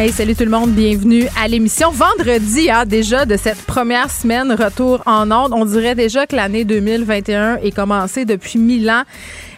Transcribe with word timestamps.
Hey, 0.00 0.12
salut 0.12 0.34
tout 0.34 0.44
le 0.44 0.50
monde, 0.50 0.70
bienvenue 0.70 1.26
à 1.38 1.46
l'émission. 1.46 1.90
Vendredi, 1.90 2.70
hein, 2.70 2.86
déjà 2.86 3.26
de 3.26 3.36
cette 3.36 3.60
première 3.66 4.10
semaine 4.10 4.50
retour 4.50 5.02
en 5.04 5.30
onde. 5.30 5.52
On 5.52 5.66
dirait 5.66 5.94
déjà 5.94 6.26
que 6.26 6.34
l'année 6.34 6.64
2021 6.64 7.56
est 7.56 7.70
commencée 7.70 8.24
depuis 8.24 8.58
mille 8.58 8.88
ans. 8.88 9.02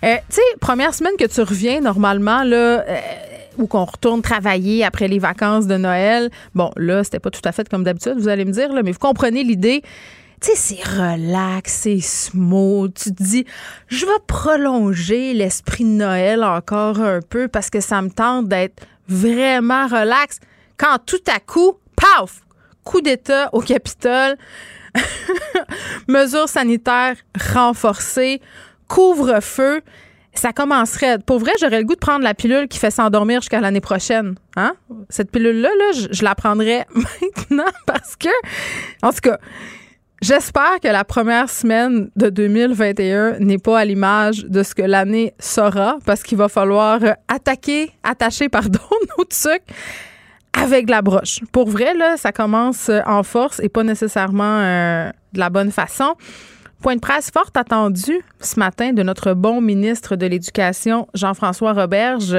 Euh, 0.04 0.16
tu 0.28 0.34
sais, 0.34 0.42
première 0.60 0.94
semaine 0.94 1.12
que 1.16 1.26
tu 1.26 1.42
reviens 1.42 1.80
normalement, 1.80 2.42
là. 2.42 2.56
Euh, 2.80 3.00
ou 3.56 3.68
qu'on 3.68 3.84
retourne 3.84 4.20
travailler 4.20 4.82
après 4.82 5.06
les 5.06 5.20
vacances 5.20 5.68
de 5.68 5.76
Noël. 5.76 6.28
Bon, 6.56 6.72
là, 6.76 7.04
c'était 7.04 7.20
pas 7.20 7.30
tout 7.30 7.42
à 7.44 7.52
fait 7.52 7.68
comme 7.68 7.84
d'habitude, 7.84 8.14
vous 8.18 8.26
allez 8.26 8.44
me 8.44 8.50
dire, 8.50 8.72
là, 8.72 8.82
mais 8.82 8.90
vous 8.90 8.98
comprenez 8.98 9.44
l'idée. 9.44 9.82
Tu 10.40 10.50
sais, 10.50 10.56
c'est 10.56 10.82
relax, 10.82 11.72
c'est 11.72 12.00
smooth. 12.00 12.92
Tu 12.94 13.14
te 13.14 13.22
dis, 13.22 13.44
je 13.86 14.04
vais 14.04 14.10
prolonger 14.26 15.34
l'esprit 15.34 15.84
de 15.84 15.90
Noël 15.90 16.42
encore 16.42 16.98
un 16.98 17.20
peu 17.20 17.46
parce 17.46 17.70
que 17.70 17.78
ça 17.78 18.02
me 18.02 18.10
tente 18.10 18.48
d'être 18.48 18.82
vraiment 19.12 19.86
relax. 19.86 20.38
Quand 20.76 20.98
tout 21.04 21.22
à 21.28 21.38
coup, 21.40 21.74
paf, 21.96 22.40
coup 22.84 23.00
d'État 23.00 23.50
au 23.52 23.60
Capitole, 23.60 24.36
mesures 26.08 26.48
sanitaires 26.48 27.16
renforcées, 27.54 28.40
couvre-feu 28.88 29.82
ça 30.34 30.52
commencerait. 30.52 31.18
Pour 31.18 31.38
vrai, 31.38 31.52
j'aurais 31.60 31.78
le 31.78 31.84
goût 31.84 31.94
de 31.94 32.00
prendre 32.00 32.24
la 32.24 32.34
pilule 32.34 32.68
qui 32.68 32.78
fait 32.78 32.90
s'endormir 32.90 33.40
jusqu'à 33.40 33.60
l'année 33.60 33.80
prochaine. 33.80 34.34
Hein? 34.56 34.74
Cette 35.08 35.30
pilule-là, 35.30 35.68
là, 35.68 36.06
je, 36.10 36.24
la 36.24 36.34
prendrais 36.34 36.86
maintenant 37.50 37.70
parce 37.86 38.16
que, 38.16 38.28
en 39.02 39.12
tout 39.12 39.20
cas, 39.22 39.38
j'espère 40.22 40.80
que 40.80 40.88
la 40.88 41.04
première 41.04 41.50
semaine 41.50 42.08
de 42.16 42.30
2021 42.30 43.40
n'est 43.40 43.58
pas 43.58 43.80
à 43.80 43.84
l'image 43.84 44.44
de 44.44 44.62
ce 44.62 44.74
que 44.74 44.82
l'année 44.82 45.34
sera 45.38 45.98
parce 46.06 46.22
qu'il 46.22 46.38
va 46.38 46.48
falloir 46.48 47.00
attaquer, 47.28 47.90
attacher, 48.02 48.48
pardon, 48.48 48.80
nos 49.18 49.24
trucs 49.24 49.64
avec 50.54 50.88
la 50.88 51.02
broche. 51.02 51.40
Pour 51.50 51.68
vrai, 51.68 51.94
là, 51.94 52.16
ça 52.16 52.32
commence 52.32 52.90
en 53.06 53.22
force 53.22 53.60
et 53.60 53.68
pas 53.68 53.82
nécessairement 53.82 54.60
euh, 54.60 55.10
de 55.32 55.38
la 55.38 55.50
bonne 55.50 55.70
façon. 55.70 56.14
Point 56.80 56.96
de 56.96 57.00
presse 57.00 57.30
fort 57.30 57.50
attendu 57.54 58.20
ce 58.40 58.58
matin 58.58 58.92
de 58.92 59.02
notre 59.02 59.34
bon 59.34 59.60
ministre 59.60 60.16
de 60.16 60.26
l'Éducation, 60.26 61.06
Jean-François 61.14 61.72
Roberge. 61.72 62.36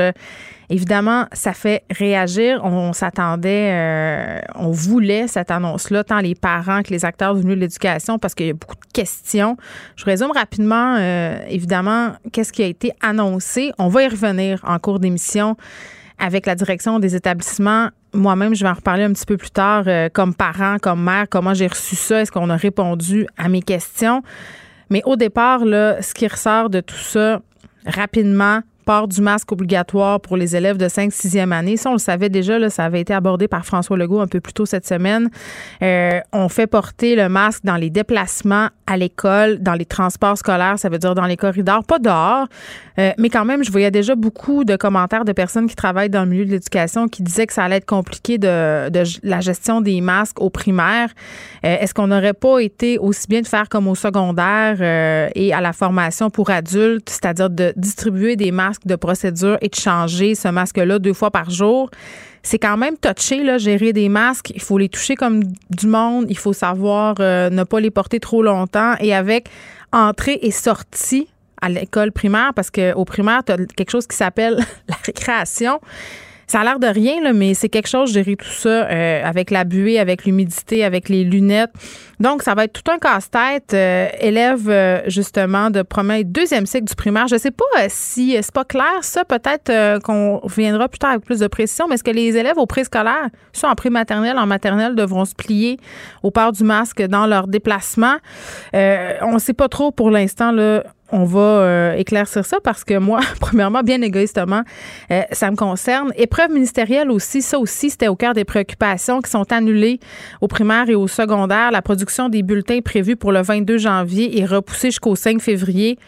Évidemment, 0.74 1.28
ça 1.34 1.54
fait 1.54 1.84
réagir. 1.92 2.62
On, 2.64 2.94
s'attendait, 2.94 3.70
euh, 3.72 4.40
on 4.56 4.72
voulait 4.72 5.28
cette 5.28 5.52
annonce-là, 5.52 6.04
tant 6.04 6.20
les 6.20 6.34
parents 6.34 6.82
que 6.82 6.90
les 6.90 7.06
acteurs 7.06 7.36
milieu 7.36 7.56
de 7.56 7.62
l'éducation, 7.62 8.18
parce 8.18 8.34
qu'il 8.34 8.48
y 8.48 8.50
a 8.50 8.54
beaucoup 8.54 8.76
de 8.76 8.92
questions. 8.92 9.56
Je 9.96 10.04
résume 10.06 10.32
rapidement, 10.32 10.96
euh, 10.98 11.38
évidemment, 11.48 12.14
qu'est-ce 12.32 12.52
qui 12.52 12.64
a 12.64 12.66
été 12.66 12.92
annoncé? 13.02 13.72
On 13.78 13.88
va 13.88 14.04
y 14.04 14.08
revenir 14.08 14.62
en 14.68 14.80
cours 14.80 15.00
d'émission 15.00 15.56
avec 16.18 16.48
la 16.48 16.56
direction 16.56 17.00
des 17.00 17.16
établissements. 17.16 17.90
Moi-même, 18.14 18.56
je 18.56 18.64
vais 18.64 18.70
en 18.70 18.74
reparler 18.74 19.04
un 19.04 19.14
petit 19.14 19.26
peu 19.28 19.38
plus 19.38 19.52
tard, 19.52 19.84
euh, 19.86 20.10
comme 20.12 20.34
parent, 20.34 20.78
comme 20.82 21.04
mère, 21.04 21.28
comment 21.30 21.54
j'ai 21.54 21.68
reçu 21.68 21.96
ça, 21.96 22.22
est-ce 22.22 22.32
qu'on 22.32 22.50
a 22.50 22.56
répondu 22.56 23.28
à 23.38 23.48
mes 23.48 23.62
questions? 23.62 24.24
Mais 24.90 25.04
au 25.06 25.18
départ, 25.18 25.66
là, 25.66 26.02
ce 26.02 26.16
qui 26.16 26.28
ressort 26.28 26.72
de 26.72 26.80
tout 26.80 26.96
ça, 26.96 27.42
rapidement, 27.86 28.62
port 28.84 29.08
du 29.08 29.22
masque 29.22 29.52
obligatoire 29.52 30.20
pour 30.20 30.38
les 30.38 30.56
élèves 30.56 30.78
de 30.78 30.88
5 30.88 31.12
6e 31.12 31.52
année. 31.52 31.78
Ça, 31.78 31.90
on 31.90 31.94
le 31.94 32.00
savait 32.00 32.30
déjà, 32.30 32.60
là, 32.60 32.70
ça 32.70 32.84
avait 32.86 33.02
été 33.02 33.14
abordé 33.14 33.48
par 33.48 33.66
François 33.66 33.98
Legault 33.98 34.20
un 34.20 34.28
peu 34.28 34.40
plus 34.40 34.54
tôt 34.54 34.66
cette 34.66 34.88
semaine. 34.88 35.30
Euh, 35.82 36.20
on 36.32 36.50
fait 36.50 36.68
porter 36.68 37.16
le 37.16 37.30
masque 37.30 37.64
dans 37.64 37.76
les 37.76 37.90
déplacements 37.90 38.70
à 38.86 38.98
l'école, 38.98 39.60
dans 39.60 39.74
les 39.74 39.86
transports 39.86 40.38
scolaires, 40.38 40.78
ça 40.78 40.90
veut 40.90 40.98
dire 40.98 41.16
dans 41.16 41.26
les 41.26 41.38
corridors, 41.38 41.84
pas 41.86 42.00
dehors. 42.00 42.48
Euh, 43.00 43.12
mais 43.18 43.30
quand 43.30 43.46
même, 43.46 43.64
je 43.64 43.72
voyais 43.72 43.92
déjà 43.92 44.16
beaucoup 44.16 44.66
de 44.66 44.76
commentaires 44.76 45.26
de 45.26 45.32
personnes 45.32 45.68
qui 45.68 45.76
travaillent 45.76 46.10
dans 46.10 46.24
le 46.24 46.30
milieu 46.30 46.46
de 46.46 46.52
l'éducation 46.52 47.08
qui 47.08 47.24
disaient 47.24 47.48
que 47.48 47.54
ça 47.54 47.64
allait 47.64 47.78
être 47.78 47.86
compliqué 47.86 48.38
de, 48.38 48.90
la 49.24 49.40
gestion 49.40 49.82
des 49.82 50.02
masques 50.02 50.42
au 50.42 50.50
primaire. 50.50 51.10
Euh, 51.66 51.78
est-ce 51.80 51.94
qu'on 51.94 52.08
n'aurait 52.08 52.34
pas 52.34 52.60
été 52.60 52.98
aussi 52.98 53.28
bien 53.28 53.42
de 53.42 53.48
faire 53.48 53.70
comme 53.70 53.88
au 53.88 53.96
secondaire 53.96 54.82
et 55.34 55.54
à 55.54 55.62
la 55.62 55.74
formation 55.74 56.30
pour 56.30 56.50
adultes, 56.50 57.10
c'est-à-dire 57.10 57.50
de 57.50 57.74
distribuer 57.78 58.36
des 58.36 58.52
masques 58.52 58.73
de 58.86 58.96
procédure 58.96 59.58
et 59.62 59.70
de 59.70 59.76
changer 59.76 60.36
ce 60.36 60.48
masque-là 60.48 61.00
deux 61.00 61.14
fois 61.14 61.32
par 61.32 61.50
jour. 61.50 61.90
C'est 62.44 62.60
quand 62.60 62.76
même 62.76 62.98
touché, 62.98 63.42
là, 63.44 63.58
gérer 63.58 63.94
des 63.94 64.10
masques. 64.10 64.52
Il 64.54 64.62
faut 64.62 64.78
les 64.78 64.90
toucher 64.90 65.16
comme 65.16 65.44
du 65.70 65.88
monde. 65.88 66.26
Il 66.30 66.38
faut 66.38 66.52
savoir 66.54 67.16
euh, 67.20 67.50
ne 67.50 67.64
pas 67.64 67.80
les 67.80 67.92
porter 67.92 68.20
trop 68.20 68.44
longtemps. 68.44 68.96
Et 69.00 69.16
avec 69.16 69.48
entrée 69.94 70.40
et 70.42 70.52
sortie 70.52 71.28
à 71.62 71.70
l'école 71.70 72.12
primaire, 72.12 72.52
parce 72.54 72.70
qu'au 72.70 73.06
primaire, 73.06 73.44
tu 73.46 73.54
as 73.54 73.58
quelque 73.78 73.92
chose 73.92 74.06
qui 74.06 74.18
s'appelle 74.18 74.58
la 74.90 74.96
récréation. 75.06 75.80
Ça 76.54 76.60
a 76.60 76.64
l'air 76.66 76.78
de 76.78 76.86
rien, 76.86 77.20
là, 77.20 77.34
mais 77.34 77.56
c'est 77.56 77.68
quelque 77.68 77.88
chose, 77.88 78.14
gérer 78.14 78.36
tout 78.36 78.46
ça 78.46 78.70
euh, 78.70 79.24
avec 79.26 79.50
la 79.50 79.64
buée, 79.64 79.98
avec 79.98 80.24
l'humidité, 80.24 80.84
avec 80.84 81.10
les 81.10 81.24
lunettes. 81.24 81.72
Donc, 82.20 82.44
ça 82.44 82.54
va 82.54 82.66
être 82.66 82.74
tout 82.74 82.92
un 82.92 83.00
casse-tête. 83.00 83.74
Euh, 83.74 84.08
élève, 84.20 84.70
euh, 84.70 85.02
justement, 85.08 85.72
de 85.72 85.82
premier 85.82 86.24
deuxième 86.24 86.68
cycle 86.68 86.84
du 86.84 86.94
primaire. 86.94 87.28
Je 87.28 87.34
ne 87.34 87.40
sais 87.40 87.50
pas 87.50 87.90
si 87.90 88.38
c'est 88.40 88.52
pas 88.52 88.66
clair, 88.66 89.00
ça. 89.02 89.26
Peut-être 89.26 90.00
qu'on 90.04 90.38
reviendra 90.44 90.90
plus 90.90 91.00
tard 91.00 91.10
avec 91.10 91.26
plus 91.26 91.40
de 91.40 91.48
précision, 91.48 91.88
mais 91.88 91.96
est-ce 91.96 92.04
que 92.04 92.12
les 92.12 92.38
élèves 92.38 92.60
au 92.60 92.68
préscolaire, 92.68 93.30
soit 93.52 93.72
en 93.72 93.74
pré-maternelle, 93.74 94.38
en 94.38 94.46
maternelle, 94.46 94.94
devront 94.94 95.26
se 95.26 95.34
plier 95.34 95.80
au 96.22 96.30
port 96.30 96.52
du 96.52 96.64
masque 96.64 97.02
dans 97.02 97.26
leur 97.26 97.48
déplacement? 97.48 98.18
on 98.74 99.34
ne 99.34 99.40
sait 99.40 99.54
pas 99.54 99.70
trop 99.70 99.92
pour 99.92 100.12
l'instant, 100.12 100.52
là 100.52 100.84
on 101.14 101.26
va 101.26 101.40
euh, 101.40 101.94
éclaircir 101.94 102.44
ça 102.44 102.58
parce 102.62 102.84
que 102.84 102.98
moi, 102.98 103.22
premièrement, 103.40 103.82
bien 103.82 104.02
égoïstement, 104.02 104.64
euh, 105.12 105.22
ça 105.32 105.52
me 105.52 105.56
concerne. 105.56 106.12
Épreuve 106.18 106.52
ministérielle 106.52 107.12
aussi, 107.12 107.42
ça 107.42 107.60
aussi, 107.60 107.92
c'était 107.92 108.08
au 108.08 108.16
cœur 108.16 108.34
des 108.34 108.44
préoccupations 108.44 109.22
qui 109.22 109.30
sont 109.30 109.50
annulées 109.54 110.00
au 110.42 110.48
primaire 110.48 110.90
et 110.90 110.96
au 110.96 111.08
secondaire. 111.08 111.72
La 111.72 111.84
production 111.84 112.30
des 112.30 112.42
bulletins 112.42 112.82
prévus 112.82 113.16
pour 113.16 113.32
le 113.32 113.42
22 113.42 113.78
janvier 113.78 114.42
est 114.42 114.46
repoussée 114.46 114.90
jusqu'au 114.90 115.16
5 115.16 115.40
février. 115.40 116.00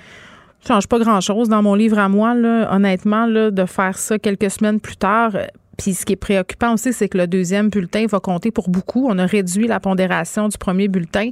Ça 0.62 0.74
change 0.74 0.88
pas 0.88 0.98
grand-chose 0.98 1.50
dans 1.50 1.62
mon 1.62 1.76
livre 1.76 2.00
à 2.00 2.10
moi, 2.10 2.34
honnêtement, 2.72 3.28
de 3.28 3.66
faire 3.66 4.00
ça 4.00 4.18
quelques 4.18 4.50
semaines 4.50 4.80
plus 4.80 4.98
tard. 4.98 5.34
Puis 5.78 5.94
ce 5.94 6.06
qui 6.06 6.13
est 6.13 6.18
préoccupant 6.18 6.74
aussi, 6.74 6.94
c'est 6.94 7.09
que 7.09 7.18
le 7.18 7.28
deuxième 7.28 7.69
bulletin 7.69 8.06
va 8.08 8.19
compter 8.19 8.52
pour 8.52 8.69
beaucoup. 8.69 9.08
On 9.09 9.18
a 9.19 9.25
réduit 9.25 9.68
la 9.68 9.80
pondération 9.80 10.47
du 10.47 10.58
premier 10.58 10.88
bulletin. 10.88 11.31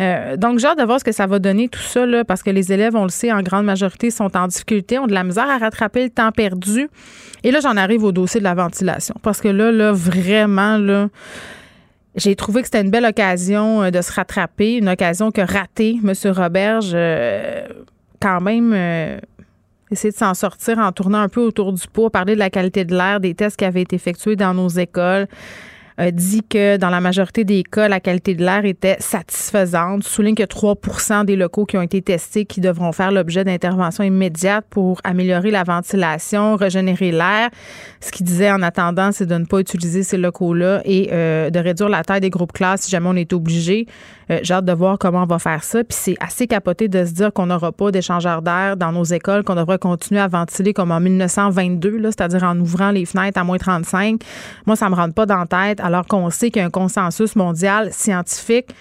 Euh, 0.00 0.36
donc, 0.36 0.58
j'ai 0.58 0.66
hâte 0.66 0.78
de 0.78 0.84
voir 0.84 1.00
ce 1.00 1.04
que 1.04 1.12
ça 1.12 1.26
va 1.26 1.38
donner 1.38 1.68
tout 1.68 1.80
ça, 1.80 2.04
parce 2.26 2.42
que 2.42 2.50
les 2.50 2.72
élèves, 2.72 2.96
on 2.96 3.04
le 3.04 3.10
sait, 3.10 3.32
en 3.32 3.42
grande 3.42 3.64
majorité, 3.64 4.10
sont 4.10 4.36
en 4.36 4.46
difficulté, 4.48 4.98
ont 4.98 5.06
de 5.06 5.14
la 5.14 5.24
misère 5.24 5.48
à 5.48 5.58
rattraper 5.58 6.04
le 6.04 6.10
temps 6.10 6.32
perdu. 6.32 6.88
Et 7.44 7.50
là, 7.50 7.60
j'en 7.60 7.76
arrive 7.76 8.04
au 8.04 8.12
dossier 8.12 8.40
de 8.40 8.44
la 8.44 8.54
ventilation. 8.54 9.14
Parce 9.22 9.40
que 9.40 9.48
là, 9.48 9.72
là, 9.72 9.92
vraiment, 9.92 10.78
là, 10.78 11.08
j'ai 12.14 12.36
trouvé 12.36 12.60
que 12.60 12.66
c'était 12.66 12.82
une 12.82 12.90
belle 12.90 13.06
occasion 13.06 13.82
euh, 13.82 13.90
de 13.90 14.00
se 14.00 14.12
rattraper, 14.12 14.76
une 14.76 14.88
occasion 14.88 15.30
que 15.30 15.40
raté 15.40 15.98
M. 16.02 16.12
Roberge. 16.32 16.92
Euh, 16.94 17.66
quand 18.20 18.40
même 18.40 18.72
essayer 19.92 20.10
de 20.12 20.16
s'en 20.16 20.34
sortir 20.34 20.78
en 20.78 20.92
tournant 20.92 21.20
un 21.20 21.28
peu 21.28 21.40
autour 21.40 21.72
du 21.72 21.86
pot, 21.86 22.10
parler 22.10 22.34
de 22.34 22.38
la 22.38 22.50
qualité 22.50 22.84
de 22.84 22.94
l'air, 22.94 23.20
des 23.20 23.34
tests 23.34 23.56
qui 23.56 23.64
avaient 23.64 23.82
été 23.82 23.96
effectués 23.96 24.36
dans 24.36 24.54
nos 24.54 24.68
écoles, 24.68 25.26
dit 26.10 26.42
que 26.42 26.78
dans 26.78 26.90
la 26.90 27.00
majorité 27.00 27.44
des 27.44 27.62
cas, 27.62 27.86
la 27.86 28.00
qualité 28.00 28.34
de 28.34 28.42
l'air 28.42 28.64
était 28.64 28.96
satisfaisante. 28.98 30.02
Souligne 30.02 30.34
que 30.34 30.42
3% 30.42 31.24
des 31.24 31.36
locaux 31.36 31.66
qui 31.66 31.76
ont 31.76 31.82
été 31.82 32.02
testés 32.02 32.44
qui 32.44 32.60
devront 32.60 32.92
faire 32.92 33.12
l'objet 33.12 33.44
d'interventions 33.44 34.02
immédiates 34.02 34.64
pour 34.70 35.00
améliorer 35.04 35.50
la 35.50 35.64
ventilation, 35.64 36.56
régénérer 36.56 37.12
l'air. 37.12 37.50
Ce 38.00 38.10
qu'il 38.10 38.26
disait 38.26 38.50
en 38.50 38.62
attendant, 38.62 39.12
c'est 39.12 39.26
de 39.26 39.36
ne 39.36 39.44
pas 39.44 39.60
utiliser 39.60 40.02
ces 40.02 40.16
locaux-là 40.16 40.80
et 40.84 41.10
euh, 41.12 41.50
de 41.50 41.58
réduire 41.58 41.88
la 41.88 42.02
taille 42.02 42.20
des 42.20 42.30
groupes 42.30 42.52
classes 42.52 42.82
si 42.82 42.90
jamais 42.90 43.08
on 43.08 43.16
est 43.16 43.32
obligé. 43.32 43.86
Euh, 44.30 44.40
j'ai 44.42 44.54
hâte 44.54 44.64
de 44.64 44.72
voir 44.72 44.98
comment 44.98 45.22
on 45.22 45.26
va 45.26 45.38
faire 45.38 45.64
ça. 45.64 45.84
Puis 45.84 45.96
c'est 45.98 46.16
assez 46.20 46.46
capoté 46.46 46.88
de 46.88 47.04
se 47.04 47.12
dire 47.12 47.32
qu'on 47.32 47.46
n'aura 47.46 47.72
pas 47.72 47.90
d'échangeurs 47.90 48.42
d'air 48.42 48.76
dans 48.76 48.92
nos 48.92 49.04
écoles, 49.04 49.44
qu'on 49.44 49.54
devrait 49.54 49.78
continuer 49.78 50.20
à 50.20 50.28
ventiler 50.28 50.72
comme 50.72 50.90
en 50.90 51.00
1922, 51.00 52.02
c'est-à-dire 52.04 52.44
en 52.44 52.58
ouvrant 52.58 52.90
les 52.90 53.04
fenêtres 53.04 53.38
à 53.38 53.44
moins 53.44 53.58
35. 53.58 54.20
Moi, 54.66 54.76
ça 54.76 54.88
me 54.88 54.94
rentre 54.94 55.14
pas 55.14 55.26
dans 55.26 55.38
la 55.38 55.46
tête 55.46 55.80
alors 55.80 56.06
qu'on 56.06 56.30
sait 56.30 56.50
qu'il 56.50 56.60
y 56.60 56.62
a 56.64 56.66
un 56.66 56.70
consensus 56.70 57.36
mondial 57.36 57.92
scientifique 57.92 58.74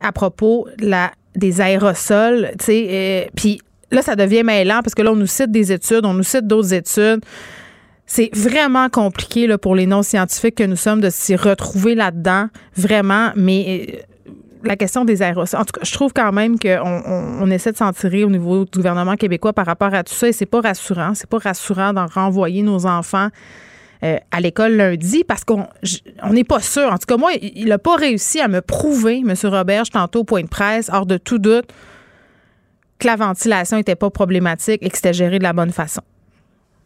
à 0.00 0.12
propos 0.12 0.66
la, 0.78 1.10
des 1.36 1.60
aérosols, 1.60 2.52
euh, 2.68 3.24
puis 3.36 3.60
là, 3.90 4.02
ça 4.02 4.16
devient 4.16 4.42
mêlant 4.42 4.80
parce 4.82 4.94
que 4.94 5.02
là, 5.02 5.12
on 5.12 5.16
nous 5.16 5.26
cite 5.26 5.50
des 5.50 5.72
études, 5.72 6.04
on 6.04 6.14
nous 6.14 6.22
cite 6.22 6.46
d'autres 6.46 6.74
études. 6.74 7.20
C'est 8.06 8.30
vraiment 8.34 8.88
compliqué 8.88 9.46
là, 9.46 9.56
pour 9.56 9.76
les 9.76 9.86
non-scientifiques 9.86 10.56
que 10.56 10.64
nous 10.64 10.76
sommes 10.76 11.00
de 11.00 11.10
s'y 11.10 11.36
retrouver 11.36 11.94
là-dedans, 11.94 12.48
vraiment, 12.76 13.30
mais 13.36 13.86
euh, 13.88 13.96
la 14.64 14.76
question 14.76 15.04
des 15.04 15.22
aérosols. 15.22 15.60
En 15.60 15.64
tout 15.64 15.72
cas, 15.72 15.84
je 15.84 15.92
trouve 15.92 16.12
quand 16.12 16.32
même 16.32 16.58
qu'on 16.58 17.02
on, 17.40 17.50
essaie 17.50 17.72
de 17.72 17.76
s'en 17.76 17.92
tirer 17.92 18.24
au 18.24 18.30
niveau 18.30 18.64
du 18.64 18.78
gouvernement 18.78 19.16
québécois 19.16 19.52
par 19.52 19.66
rapport 19.66 19.94
à 19.94 20.04
tout 20.04 20.14
ça 20.14 20.28
et 20.28 20.32
c'est 20.32 20.46
pas 20.46 20.60
rassurant. 20.60 21.14
C'est 21.14 21.28
pas 21.28 21.38
rassurant 21.38 21.92
d'en 21.92 22.06
renvoyer 22.06 22.62
nos 22.62 22.86
enfants 22.86 23.28
euh, 24.02 24.18
à 24.30 24.40
l'école 24.40 24.72
lundi 24.72 25.24
parce 25.24 25.44
qu'on 25.44 25.66
n'est 26.30 26.44
pas 26.44 26.60
sûr. 26.60 26.92
En 26.92 26.98
tout 26.98 27.06
cas, 27.06 27.16
moi, 27.16 27.32
il 27.40 27.68
n'a 27.68 27.78
pas 27.78 27.96
réussi 27.96 28.40
à 28.40 28.48
me 28.48 28.60
prouver, 28.60 29.22
M. 29.26 29.34
Roberge, 29.44 29.90
tantôt 29.90 30.20
au 30.20 30.24
point 30.24 30.42
de 30.42 30.48
presse, 30.48 30.90
hors 30.92 31.06
de 31.06 31.16
tout 31.16 31.38
doute, 31.38 31.72
que 32.98 33.06
la 33.06 33.16
ventilation 33.16 33.76
n'était 33.76 33.96
pas 33.96 34.10
problématique 34.10 34.82
et 34.82 34.90
que 34.90 34.96
c'était 34.96 35.12
géré 35.12 35.38
de 35.38 35.44
la 35.44 35.52
bonne 35.52 35.70
façon. 35.70 36.02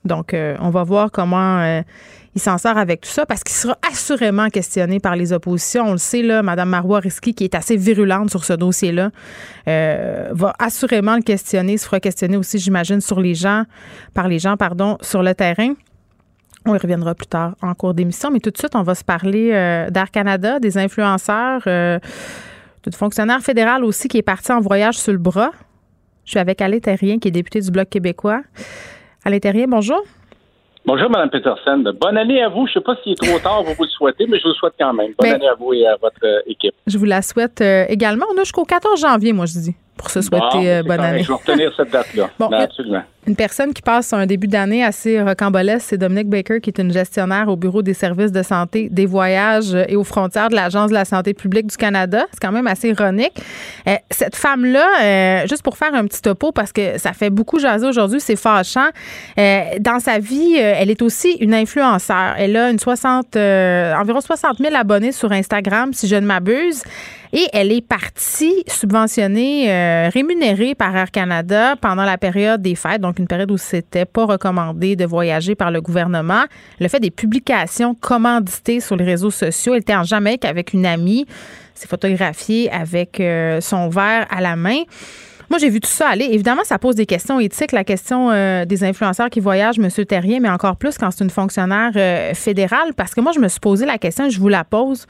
Donc, 0.05 0.35
euh, 0.35 0.57
on 0.61 0.71
va 0.71 0.83
voir 0.83 1.11
comment 1.11 1.61
euh, 1.61 1.83
il 2.35 2.41
s'en 2.41 2.59
sort 2.59 2.77
avec 2.79 3.03
tout 3.03 3.09
ça 3.09 3.27
parce 3.27 3.45
qu'il 3.45 3.55
sera 3.55 3.79
assurément 3.91 4.49
questionné 4.49 5.01
par 5.01 5.17
les 5.17 5.33
oppositions. 5.33 5.85
On 5.87 5.93
le 5.93 5.99
sait, 5.99 6.23
là, 6.23 6.43
Mme 6.43 6.69
Marois 6.69 6.99
Risky, 6.99 7.35
qui 7.35 7.45
est 7.45 7.55
assez 7.55 7.77
virulente 7.77 8.31
sur 8.31 8.45
ce 8.45 8.53
dossier-là, 8.53 9.11
va 9.67 10.53
assurément 10.59 11.15
le 11.15 11.23
questionner, 11.23 11.79
se 11.79 11.85
fera 11.87 12.01
questionner 12.01 12.37
aussi, 12.37 12.59
j'imagine, 12.59 13.01
sur 13.01 13.21
les 13.21 13.35
gens, 13.35 13.65
par 14.15 14.29
les 14.29 14.39
gens, 14.39 14.57
pardon, 14.57 14.99
sur 15.01 15.23
le 15.23 15.35
terrain. 15.35 15.75
On 16.67 16.75
y 16.75 16.79
reviendra 16.79 17.15
plus 17.15 17.27
tard 17.27 17.57
en 17.61 17.75
cours 17.75 17.93
d'émission, 17.93 18.31
mais 18.31 18.41
tout 18.41 18.51
de 18.51 18.57
suite, 18.57 18.75
on 18.75 18.83
va 18.83 18.95
se 18.95 19.05
parler 19.05 19.51
euh, 19.53 19.91
d'Air 19.91 20.11
Canada, 20.11 20.59
des 20.59 20.79
influenceurs, 20.79 21.63
euh, 21.67 21.99
d'une 22.83 22.93
fonctionnaire 22.95 23.41
fédérale 23.43 23.85
aussi 23.85 24.09
qui 24.09 24.17
est 24.17 24.23
partie 24.23 24.51
en 24.51 24.61
voyage 24.61 24.97
sur 24.97 25.13
le 25.13 25.19
bras. 25.19 25.51
Je 26.25 26.31
suis 26.31 26.39
avec 26.41 26.63
Alain 26.63 26.79
Terrien, 26.79 27.19
qui 27.19 27.29
est 27.29 27.33
député 27.33 27.61
du 27.61 27.71
Bloc 27.71 27.91
québécois. 27.91 28.41
Alain 29.27 29.39
Terrien, 29.41 29.67
bonjour. 29.69 30.03
Bonjour, 30.87 31.11
Mme 31.11 31.31
Peterson. 31.31 31.83
Bonne 31.99 32.19
année 32.19 32.43
à 32.43 32.49
vous. 32.49 32.67
Je 32.67 32.73
ne 32.73 32.75
sais 32.75 32.81
pas 32.81 32.95
s'il 33.03 33.13
est 33.13 33.15
trop 33.15 33.39
tard 33.39 33.65
pour 33.65 33.75
vous 33.75 33.85
le 33.85 33.89
souhaiter, 33.89 34.27
mais 34.29 34.39
je 34.39 34.43
vous 34.43 34.51
le 34.51 34.55
souhaite 34.55 34.75
quand 34.79 34.93
même. 34.93 35.13
Bonne 35.19 35.33
année 35.33 35.49
à 35.49 35.55
vous 35.55 35.73
et 35.73 35.87
à 35.87 35.97
votre 35.97 36.25
euh, 36.25 36.41
équipe. 36.47 36.75
Je 36.87 36.99
vous 36.99 37.07
la 37.07 37.23
souhaite 37.23 37.63
également. 37.89 38.27
On 38.35 38.39
a 38.39 38.45
jusqu'au 38.45 38.65
14 38.65 39.01
janvier, 39.01 39.33
moi, 39.33 39.47
je 39.47 39.53
dis, 39.53 39.77
pour 39.97 40.11
se 40.11 40.21
souhaiter 40.23 40.83
bonne 40.83 41.01
année. 41.01 41.23
Je 41.23 41.29
vais 41.29 41.35
retenir 41.35 41.73
cette 41.77 41.91
date-là. 41.91 42.31
Bon, 42.39 42.49
ben, 42.49 42.61
absolument. 42.61 43.03
Une 43.27 43.37
personne 43.37 43.73
qui 43.73 43.81
passe 43.81 44.13
un 44.13 44.27
début 44.27 44.49
d'année 44.49 44.85
assez 44.85 45.23
rocambolesque, 45.23 45.87
c'est 45.89 45.97
Dominique 45.97 46.29
Baker, 46.29 46.61
qui 46.61 46.69
est 46.69 46.79
une 46.79 46.93
gestionnaire 46.93 47.49
au 47.49 47.57
Bureau 47.57 47.81
des 47.81 47.95
services 47.95 48.33
de 48.33 48.43
santé, 48.43 48.89
des 48.91 49.07
voyages 49.07 49.75
et 49.89 49.97
aux 49.97 50.05
frontières 50.05 50.51
de 50.51 50.55
l'Agence 50.55 50.91
de 50.91 50.95
la 50.95 51.07
santé 51.07 51.33
publique 51.33 51.69
du 51.69 51.77
Canada. 51.79 52.27
C'est 52.33 52.41
quand 52.41 52.53
même 52.53 52.67
assez 52.67 52.91
ironique. 52.91 53.33
Euh, 53.89 53.95
cette 54.11 54.37
femme-là, 54.37 54.87
euh, 55.03 55.47
juste 55.47 55.63
pour 55.63 55.79
faire 55.79 55.95
un 55.95 56.05
petit 56.05 56.21
topo, 56.21 56.53
parce 56.53 56.71
que 56.71 56.99
ça 56.99 57.15
fait 57.15 57.31
beaucoup 57.31 57.59
jaser 57.59 57.87
aujourd'hui, 57.87 58.21
c'est 58.21 58.37
fâchant. 58.37 58.91
Euh, 59.39 59.61
dans 59.81 60.01
sa 60.01 60.19
vie, 60.19 60.57
elle 60.57 60.91
est 60.91 61.01
aussi 61.01 61.33
une 61.41 61.55
influenceur. 61.55 62.35
Elle 62.37 62.55
a 62.59 62.69
une 62.69 62.79
60, 62.79 63.37
environ 63.37 64.21
60 64.21 64.59
000 64.59 64.75
abonnés 64.77 65.13
sur 65.13 65.33
Instagram, 65.33 65.95
si 65.95 66.09
je 66.09 66.17
ne 66.17 66.27
m'abuse. 66.27 66.83
Et 67.37 67.49
elle 67.53 67.73
est 67.73 67.85
partie 67.85 68.63
subventionnée, 68.69 70.09
rémunérée 70.11 70.77
par 70.77 70.95
Air 70.95 71.11
Canada 71.11 71.75
pendant 71.81 72.05
la 72.05 72.17
période 72.17 72.63
des 72.63 72.77
fêtes, 72.77 73.01
donc 73.01 73.19
une 73.19 73.27
période 73.27 73.51
où 73.51 73.59
c'était 73.59 74.05
pas 74.05 74.25
recommandé 74.25 74.95
de 74.95 75.05
voyager 75.05 75.57
par 75.57 75.73
le 75.73 75.81
gouvernement. 75.81 76.45
Le 76.79 76.87
fait 76.87 77.01
des 77.01 77.11
publications 77.11 77.97
commanditées 77.97 78.79
sur 78.79 78.95
les 78.95 79.05
réseaux 79.05 79.33
sociaux. 79.33 79.75
Elle 79.75 79.81
était 79.81 79.97
en 79.97 80.05
Jamaïque 80.05 80.45
avec 80.45 80.73
une 80.73 80.87
amie, 80.87 81.27
s'est 81.75 81.89
photographiée 81.89 82.71
avec 82.71 83.21
euh, 83.21 83.61
son 83.61 83.89
verre 83.89 84.27
à 84.31 84.41
la 84.41 84.57
main. 84.57 84.83
Moi, 85.51 85.59
j'ai 85.59 85.69
vu 85.69 85.81
tout 85.81 85.91
ça 85.91 86.09
aller. 86.09 86.29
Évidemment, 86.31 86.63
ça 86.65 86.79
pose 86.79 86.95
des 86.95 87.07
questions 87.07 87.39
éthiques, 87.39 87.73
la 87.73 87.85
question 87.85 88.31
euh, 88.31 88.65
des 88.65 88.83
influenceurs 88.83 89.29
qui 89.29 89.41
voyagent, 89.41 89.79
M. 89.79 89.91
Terrien, 90.07 90.41
mais 90.41 90.49
encore 90.49 90.77
plus 90.77 90.97
quand 90.97 91.11
c'est 91.11 91.23
une 91.23 91.31
fonctionnaire 91.31 91.93
euh, 91.97 92.33
fédérale, 92.35 92.95
parce 92.97 93.15
que 93.15 93.21
moi, 93.21 93.33
je 93.35 93.41
me 93.41 93.49
suis 93.49 93.61
posé 93.61 93.85
la 93.85 93.99
question, 93.99 94.31
je 94.31 94.39
vous 94.39 94.49
la 94.49 94.65
pose 94.65 95.07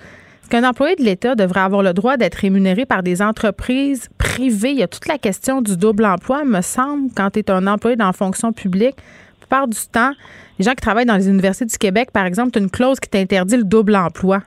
qu'un 0.49 0.69
employé 0.69 0.96
de 0.96 1.02
l'État 1.02 1.35
devrait 1.35 1.61
avoir 1.61 1.82
le 1.82 1.93
droit 1.93 2.17
d'être 2.17 2.37
rémunéré 2.37 2.87
par 2.87 3.02
des 3.02 3.23
entreprises 3.23 4.08
privées? 4.19 4.70
Il 4.70 4.79
y 4.79 4.82
a 4.82 4.88
toute 4.88 5.06
la 5.06 5.19
question 5.19 5.62
du 5.62 5.76
double 5.76 6.05
emploi, 6.05 6.44
me 6.44 6.61
semble, 6.61 7.11
quand 7.17 7.31
tu 7.31 7.41
es 7.41 7.50
un 7.50 7.67
employé 7.67 7.96
dans 7.96 8.06
la 8.06 8.12
fonction 8.12 8.52
publique. 8.52 8.96
La 8.96 9.46
plupart 9.46 9.69
du 9.69 9.79
temps, 9.93 10.12
les 10.58 10.64
gens 10.64 10.73
qui 10.73 10.82
travaillent 10.82 11.06
dans 11.06 11.17
les 11.17 11.29
universités 11.29 11.67
du 11.67 11.79
Québec, 11.79 12.11
par 12.12 12.26
exemple, 12.26 12.52
tu 12.52 12.58
as 12.58 12.62
une 12.62 12.70
clause 12.70 12.99
qui 13.00 13.08
t'interdit 13.11 13.56
le 13.56 13.64
double 13.64 13.96
emploi. 13.96 14.41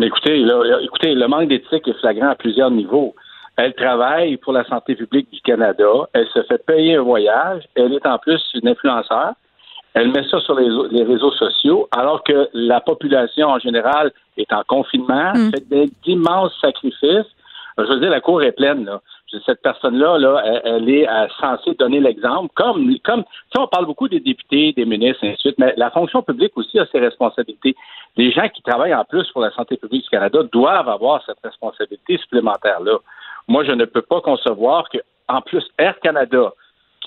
Écoutez, 0.00 0.46
écoutez, 0.82 1.14
le 1.14 1.26
manque 1.26 1.48
d'éthique 1.48 1.88
est 1.88 2.00
flagrant 2.00 2.28
à 2.28 2.34
plusieurs 2.36 2.70
niveaux. 2.70 3.14
Elle 3.56 3.74
travaille 3.74 4.36
pour 4.36 4.52
la 4.52 4.64
santé 4.64 4.94
publique 4.94 5.28
du 5.32 5.40
Canada. 5.40 6.08
Elle 6.12 6.28
se 6.28 6.42
fait 6.44 6.64
payer 6.64 6.94
un 6.94 7.02
voyage. 7.02 7.64
Elle 7.74 7.92
est 7.92 8.06
en 8.06 8.18
plus 8.18 8.40
une 8.54 8.68
influenceur. 8.68 9.32
Elle 9.98 10.12
met 10.12 10.22
ça 10.28 10.38
sur 10.38 10.54
les, 10.54 11.02
réseaux 11.02 11.32
sociaux, 11.32 11.88
alors 11.90 12.22
que 12.22 12.48
la 12.54 12.80
population 12.80 13.48
en 13.48 13.58
général 13.58 14.12
est 14.36 14.52
en 14.52 14.62
confinement, 14.62 15.32
mm. 15.34 15.50
fait 15.50 15.90
d'immenses 16.04 16.52
sacrifices. 16.60 17.26
Je 17.76 17.82
veux 17.82 17.98
dire, 17.98 18.10
la 18.10 18.20
cour 18.20 18.40
est 18.44 18.52
pleine. 18.52 18.84
Là. 18.84 19.00
Cette 19.44 19.60
personne-là, 19.60 20.18
là, 20.18 20.60
elle, 20.64 20.88
est 20.88 21.08
euh, 21.08 21.26
censée 21.40 21.74
donner 21.74 21.98
l'exemple. 21.98 22.48
Comme, 22.54 22.96
comme, 23.04 23.24
on 23.56 23.66
parle 23.66 23.86
beaucoup 23.86 24.06
des 24.06 24.20
députés, 24.20 24.72
des 24.72 24.84
ministres, 24.84 25.24
et 25.24 25.30
ainsi 25.30 25.36
de 25.36 25.40
suite, 25.40 25.58
mais 25.58 25.74
la 25.76 25.90
fonction 25.90 26.22
publique 26.22 26.56
aussi 26.56 26.78
a 26.78 26.86
ses 26.86 27.00
responsabilités. 27.00 27.74
Les 28.16 28.30
gens 28.30 28.48
qui 28.48 28.62
travaillent 28.62 28.94
en 28.94 29.04
plus 29.04 29.28
pour 29.32 29.42
la 29.42 29.50
santé 29.50 29.76
publique 29.76 30.04
du 30.04 30.10
Canada 30.10 30.40
doivent 30.52 30.88
avoir 30.88 31.24
cette 31.26 31.38
responsabilité 31.42 32.18
supplémentaire-là. 32.18 32.98
Moi, 33.48 33.64
je 33.64 33.72
ne 33.72 33.84
peux 33.84 34.02
pas 34.02 34.20
concevoir 34.20 34.88
que, 34.90 34.98
en 35.28 35.40
plus, 35.40 35.64
Air 35.76 35.98
Canada, 36.00 36.52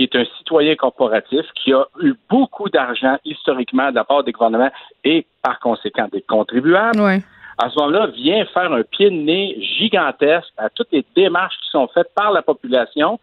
qui 0.08 0.18
est 0.18 0.20
un 0.20 0.26
citoyen 0.38 0.76
corporatif, 0.76 1.46
qui 1.56 1.74
a 1.74 1.86
eu 2.02 2.14
beaucoup 2.30 2.70
d'argent 2.70 3.18
historiquement 3.26 3.90
de 3.90 3.96
la 3.96 4.04
part 4.04 4.24
des 4.24 4.32
gouvernements 4.32 4.72
et 5.04 5.26
par 5.44 5.60
conséquent 5.60 6.08
des 6.12 6.22
contribuables, 6.22 7.00
à 7.58 7.70
ce 7.70 7.80
moment-là, 7.80 8.08
vient 8.08 8.46
faire 8.46 8.72
un 8.72 8.82
pied 8.84 9.10
de 9.10 9.16
nez 9.16 9.58
gigantesque 9.78 10.52
à 10.58 10.70
toutes 10.70 10.92
les 10.92 11.06
démarches 11.16 11.56
qui 11.62 11.70
sont 11.70 11.88
faites 11.94 12.12
par 12.16 12.32
la 12.32 12.42
population 12.42 13.20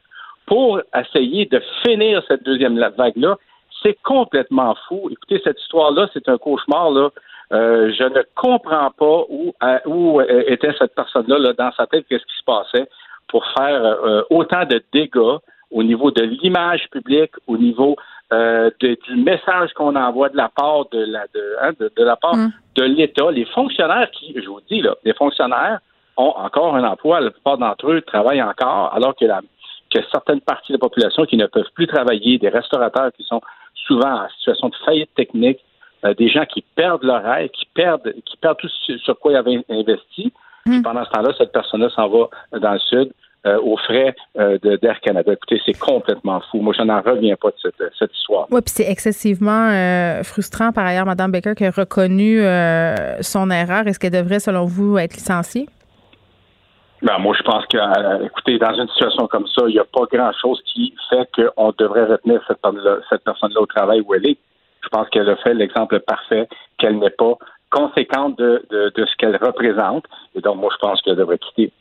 pour 0.47 0.81
essayer 0.95 1.47
de 1.47 1.61
finir 1.85 2.23
cette 2.29 2.45
deuxième 2.45 2.79
vague-là. 2.79 3.37
C'est 3.83 3.99
complètement 4.03 4.77
fou. 4.87 5.09
Écoutez, 5.11 5.41
cette 5.43 5.61
histoire-là, 5.61 6.09
c'est 6.13 6.29
un 6.29 6.39
cauchemar. 6.39 6.91
Là. 6.91 7.11
Euh, 7.53 7.93
je 7.99 8.05
ne 8.05 8.23
comprends 8.37 8.91
pas 8.93 9.25
où, 9.29 9.53
où 9.87 10.21
était 10.21 10.75
cette 10.79 10.95
personne-là 10.95 11.39
là, 11.39 11.53
dans 11.55 11.73
sa 11.73 11.87
tête, 11.87 12.07
qu'est-ce 12.09 12.25
qui 12.25 12.39
se 12.39 12.45
passait 12.45 12.89
pour 13.29 13.45
faire 13.57 13.85
euh, 13.85 14.23
autant 14.31 14.65
de 14.65 14.83
dégâts 14.93 15.39
au 15.71 15.83
niveau 15.83 16.11
de 16.11 16.23
l'image 16.23 16.89
publique, 16.91 17.33
au 17.47 17.57
niveau 17.57 17.97
euh, 18.33 18.71
du 18.81 19.17
message 19.17 19.73
qu'on 19.75 19.97
envoie 19.97 20.29
de 20.29 20.37
la 20.37 20.49
part 20.49 20.89
de 20.91 20.99
la 20.99 21.25
de, 21.35 21.57
hein, 21.63 21.71
de, 21.79 22.05
la 22.05 22.17
part 22.17 22.37
mm. 22.37 22.53
de 22.77 22.85
l'État, 22.85 23.31
les 23.31 23.45
fonctionnaires 23.47 24.11
qui, 24.11 24.35
je 24.35 24.49
vous 24.49 24.61
dis 24.71 24.81
là, 24.81 24.95
les 25.05 25.15
fonctionnaires 25.15 25.81
ont 26.17 26.35
encore 26.37 26.77
un 26.77 26.85
emploi, 26.85 27.21
la 27.21 27.31
plupart 27.31 27.59
d'entre 27.59 27.91
eux 27.91 28.03
travaillent 28.03 28.43
encore, 28.43 28.93
alors 28.95 29.15
que 29.15 29.25
la 29.25 29.41
que 29.91 30.01
certaines 30.13 30.43
parties 30.43 30.73
de 30.73 30.77
la 30.77 30.81
population 30.81 31.25
qui 31.25 31.39
ne 31.39 31.47
peuvent 31.47 31.71
plus 31.75 31.87
travailler, 31.87 32.37
des 32.37 32.51
restaurateurs 32.51 33.11
qui 33.17 33.25
sont 33.25 33.41
souvent 33.87 34.25
en 34.25 34.29
situation 34.37 34.69
de 34.69 34.77
faillite 34.85 35.15
technique, 35.15 35.61
euh, 36.05 36.13
des 36.13 36.29
gens 36.29 36.45
qui 36.45 36.63
perdent 36.75 37.05
leur 37.05 37.23
rêve, 37.23 37.49
qui 37.49 37.67
perdent, 37.73 38.13
qui 38.27 38.37
perdent 38.37 38.59
tout 38.59 38.69
sur 38.69 39.19
quoi 39.19 39.33
ils 39.33 39.37
avaient 39.37 39.65
investi. 39.71 40.33
Mm. 40.67 40.83
pendant 40.83 41.05
ce 41.05 41.11
temps-là, 41.11 41.33
cette 41.39 41.53
personne-là 41.53 41.89
s'en 41.91 42.09
va 42.09 42.29
dans 42.53 42.73
le 42.73 42.79
sud 42.79 43.13
euh, 43.49 43.59
aux 43.61 43.77
frais 43.79 44.15
euh, 44.39 44.59
d'Air 44.83 45.01
Canada. 45.01 45.33
Écoutez, 45.33 45.61
c'est 45.65 45.79
complètement 45.79 46.41
fou. 46.51 46.59
Moi, 46.59 46.75
je 46.79 46.83
n'en 46.83 47.01
reviens 47.01 47.37
pas 47.37 47.49
de 47.49 47.57
cette, 47.63 47.83
cette 47.99 48.15
histoire. 48.15 48.47
Oui, 48.51 48.61
puis 48.61 48.73
c'est 48.77 48.91
excessivement 48.91 49.71
euh, 49.71 50.23
frustrant, 50.23 50.71
par 50.73 50.87
ailleurs, 50.87 51.07
Mme 51.07 51.33
Baker, 51.33 51.55
qui 51.57 51.65
a 51.65 51.71
reconnu 51.71 52.41
son 53.21 53.51
erreur. 53.51 53.87
Est-ce 53.87 53.99
qu'elle 53.99 54.13
devrait, 54.13 54.41
selon 54.41 54.65
vous, 54.67 54.99
être 54.99 55.15
licenciée? 55.15 55.67
Ben, 57.03 57.19
moi, 57.19 57.35
je 57.39 57.43
pense 57.43 57.65
que, 57.67 57.79
écoutez, 58.25 58.59
dans 58.59 58.75
une 58.75 58.89
situation 58.89 59.27
comme 59.29 59.47
ça, 59.47 59.63
il 59.69 59.75
n'y 59.75 59.79
a 59.79 59.85
pas 59.85 60.05
grand-chose 60.13 60.61
qui 60.73 60.95
fait 61.09 61.29
qu'on 61.35 61.73
devrait 61.79 62.05
retenir 62.05 62.43
cette, 62.49 62.59
cette 63.09 63.25
personne-là 63.25 63.61
au 63.61 63.67
travail 63.67 64.01
où 64.01 64.15
elle 64.15 64.27
est. 64.27 64.39
Je 64.83 64.89
pense 64.89 65.09
qu'elle 65.11 65.29
a 65.29 65.37
fait 65.37 65.55
l'exemple 65.55 66.01
parfait 66.01 66.49
qu'elle 66.79 66.99
n'est 66.99 67.11
pas 67.11 67.35
conséquente 67.71 68.39
de, 68.39 68.65
de, 68.71 68.93
de 68.95 69.07
ce 69.07 69.17
qu'elle 69.17 69.37
représente. 69.37 70.05
Et 70.35 70.41
donc, 70.41 70.57
moi, 70.57 70.71
je 70.73 70.79
pense 70.79 71.01
qu'elle 71.03 71.17
devrait 71.17 71.39
quitter. 71.39 71.73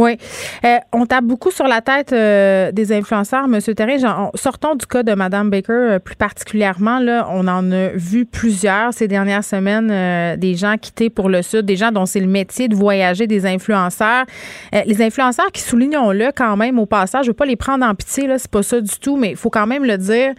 Oui. 0.00 0.16
Euh, 0.64 0.78
on 0.92 1.04
tape 1.04 1.26
beaucoup 1.26 1.50
sur 1.50 1.68
la 1.68 1.82
tête 1.82 2.14
euh, 2.14 2.72
des 2.72 2.90
influenceurs, 2.90 3.44
M. 3.44 3.60
Terry. 3.60 4.00
sortons 4.34 4.74
du 4.74 4.86
cas 4.86 5.02
de 5.02 5.12
Mme 5.12 5.50
Baker 5.50 5.72
euh, 5.72 5.98
plus 5.98 6.16
particulièrement. 6.16 7.00
Là, 7.00 7.28
on 7.30 7.46
en 7.46 7.70
a 7.70 7.88
vu 7.88 8.24
plusieurs 8.24 8.94
ces 8.94 9.08
dernières 9.08 9.44
semaines, 9.44 10.38
des 10.38 10.54
gens 10.54 10.76
quittés 10.78 11.10
pour 11.10 11.28
le 11.28 11.42
Sud, 11.42 11.66
des 11.66 11.76
gens 11.76 11.92
dont 11.92 12.06
c'est 12.06 12.20
le 12.20 12.28
métier 12.28 12.68
de 12.68 12.74
voyager, 12.74 13.26
des 13.26 13.44
influenceurs. 13.44 14.24
les 14.72 15.02
influenceurs 15.02 15.52
qui, 15.52 15.60
soulignons-le 15.60 16.30
quand 16.34 16.56
même 16.56 16.78
au 16.78 16.86
passage, 16.86 17.26
je 17.26 17.30
ne 17.30 17.32
veux 17.32 17.36
pas 17.36 17.44
les 17.44 17.56
prendre 17.56 17.84
en 17.84 17.94
pitié, 17.94 18.26
là, 18.26 18.38
c'est 18.38 18.50
pas 18.50 18.62
ça 18.62 18.80
du 18.80 18.98
tout, 18.98 19.16
mais 19.16 19.30
il 19.30 19.36
faut 19.36 19.50
quand 19.50 19.66
même 19.66 19.84
le 19.84 19.98
dire, 19.98 20.32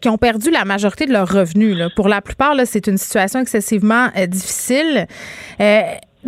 qui 0.00 0.08
ont 0.08 0.18
perdu 0.18 0.50
la 0.50 0.64
majorité 0.64 1.06
de 1.06 1.12
leurs 1.12 1.30
revenus. 1.30 1.78
Pour 1.94 2.08
la 2.08 2.20
plupart, 2.20 2.54
là, 2.54 2.66
c'est 2.66 2.88
une 2.88 2.98
situation 2.98 3.38
excessivement 3.38 4.08
difficile 4.26 5.06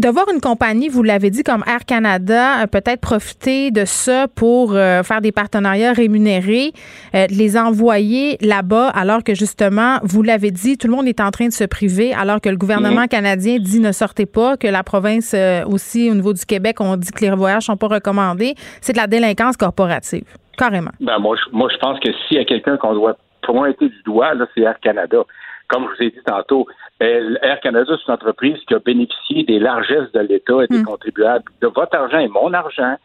de 0.01 0.09
voir 0.09 0.25
une 0.33 0.41
compagnie, 0.41 0.89
vous 0.89 1.03
l'avez 1.03 1.29
dit, 1.31 1.43
comme 1.43 1.63
Air 1.67 1.85
Canada, 1.85 2.67
peut-être 2.67 3.01
profiter 3.01 3.71
de 3.71 3.85
ça 3.85 4.29
pour 4.29 4.75
euh, 4.75 5.03
faire 5.03 5.21
des 5.21 5.31
partenariats 5.31 5.93
rémunérés, 5.93 6.73
euh, 7.15 7.27
les 7.29 7.59
envoyer 7.59 8.39
là-bas, 8.41 8.89
alors 8.89 9.23
que 9.23 9.35
justement, 9.35 9.99
vous 10.03 10.23
l'avez 10.23 10.51
dit, 10.51 10.79
tout 10.79 10.89
le 10.89 10.95
monde 10.95 11.07
est 11.07 11.21
en 11.21 11.31
train 11.31 11.47
de 11.47 11.53
se 11.53 11.65
priver, 11.65 12.15
alors 12.15 12.41
que 12.41 12.49
le 12.49 12.57
gouvernement 12.57 13.03
mhm. 13.03 13.09
canadien 13.09 13.59
dit 13.59 13.81
ne 13.81 13.93
sortez 13.93 14.25
pas, 14.25 14.57
que 14.57 14.67
la 14.67 14.83
province 14.83 15.35
euh, 15.35 15.65
aussi, 15.67 16.11
au 16.11 16.15
niveau 16.15 16.33
du 16.33 16.47
Québec, 16.47 16.77
on 16.81 16.97
dit 16.97 17.11
que 17.11 17.23
les 17.23 17.31
voyages 17.31 17.65
sont 17.65 17.77
pas 17.77 17.89
recommandés. 17.89 18.55
C'est 18.81 18.95
de 18.95 18.99
la 18.99 19.07
délinquance 19.07 19.59
corporative, 19.59 20.25
carrément. 20.57 20.93
Ben 21.01 21.19
moi, 21.19 21.37
je, 21.37 21.55
moi, 21.55 21.69
je 21.71 21.77
pense 21.77 22.01
que 22.01 22.09
s'il 22.27 22.39
y 22.39 22.41
a 22.41 22.45
quelqu'un 22.47 22.79
qu'on 22.79 22.95
doit 22.95 23.19
pointer 23.43 23.89
du 23.89 24.03
doigt, 24.07 24.33
là, 24.33 24.47
c'est 24.55 24.63
Air 24.63 24.81
Canada 24.81 25.25
comme 25.71 25.85
je 25.85 25.97
vous 25.97 26.03
ai 26.03 26.11
dit 26.11 26.23
tantôt, 26.27 26.67
Air 27.01 27.61
Canada, 27.61 27.93
c'est 27.97 28.09
une 28.09 28.15
entreprise 28.15 28.59
qui 28.67 28.75
a 28.75 28.79
bénéficié 28.79 29.45
des 29.45 29.59
largesses 29.59 30.13
de 30.13 30.21
l'État 30.21 30.65
et 30.65 30.67
des 30.67 30.81
hmm. 30.81 30.85
contribuables, 30.85 31.45
de 31.63 31.69
votre 31.69 31.97
argent 31.97 32.19
et 32.19 32.29
mon 32.29 32.53
argent. 32.53 32.97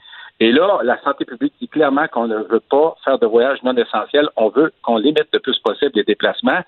Et 0.42 0.52
là, 0.52 0.80
la 0.84 1.02
santé 1.02 1.24
publique 1.24 1.54
dit 1.62 1.70
clairement 1.70 2.08
qu'on 2.08 2.28
ne 2.28 2.38
veut 2.38 2.62
pas 2.70 2.96
faire 3.06 3.20
de 3.20 3.26
voyages 3.26 3.64
non 3.64 3.76
essentiels. 3.78 4.28
On 4.36 4.50
veut 4.50 4.74
qu'on 4.82 4.98
limite 4.98 5.28
le 5.32 5.40
plus 5.40 5.58
possible 5.60 5.94
les 5.96 6.04
déplacements. 6.04 6.60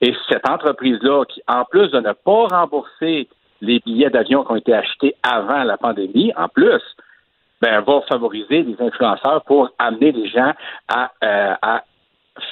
Et 0.00 0.14
cette 0.28 0.48
entreprise-là, 0.48 1.24
qui, 1.24 1.42
en 1.48 1.64
plus 1.64 1.90
de 1.90 1.98
ne 1.98 2.12
pas 2.12 2.46
rembourser 2.46 3.28
les 3.60 3.80
billets 3.80 4.10
d'avion 4.10 4.44
qui 4.44 4.52
ont 4.52 4.56
été 4.56 4.72
achetés 4.72 5.16
avant 5.24 5.64
la 5.64 5.76
pandémie, 5.76 6.32
en 6.36 6.48
plus, 6.48 6.82
ben, 7.60 7.80
va 7.80 8.02
favoriser 8.02 8.62
les 8.62 8.76
influenceurs 8.80 9.42
pour 9.44 9.70
amener 9.80 10.12
les 10.12 10.28
gens 10.28 10.52
à, 10.86 11.10
euh, 11.24 11.54
à 11.60 11.82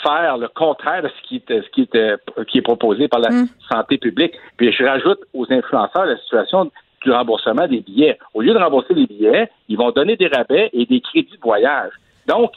faire 0.02 0.38
le 0.38 0.48
contraire 0.48 1.02
de 1.02 1.08
ce 1.08 1.28
qui 1.28 1.36
est, 1.36 1.62
ce 1.62 1.68
qui 1.70 1.82
est, 1.82 1.96
euh, 1.96 2.16
qui 2.48 2.58
est 2.58 2.62
proposé 2.62 3.08
par 3.08 3.20
la 3.20 3.30
mm. 3.30 3.48
santé 3.70 3.98
publique. 3.98 4.34
Puis 4.56 4.72
je 4.72 4.84
rajoute 4.84 5.20
aux 5.34 5.46
influenceurs 5.50 6.06
la 6.06 6.16
situation 6.18 6.70
du 7.02 7.10
remboursement 7.12 7.66
des 7.66 7.80
billets. 7.80 8.18
Au 8.34 8.40
lieu 8.40 8.52
de 8.52 8.58
rembourser 8.58 8.94
les 8.94 9.06
billets, 9.06 9.50
ils 9.68 9.76
vont 9.76 9.90
donner 9.90 10.16
des 10.16 10.28
rabais 10.28 10.70
et 10.72 10.86
des 10.86 11.00
crédits 11.00 11.36
de 11.36 11.42
voyage. 11.42 11.92
Donc, 12.26 12.52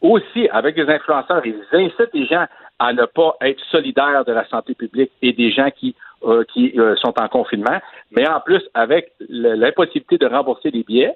aussi, 0.00 0.48
avec 0.50 0.76
les 0.76 0.88
influenceurs, 0.88 1.42
ils 1.46 1.62
incitent 1.72 2.14
les 2.14 2.26
gens 2.26 2.46
à 2.78 2.92
ne 2.92 3.04
pas 3.04 3.36
être 3.42 3.60
solidaires 3.70 4.24
de 4.24 4.32
la 4.32 4.46
santé 4.48 4.74
publique 4.74 5.12
et 5.22 5.32
des 5.32 5.52
gens 5.52 5.70
qui, 5.70 5.94
euh, 6.24 6.44
qui 6.52 6.72
euh, 6.78 6.96
sont 6.96 7.14
en 7.20 7.28
confinement, 7.28 7.78
mais 8.10 8.28
en 8.28 8.40
plus, 8.40 8.62
avec 8.74 9.12
l'impossibilité 9.28 10.18
de 10.18 10.26
rembourser 10.26 10.70
les 10.70 10.82
billets, 10.82 11.14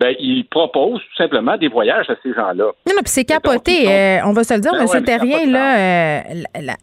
ben, 0.00 0.14
il 0.20 0.46
propose 0.48 1.00
tout 1.00 1.16
simplement 1.16 1.56
des 1.56 1.68
voyages 1.68 2.08
à 2.08 2.14
ces 2.22 2.32
gens-là. 2.32 2.64
Non, 2.86 2.94
non, 2.94 3.02
puis 3.02 3.10
c'est 3.10 3.24
capoté. 3.24 3.88
Euh, 3.88 4.20
on 4.24 4.32
va 4.32 4.44
se 4.44 4.54
le 4.54 4.60
dire, 4.60 4.72
ben 4.72 4.86
M. 4.92 5.04
Terrien, 5.04 5.46
là, 5.46 5.78
euh, 5.78 6.20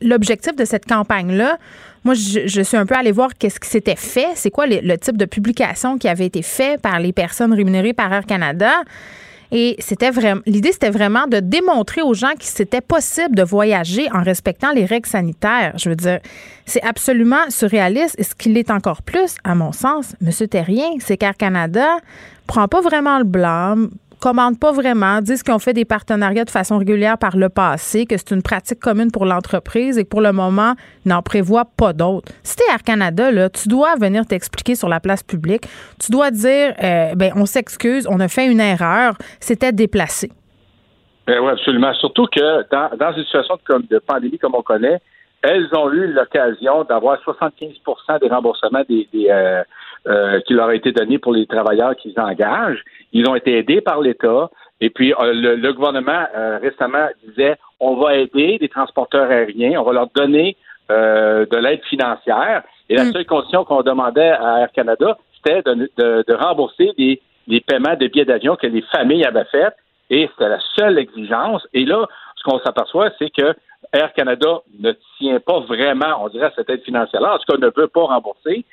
l'objectif 0.01 0.55
de 0.55 0.65
cette 0.65 0.85
campagne-là, 0.85 1.57
moi, 2.03 2.13
je, 2.13 2.61
suis 2.61 2.77
un 2.77 2.85
peu 2.85 2.95
allée 2.95 3.11
voir 3.11 3.29
qu'est-ce 3.33 3.59
qui 3.59 3.69
s'était 3.69 3.95
fait. 3.95 4.27
C'est 4.35 4.51
quoi 4.51 4.65
le 4.67 4.95
type 4.97 5.17
de 5.17 5.25
publication 5.25 5.97
qui 5.97 6.07
avait 6.07 6.27
été 6.27 6.43
fait 6.43 6.79
par 6.79 6.99
les 6.99 7.13
personnes 7.13 7.53
rémunérées 7.53 7.93
par 7.93 8.13
Air 8.13 8.25
Canada? 8.25 8.71
Et 9.51 9.75
c'était 9.79 10.11
vraiment 10.11 10.41
l'idée, 10.45 10.71
c'était 10.71 10.89
vraiment 10.89 11.27
de 11.27 11.39
démontrer 11.39 12.01
aux 12.01 12.13
gens 12.13 12.31
qu'il 12.39 12.49
c'était 12.49 12.81
possible 12.81 13.35
de 13.35 13.43
voyager 13.43 14.07
en 14.11 14.23
respectant 14.23 14.71
les 14.71 14.85
règles 14.85 15.07
sanitaires. 15.07 15.73
Je 15.77 15.89
veux 15.89 15.95
dire, 15.95 16.19
c'est 16.65 16.83
absolument 16.83 17.49
surréaliste. 17.49 18.15
Et 18.17 18.23
ce 18.23 18.35
qu'il 18.35 18.57
est 18.57 18.71
encore 18.71 19.01
plus, 19.01 19.35
à 19.43 19.55
mon 19.55 19.71
sens, 19.71 20.15
M. 20.21 20.47
Terrien, 20.47 20.89
c'est 20.99 21.17
qu'Air 21.17 21.37
Canada 21.37 21.97
prend 22.47 22.67
pas 22.67 22.81
vraiment 22.81 23.17
le 23.17 23.23
blâme, 23.23 23.89
commandent 24.25 24.59
pas 24.59 24.71
vraiment, 24.71 25.21
disent 25.21 25.43
qu'ils 25.43 25.53
ont 25.53 25.59
fait 25.59 25.73
des 25.73 25.85
partenariats 25.85 26.45
de 26.45 26.49
façon 26.49 26.79
régulière 26.79 27.15
par 27.15 27.37
le 27.37 27.47
passé, 27.47 28.07
que 28.07 28.17
c'est 28.17 28.31
une 28.31 28.41
pratique 28.41 28.79
commune 28.79 29.11
pour 29.11 29.23
l'entreprise 29.23 29.99
et 29.99 30.03
que 30.03 30.09
pour 30.09 30.21
le 30.21 30.31
moment, 30.31 30.73
n'en 31.05 31.21
prévoit 31.21 31.65
pas 31.77 31.93
d'autres. 31.93 32.31
Si 32.41 32.55
t'es 32.55 32.63
Air 32.73 32.81
Canada, 32.81 33.29
là, 33.29 33.51
tu 33.51 33.69
dois 33.69 33.93
venir 33.97 34.25
t'expliquer 34.25 34.73
sur 34.73 34.89
la 34.89 34.99
place 34.99 35.21
publique. 35.21 35.67
Tu 36.03 36.11
dois 36.11 36.31
dire, 36.31 36.73
euh, 36.83 37.13
ben, 37.13 37.33
on 37.35 37.45
s'excuse, 37.45 38.07
on 38.09 38.19
a 38.19 38.27
fait 38.27 38.47
une 38.47 38.61
erreur, 38.61 39.13
c'était 39.39 39.71
déplacé. 39.71 40.31
Ben 41.27 41.39
oui, 41.39 41.51
absolument. 41.51 41.93
Surtout 41.93 42.25
que 42.25 42.65
dans, 42.71 43.13
une 43.15 43.23
situation 43.25 43.59
de, 43.91 43.99
pandémie 43.99 44.39
comme 44.39 44.55
on 44.55 44.63
connaît, 44.63 45.01
elles 45.43 45.69
ont 45.77 45.91
eu 45.91 46.07
l'occasion 46.07 46.83
d'avoir 46.85 47.19
75% 47.21 48.19
des 48.21 48.27
remboursements 48.27 48.81
des, 48.89 49.07
euh, 49.29 49.61
euh, 50.07 50.39
qui 50.41 50.53
leur 50.53 50.67
a 50.67 50.75
été 50.75 50.91
donné 50.91 51.17
pour 51.17 51.33
les 51.33 51.47
travailleurs 51.47 51.95
qu'ils 51.95 52.19
engagent. 52.19 52.83
Ils 53.11 53.27
ont 53.27 53.33
été 53.33 53.57
aidés 53.57 53.81
par 53.81 54.01
l'État. 54.01 54.51
Et 54.79 54.91
puis, 54.91 55.13
euh, 55.13 55.33
le, 55.33 55.73
gouvernement 55.73 56.27
euh, 56.35 56.59
récemment 56.61 57.07
disait 57.27 57.55
on 57.79 57.95
va 57.95 58.15
aider 58.15 58.59
les 58.61 58.69
transporteurs 58.69 59.31
aériens, 59.31 59.79
on 59.81 59.83
va 59.83 59.93
leur 59.93 60.07
donner 60.15 60.57
de 60.89 61.57
l'aide 61.57 61.83
financière. 61.85 62.61
Et 62.87 62.95
la 62.95 63.05
mm. 63.05 63.13
seule 63.13 63.25
condition 63.25 63.63
qu'on 63.65 63.81
demandait 63.81 64.29
à 64.29 64.59
Air 64.59 64.71
Canada, 64.71 65.17
c'était 65.37 65.63
de, 65.63 66.33
rembourser 66.35 66.91
les, 66.99 67.19
les 67.47 67.59
paiements 67.59 67.95
de 67.95 68.05
billets 68.05 68.25
d'avion 68.25 68.55
que 68.55 68.67
les 68.67 68.83
familles 68.83 69.25
avaient 69.25 69.45
faits. 69.45 69.73
Et 70.11 70.29
c'était 70.31 70.49
la 70.49 70.59
seule 70.75 70.99
exigence. 70.99 71.67
Et 71.73 71.83
là, 71.83 72.05
ce 72.35 72.43
qu'on 72.43 72.59
s'aperçoit, 72.59 73.09
c'est 73.17 73.31
que 73.31 73.55
Air 73.91 74.13
Canada 74.13 74.59
ne 74.79 74.91
tient 75.17 75.39
pas 75.39 75.61
vraiment, 75.61 76.23
on 76.23 76.29
dirait, 76.29 76.45
à 76.45 76.51
cette 76.55 76.69
aide 76.69 76.83
financière-là. 76.83 77.33
En 77.33 77.37
tout 77.39 77.51
cas, 77.51 77.57
ne 77.57 77.71
veut 77.75 77.87
pas 77.87 78.03
rembourser 78.03 78.65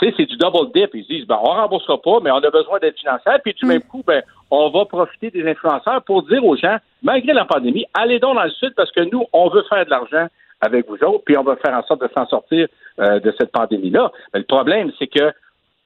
c'est 0.00 0.26
du 0.26 0.36
double 0.36 0.72
dip. 0.74 0.90
Ils 0.94 1.06
disent, 1.06 1.26
ben, 1.26 1.38
on 1.40 1.50
remboursera 1.50 2.00
pas, 2.00 2.18
mais 2.22 2.30
on 2.30 2.38
a 2.38 2.50
besoin 2.50 2.78
d'aide 2.78 2.96
financière. 2.98 3.38
Puis 3.42 3.54
du 3.54 3.64
mm. 3.64 3.68
même 3.68 3.82
coup, 3.82 4.02
ben, 4.06 4.22
on 4.50 4.70
va 4.70 4.84
profiter 4.84 5.30
des 5.30 5.48
influenceurs 5.48 6.02
pour 6.02 6.22
dire 6.24 6.44
aux 6.44 6.56
gens, 6.56 6.76
malgré 7.02 7.32
la 7.32 7.44
pandémie, 7.44 7.86
allez 7.94 8.18
donc 8.18 8.34
dans 8.34 8.44
le 8.44 8.50
sud 8.50 8.74
parce 8.76 8.90
que 8.90 9.00
nous, 9.00 9.24
on 9.32 9.48
veut 9.48 9.64
faire 9.68 9.84
de 9.84 9.90
l'argent 9.90 10.26
avec 10.60 10.88
vous 10.88 10.96
autres, 11.04 11.24
puis 11.24 11.36
on 11.36 11.42
va 11.42 11.56
faire 11.56 11.74
en 11.74 11.82
sorte 11.84 12.02
de 12.02 12.08
s'en 12.14 12.26
sortir 12.26 12.68
euh, 13.00 13.18
de 13.18 13.34
cette 13.38 13.50
pandémie-là. 13.50 14.12
le 14.32 14.44
problème, 14.44 14.92
c'est 14.98 15.08
que 15.08 15.32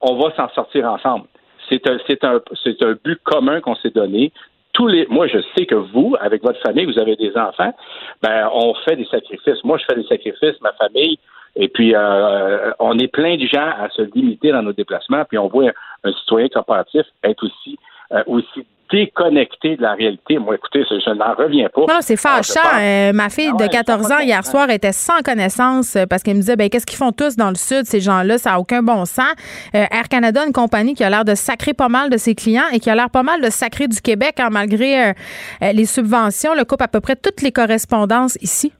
on 0.01 0.15
va 0.17 0.33
s'en 0.35 0.49
sortir 0.49 0.85
ensemble. 0.91 1.25
C'est 1.69 1.87
un, 1.89 1.97
c'est 2.05 2.23
un, 2.23 2.39
c'est 2.63 2.81
un 2.83 2.95
but 3.03 3.19
commun 3.23 3.59
qu'on 3.61 3.75
s'est 3.75 3.89
donné. 3.89 4.31
Tous 4.73 4.87
les, 4.87 5.07
moi, 5.09 5.25
je 5.27 5.39
sais 5.55 5.65
que 5.65 5.75
vous, 5.75 6.15
avec 6.19 6.43
votre 6.43 6.61
famille, 6.61 6.85
vous 6.85 6.99
avez 6.99 7.15
des 7.15 7.35
enfants, 7.35 7.73
ben, 8.21 8.47
on 8.53 8.75
fait 8.87 8.95
des 8.95 9.05
sacrifices. 9.05 9.63
Moi, 9.63 9.79
je 9.79 9.85
fais 9.85 9.95
des 9.99 10.07
sacrifices, 10.07 10.61
ma 10.61 10.71
famille, 10.73 11.17
et 11.59 11.69
puis, 11.69 11.93
euh, 11.95 12.71
on 12.79 12.97
est 12.99 13.07
plein 13.07 13.35
de 13.35 13.45
gens 13.47 13.69
à 13.79 13.89
se 13.89 14.03
limiter 14.13 14.51
dans 14.51 14.61
nos 14.61 14.73
déplacements, 14.73 15.23
puis 15.27 15.39
on 15.39 15.47
voit 15.47 15.71
un, 16.03 16.11
citoyen 16.13 16.47
coopératif 16.49 17.01
être 17.23 17.43
aussi, 17.43 17.79
euh, 18.11 18.23
aussi 18.27 18.65
déconnecté 18.91 19.75
de 19.75 19.81
la 19.81 19.95
réalité. 19.95 20.37
Moi, 20.37 20.55
écoutez, 20.55 20.83
je 20.87 21.09
n'en 21.13 21.33
reviens 21.33 21.67
pas. 21.67 21.81
Non, 21.81 21.99
c'est 21.99 22.15
fâchant. 22.15 22.61
Euh, 22.79 23.11
ma 23.11 23.29
fille 23.29 23.49
ah 23.51 23.61
de 23.61 23.67
14 23.67 24.11
ans, 24.11 24.19
hier 24.19 24.45
soir, 24.45 24.69
était 24.69 24.93
sans 24.93 25.19
connaissance 25.25 25.97
parce 26.09 26.23
qu'elle 26.23 26.35
me 26.35 26.41
disait, 26.41 26.55
ben, 26.55 26.69
qu'est-ce 26.69 26.85
qu'ils 26.85 26.97
font 26.97 27.11
tous 27.11 27.35
dans 27.35 27.49
le 27.49 27.55
Sud, 27.55 27.85
ces 27.85 27.99
gens-là? 27.99 28.37
Ça 28.37 28.51
n'a 28.51 28.59
aucun 28.59 28.83
bon 28.83 29.03
sens. 29.03 29.33
Air 29.73 30.07
Canada, 30.09 30.45
une 30.45 30.53
compagnie 30.53 30.93
qui 30.93 31.03
a 31.03 31.09
l'air 31.09 31.25
de 31.25 31.35
sacrer 31.35 31.73
pas 31.73 31.89
mal 31.89 32.09
de 32.09 32.17
ses 32.17 32.33
clients 32.33 32.69
et 32.71 32.79
qui 32.79 32.89
a 32.89 32.95
l'air 32.95 33.09
pas 33.09 33.23
mal 33.23 33.41
de 33.41 33.49
sacrer 33.49 33.89
du 33.89 33.99
Québec, 33.99 34.35
hein, 34.39 34.49
malgré 34.51 35.13
les 35.59 35.85
subventions, 35.85 36.53
le 36.53 36.63
coupe 36.63 36.81
à 36.81 36.87
peu 36.87 37.01
près 37.01 37.17
toutes 37.17 37.41
les 37.41 37.51
correspondances 37.51 38.37
ici. 38.41 38.71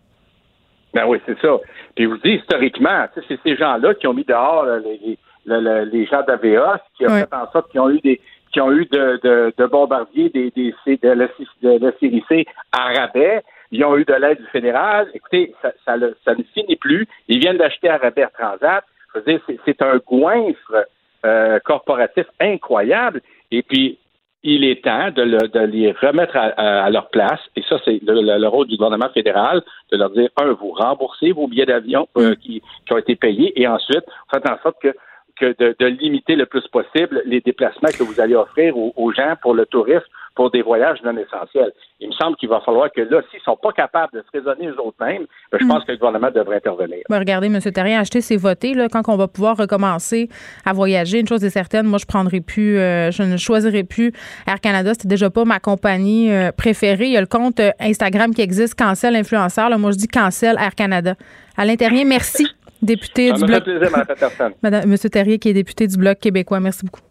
Ben 0.94 1.06
oui, 1.06 1.20
c'est 1.26 1.38
ça. 1.42 1.58
Puis 1.98 2.06
vous 2.06 2.18
dis 2.18 2.34
historiquement, 2.34 3.08
c'est 3.28 3.40
ces 3.42 3.56
gens-là 3.56 3.96
qui 3.96 4.06
ont 4.06 4.14
mis 4.14 4.24
dehors 4.24 4.68
les, 4.86 5.18
les, 5.48 6.06
gens 6.06 6.22
d'AVA, 6.22 6.80
qui 6.96 7.08
ont 7.08 7.10
fait 7.10 7.34
en 7.34 7.52
sorte 7.52 7.72
qu'ils 7.72 7.80
ont 7.80 7.90
eu 7.90 8.00
des 8.02 8.22
qui 8.54 8.62
ont 8.62 8.72
eu 8.72 8.86
de, 8.86 9.20
de, 9.58 9.66
bombardiers 9.66 10.30
des, 10.30 10.52
des 10.52 10.74
de, 10.86 11.10
la, 11.10 11.26
de 11.26 11.86
la 11.86 11.92
série 12.00 12.24
C 12.30 12.46
à 12.72 12.94
rabais. 12.94 13.42
Ils 13.72 13.84
ont 13.84 13.98
eu 13.98 14.06
de 14.06 14.14
l'aide 14.14 14.38
du 14.38 14.46
fédéral. 14.52 15.08
Écoutez, 15.16 15.56
ça, 15.64 15.72
ça, 15.86 15.98
ne 15.98 16.44
finit 16.54 16.76
plus. 16.76 17.08
Ils 17.28 17.40
viennent 17.40 17.58
d'acheter 17.58 17.90
à 17.90 17.98
rabais 17.98 18.28
Transat. 18.38 18.86
Je 19.16 19.20
veux 19.20 19.26
dire, 19.26 19.42
c'est 19.66 19.82
un 19.82 19.98
goinfre 19.98 20.86
euh, 21.26 21.60
corporatif 21.66 22.28
incroyable. 22.40 23.22
Et 23.50 23.64
puis, 23.64 23.98
il 24.44 24.64
est 24.64 24.84
temps 24.84 25.12
de, 25.12 25.24
les 25.66 25.92
remettre 25.92 26.36
à, 26.36 26.90
leur 26.90 27.10
place. 27.10 27.40
Et 27.56 27.64
ça, 27.68 27.78
c'est 27.84 28.00
le, 28.04 28.48
rôle 28.48 28.68
du 28.68 28.78
gouvernement 28.78 29.10
fédéral, 29.10 29.62
de 29.92 29.98
leur 29.98 30.10
dire, 30.12 30.30
un, 30.38 30.54
vous 30.54 30.72
remboursez 30.72 31.32
vos 31.32 31.48
billets 31.48 31.66
d'avion 31.66 32.08
euh, 32.18 32.36
qui, 32.36 32.62
ont 32.92 32.98
été 32.98 33.16
payés, 33.16 33.60
et 33.60 33.68
ensuite, 33.68 34.06
faites 34.32 34.50
en 34.50 34.58
sorte 34.62 34.82
que 34.82 34.94
que 35.40 35.56
de, 35.60 35.86
limiter 35.86 36.36
le 36.36 36.48
plus 36.48 36.68
possible 36.68 37.22
les 37.26 37.42
déplacements 37.42 37.90
que 37.96 38.02
vous 38.02 38.20
allez 38.20 38.34
offrir 38.34 38.76
aux 38.76 39.12
gens 39.12 39.36
pour 39.40 39.54
le 39.54 39.68
tourisme 39.68 40.08
pour 40.38 40.52
des 40.52 40.62
voyages 40.62 41.00
non 41.04 41.18
essentiels. 41.18 41.74
Il 42.00 42.10
me 42.10 42.14
semble 42.14 42.38
qu'il 42.38 42.48
va 42.48 42.62
falloir 42.62 42.92
que 42.92 43.02
là, 43.02 43.22
s'ils 43.32 43.40
ne 43.40 43.44
sont 43.44 43.58
pas 43.58 43.72
capables 43.72 44.14
de 44.14 44.22
se 44.22 44.38
raisonner 44.38 44.68
eux-mêmes, 44.68 45.26
ben, 45.52 45.58
je 45.60 45.66
pense 45.66 45.82
mm. 45.82 45.86
que 45.88 45.92
le 45.94 45.98
gouvernement 45.98 46.30
devrait 46.30 46.58
intervenir. 46.58 47.00
Ben, 47.10 47.18
regardez, 47.18 47.48
M. 47.48 47.60
Terrien, 47.60 48.00
acheter, 48.00 48.22
c'est 48.22 48.38
voter. 48.38 48.76
Là, 48.76 48.88
quand 48.88 49.02
on 49.08 49.18
va 49.18 49.28
pouvoir 49.28 49.58
recommencer 49.58 50.30
à 50.64 50.74
voyager, 50.74 51.20
une 51.20 51.28
chose 51.28 51.44
est 51.44 51.50
certaine, 51.50 51.88
moi, 51.88 51.98
je 51.98 52.06
prendrai 52.06 52.40
plus, 52.40 52.78
euh, 52.78 53.10
je 53.10 53.24
ne 53.24 53.36
choisirai 53.36 53.84
plus 53.84 54.14
Air 54.46 54.62
Canada. 54.62 54.94
C'était 54.94 55.08
déjà 55.08 55.32
pas 55.32 55.44
ma 55.44 55.60
compagnie 55.60 56.32
euh, 56.32 56.52
préférée. 56.52 57.08
Il 57.08 57.14
y 57.14 57.18
a 57.18 57.22
le 57.22 57.26
compte 57.26 57.60
euh, 57.60 57.72
Instagram 57.80 58.32
qui 58.36 58.44
existe, 58.44 58.76
Cancel 58.76 59.16
Influenceur. 59.16 59.70
Là, 59.70 59.80
moi, 59.80 59.90
je 59.90 59.98
dis 59.98 60.08
Cancel 60.08 60.56
Air 60.60 60.76
Canada. 60.76 61.16
À 61.58 61.66
l'intérieur, 61.66 62.06
merci, 62.06 62.46
député 62.84 63.32
du 63.32 63.44
Bloc. 63.44 63.64
plaisir, 63.64 63.90
Madame, 64.62 64.88
Monsieur 64.88 65.10
Terrier, 65.10 65.40
qui 65.40 65.50
est 65.50 65.54
député 65.54 65.88
du 65.88 65.98
Bloc 65.98 66.20
québécois. 66.20 66.60
Merci 66.60 66.86
beaucoup. 66.86 67.02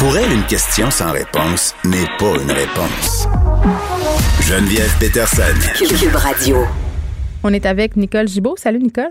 Pour 0.00 0.16
elle, 0.16 0.32
une 0.32 0.46
question 0.46 0.90
sans 0.90 1.12
réponse 1.12 1.74
n'est 1.84 2.06
pas 2.18 2.32
une 2.42 2.50
réponse. 2.50 3.28
Geneviève 4.40 4.96
Peterson. 4.98 5.42
Cube 5.76 6.14
Radio. 6.14 6.56
On 7.44 7.52
est 7.52 7.66
avec 7.66 7.96
Nicole 7.96 8.26
Gibault. 8.26 8.56
Salut, 8.56 8.78
Nicole. 8.78 9.10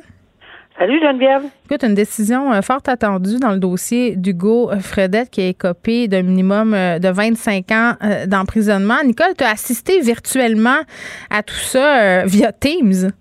Salut 0.79 1.00
Geneviève. 1.00 1.43
Écoute, 1.65 1.84
une 1.84 1.93
décision 1.93 2.51
euh, 2.51 2.63
fort 2.63 2.81
attendue 2.88 3.38
dans 3.38 3.51
le 3.51 3.60
dossier 3.60 4.15
d'Hugo 4.15 4.72
Fredette 4.79 5.29
qui 5.29 5.41
est 5.41 5.53
copé 5.53 6.08
d'un 6.08 6.24
minimum 6.24 6.74
euh, 6.74 6.98
de 6.98 7.10
25 7.10 7.72
ans 7.72 7.93
euh, 8.03 8.25
d'emprisonnement. 8.25 8.98
Nicole, 9.05 9.36
tu 9.38 9.43
as 9.43 9.51
assisté 9.51 10.01
virtuellement 10.01 10.79
à 11.29 11.43
tout 11.43 11.53
ça 11.53 12.25
via 12.25 12.51
Teams? 12.51 13.12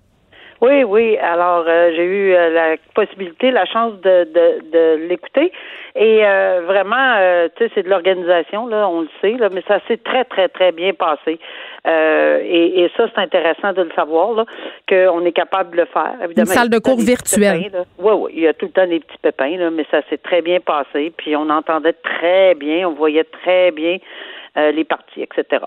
Oui, 0.61 0.85
oui. 0.85 1.17
Alors, 1.19 1.65
j'ai 1.67 2.05
eu 2.05 2.33
la 2.33 2.77
possibilité, 2.95 3.51
la 3.51 3.65
chance 3.65 3.95
de, 4.01 4.25
de, 4.25 4.71
de 4.71 5.07
l'écouter. 5.09 5.53
Et 5.95 6.21
vraiment, 6.67 7.49
tu 7.57 7.65
sais, 7.65 7.71
c'est 7.75 7.83
de 7.83 7.89
l'organisation, 7.89 8.67
là, 8.67 8.89
on 8.89 9.03
le 9.03 9.09
sait, 9.21 9.37
là, 9.39 9.49
mais 9.53 9.63
ça 9.67 9.81
s'est 9.87 9.97
très, 9.99 10.25
très, 10.25 10.49
très 10.49 10.73
bien 10.73 10.93
passé. 10.95 11.39
Euh, 11.87 12.41
et, 12.45 12.91
ça, 12.97 13.07
c'est 13.15 13.21
intéressant 13.21 13.73
de 13.73 13.83
le 13.83 13.91
savoir, 13.95 14.45
qu'on 14.89 15.25
est 15.25 15.33
capable 15.33 15.73
de 15.73 15.77
le 15.79 15.87
faire. 15.87 16.15
Évidemment, 16.23 16.51
Une 16.51 16.57
salle 16.57 16.71
de 16.71 16.79
cours 16.79 17.01
virtuelle. 17.01 17.71
Oui, 17.99 18.13
oui, 18.15 18.33
il 18.35 18.41
y 18.41 18.49
a 18.49 18.53
tout 18.53 18.67
le 18.67 18.73
temps 18.73 18.87
des 18.87 19.01
petits 19.01 19.19
pépins, 19.23 19.57
là, 19.57 19.71
mais 19.71 19.87
ça 19.91 20.01
s'est 20.11 20.19
très 20.19 20.43
bien 20.43 20.61
passé. 20.61 21.13
Puis 21.17 21.37
on 21.37 21.49
entendait 21.49 21.95
très 21.95 22.55
bien, 22.55 22.89
on 22.89 22.93
voyait 22.93 23.25
très 23.25 23.71
bien 23.71 23.99
euh, 24.59 24.73
les 24.73 24.85
partis, 24.85 25.23
etc. 25.23 25.65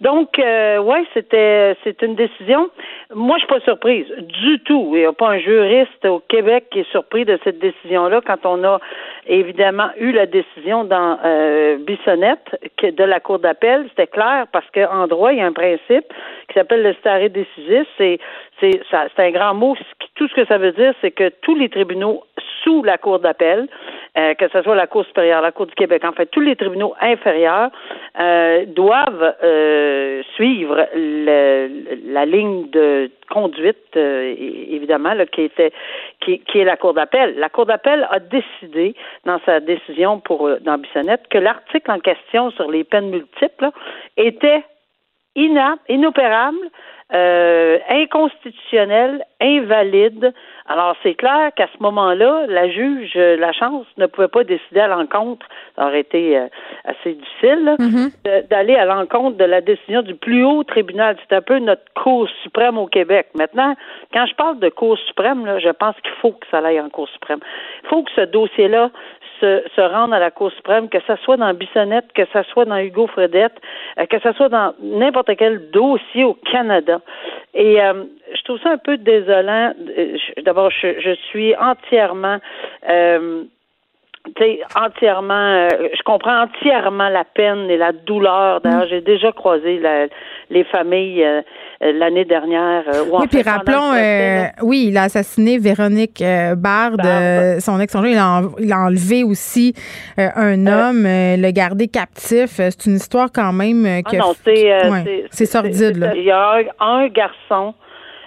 Donc, 0.00 0.38
euh, 0.38 0.78
ouais, 0.78 1.04
c'était 1.14 1.76
c'est 1.84 2.02
une 2.02 2.16
décision. 2.16 2.70
Moi, 3.14 3.36
je 3.36 3.44
suis 3.44 3.54
pas 3.54 3.60
surprise 3.60 4.06
du 4.18 4.58
tout. 4.64 4.90
Il 4.94 5.00
n'y 5.00 5.04
a 5.04 5.12
pas 5.12 5.28
un 5.28 5.38
juriste 5.38 6.04
au 6.04 6.18
Québec 6.18 6.64
qui 6.70 6.80
est 6.80 6.90
surpris 6.90 7.24
de 7.24 7.38
cette 7.44 7.60
décision-là 7.60 8.20
quand 8.26 8.44
on 8.44 8.64
a 8.64 8.80
évidemment 9.26 9.90
eu 9.96 10.10
la 10.10 10.26
décision 10.26 10.82
dans 10.82 11.18
euh, 11.24 11.76
Bissonnette 11.78 12.58
de 12.82 13.04
la 13.04 13.20
Cour 13.20 13.38
d'appel. 13.38 13.86
C'était 13.90 14.08
clair 14.08 14.46
parce 14.52 14.68
qu'en 14.74 15.06
droit, 15.06 15.32
il 15.32 15.38
y 15.38 15.42
a 15.42 15.46
un 15.46 15.52
principe 15.52 16.12
qui 16.48 16.54
s'appelle 16.54 16.82
le 16.82 16.94
stare 16.94 17.30
decisis. 17.30 17.86
C'est 17.96 18.18
c'est 18.58 18.80
c'est 18.90 19.22
un 19.22 19.30
grand 19.30 19.54
mot. 19.54 19.76
Tout 20.16 20.26
ce 20.26 20.34
que 20.34 20.44
ça 20.46 20.58
veut 20.58 20.72
dire, 20.72 20.94
c'est 21.00 21.12
que 21.12 21.28
tous 21.42 21.54
les 21.54 21.68
tribunaux 21.68 22.24
sous 22.62 22.82
la 22.82 22.98
Cour 22.98 23.20
d'appel, 23.20 23.68
euh, 24.18 24.34
que 24.34 24.46
ce 24.48 24.60
soit 24.60 24.74
la 24.74 24.86
Cour 24.86 25.06
supérieure, 25.06 25.40
la 25.40 25.52
Cour 25.52 25.66
du 25.66 25.74
Québec, 25.74 26.04
en 26.04 26.12
fait, 26.12 26.26
tous 26.26 26.40
les 26.40 26.54
tribunaux 26.54 26.94
inférieurs 27.00 27.70
euh, 28.20 28.66
doivent 28.66 29.34
euh, 29.42 30.22
suivre 30.34 30.86
la 30.94 32.26
ligne 32.26 32.68
de 32.70 33.10
conduite, 33.30 33.96
évidemment, 33.96 35.14
là, 35.14 35.24
qui 35.24 35.42
était 35.42 35.72
qui, 36.20 36.40
qui, 36.40 36.58
est 36.58 36.64
la 36.64 36.76
Cour 36.76 36.92
d'appel. 36.92 37.36
La 37.38 37.48
Cour 37.48 37.64
d'appel 37.64 38.06
a 38.10 38.18
décidé, 38.18 38.94
dans 39.24 39.40
sa 39.46 39.60
décision 39.60 40.20
pour 40.20 40.50
dans 40.60 40.76
Bissonnette, 40.76 41.26
que 41.30 41.38
l'article 41.38 41.90
en 41.90 41.98
question 41.98 42.50
sur 42.50 42.70
les 42.70 42.84
peines 42.84 43.08
multiples 43.08 43.70
était 44.18 44.62
inopérable 45.34 46.58
euh, 47.14 47.78
inconstitutionnel, 47.90 49.24
invalide. 49.40 50.32
Alors, 50.66 50.96
c'est 51.02 51.14
clair 51.14 51.50
qu'à 51.54 51.66
ce 51.76 51.82
moment-là, 51.82 52.46
la 52.48 52.70
juge, 52.70 53.14
la 53.14 53.52
chance, 53.52 53.86
ne 53.98 54.06
pouvait 54.06 54.28
pas 54.28 54.44
décider 54.44 54.80
à 54.80 54.86
l'encontre, 54.86 55.46
ça 55.76 55.86
aurait 55.86 56.00
été 56.00 56.38
euh, 56.38 56.46
assez 56.84 57.14
difficile, 57.14 57.76
mm-hmm. 57.78 58.48
d'aller 58.48 58.76
à 58.76 58.84
l'encontre 58.84 59.36
de 59.36 59.44
la 59.44 59.60
décision 59.60 60.02
du 60.02 60.14
plus 60.14 60.44
haut 60.44 60.64
tribunal. 60.64 61.16
C'est 61.28 61.36
un 61.36 61.42
peu 61.42 61.58
notre 61.58 61.82
Cour 61.94 62.28
suprême 62.42 62.78
au 62.78 62.86
Québec. 62.86 63.28
Maintenant, 63.34 63.74
quand 64.12 64.24
je 64.26 64.34
parle 64.34 64.58
de 64.60 64.68
Cour 64.68 64.96
suprême, 65.06 65.44
là, 65.44 65.58
je 65.58 65.68
pense 65.68 65.94
qu'il 65.96 66.14
faut 66.20 66.32
que 66.32 66.46
ça 66.50 66.58
aille 66.58 66.80
en 66.80 66.88
Cour 66.88 67.08
suprême. 67.08 67.40
Il 67.82 67.88
faut 67.88 68.02
que 68.02 68.10
ce 68.16 68.22
dossier-là 68.22 68.90
se, 69.42 69.80
rendre 69.80 70.14
à 70.14 70.18
la 70.18 70.30
Cour 70.30 70.52
suprême, 70.52 70.88
que 70.88 70.98
ce 71.06 71.16
soit 71.16 71.36
dans 71.36 71.52
Bissonnette, 71.54 72.12
que 72.14 72.24
ce 72.32 72.42
soit 72.44 72.64
dans 72.64 72.78
Hugo 72.78 73.06
Fredette, 73.08 73.54
euh, 73.98 74.06
que 74.06 74.18
ce 74.20 74.32
soit 74.32 74.48
dans 74.48 74.74
n'importe 74.80 75.36
quel 75.36 75.70
dossier 75.70 76.24
au 76.24 76.34
Canada. 76.34 77.00
Et 77.54 77.82
euh, 77.82 78.04
je 78.34 78.42
trouve 78.44 78.60
ça 78.60 78.70
un 78.70 78.78
peu 78.78 78.96
désolant. 78.96 79.72
Euh, 79.98 80.16
d'abord, 80.44 80.70
je, 80.70 81.16
suis 81.30 81.54
entièrement 81.56 82.38
entièrement, 84.76 85.68
je 85.68 86.02
comprends 86.04 86.44
entièrement 86.44 87.08
la 87.08 87.24
peine 87.24 87.68
et 87.70 87.76
la 87.76 87.92
douleur. 87.92 88.60
D'ailleurs, 88.60 88.86
j'ai 88.88 89.00
déjà 89.00 89.32
croisé 89.32 89.80
les 90.50 90.64
familles 90.64 91.24
euh, 91.82 91.92
l'année 91.92 92.24
dernière. 92.24 92.84
Euh, 92.86 93.04
oui, 93.10 93.26
puis 93.26 93.42
rappelons, 93.42 93.92
euh, 93.94 94.44
oui, 94.62 94.86
il 94.88 94.96
a 94.96 95.04
assassiné 95.04 95.58
Véronique 95.58 96.22
Bard, 96.56 96.92
son 97.58 97.80
ex 97.80 97.94
il, 98.04 98.16
a, 98.16 98.42
il 98.60 98.72
a 98.72 98.78
enlevé 98.78 99.24
aussi 99.24 99.74
un 100.16 100.66
homme, 100.66 101.02
le 101.04 101.50
gardé 101.50 101.88
captif. 101.88 102.50
C'est 102.56 102.86
une 102.86 102.96
histoire 102.96 103.30
quand 103.34 103.52
même 103.52 103.84
ah 103.86 104.02
que. 104.08 104.16
non, 104.16 104.32
c'est 105.30 105.46
sordide. 105.46 105.96
Là. 105.96 106.14
Il 106.14 106.22
y 106.22 106.30
a 106.30 106.62
un 106.78 107.08
garçon 107.08 107.74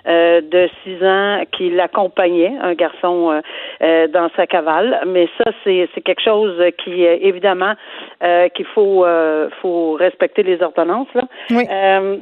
euh, 0.07 0.41
de 0.41 0.69
six 0.83 1.03
ans 1.03 1.41
qui 1.51 1.71
l'accompagnait, 1.71 2.53
un 2.61 2.75
garçon 2.75 3.31
euh, 3.31 3.41
euh, 3.81 4.07
dans 4.07 4.29
sa 4.35 4.45
cavale. 4.45 5.01
Mais 5.07 5.27
ça, 5.37 5.51
c'est, 5.63 5.89
c'est 5.95 6.01
quelque 6.01 6.21
chose 6.21 6.61
qui, 6.83 7.03
évidemment, 7.03 7.73
qu'il 8.53 8.65
faut, 8.65 9.05
faut 9.61 9.93
respecter 9.93 10.43
les 10.43 10.61
ordonnances. 10.61 11.07
Là. 11.13 11.23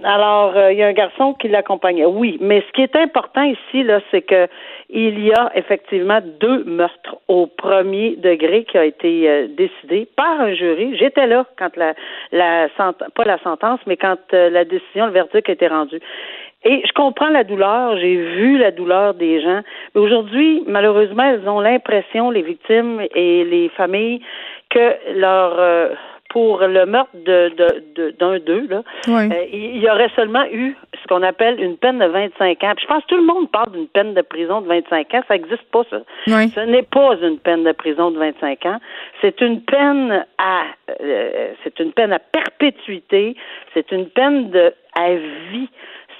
alors, 0.03 0.53
il 0.71 0.77
y 0.77 0.83
a 0.83 0.87
un 0.87 0.93
garçon 0.93 1.33
qui 1.33 1.47
l'accompagnait. 1.47 2.05
Oui, 2.05 2.37
mais 2.41 2.61
ce 2.67 2.71
qui 2.73 2.81
est 2.81 2.95
important 2.95 3.43
ici, 3.43 3.83
là, 3.83 3.99
c'est 4.11 4.21
que 4.21 4.47
il 4.89 5.25
y 5.25 5.33
a 5.33 5.51
effectivement 5.55 6.19
deux 6.39 6.63
meurtres 6.65 7.15
au 7.27 7.47
premier 7.47 8.15
degré 8.17 8.63
qui 8.65 8.77
a 8.77 8.85
été 8.85 9.47
décidé 9.47 10.07
par 10.15 10.41
un 10.41 10.53
jury. 10.53 10.95
J'étais 10.97 11.25
là 11.25 11.45
quand 11.57 11.75
la, 11.77 11.93
la 12.31 12.67
pas 13.15 13.23
la 13.23 13.39
sentence, 13.39 13.79
mais 13.87 13.97
quand 13.97 14.17
la 14.31 14.65
décision, 14.65 15.05
le 15.07 15.11
verdict 15.11 15.49
a 15.49 15.53
été 15.53 15.67
rendu. 15.67 15.99
Et 16.65 16.81
je 16.85 16.93
comprends 16.93 17.29
la 17.29 17.43
douleur, 17.43 17.97
j'ai 17.97 18.15
vu 18.15 18.57
la 18.57 18.71
douleur 18.71 19.13
des 19.13 19.41
gens. 19.41 19.61
Mais 19.93 20.01
aujourd'hui, 20.01 20.63
malheureusement, 20.67 21.23
elles 21.23 21.47
ont 21.47 21.59
l'impression, 21.59 22.31
les 22.31 22.41
victimes 22.41 23.01
et 23.15 23.43
les 23.43 23.69
familles, 23.69 24.21
que 24.69 25.19
leur 25.19 25.59
euh, 25.59 25.89
pour 26.33 26.61
le 26.61 26.85
meurtre 26.87 27.11
de, 27.13 27.53
de, 27.95 28.11
d'un 28.19 28.39
d'eux, 28.39 28.67
là, 28.67 28.81
euh, 29.07 29.29
il 29.51 29.77
y 29.77 29.87
aurait 29.87 30.09
seulement 30.15 30.43
eu 30.51 30.75
ce 30.99 31.07
qu'on 31.07 31.21
appelle 31.21 31.61
une 31.61 31.77
peine 31.77 31.99
de 31.99 32.05
25 32.05 32.63
ans. 32.63 32.73
je 32.81 32.87
pense 32.87 33.03
que 33.03 33.09
tout 33.09 33.17
le 33.17 33.25
monde 33.25 33.51
parle 33.51 33.71
d'une 33.71 33.87
peine 33.87 34.15
de 34.15 34.21
prison 34.21 34.61
de 34.61 34.67
25 34.67 35.13
ans. 35.13 35.21
Ça 35.27 35.35
n'existe 35.35 35.69
pas, 35.71 35.83
ça. 35.91 36.01
Ce 36.25 36.59
n'est 36.61 36.81
pas 36.81 37.15
une 37.21 37.37
peine 37.37 37.63
de 37.63 37.71
prison 37.71 38.09
de 38.09 38.17
25 38.17 38.65
ans. 38.65 38.79
C'est 39.21 39.41
une 39.41 39.61
peine 39.61 40.25
à 40.39 40.63
euh, 41.01 41.53
c'est 41.63 41.79
une 41.79 41.93
peine 41.93 42.11
à 42.11 42.19
perpétuité. 42.19 43.35
C'est 43.75 43.91
une 43.91 44.07
peine 44.07 44.49
de 44.49 44.73
à 44.95 45.13
vie 45.51 45.69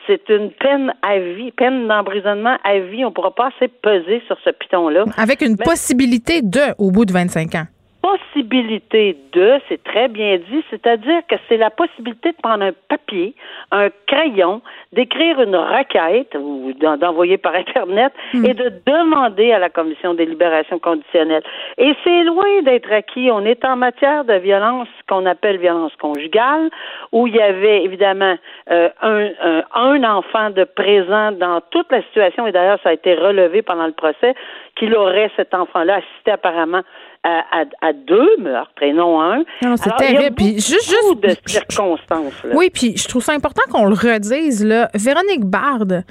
c'est 0.07 0.29
une 0.29 0.51
peine 0.51 0.93
à 1.01 1.19
vie, 1.19 1.51
peine 1.51 1.87
d'emprisonnement 1.87 2.57
à 2.63 2.79
vie. 2.79 3.05
On 3.05 3.09
ne 3.09 3.13
pourra 3.13 3.33
pas 3.33 3.49
assez 3.55 3.67
peser 3.67 4.21
sur 4.27 4.37
ce 4.43 4.49
piton-là. 4.49 5.05
Avec 5.17 5.41
une 5.41 5.57
possibilité 5.57 6.41
de 6.41 6.73
au 6.77 6.91
bout 6.91 7.05
de 7.05 7.13
25 7.13 7.55
ans 7.55 7.65
possibilité 8.03 9.17
de, 9.31 9.59
c'est 9.69 9.81
très 9.81 10.09
bien 10.09 10.37
dit, 10.37 10.63
c'est-à-dire 10.69 11.21
que 11.29 11.35
c'est 11.47 11.55
la 11.55 11.69
possibilité 11.69 12.33
de 12.33 12.37
prendre 12.37 12.65
un 12.65 12.73
papier, 12.89 13.33
un 13.71 13.87
crayon, 14.07 14.61
d'écrire 14.91 15.41
une 15.41 15.55
requête 15.55 16.35
ou 16.35 16.73
d'envoyer 16.73 17.37
par 17.37 17.55
Internet 17.55 18.11
hmm. 18.33 18.45
et 18.45 18.53
de 18.53 18.73
demander 18.85 19.53
à 19.53 19.59
la 19.59 19.69
Commission 19.69 20.13
des 20.13 20.25
libérations 20.25 20.79
conditionnelles. 20.79 21.43
Et 21.77 21.93
c'est 22.03 22.23
loin 22.25 22.61
d'être 22.63 22.91
acquis. 22.91 23.31
On 23.31 23.45
est 23.45 23.63
en 23.63 23.77
matière 23.77 24.25
de 24.25 24.33
violence 24.33 24.89
qu'on 25.07 25.25
appelle 25.25 25.57
violence 25.57 25.95
conjugale, 25.95 26.69
où 27.13 27.27
il 27.27 27.35
y 27.35 27.41
avait 27.41 27.85
évidemment 27.85 28.35
euh, 28.69 28.89
un, 29.01 29.29
un, 29.41 29.63
un 29.75 30.03
enfant 30.03 30.49
de 30.49 30.65
présent 30.65 31.31
dans 31.31 31.61
toute 31.71 31.89
la 31.89 32.01
situation, 32.03 32.47
et 32.47 32.51
d'ailleurs 32.51 32.79
ça 32.83 32.89
a 32.89 32.93
été 32.93 33.15
relevé 33.15 33.61
pendant 33.61 33.85
le 33.85 33.93
procès, 33.93 34.35
qu'il 34.75 34.93
aurait 34.95 35.31
cet 35.37 35.53
enfant-là 35.53 35.95
assisté 35.95 36.31
apparemment 36.31 36.81
à, 37.23 37.93
deux 37.93 38.37
meurtres 38.39 38.81
et 38.81 38.93
non 38.93 39.21
un. 39.21 39.43
Non, 39.63 39.77
c'est 39.77 39.95
terrible. 39.97 40.35
Il 40.39 40.47
y 40.47 40.49
a 40.49 40.53
juste, 40.55 40.89
juste 40.89 41.19
de 41.21 41.35
circonstances. 41.45 42.43
Là. 42.43 42.51
Oui, 42.53 42.69
puis 42.69 42.97
je 42.97 43.07
trouve 43.07 43.23
ça 43.23 43.33
important 43.33 43.61
qu'on 43.71 43.85
le 43.85 43.95
redise. 43.95 44.65
Là. 44.65 44.89
Véronique 44.93 45.45
Bard, 45.45 46.03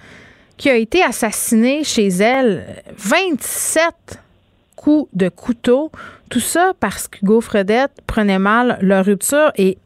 qui 0.56 0.70
a 0.70 0.74
été 0.74 1.02
assassinée 1.02 1.84
chez 1.84 2.08
elle, 2.08 2.64
27 2.96 4.22
coups 4.76 5.08
de 5.12 5.28
couteau. 5.28 5.90
Tout 6.30 6.40
ça 6.40 6.72
parce 6.80 7.08
qu'Hugo 7.08 7.40
Fredette 7.40 7.92
prenait 8.06 8.38
mal 8.38 8.78
leur 8.80 9.04
rupture 9.04 9.52
et 9.56 9.76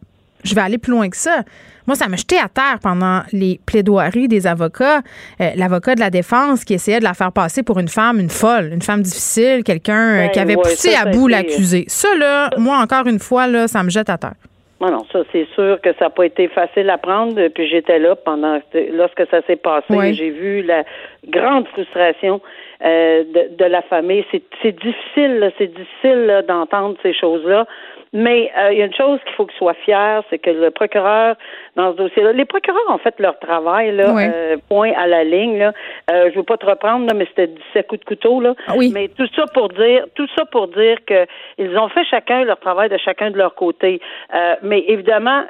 je 0.44 0.54
vais 0.54 0.60
aller 0.60 0.78
plus 0.78 0.92
loin 0.92 1.10
que 1.10 1.16
ça. 1.16 1.42
Moi, 1.86 1.94
ça 1.96 2.08
m'a 2.08 2.16
jeté 2.16 2.36
à 2.36 2.48
terre 2.48 2.78
pendant 2.82 3.20
les 3.32 3.60
plaidoiries 3.66 4.28
des 4.28 4.46
avocats. 4.46 5.00
Euh, 5.40 5.50
l'avocat 5.56 5.94
de 5.94 6.00
la 6.00 6.10
défense 6.10 6.64
qui 6.64 6.74
essayait 6.74 6.98
de 6.98 7.04
la 7.04 7.14
faire 7.14 7.32
passer 7.32 7.62
pour 7.62 7.78
une 7.78 7.88
femme, 7.88 8.18
une 8.18 8.30
folle, 8.30 8.70
une 8.72 8.82
femme 8.82 9.02
difficile, 9.02 9.62
quelqu'un 9.64 10.26
euh, 10.26 10.28
qui 10.28 10.38
avait 10.38 10.56
poussé 10.56 10.94
à 10.94 11.06
bout 11.06 11.28
l'accusé. 11.28 11.84
Ça, 11.88 12.08
là, 12.18 12.50
moi, 12.58 12.78
encore 12.78 13.06
une 13.06 13.18
fois, 13.18 13.46
là, 13.46 13.68
ça 13.68 13.82
me 13.82 13.90
jette 13.90 14.10
à 14.10 14.18
terre. 14.18 14.34
Non, 14.80 14.90
non, 14.90 15.06
ça, 15.10 15.20
c'est 15.32 15.46
sûr 15.54 15.80
que 15.80 15.90
ça 15.94 16.06
n'a 16.06 16.10
pas 16.10 16.26
été 16.26 16.48
facile 16.48 16.90
à 16.90 16.98
prendre. 16.98 17.48
Puis 17.48 17.68
j'étais 17.68 17.98
là 17.98 18.14
pendant 18.14 18.60
lorsque 18.92 19.26
ça 19.30 19.40
s'est 19.46 19.56
passé. 19.56 20.12
J'ai 20.12 20.30
vu 20.30 20.62
la 20.62 20.84
grande 21.28 21.66
frustration 21.68 22.42
euh, 22.84 23.24
de, 23.58 23.64
la 23.64 23.80
famille. 23.82 24.24
C'est 24.30 24.72
difficile, 24.72 25.50
c'est 25.56 25.74
difficile 25.74 26.44
d'entendre 26.46 26.96
ces 27.02 27.14
choses-là. 27.14 27.66
Mais 28.12 28.50
euh, 28.56 28.72
il 28.72 28.78
y 28.78 28.82
a 28.82 28.86
une 28.86 28.94
chose 28.94 29.20
qu'il 29.24 29.34
faut 29.34 29.46
qu'il 29.46 29.56
soit 29.58 29.74
fier, 29.84 30.22
c'est 30.30 30.38
que 30.38 30.50
le 30.50 30.70
procureur, 30.70 31.36
dans 31.74 31.92
ce 31.92 31.96
dossier-là, 31.96 32.32
les 32.32 32.44
procureurs 32.44 32.88
ont 32.88 32.98
fait 32.98 33.14
leur 33.18 33.38
travail, 33.38 33.94
là, 33.94 34.16
euh, 34.16 34.56
point 34.68 34.92
à 34.96 35.06
la 35.06 35.24
ligne. 35.24 35.58
Là. 35.58 35.72
Euh, 36.10 36.30
je 36.30 36.36
veux 36.36 36.44
pas 36.44 36.56
te 36.56 36.66
reprendre, 36.66 37.06
là, 37.06 37.14
mais 37.14 37.26
c'était 37.26 37.48
17 37.48 37.86
coups 37.86 38.00
de 38.00 38.04
couteau. 38.06 38.40
Là. 38.40 38.54
Ah 38.68 38.74
oui. 38.76 38.90
Mais 38.94 39.08
tout 39.08 39.28
ça 39.34 39.44
pour 39.52 39.68
dire, 39.70 40.06
tout 40.14 40.28
ça 40.36 40.44
pour 40.46 40.68
dire 40.68 40.98
que 41.06 41.26
ils 41.58 41.76
ont 41.78 41.88
fait 41.88 42.04
chacun 42.04 42.44
leur 42.44 42.60
travail 42.60 42.88
de 42.88 42.98
chacun 42.98 43.30
de 43.30 43.38
leur 43.38 43.54
côté. 43.54 44.00
Euh, 44.34 44.54
mais 44.62 44.84
évidemment, 44.86 45.44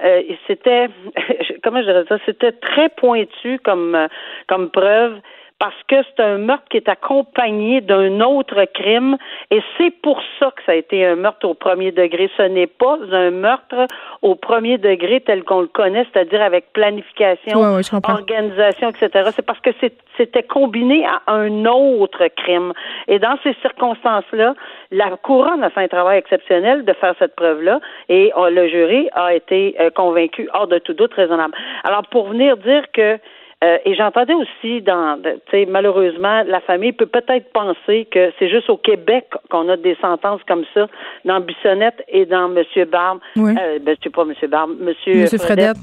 c'était, 0.47 0.89
comment 1.63 1.81
je 1.81 1.87
dirais 1.87 2.05
ça, 2.09 2.19
c'était 2.25 2.53
très 2.53 2.89
pointu 2.89 3.59
comme 3.63 4.09
comme 4.47 4.71
preuve 4.71 5.21
parce 5.59 5.77
que 5.89 5.97
c'est 6.03 6.23
un 6.23 6.39
meurtre 6.39 6.65
qui 6.71 6.77
est 6.77 6.89
accompagné 6.89 7.81
d'un 7.81 8.21
autre 8.21 8.65
crime 8.75 9.17
et 9.51 9.63
c'est 9.79 9.91
pour 10.03 10.21
ça 10.39 10.51
que 10.55 10.63
ça 10.67 10.73
a 10.73 10.75
été 10.75 11.07
un 11.07 11.17
meurtre 11.17 11.49
au 11.49 11.55
premier 11.55 11.93
degré. 11.93 12.31
Ce 12.37 12.43
n'est 12.43 12.67
pas 12.67 12.99
un 13.13 13.31
meurtre 13.31 13.87
au 14.21 14.35
premier 14.35 14.77
degré 14.77 15.21
tel 15.21 15.45
qu'on 15.45 15.63
le 15.63 15.67
connaît, 15.69 16.07
c'est-à-dire 16.13 16.43
avec 16.43 16.73
planification, 16.73 17.59
organisation, 17.61 18.91
etc. 18.91 19.31
C'est 19.35 19.47
parce 19.47 19.61
que 19.61 19.71
c'était 20.17 20.43
combiné 20.43 21.07
à 21.07 21.33
un 21.33 21.65
autre 21.65 22.27
crime. 22.37 22.73
Et 23.09 23.19
dans 23.19 23.39
ces 23.43 23.55
circonstances-là, 23.63 24.55
la 24.91 25.17
couronne 25.17 25.65
a 25.65 25.71
fait 25.71 25.85
un 25.85 25.89
travail 25.89 26.19
exceptionnel 26.19 26.85
de 26.85 26.93
faire 26.93 27.15
cette 27.19 27.35
preuve-là 27.35 27.81
et 28.09 28.33
euh, 28.37 28.51
le 28.51 28.69
jury 28.69 29.09
a 29.13 29.35
été 29.35 29.75
euh, 29.81 29.91
convaincu 29.91 30.49
hors 30.53 30.67
de 30.67 30.79
tout 30.79 30.93
doute 30.93 31.15
raisonnable. 31.15 31.55
Alors, 31.85 32.03
pour 32.09 32.29
venir 32.29 32.57
dire 32.59 32.85
que 32.93 33.19
euh, 33.67 33.79
et 33.85 33.95
j'entendais 33.95 34.35
aussi 34.35 34.81
dans, 34.83 35.21
sais, 35.51 35.67
malheureusement, 35.67 36.45
la 36.47 36.61
famille 36.61 36.93
peut 36.93 37.07
peut-être 37.07 37.53
penser 37.53 38.07
que 38.11 38.33
c'est 38.39 38.49
juste 38.49 38.71
au 38.71 38.77
Québec 38.77 39.27
qu'on 39.51 39.69
a 39.69 39.77
des 39.77 39.97
sentences 40.01 40.41
comme 40.47 40.65
ça 40.73 40.87
dans 41.25 41.41
Bissonnette 41.41 42.05
et 42.09 42.27
dans 42.27 42.49
Monsieur 42.49 42.85
Barbe. 42.85 43.19
Oui. 43.37 43.55
Euh, 43.59 43.79
ben, 43.81 43.97
c'est 44.03 44.15
pas 44.15 44.25
Monsieur 44.25 44.49
Barbe, 44.49 44.73
Monsieur, 44.79 45.23
Monsieur 45.23 45.39
Fredette. 45.39 45.77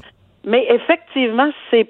Mais 0.46 0.66
effectivement, 0.70 1.50
c'est 1.70 1.88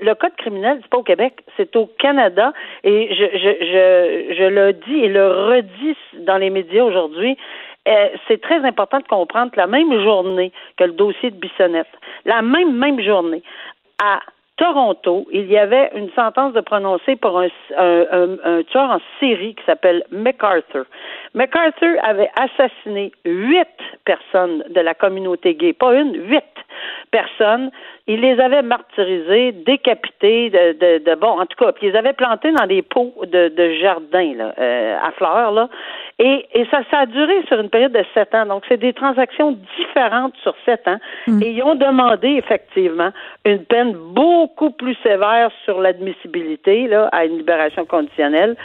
le 0.00 0.14
code 0.14 0.34
criminel, 0.38 0.78
c'est 0.80 0.90
pas 0.90 0.98
au 0.98 1.02
Québec, 1.02 1.34
c'est 1.56 1.74
au 1.76 1.86
Canada. 1.98 2.52
Et 2.84 3.08
je, 3.10 3.24
je, 3.38 3.64
je, 3.66 4.34
je 4.36 4.44
le 4.44 4.72
dis 4.72 5.04
et 5.04 5.08
le 5.08 5.26
redis 5.26 5.96
dans 6.20 6.38
les 6.38 6.50
médias 6.50 6.84
aujourd'hui. 6.84 7.36
Euh, 7.88 8.08
c'est 8.26 8.40
très 8.40 8.64
important 8.64 8.98
de 8.98 9.06
comprendre 9.06 9.52
que 9.52 9.58
la 9.58 9.66
même 9.66 9.92
journée 10.02 10.52
que 10.76 10.84
le 10.84 10.92
dossier 10.92 11.30
de 11.30 11.36
Bissonnette, 11.36 11.86
la 12.24 12.42
même 12.42 12.76
même 12.76 13.00
journée, 13.00 13.42
à 14.02 14.20
Toronto, 14.56 15.26
il 15.32 15.46
y 15.50 15.58
avait 15.58 15.90
une 15.94 16.10
sentence 16.12 16.54
de 16.54 16.60
prononcer 16.60 17.16
pour 17.16 17.38
un, 17.38 17.48
un, 17.78 18.62
tueur 18.62 18.90
en 18.90 19.00
série 19.20 19.54
qui 19.54 19.62
s'appelle 19.64 20.02
MacArthur. 20.10 20.86
MacArthur 21.34 21.96
avait 22.02 22.30
assassiné 22.36 23.12
huit 23.26 23.68
personnes 24.06 24.64
de 24.70 24.80
la 24.80 24.94
communauté 24.94 25.54
gay, 25.54 25.74
pas 25.74 25.94
une, 25.94 26.14
huit 26.28 26.42
personnes. 27.10 27.70
Il 28.06 28.20
les 28.20 28.38
avait 28.40 28.62
martyrisées, 28.62 29.52
décapitées, 29.52 30.50
de, 30.50 30.72
de, 30.72 31.04
de 31.04 31.14
bon, 31.16 31.40
en 31.40 31.46
tout 31.46 31.56
cas, 31.58 31.72
puis 31.72 31.86
ils 31.86 31.92
les 31.92 31.98
avait 31.98 32.12
plantées 32.12 32.52
dans 32.52 32.66
des 32.66 32.82
pots 32.82 33.14
de, 33.22 33.48
de 33.48 33.72
jardin 33.80 34.34
là, 34.36 34.54
euh, 34.58 34.96
à 35.02 35.10
fleurs 35.12 35.52
là. 35.52 35.68
Et, 36.18 36.46
et 36.54 36.66
ça, 36.70 36.80
ça 36.90 37.00
a 37.00 37.06
duré 37.06 37.44
sur 37.46 37.60
une 37.60 37.68
période 37.68 37.92
de 37.92 38.04
sept 38.14 38.34
ans. 38.34 38.46
Donc, 38.46 38.62
c'est 38.68 38.78
des 38.78 38.94
transactions 38.94 39.58
différentes 39.76 40.34
sur 40.42 40.54
sept 40.64 40.86
ans. 40.88 40.96
Mm. 41.26 41.42
Et 41.42 41.50
ils 41.50 41.62
ont 41.62 41.74
demandé 41.74 42.28
effectivement 42.28 43.10
une 43.44 43.64
peine 43.64 43.92
beaucoup 43.92 44.70
plus 44.70 44.96
sévère 45.02 45.50
sur 45.64 45.80
l'admissibilité 45.80 46.86
là, 46.88 47.08
à 47.12 47.26
une 47.26 47.36
libération 47.36 47.84
conditionnelle. 47.84 48.56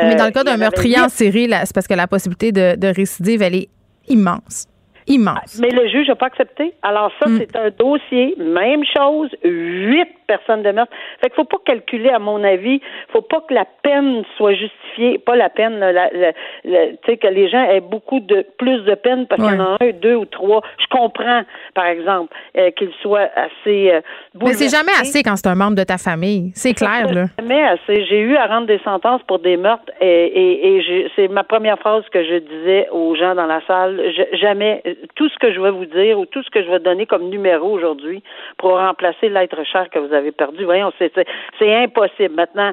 Mais 0.00 0.14
dans 0.14 0.26
le 0.26 0.30
cas 0.30 0.44
d'un 0.44 0.56
meurtrier 0.56 1.00
en 1.00 1.08
série, 1.08 1.48
c'est 1.50 1.74
parce 1.74 1.88
que 1.88 1.94
la 1.94 2.06
possibilité 2.06 2.52
de, 2.52 2.78
de 2.78 2.86
récidive, 2.86 3.42
elle 3.42 3.56
est 3.56 3.68
immense 4.08 4.68
immense. 5.06 5.58
Mais 5.60 5.70
le 5.70 5.88
juge 5.88 6.08
n'a 6.08 6.14
pas 6.14 6.26
accepté. 6.26 6.72
Alors 6.82 7.10
ça, 7.20 7.28
mm. 7.28 7.38
c'est 7.38 7.56
un 7.56 7.70
dossier, 7.70 8.34
même 8.38 8.82
chose, 8.84 9.30
huit 9.44 10.08
personnes 10.26 10.62
de 10.62 10.70
meurtre. 10.70 10.92
Fait 11.20 11.28
qu'il 11.28 11.36
faut 11.36 11.44
pas 11.44 11.58
calculer, 11.64 12.10
à 12.10 12.18
mon 12.18 12.42
avis, 12.42 12.80
faut 13.12 13.22
pas 13.22 13.40
que 13.48 13.54
la 13.54 13.66
peine 13.82 14.22
soit 14.36 14.54
justifiée, 14.54 15.18
pas 15.18 15.36
la 15.36 15.50
peine, 15.50 15.78
la, 15.78 16.08
tu 16.10 16.96
sais, 17.06 17.16
que 17.16 17.28
les 17.28 17.48
gens 17.48 17.62
aient 17.62 17.80
beaucoup 17.80 18.20
de 18.20 18.46
plus 18.58 18.80
de 18.84 18.94
peine 18.94 19.26
parce 19.26 19.42
qu'il 19.42 19.52
y 19.52 19.60
en 19.60 19.64
a 19.64 19.76
un, 19.80 19.90
deux 19.90 20.14
ou 20.14 20.24
trois. 20.24 20.62
Je 20.78 20.86
comprends, 20.90 21.42
par 21.74 21.86
exemple, 21.86 22.34
euh, 22.56 22.70
qu'ils 22.70 22.92
soient 23.02 23.28
assez 23.34 23.90
euh, 23.90 24.00
Mais 24.40 24.54
c'est 24.54 24.68
jamais 24.68 24.92
assez 25.00 25.22
quand 25.22 25.36
c'est 25.36 25.48
un 25.48 25.54
membre 25.54 25.76
de 25.76 25.84
ta 25.84 25.98
famille. 25.98 26.50
C'est 26.54 26.74
clair, 26.74 27.12
là. 27.12 27.26
Jamais 27.38 27.62
assez. 27.64 28.04
J'ai 28.06 28.20
eu 28.20 28.36
à 28.36 28.46
rendre 28.46 28.66
des 28.66 28.80
sentences 28.80 29.22
pour 29.26 29.38
des 29.38 29.56
meurtres 29.56 29.92
et, 30.00 30.06
et, 30.06 30.78
et 30.78 31.10
c'est 31.16 31.28
ma 31.28 31.44
première 31.44 31.78
phrase 31.78 32.04
que 32.10 32.22
je 32.24 32.38
disais 32.38 32.88
aux 32.90 33.14
gens 33.14 33.34
dans 33.34 33.46
la 33.46 33.60
salle. 33.66 34.00
jamais 34.32 34.82
tout 35.14 35.28
ce 35.28 35.38
que 35.38 35.52
je 35.52 35.60
vais 35.60 35.70
vous 35.70 35.86
dire 35.86 36.18
ou 36.18 36.26
tout 36.26 36.42
ce 36.42 36.50
que 36.50 36.62
je 36.62 36.70
vais 36.70 36.78
donner 36.78 37.06
comme 37.06 37.28
numéro 37.28 37.70
aujourd'hui 37.70 38.22
pour 38.58 38.72
remplacer 38.78 39.28
l'être 39.28 39.62
cher 39.64 39.88
que 39.90 39.98
vous 39.98 40.12
avez 40.12 40.32
perdu, 40.32 40.64
voyons, 40.64 40.92
c'est, 40.98 41.12
c'est 41.58 41.74
impossible. 41.74 42.34
Maintenant, 42.34 42.72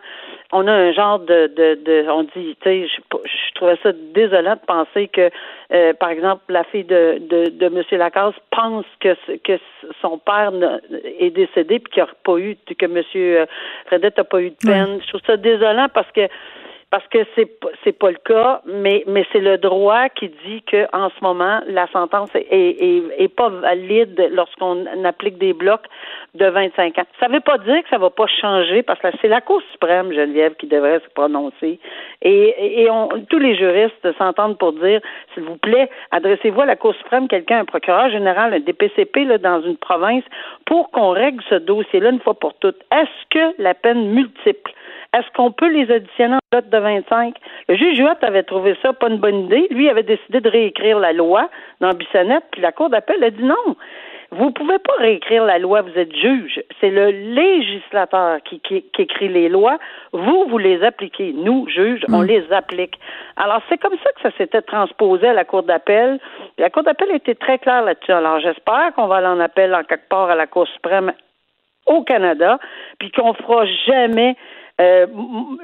on 0.51 0.67
a 0.67 0.71
un 0.71 0.91
genre 0.91 1.19
de, 1.19 1.47
de, 1.47 1.79
de 1.83 2.09
on 2.09 2.23
dit, 2.23 2.57
tu 2.61 2.63
sais, 2.63 2.87
je, 2.87 3.17
je, 3.25 3.53
trouvais 3.55 3.77
ça 3.83 3.91
désolant 4.13 4.55
de 4.55 4.65
penser 4.65 5.07
que, 5.07 5.29
euh, 5.73 5.93
par 5.93 6.09
exemple, 6.09 6.41
la 6.49 6.63
fille 6.63 6.85
de, 6.85 7.19
de, 7.19 7.49
de 7.49 7.65
M. 7.65 7.83
Lacasse 7.91 8.35
pense 8.51 8.85
que, 8.99 9.15
que 9.43 9.59
son 10.01 10.17
père 10.17 10.51
est 11.19 11.29
décédé 11.29 11.79
puis 11.79 11.93
qu'il 11.93 12.03
n'y 12.03 12.09
a 12.09 12.13
pas 12.23 12.37
eu, 12.37 12.55
que 12.55 12.85
M. 12.85 13.47
Fredette 13.85 14.17
n'a 14.17 14.23
pas 14.23 14.41
eu 14.41 14.49
de 14.49 14.55
peine. 14.65 14.99
Je 15.01 15.07
trouve 15.07 15.21
ça 15.25 15.37
désolant 15.37 15.87
parce 15.93 16.11
que 16.11 16.27
parce 16.91 17.07
que 17.07 17.19
c'est 17.35 17.49
c'est 17.83 17.97
pas 17.97 18.09
le 18.09 18.17
cas, 18.17 18.61
mais 18.65 19.03
mais 19.05 19.25
c'est 19.31 19.39
le 19.39 19.57
droit 19.57 20.09
qui 20.09 20.29
dit 20.45 20.63
que 20.63 20.87
en 20.95 21.09
ce 21.09 21.23
moment 21.23 21.61
la 21.67 21.87
sentence 21.87 22.29
est 22.33 22.47
est, 22.51 23.03
est 23.17 23.27
pas 23.27 23.49
valide 23.49 24.29
lorsqu'on 24.31 24.85
applique 25.05 25.37
des 25.37 25.53
blocs 25.53 25.85
de 26.33 26.45
25 26.45 26.97
ans. 26.97 27.03
Ça 27.19 27.27
veut 27.27 27.41
pas 27.41 27.59
dire 27.59 27.83
que 27.83 27.89
ça 27.89 27.99
va 27.99 28.09
pas 28.09 28.25
changer 28.27 28.81
parce 28.81 28.99
que 28.99 29.07
c'est 29.21 29.27
la 29.27 29.41
Cour 29.41 29.61
suprême 29.71 30.11
Geneviève 30.13 30.55
qui 30.55 30.65
devrait 30.65 30.99
se 30.99 31.09
prononcer 31.13 31.79
et 32.23 32.81
et 32.81 32.89
on, 32.89 33.09
tous 33.29 33.39
les 33.39 33.55
juristes 33.55 34.17
s'entendent 34.17 34.57
pour 34.57 34.73
dire 34.73 34.99
s'il 35.33 35.43
vous 35.43 35.57
plaît 35.57 35.89
adressez-vous 36.11 36.61
à 36.61 36.65
la 36.65 36.75
Cour 36.75 36.95
suprême 36.95 37.27
quelqu'un 37.27 37.59
un 37.59 37.65
procureur 37.65 38.09
général 38.09 38.53
un 38.53 38.59
DPCP 38.59 39.25
là 39.25 39.37
dans 39.37 39.61
une 39.61 39.77
province 39.77 40.23
pour 40.65 40.89
qu'on 40.89 41.11
règle 41.11 41.43
ce 41.49 41.55
dossier-là 41.55 42.09
une 42.09 42.19
fois 42.19 42.33
pour 42.33 42.55
toutes. 42.55 42.81
Est-ce 42.91 43.25
que 43.29 43.61
la 43.61 43.73
peine 43.73 44.09
multiple 44.09 44.71
est-ce 45.13 45.27
qu'on 45.35 45.51
peut 45.51 45.69
les 45.69 45.91
additionner 45.91 46.35
en 46.35 46.57
note 46.57 46.69
de 46.69 46.77
25? 46.77 47.35
Le 47.67 47.75
juge 47.75 47.99
Huot 47.99 48.13
avait 48.21 48.43
trouvé 48.43 48.77
ça 48.81 48.93
pas 48.93 49.09
une 49.09 49.17
bonne 49.17 49.45
idée. 49.45 49.67
Lui 49.71 49.89
avait 49.89 50.03
décidé 50.03 50.39
de 50.39 50.49
réécrire 50.49 50.99
la 50.99 51.13
loi 51.13 51.49
dans 51.81 51.93
Bissonnette, 51.93 52.43
puis 52.51 52.61
la 52.61 52.71
Cour 52.71 52.89
d'appel 52.89 53.23
a 53.23 53.31
dit 53.31 53.43
non. 53.43 53.75
Vous 54.31 54.45
ne 54.45 54.51
pouvez 54.51 54.77
pas 54.77 54.93
réécrire 54.99 55.43
la 55.43 55.57
loi, 55.57 55.81
vous 55.81 55.97
êtes 55.97 56.15
juge. 56.15 56.61
C'est 56.79 56.91
le 56.91 57.09
législateur 57.09 58.37
qui, 58.43 58.59
qui, 58.59 58.85
écrit 58.99 59.27
les 59.27 59.49
lois. 59.49 59.79
Vous, 60.13 60.45
vous 60.47 60.59
les 60.59 60.83
appliquez. 60.83 61.33
Nous, 61.33 61.67
juges, 61.67 62.05
on 62.09 62.21
mm. 62.21 62.25
les 62.25 62.53
applique. 62.53 62.99
Alors, 63.37 63.63
c'est 63.69 63.79
comme 63.79 63.97
ça 64.03 64.11
que 64.11 64.21
ça 64.21 64.37
s'était 64.37 64.61
transposé 64.61 65.29
à 65.29 65.33
la 65.33 65.45
Cour 65.45 65.63
d'appel. 65.63 66.19
La 66.59 66.69
Cour 66.69 66.83
d'appel 66.83 67.09
était 67.15 67.33
très 67.33 67.57
claire 67.57 67.83
là-dessus. 67.83 68.11
Alors, 68.11 68.39
j'espère 68.39 68.93
qu'on 68.95 69.07
va 69.07 69.15
aller 69.15 69.27
en 69.27 69.39
appel 69.39 69.73
en 69.73 69.83
quelque 69.83 70.07
part 70.09 70.29
à 70.29 70.35
la 70.35 70.45
Cour 70.45 70.67
suprême 70.67 71.11
au 71.87 72.03
Canada, 72.03 72.59
puis 72.99 73.11
qu'on 73.11 73.33
fera 73.33 73.65
jamais 73.87 74.35
euh, 74.79 75.07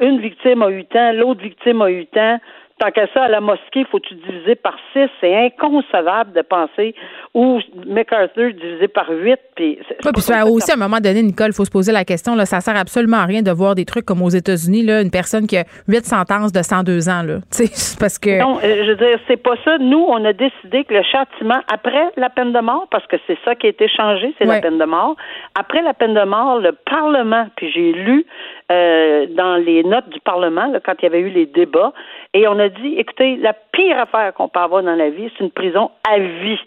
une 0.02 0.20
victime 0.20 0.62
a 0.62 0.70
eu 0.70 0.86
temps, 0.86 1.12
l'autre 1.14 1.42
victime 1.42 1.82
a 1.82 1.90
eu 1.90 2.06
temps. 2.08 2.40
Tant 2.78 2.92
qu'à 2.92 3.08
ça, 3.14 3.24
à 3.24 3.28
la 3.30 3.40
mosquée, 3.40 3.86
faut-tu 3.90 4.16
diviser 4.16 4.56
par 4.56 4.76
six? 4.92 5.08
C'est 5.22 5.34
inconcevable 5.34 6.34
de 6.34 6.42
penser. 6.42 6.94
Ou 7.34 7.60
MacArthur 7.88 8.52
divisé 8.54 8.90
par 8.90 9.10
huit. 9.10 9.40
Puis, 9.56 9.80
puis 10.02 10.12
aussi, 10.50 10.72
à 10.72 10.74
un 10.74 10.78
moment 10.78 11.00
donné, 11.00 11.24
Nicole, 11.24 11.52
il 11.52 11.54
faut 11.54 11.64
se 11.64 11.72
poser 11.72 11.94
la 11.94 12.04
question. 12.04 12.36
Là, 12.36 12.46
ça 12.46 12.60
sert 12.60 12.76
absolument 12.76 13.18
à 13.18 13.26
rien 13.26 13.42
de 13.42 13.52
voir 13.52 13.76
des 13.76 13.86
trucs 13.86 14.04
comme 14.04 14.22
aux 14.22 14.30
États-Unis, 14.30 14.84
là, 14.84 15.02
une 15.02 15.10
personne 15.10 15.48
qui 15.48 15.56
a 15.56 15.64
huit 15.88 16.06
sentences 16.06 16.52
de 16.52 16.62
102 16.62 17.08
ans. 17.08 17.24
Là. 17.24 17.36
parce 18.00 18.20
que... 18.20 18.40
Non, 18.40 18.58
euh, 18.58 18.84
je 18.84 18.92
veux 18.92 18.98
dire, 18.98 19.20
c'est 19.28 19.42
pas 19.42 19.56
ça. 19.64 19.78
Nous, 19.78 20.06
on 20.10 20.26
a 20.26 20.34
décidé 20.34 20.84
que 20.84 20.94
le 20.94 21.04
châtiment, 21.04 21.62
après 21.72 22.12
la 22.18 22.30
peine 22.30 22.52
de 22.52 22.60
mort, 22.60 22.88
parce 22.92 23.08
que 23.08 23.16
c'est 23.26 23.38
ça 23.46 23.56
qui 23.56 23.68
a 23.68 23.70
été 23.70 23.88
changé, 23.88 24.34
c'est 24.38 24.46
la 24.46 24.60
peine 24.60 24.78
de 24.78 24.86
mort, 24.86 25.16
après 25.58 25.82
la 25.82 25.94
peine 25.94 26.14
de 26.14 26.24
mort, 26.24 26.60
le 26.60 26.74
Parlement, 26.74 27.48
puis 27.56 27.72
j'ai 27.72 27.94
lu 27.94 28.26
euh, 28.72 29.28
dans 29.30 29.56
les 29.56 29.84
notes 29.84 30.10
du 30.10 30.20
Parlement, 30.20 30.68
là, 30.68 30.80
quand 30.84 30.94
il 31.00 31.04
y 31.04 31.06
avait 31.06 31.20
eu 31.20 31.30
les 31.30 31.46
débats, 31.46 31.94
et 32.36 32.50
on 32.50 32.60
a 32.60 32.68
dit, 32.68 32.96
écoutez, 32.98 33.38
la 33.38 33.54
pire 33.54 33.98
affaire 33.98 34.34
qu'on 34.34 34.50
peut 34.50 34.60
avoir 34.60 34.84
dans 34.84 34.94
la 34.94 35.10
vie, 35.10 35.32
c'est 35.38 35.44
une 35.44 35.52
prison 35.52 35.90
à 36.06 36.20
vie. 36.20 36.60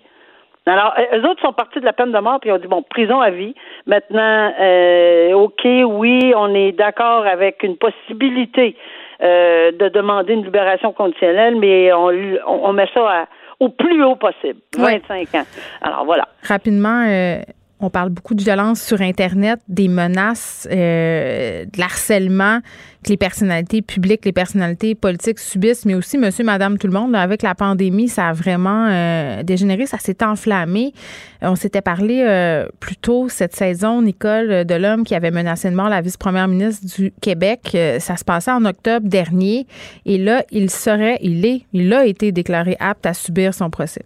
Alors, 0.64 0.94
eux 1.14 1.28
autres 1.28 1.42
sont 1.42 1.52
partis 1.52 1.78
de 1.78 1.84
la 1.84 1.92
peine 1.92 2.10
de 2.10 2.18
mort, 2.18 2.40
puis 2.40 2.48
ils 2.48 2.54
ont 2.54 2.58
dit, 2.58 2.66
bon, 2.66 2.82
prison 2.82 3.20
à 3.20 3.28
vie. 3.28 3.54
Maintenant, 3.86 4.52
euh, 4.58 5.32
OK, 5.34 5.64
oui, 5.64 6.32
on 6.34 6.54
est 6.54 6.72
d'accord 6.72 7.26
avec 7.26 7.62
une 7.62 7.76
possibilité 7.76 8.76
euh, 9.22 9.70
de 9.72 9.90
demander 9.90 10.32
une 10.32 10.44
libération 10.44 10.92
conditionnelle, 10.92 11.56
mais 11.56 11.92
on, 11.92 12.12
on 12.46 12.72
met 12.72 12.88
ça 12.94 13.26
au 13.60 13.68
plus 13.68 14.02
haut 14.02 14.16
possible, 14.16 14.60
25 14.74 15.34
ans. 15.34 15.44
Alors, 15.82 16.06
voilà. 16.06 16.28
Rapidement, 16.44 17.04
on 17.80 17.90
parle 17.90 18.10
beaucoup 18.10 18.34
de 18.34 18.42
violence 18.42 18.82
sur 18.82 19.00
Internet, 19.00 19.60
des 19.68 19.88
menaces, 19.88 20.66
euh, 20.70 21.64
de 21.64 21.78
l'harcèlement 21.78 22.60
que 23.04 23.10
les 23.10 23.16
personnalités 23.16 23.82
publiques, 23.82 24.24
les 24.24 24.32
personnalités 24.32 24.96
politiques 24.96 25.38
subissent, 25.38 25.84
mais 25.84 25.94
aussi 25.94 26.18
monsieur, 26.18 26.44
madame, 26.44 26.78
tout 26.78 26.88
le 26.88 26.92
monde. 26.92 27.14
avec 27.14 27.42
la 27.42 27.54
pandémie, 27.54 28.08
ça 28.08 28.28
a 28.28 28.32
vraiment 28.32 28.88
euh, 28.90 29.44
dégénéré, 29.44 29.86
ça 29.86 29.98
s'est 29.98 30.24
enflammé. 30.24 30.92
On 31.40 31.54
s'était 31.54 31.80
parlé 31.80 32.24
euh, 32.26 32.66
plus 32.80 32.96
tôt 32.96 33.28
cette 33.28 33.54
saison, 33.54 34.02
Nicole 34.02 34.64
de 34.64 34.74
l'homme 34.74 35.04
qui 35.04 35.14
avait 35.14 35.30
menacé 35.30 35.70
de 35.70 35.76
mort 35.76 35.88
la 35.88 36.00
vice-première 36.00 36.48
ministre 36.48 36.84
du 36.96 37.12
Québec. 37.20 37.76
ça 38.00 38.16
se 38.16 38.24
passait 38.24 38.50
en 38.50 38.64
octobre 38.64 39.06
dernier. 39.06 39.68
Et 40.04 40.18
là, 40.18 40.42
il 40.50 40.68
serait, 40.68 41.18
il 41.22 41.46
est, 41.46 41.62
il 41.72 41.92
a 41.92 42.04
été 42.04 42.32
déclaré 42.32 42.76
apte 42.80 43.06
à 43.06 43.14
subir 43.14 43.54
son 43.54 43.70
procès. 43.70 44.02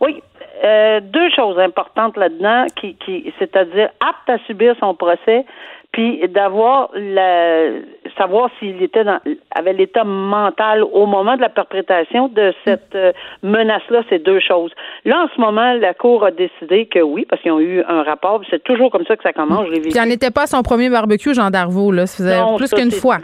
Oui, 0.00 0.22
euh, 0.62 1.00
deux 1.00 1.30
choses 1.30 1.58
importantes 1.58 2.16
là-dedans, 2.16 2.66
qui, 2.76 2.94
qui 2.96 3.32
c'est-à-dire 3.38 3.90
apte 4.00 4.28
à 4.28 4.38
subir 4.46 4.74
son 4.80 4.94
procès, 4.94 5.44
puis 5.92 6.20
d'avoir 6.28 6.90
la 6.94 7.70
savoir 8.16 8.50
s'il 8.58 8.80
était 8.82 9.04
dans 9.04 9.18
avait 9.50 9.72
l'état 9.72 10.04
mental 10.04 10.84
au 10.84 11.06
moment 11.06 11.36
de 11.36 11.40
la 11.40 11.48
perpétration 11.48 12.28
de 12.28 12.52
cette 12.64 12.94
euh, 12.94 13.12
menace-là, 13.42 14.02
c'est 14.08 14.22
deux 14.22 14.40
choses. 14.40 14.70
Là, 15.04 15.24
en 15.24 15.28
ce 15.34 15.40
moment, 15.40 15.72
la 15.74 15.94
Cour 15.94 16.24
a 16.24 16.30
décidé 16.30 16.86
que 16.86 17.00
oui, 17.00 17.26
parce 17.28 17.42
qu'ils 17.42 17.52
ont 17.52 17.60
eu 17.60 17.82
un 17.88 18.02
rapport, 18.02 18.40
c'est 18.50 18.62
toujours 18.62 18.90
comme 18.90 19.04
ça 19.06 19.16
que 19.16 19.22
ça 19.22 19.32
commence, 19.32 19.66
je 19.66 19.72
l'ai 19.72 19.80
vu. 19.80 19.88
Il 19.90 19.96
n'en 19.96 20.10
était 20.10 20.30
pas 20.30 20.46
son 20.46 20.62
premier 20.62 20.90
barbecue, 20.90 21.34
Jean 21.34 21.50
Darvaux, 21.50 21.92
là. 21.92 22.06
Ça 22.06 22.22
faisait 22.22 22.56
plus 22.56 22.70
qu'une 22.70 22.92
fois. 22.92 23.18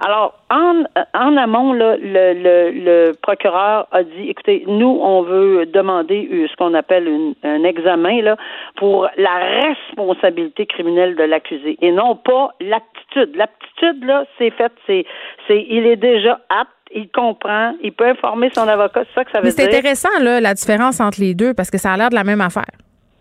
Alors, 0.00 0.34
en, 0.50 0.84
en 1.14 1.36
amont, 1.36 1.72
là, 1.72 1.96
le, 1.96 2.34
le, 2.34 2.70
le, 2.70 3.12
procureur 3.20 3.86
a 3.92 4.02
dit, 4.02 4.28
écoutez, 4.28 4.64
nous, 4.66 4.98
on 5.02 5.22
veut 5.22 5.66
demander 5.66 6.28
ce 6.50 6.56
qu'on 6.56 6.74
appelle 6.74 7.34
un 7.42 7.64
examen 7.64 8.22
là, 8.22 8.36
pour 8.76 9.08
la 9.16 9.62
responsabilité 9.62 10.66
criminelle 10.66 11.16
de 11.16 11.22
l'accusé 11.22 11.78
et 11.80 11.92
non 11.92 12.16
pas 12.16 12.50
l'aptitude. 12.60 13.36
L'aptitude, 13.36 14.04
là, 14.04 14.24
c'est 14.38 14.50
fait, 14.50 14.72
c'est, 14.86 15.04
c'est, 15.46 15.66
il 15.68 15.86
est 15.86 15.96
déjà 15.96 16.40
apte 16.48 16.70
il 16.94 17.08
comprend, 17.10 17.74
il 17.82 17.92
peut 17.92 18.06
informer 18.06 18.50
son 18.54 18.68
avocat, 18.68 19.02
c'est 19.08 19.14
ça 19.14 19.24
que 19.24 19.30
ça 19.32 19.40
veut 19.40 19.50
dire. 19.50 19.54
C'est 19.56 19.76
intéressant, 19.76 20.20
là, 20.20 20.40
la 20.40 20.54
différence 20.54 21.00
entre 21.00 21.20
les 21.20 21.34
deux, 21.34 21.52
parce 21.52 21.70
que 21.70 21.78
ça 21.78 21.92
a 21.92 21.96
l'air 21.96 22.08
de 22.10 22.14
la 22.14 22.22
même 22.22 22.40
affaire. 22.40 22.64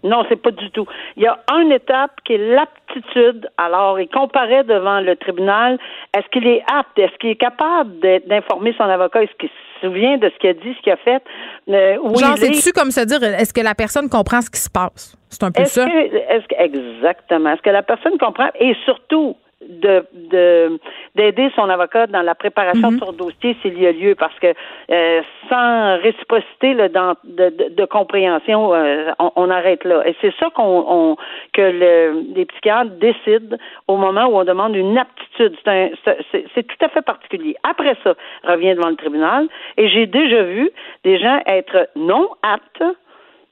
Non, 0.04 0.26
c'est 0.30 0.42
pas 0.42 0.52
du 0.52 0.70
tout. 0.72 0.86
Il 1.16 1.24
y 1.24 1.28
a 1.28 1.38
une 1.54 1.72
étape 1.72 2.12
qui 2.26 2.34
est 2.34 2.38
l'aptitude. 2.56 3.48
Alors, 3.58 4.00
il 4.00 4.08
comparait 4.10 4.64
devant 4.64 5.00
le 5.00 5.16
tribunal. 5.16 5.80
Est-ce 6.16 6.28
qu'il 6.30 6.46
est 6.48 6.62
apte? 6.72 6.98
Est-ce 7.00 7.18
qu'il 7.20 7.30
est 7.30 7.36
capable 7.36 7.92
d'informer 8.28 8.74
son 8.78 8.84
avocat? 8.84 9.24
Est-ce 9.24 9.32
qu'il 9.40 9.50
se 9.50 9.88
souvient 9.88 10.18
de 10.18 10.30
ce 10.30 10.38
qu'il 10.40 10.50
a 10.50 10.54
dit, 10.54 10.74
ce 10.78 10.82
qu'il 10.82 10.92
a 10.92 10.98
fait? 10.98 11.24
Euh, 11.70 11.96
Genre, 12.16 12.38
c'est-tu 12.38 12.72
comme 12.74 12.92
se 12.92 13.02
dire, 13.06 13.24
est-ce 13.24 13.54
que 13.54 13.62
la 13.62 13.76
personne 13.76 14.10
comprend 14.10 14.42
ce 14.42 14.50
qui 14.50 14.60
se 14.60 14.70
passe? 14.70 15.16
C'est 15.30 15.44
un 15.44 15.52
peu 15.52 15.64
ça. 15.66 15.88
est-ce 15.88 16.48
que, 16.48 16.56
exactement. 16.62 17.52
Est-ce 17.52 17.62
que 17.62 17.70
la 17.70 17.82
personne 17.82 18.18
comprend? 18.18 18.50
Et 18.60 18.76
surtout, 18.86 19.36
de 19.70 20.80
d'aider 21.16 21.52
son 21.56 21.70
avocat 21.70 22.08
dans 22.08 22.22
la 22.22 22.36
préparation 22.36 22.90
de 22.90 22.94
mhm. 22.96 23.00
son 23.00 23.12
dossier 23.14 23.56
s'il 23.62 23.80
y 23.80 23.86
a 23.86 23.92
lieu 23.92 24.16
parce 24.16 24.38
que 24.40 24.54
euh, 24.92 25.22
sans 25.50 25.98
réciprocité 26.02 26.74
là, 26.74 26.90
dans, 26.90 27.16
de, 27.24 27.70
de, 27.70 27.86
compréhension 27.86 28.74
euh, 28.74 29.12
on, 29.36 29.50
arrête 29.50 29.84
là. 29.84 30.04
Et 30.08 30.16
c'est 30.22 30.34
ça 30.40 30.50
qu'on 30.56 31.16
que 31.54 31.62
le, 31.62 32.34
les 32.36 32.46
psychiatres 32.46 32.92
décident 33.00 33.58
au 33.88 33.98
moment 33.98 34.26
où 34.26 34.38
on 34.38 34.44
demande 34.44 34.76
une 34.76 34.98
aptitude. 34.98 35.56
C'est 35.64 36.64
tout 36.64 36.86
à 36.86 36.90
fait 36.90 37.02
particulier. 37.02 37.56
Après 37.64 37.96
ça 38.04 38.16
revient 38.44 38.76
devant 38.76 38.90
le 38.90 38.96
tribunal 38.96 39.48
et 39.78 39.88
j'ai 39.90 40.08
déjà 40.08 40.44
vu 40.44 40.72
des 41.04 41.20
gens 41.20 41.40
être 41.46 41.90
non 41.96 42.30
aptes 42.42 42.84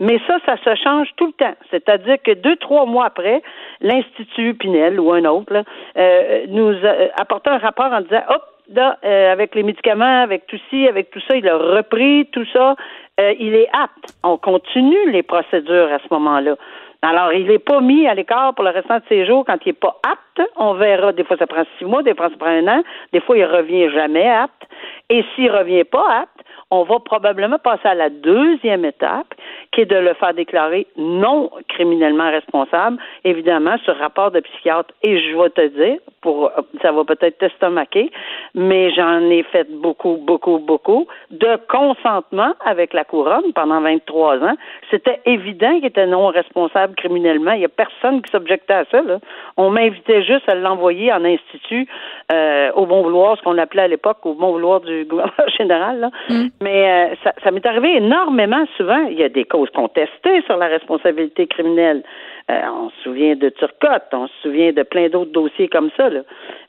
mais 0.02 0.20
ça, 0.26 0.40
ça 0.48 0.58
se 0.58 0.76
change 0.82 1.10
tout 1.16 1.28
le 1.28 1.34
temps. 1.34 1.54
C'est-à-dire 1.70 2.18
que 2.24 2.32
deux, 2.32 2.56
trois 2.56 2.88
mois 2.88 3.06
après, 3.06 3.44
l'Institut 3.82 4.56
Pinel 4.56 5.00
ou 5.00 5.14
un 5.14 5.24
autre 5.26 5.64
euh, 5.96 6.46
nous 6.50 6.74
a 6.84 7.52
un 7.52 7.58
rapport 7.60 7.94
en 7.94 8.02
disant 8.02 8.24
Hop, 8.30 8.44
là, 8.74 8.98
euh, 9.06 9.32
avec 9.32 9.54
les 9.54 9.62
médicaments, 9.62 10.24
avec 10.24 10.48
tout 10.48 10.58
ci, 10.72 10.88
avec 10.88 11.12
tout 11.12 11.22
ça, 11.28 11.38
il 11.38 11.48
a 11.48 11.56
repris 11.56 12.28
tout 12.32 12.46
ça, 12.52 12.76
euh, 13.20 13.34
il 13.40 13.54
est 13.54 13.70
apte. 13.74 14.16
On 14.24 14.38
continue 14.38 15.12
les 15.12 15.22
procédures 15.22 15.92
à 15.94 16.00
ce 16.00 16.12
moment-là. 16.12 16.56
Alors, 17.04 17.34
il 17.34 17.48
n'est 17.48 17.60
pas 17.60 17.82
mis 17.82 18.08
à 18.08 18.14
l'écart 18.14 18.54
pour 18.54 18.64
le 18.64 18.70
restant 18.70 18.98
de 18.98 19.04
ses 19.10 19.26
jours 19.26 19.44
quand 19.46 19.58
il 19.66 19.70
n'est 19.70 19.74
pas 19.74 20.00
apte. 20.04 20.50
On 20.56 20.74
verra. 20.76 21.12
Des 21.14 21.24
fois, 21.24 21.36
ça 21.38 21.48
prend 21.48 21.64
six 21.78 21.86
mois, 21.86 22.04
des 22.04 22.14
fois, 22.14 22.30
ça 22.30 22.38
prend 22.38 22.50
un 22.50 22.68
an. 22.68 22.84
Des 23.12 23.20
fois, 23.22 23.38
il 23.38 23.46
revient 23.46 23.90
jamais 23.92 24.30
apte. 24.30 24.68
Et 25.12 25.26
s'il 25.36 25.52
revient 25.52 25.84
pas 25.84 26.22
apte, 26.22 26.40
on 26.72 26.84
va 26.84 27.00
probablement 27.00 27.60
passer 27.60 27.86
à 27.86 27.94
la 27.94 28.10
deuxième 28.10 28.86
étape, 28.86 29.28
qui 29.74 29.82
est 29.82 29.86
de 29.86 29.98
le 29.98 30.14
faire 30.14 30.34
déclarer 30.34 30.88
non 30.96 31.52
criminellement 31.68 32.32
responsable, 32.32 32.98
évidemment, 33.26 33.78
sur 33.84 33.98
rapport 33.98 34.32
de 34.32 34.40
psychiatre. 34.40 34.94
Et 35.04 35.20
je 35.20 35.38
vais 35.38 35.50
te 35.50 35.68
dire, 35.68 35.98
pour 36.22 36.50
ça 36.82 36.94
va 36.94 37.04
peut-être 37.04 37.40
t'estomaquer, 37.40 38.10
mais 38.56 38.90
j'en 38.92 39.20
ai 39.30 39.44
fait 39.44 39.70
beaucoup, 39.70 40.16
beaucoup, 40.16 40.60
beaucoup, 40.60 41.08
de 41.30 41.58
consentement 41.68 42.54
avec 42.66 42.94
la 42.94 43.04
couronne 43.04 43.52
pendant 43.54 43.82
23 43.82 44.38
ans. 44.38 44.56
C'était 44.92 45.20
évident 45.26 45.76
qu'il 45.76 45.88
était 45.88 46.08
non 46.08 46.28
responsable 46.28 46.96
criminellement. 46.96 47.52
Il 47.52 47.60
n'y 47.60 47.66
a 47.66 47.70
personne 47.70 48.22
qui 48.22 48.32
s'objectait 48.32 48.74
à 48.74 48.86
ça. 48.86 49.02
Là. 49.02 49.20
On 49.58 49.72
m'invitait 49.72 50.24
juste 50.24 50.48
à 50.48 50.56
l'envoyer 50.56 51.12
en 51.12 51.26
institut 51.26 51.86
euh, 52.32 52.72
au 52.76 52.86
bon 52.86 53.02
vouloir, 53.02 53.38
ce 53.38 53.42
qu'on 53.42 53.58
appelait 53.58 53.84
à 53.84 53.88
l'époque 53.90 54.26
au 54.26 54.36
bon 54.36 54.52
vouloir 54.52 54.80
du 54.80 55.01
gouvernement 55.06 55.48
général. 55.58 56.00
Là. 56.00 56.12
Mm. 56.30 56.48
Mais 56.62 57.12
euh, 57.12 57.16
ça, 57.24 57.34
ça 57.44 57.52
m'est 57.52 57.66
arrivé 57.66 57.98
énormément 57.98 58.66
souvent. 58.78 59.08
Il 59.10 59.18
y 59.18 59.24
a 59.24 59.30
des 59.30 59.46
causes 59.46 59.70
contestées 59.72 60.42
sur 60.46 60.58
la 60.58 60.68
responsabilité 60.68 61.48
criminelle. 61.48 62.04
Euh, 62.50 62.60
on 62.74 62.90
se 62.90 63.04
souvient 63.04 63.36
de 63.36 63.50
Turcotte, 63.50 64.08
on 64.14 64.28
se 64.28 64.34
souvient 64.42 64.74
de 64.74 64.84
plein 64.84 65.10
d'autres 65.10 65.32
dossiers 65.32 65.70
comme 65.70 65.90
ça. 65.96 66.10
Là. 66.10 66.22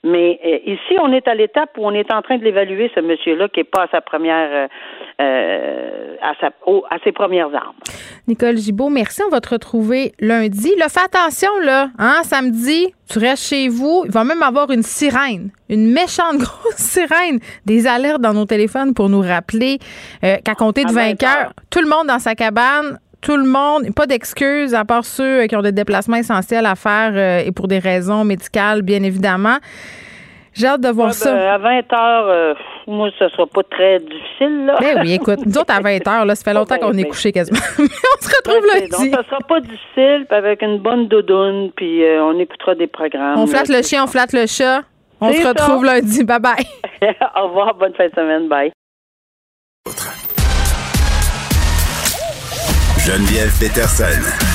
Mais 0.04 0.38
euh, 0.44 0.58
ici, 0.70 0.96
on 1.00 1.12
est 1.12 1.26
à 1.26 1.34
l'étape 1.34 1.70
où 1.78 1.86
on 1.86 1.92
est 1.92 2.12
en 2.12 2.22
train 2.22 2.38
de 2.38 2.44
l'évaluer, 2.44 2.90
ce 2.94 3.00
monsieur-là, 3.00 3.48
qui 3.48 3.60
n'est 3.60 3.64
pas 3.64 3.84
à 3.84 3.88
sa 3.88 4.00
première, 4.00 4.68
euh, 5.20 6.16
à, 6.20 6.34
sa, 6.40 6.48
à 6.48 6.98
ses 7.02 7.12
premières 7.12 7.52
armes. 7.54 7.76
Nicole 8.28 8.56
Gibault, 8.58 8.90
merci. 8.90 9.22
On 9.26 9.30
va 9.30 9.40
te 9.40 9.48
retrouver 9.48 10.12
lundi. 10.20 10.72
Là, 10.78 10.88
fais 10.88 11.04
attention, 11.04 11.50
là. 11.64 11.88
Hein, 11.98 12.22
samedi, 12.22 12.94
tu 13.12 13.18
restes 13.18 13.44
chez 13.44 13.68
vous. 13.68 14.03
Il 14.07 14.11
va 14.11 14.25
même 14.25 14.42
avoir 14.42 14.70
une 14.70 14.83
sirène, 14.83 15.51
une 15.68 15.92
méchante 15.92 16.38
grosse 16.38 16.77
sirène, 16.77 17.38
des 17.66 17.87
alertes 17.87 18.20
dans 18.20 18.35
nos 18.35 18.46
téléphones 18.46 18.94
pour 18.94 19.09
nous 19.09 19.20
rappeler 19.20 19.79
qu'à 20.20 20.55
compter 20.55 20.85
de 20.85 20.92
20 20.92 21.22
heures, 21.22 21.53
tout 21.70 21.81
le 21.81 21.88
monde 21.88 22.07
dans 22.07 22.18
sa 22.18 22.35
cabane 22.35 22.98
tout 23.22 23.37
le 23.37 23.44
monde, 23.44 23.94
pas 23.94 24.07
d'excuses 24.07 24.75
à 24.75 24.85
part 24.85 25.05
ceux 25.05 25.46
qui 25.46 25.57
ont 25.57 25.62
des 25.62 25.72
déplacements 25.72 26.16
essentiels 26.16 26.66
à 26.66 26.75
faire 26.75 27.12
euh, 27.14 27.46
et 27.46 27.53
pour 27.53 27.68
des 27.68 27.79
raisons 27.79 28.25
médicales, 28.25 28.83
bien 28.83 29.03
évidemment. 29.03 29.59
J'ai 30.54 30.66
hâte 30.66 30.82
de 30.82 30.88
voir 30.88 31.14
ça. 31.14 31.32
Ben, 31.32 31.48
à 31.48 31.58
20 31.58 31.92
heures, 31.92 32.28
euh, 32.28 32.54
moi, 32.86 33.08
ce 33.18 33.28
sera 33.30 33.46
pas 33.46 33.62
très 33.62 33.98
difficile. 34.00 34.66
Là. 34.66 34.76
Ben 34.80 34.98
oui, 35.00 35.14
écoute, 35.14 35.38
nous 35.46 35.56
autres, 35.58 35.74
à 35.74 35.80
20 35.82 36.06
heures, 36.06 36.24
là, 36.24 36.34
ça 36.34 36.44
fait 36.44 36.52
longtemps 36.54 36.78
qu'on 36.78 36.96
est 36.96 37.04
couché 37.04 37.32
quasiment. 37.32 37.58
Mais 37.78 37.84
on 37.84 38.22
se 38.22 38.36
retrouve 38.36 38.66
ben, 38.72 38.80
lundi. 38.80 39.10
Donc, 39.10 39.20
ça 39.20 39.28
sera 39.30 39.38
pas 39.48 39.60
difficile, 39.60 40.26
puis 40.28 40.36
avec 40.36 40.62
une 40.62 40.78
bonne 40.78 41.08
doudoune, 41.08 41.70
puis 41.74 42.04
euh, 42.04 42.22
on 42.22 42.38
écoutera 42.38 42.74
des 42.74 42.86
programmes. 42.86 43.38
On 43.38 43.46
flatte 43.46 43.68
le 43.68 43.82
chien, 43.82 44.04
on 44.04 44.06
flatte 44.06 44.32
le 44.32 44.46
chat. 44.46 44.82
On 45.20 45.32
se 45.32 45.46
retrouve 45.46 45.84
lundi. 45.84 46.24
Bye 46.24 46.40
bye. 46.40 46.66
Au 47.36 47.46
revoir, 47.46 47.74
bonne 47.74 47.94
fin 47.94 48.08
de 48.08 48.14
semaine. 48.14 48.48
Bye. 48.48 48.72
Geneviève 52.98 53.52
Peterson. 53.58 54.51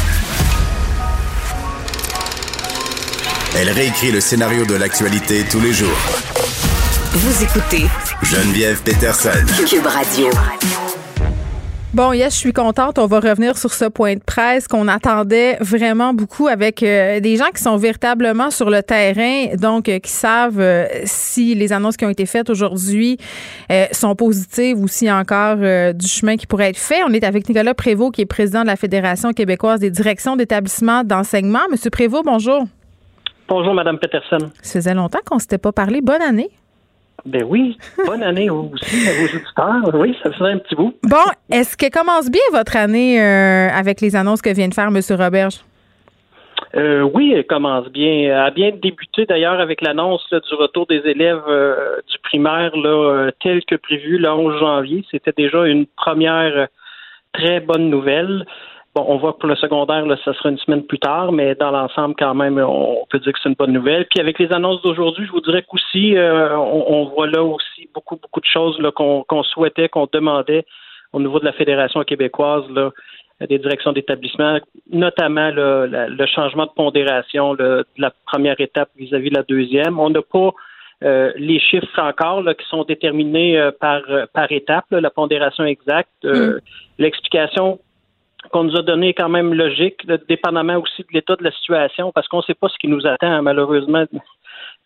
Elle 3.59 3.71
réécrit 3.71 4.11
le 4.11 4.19
scénario 4.19 4.65
de 4.65 4.75
l'actualité 4.75 5.43
tous 5.49 5.59
les 5.59 5.73
jours. 5.73 5.97
Vous 7.11 7.43
écoutez 7.43 7.87
Geneviève 8.21 8.83
Peterson. 8.83 9.31
Cube 9.67 9.87
Radio. 9.87 10.29
Bon, 11.91 12.13
yes, 12.13 12.35
je 12.35 12.37
suis 12.37 12.53
contente. 12.53 12.99
On 12.99 13.07
va 13.07 13.19
revenir 13.19 13.57
sur 13.57 13.73
ce 13.73 13.85
point 13.85 14.13
de 14.13 14.21
presse 14.23 14.67
qu'on 14.67 14.87
attendait 14.87 15.57
vraiment 15.59 16.13
beaucoup 16.13 16.47
avec 16.47 16.83
euh, 16.83 17.19
des 17.19 17.37
gens 17.37 17.49
qui 17.51 17.63
sont 17.63 17.77
véritablement 17.77 18.51
sur 18.51 18.69
le 18.69 18.83
terrain, 18.83 19.55
donc 19.55 19.89
euh, 19.89 19.97
qui 19.97 20.11
savent 20.11 20.59
euh, 20.59 20.85
si 21.05 21.55
les 21.55 21.73
annonces 21.73 21.97
qui 21.97 22.05
ont 22.05 22.11
été 22.11 22.27
faites 22.27 22.51
aujourd'hui 22.51 23.17
sont 23.91 24.15
positives 24.15 24.79
ou 24.79 24.87
s'il 24.87 25.07
y 25.07 25.09
a 25.09 25.17
encore 25.17 25.57
du 25.95 26.07
chemin 26.07 26.37
qui 26.37 26.45
pourrait 26.45 26.69
être 26.69 26.77
fait. 26.77 27.01
On 27.07 27.11
est 27.11 27.23
avec 27.23 27.49
Nicolas 27.49 27.73
Prévost, 27.73 28.13
qui 28.13 28.21
est 28.21 28.27
président 28.27 28.61
de 28.61 28.67
la 28.67 28.75
Fédération 28.75 29.33
québécoise 29.33 29.79
des 29.79 29.89
directions 29.89 30.35
d'établissements 30.35 31.03
d'enseignement. 31.03 31.61
Monsieur 31.71 31.89
Prévost, 31.89 32.23
bonjour. 32.23 32.67
Bonjour, 33.47 33.73
Madame 33.73 33.97
Peterson. 33.97 34.51
Ça 34.61 34.79
faisait 34.79 34.93
longtemps 34.93 35.19
qu'on 35.25 35.35
ne 35.35 35.39
s'était 35.39 35.57
pas 35.57 35.71
parlé. 35.71 36.01
Bonne 36.01 36.21
année. 36.21 36.49
Ben 37.25 37.43
oui, 37.43 37.77
bonne 38.05 38.23
année 38.23 38.49
aussi 38.49 39.07
à 39.07 39.13
vos 39.13 39.25
auditeurs. 39.25 39.99
Oui, 40.01 40.15
ça 40.21 40.31
faisait 40.31 40.51
un 40.51 40.57
petit 40.59 40.75
bout. 40.75 40.93
Bon, 41.03 41.25
est-ce 41.49 41.75
que 41.75 41.89
commence 41.89 42.29
bien 42.29 42.41
votre 42.51 42.75
année 42.75 43.21
euh, 43.21 43.69
avec 43.69 44.01
les 44.01 44.15
annonces 44.15 44.41
que 44.41 44.53
vient 44.53 44.67
de 44.67 44.73
faire 44.73 44.87
M. 44.87 44.99
Roberge? 45.17 45.55
Euh, 46.75 47.01
oui, 47.01 47.33
elle 47.33 47.45
commence 47.45 47.87
bien. 47.89 48.29
Elle 48.29 48.31
a 48.31 48.51
bien 48.51 48.71
débuté 48.71 49.25
d'ailleurs 49.25 49.59
avec 49.59 49.81
l'annonce 49.81 50.25
du 50.29 50.55
retour 50.55 50.85
des 50.87 51.01
élèves 51.05 51.41
euh, 51.47 51.97
du 52.09 52.17
primaire 52.19 52.75
là, 52.75 53.29
tel 53.41 53.63
que 53.65 53.75
prévu 53.75 54.17
le 54.17 54.29
11 54.29 54.59
janvier. 54.59 55.05
C'était 55.09 55.33
déjà 55.35 55.65
une 55.65 55.85
première 55.85 56.67
très 57.33 57.59
bonne 57.59 57.89
nouvelle. 57.89 58.45
Bon, 58.97 59.05
on 59.09 59.17
voit 59.17 59.33
que 59.33 59.37
pour 59.37 59.49
le 59.49 59.55
secondaire, 59.57 60.07
là, 60.07 60.17
ça 60.25 60.33
sera 60.33 60.49
une 60.49 60.57
semaine 60.57 60.81
plus 60.81 60.97
tard, 60.97 61.31
mais 61.31 61.53
dans 61.53 61.69
l'ensemble, 61.69 62.15
quand 62.17 62.33
même, 62.33 62.57
on 62.57 63.05
peut 63.11 63.19
dire 63.19 63.31
que 63.31 63.37
c'est 63.43 63.47
une 63.47 63.53
bonne 63.53 63.71
nouvelle. 63.71 64.07
Puis 64.09 64.19
avec 64.19 64.39
les 64.39 64.51
annonces 64.51 64.81
d'aujourd'hui, 64.81 65.27
je 65.27 65.31
vous 65.31 65.41
dirais 65.41 65.63
qu'aussi, 65.69 66.17
euh, 66.17 66.57
on, 66.57 67.05
voit 67.05 67.27
là 67.27 67.43
aussi 67.43 67.87
beaucoup, 67.93 68.15
beaucoup 68.15 68.39
de 68.39 68.47
choses 68.51 68.81
qu'on 68.95 69.43
souhaitait, 69.43 69.87
qu'on 69.87 70.07
demandait 70.11 70.65
au 71.13 71.19
niveau 71.19 71.39
de 71.39 71.45
la 71.45 71.51
Fédération 71.51 72.01
québécoise, 72.01 72.63
là, 72.71 72.89
des 73.47 73.59
directions 73.59 73.93
d'établissement, 73.93 74.57
notamment 74.91 75.51
le 75.53 76.25
changement 76.25 76.65
de 76.65 76.71
pondération 76.75 77.53
de 77.53 77.85
la 77.99 78.11
première 78.25 78.59
étape 78.59 78.89
vis-à-vis 78.97 79.29
de 79.29 79.35
la 79.35 79.43
deuxième. 79.43 79.99
On 79.99 80.09
n'a 80.09 80.23
pas 80.23 80.53
euh, 81.03 81.31
les 81.35 81.59
chiffres 81.59 82.01
encore 82.01 82.41
là, 82.41 82.55
qui 82.55 82.65
sont 82.67 82.83
déterminés 82.83 83.59
euh, 83.59 83.69
par, 83.79 84.01
par 84.33 84.51
étape, 84.51 84.85
la 84.89 85.11
pondération 85.11 85.65
exacte. 85.65 86.09
Mm. 86.23 86.57
L'explication 86.97 87.77
qu'on 88.49 88.65
nous 88.65 88.77
a 88.77 88.81
donné 88.81 89.13
quand 89.13 89.29
même 89.29 89.53
logique, 89.53 90.05
dépendamment 90.27 90.77
aussi 90.77 91.03
de 91.03 91.07
l'état 91.13 91.35
de 91.35 91.43
la 91.43 91.51
situation, 91.51 92.11
parce 92.11 92.27
qu'on 92.27 92.37
ne 92.37 92.43
sait 92.43 92.53
pas 92.53 92.69
ce 92.69 92.77
qui 92.77 92.87
nous 92.87 93.05
attend, 93.05 93.41
malheureusement, 93.41 94.05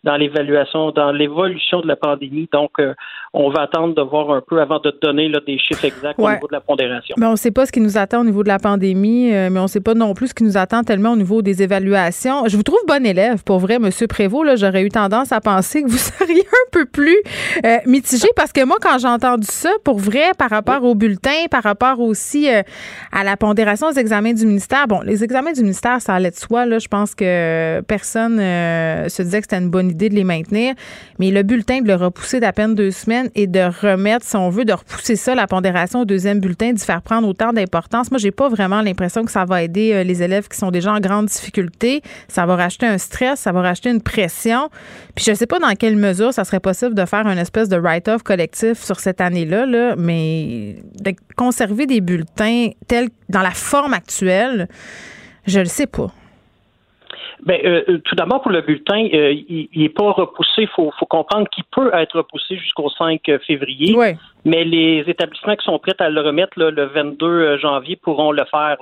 dans 0.04 0.16
l'évaluation, 0.16 0.90
dans 0.90 1.12
l'évolution 1.12 1.80
de 1.80 1.86
la 1.86 1.96
pandémie. 1.96 2.48
Donc, 2.52 2.72
euh, 2.80 2.94
on 3.32 3.50
va 3.50 3.62
attendre 3.62 3.94
de 3.94 4.02
voir 4.02 4.30
un 4.32 4.40
peu 4.40 4.60
avant 4.60 4.80
de 4.80 4.92
donner 5.00 5.28
là, 5.28 5.40
des 5.46 5.58
chiffres 5.58 5.84
exacts 5.84 6.18
au 6.18 6.28
niveau 6.28 6.48
de 6.48 6.52
la 6.52 6.60
pondération. 6.60 7.14
Mais 7.18 7.26
on 7.26 7.32
ne 7.32 7.36
sait 7.36 7.52
pas 7.52 7.66
ce 7.66 7.72
qui 7.72 7.80
nous 7.80 7.96
attend 7.96 8.20
au 8.20 8.24
niveau 8.24 8.42
de 8.42 8.48
la 8.48 8.58
pandémie, 8.58 9.32
euh, 9.32 9.48
mais 9.50 9.60
on 9.60 9.64
ne 9.64 9.68
sait 9.68 9.80
pas 9.80 9.94
non 9.94 10.12
plus 10.14 10.28
ce 10.28 10.34
qui 10.34 10.44
nous 10.44 10.56
attend 10.56 10.82
tellement 10.82 11.12
au 11.12 11.16
niveau 11.16 11.40
des 11.40 11.62
évaluations. 11.62 12.48
Je 12.48 12.56
vous 12.56 12.64
trouve 12.64 12.80
bon 12.88 13.06
élève, 13.06 13.44
pour 13.44 13.60
vrai, 13.60 13.78
Monsieur 13.78 14.08
Prévost. 14.08 14.56
J'aurais 14.56 14.82
eu 14.82 14.88
tendance 14.88 15.30
à 15.30 15.40
penser 15.40 15.82
que 15.82 15.88
vous 15.88 15.98
seriez 16.18 16.40
un 16.40 16.70
peu 16.72 16.84
plus 16.84 17.18
euh, 17.64 17.76
mitigé 17.86 18.28
parce 18.34 18.52
que 18.52 18.64
moi, 18.64 18.78
quand 18.80 18.98
j'ai 18.98 19.08
entendu 19.08 19.46
ça, 19.48 19.70
pour 19.84 19.98
vrai, 19.98 20.32
par 20.36 20.50
rapport 20.50 20.82
au 20.82 20.96
bulletin, 20.96 21.46
par 21.50 21.62
rapport 21.62 22.00
aussi 22.00 22.48
à 22.48 23.24
la 23.24 23.36
pondération 23.36 23.90
des 23.90 24.00
examens 24.00 24.32
du 24.32 24.46
ministère, 24.46 24.88
bon, 24.88 25.00
les 25.02 25.22
examens 25.22 25.52
du 25.52 25.60
ministère, 25.60 26.00
ça 26.00 26.14
allait 26.14 26.30
de 26.30 26.36
soi. 26.36 26.66
Là, 26.66 26.78
je 26.80 26.88
pense 26.88 27.14
que 27.14 27.80
personne 27.82 28.38
se 28.38 29.22
disait 29.22 29.38
que 29.38 29.44
c'était 29.44 29.62
une 29.62 29.70
bonne 29.70 29.91
idée 29.92 30.08
de 30.08 30.14
les 30.14 30.24
maintenir. 30.24 30.74
Mais 31.18 31.30
le 31.30 31.42
bulletin, 31.42 31.80
de 31.80 31.86
le 31.86 31.94
repousser 31.94 32.40
d'à 32.40 32.52
peine 32.52 32.74
deux 32.74 32.90
semaines 32.90 33.30
et 33.34 33.46
de 33.46 33.60
remettre, 33.60 34.26
si 34.26 34.36
on 34.36 34.50
veut, 34.50 34.64
de 34.64 34.72
repousser 34.72 35.16
ça, 35.16 35.34
la 35.34 35.46
pondération 35.46 36.00
au 36.00 36.04
deuxième 36.04 36.40
bulletin, 36.40 36.72
d'y 36.72 36.84
faire 36.84 37.02
prendre 37.02 37.28
autant 37.28 37.52
d'importance. 37.52 38.10
Moi, 38.10 38.18
j'ai 38.18 38.30
pas 38.30 38.48
vraiment 38.48 38.82
l'impression 38.82 39.24
que 39.24 39.30
ça 39.30 39.44
va 39.44 39.62
aider 39.62 39.92
euh, 39.92 40.02
les 40.02 40.22
élèves 40.22 40.48
qui 40.48 40.58
sont 40.58 40.70
déjà 40.70 40.92
en 40.92 41.00
grande 41.00 41.26
difficulté. 41.26 42.02
Ça 42.28 42.46
va 42.46 42.56
racheter 42.56 42.86
un 42.86 42.98
stress, 42.98 43.40
ça 43.40 43.52
va 43.52 43.62
racheter 43.62 43.90
une 43.90 44.02
pression. 44.02 44.68
Puis 45.14 45.24
je 45.24 45.34
sais 45.34 45.46
pas 45.46 45.58
dans 45.58 45.74
quelle 45.74 45.96
mesure 45.96 46.32
ça 46.32 46.44
serait 46.44 46.60
possible 46.60 46.94
de 46.94 47.04
faire 47.04 47.26
une 47.26 47.38
espèce 47.38 47.68
de 47.68 47.76
write-off 47.76 48.22
collectif 48.22 48.82
sur 48.82 49.00
cette 49.00 49.20
année-là, 49.20 49.66
là, 49.66 49.94
mais 49.96 50.76
de 51.00 51.14
conserver 51.36 51.86
des 51.86 52.00
bulletins 52.00 52.70
tels 52.88 53.08
dans 53.28 53.42
la 53.42 53.50
forme 53.50 53.94
actuelle, 53.94 54.68
je 55.46 55.60
le 55.60 55.66
sais 55.66 55.86
pas. 55.86 56.12
Ben, 57.44 57.58
euh, 57.64 57.82
euh, 57.88 57.98
tout 58.04 58.14
d'abord, 58.14 58.40
pour 58.40 58.52
le 58.52 58.60
bulletin, 58.60 59.08
euh, 59.12 59.32
il 59.32 59.68
n'est 59.74 59.88
pas 59.88 60.12
repoussé. 60.12 60.62
Il 60.62 60.68
faut, 60.68 60.92
faut, 60.96 61.06
comprendre 61.06 61.48
qu'il 61.48 61.64
peut 61.64 61.90
être 61.92 62.18
repoussé 62.18 62.56
jusqu'au 62.56 62.88
5 62.88 63.20
février. 63.44 63.96
Mais 64.44 64.64
les 64.64 65.04
établissements 65.08 65.56
qui 65.56 65.64
sont 65.64 65.78
prêts 65.80 65.94
à 65.98 66.08
le 66.08 66.20
remettre 66.20 66.52
le 66.56 66.84
22 66.86 67.58
janvier 67.58 67.96
pourront 67.96 68.30
le 68.30 68.44
faire. 68.44 68.76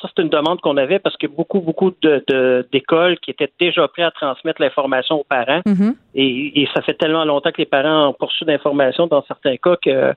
Ça, 0.00 0.08
c'est 0.14 0.22
une 0.22 0.28
demande 0.28 0.60
qu'on 0.60 0.76
avait 0.76 0.98
parce 0.98 1.16
que 1.16 1.26
beaucoup, 1.26 1.60
beaucoup 1.60 1.92
de, 2.02 2.66
d'écoles 2.72 3.18
qui 3.18 3.30
étaient 3.30 3.52
déjà 3.60 3.86
prêts 3.88 4.02
à 4.02 4.10
transmettre 4.10 4.62
l'information 4.62 5.20
aux 5.20 5.24
parents. 5.24 5.60
Mm-hmm. 5.66 5.94
et, 6.14 6.68
ça 6.74 6.82
fait 6.82 6.94
tellement 6.94 7.24
longtemps 7.24 7.50
que 7.50 7.58
les 7.58 7.66
parents 7.66 8.08
ont 8.08 8.12
poursu 8.12 8.44
d'informations 8.44 9.06
dans 9.06 9.24
certains 9.26 9.56
cas 9.56 9.76
que 9.82 10.12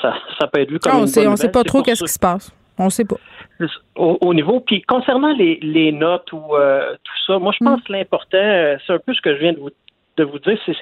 ça, 0.00 0.14
ça 0.38 0.46
peut 0.46 0.60
être 0.60 0.70
vu 0.70 0.78
comme 0.78 0.92
ah, 0.94 1.00
on 1.00 1.06
sait, 1.06 1.26
On 1.26 1.32
ne 1.32 1.36
sait 1.36 1.50
pas 1.50 1.64
trop 1.64 1.82
qu'est-ce 1.82 2.04
qui 2.04 2.12
se 2.12 2.18
passe. 2.18 2.52
On 2.78 2.86
ne 2.86 2.90
sait 2.90 3.04
pas. 3.04 3.16
Au, 3.96 4.34
niveau, 4.34 4.60
puis 4.60 4.82
concernant 4.82 5.32
les, 5.32 5.58
les 5.62 5.90
notes 5.90 6.32
ou 6.32 6.54
euh, 6.54 6.94
tout 7.02 7.14
ça, 7.26 7.38
moi 7.38 7.52
je 7.58 7.64
pense 7.64 7.80
mm. 7.80 7.82
que 7.82 7.92
l'important, 7.92 8.38
euh, 8.38 8.76
c'est 8.86 8.92
un 8.92 8.98
peu 8.98 9.12
ce 9.14 9.20
que 9.20 9.34
je 9.34 9.40
viens 9.40 9.52
de 9.52 9.58
vous, 9.58 9.70
de 10.16 10.24
vous 10.24 10.38
dire, 10.38 10.58
c'est 10.64 10.76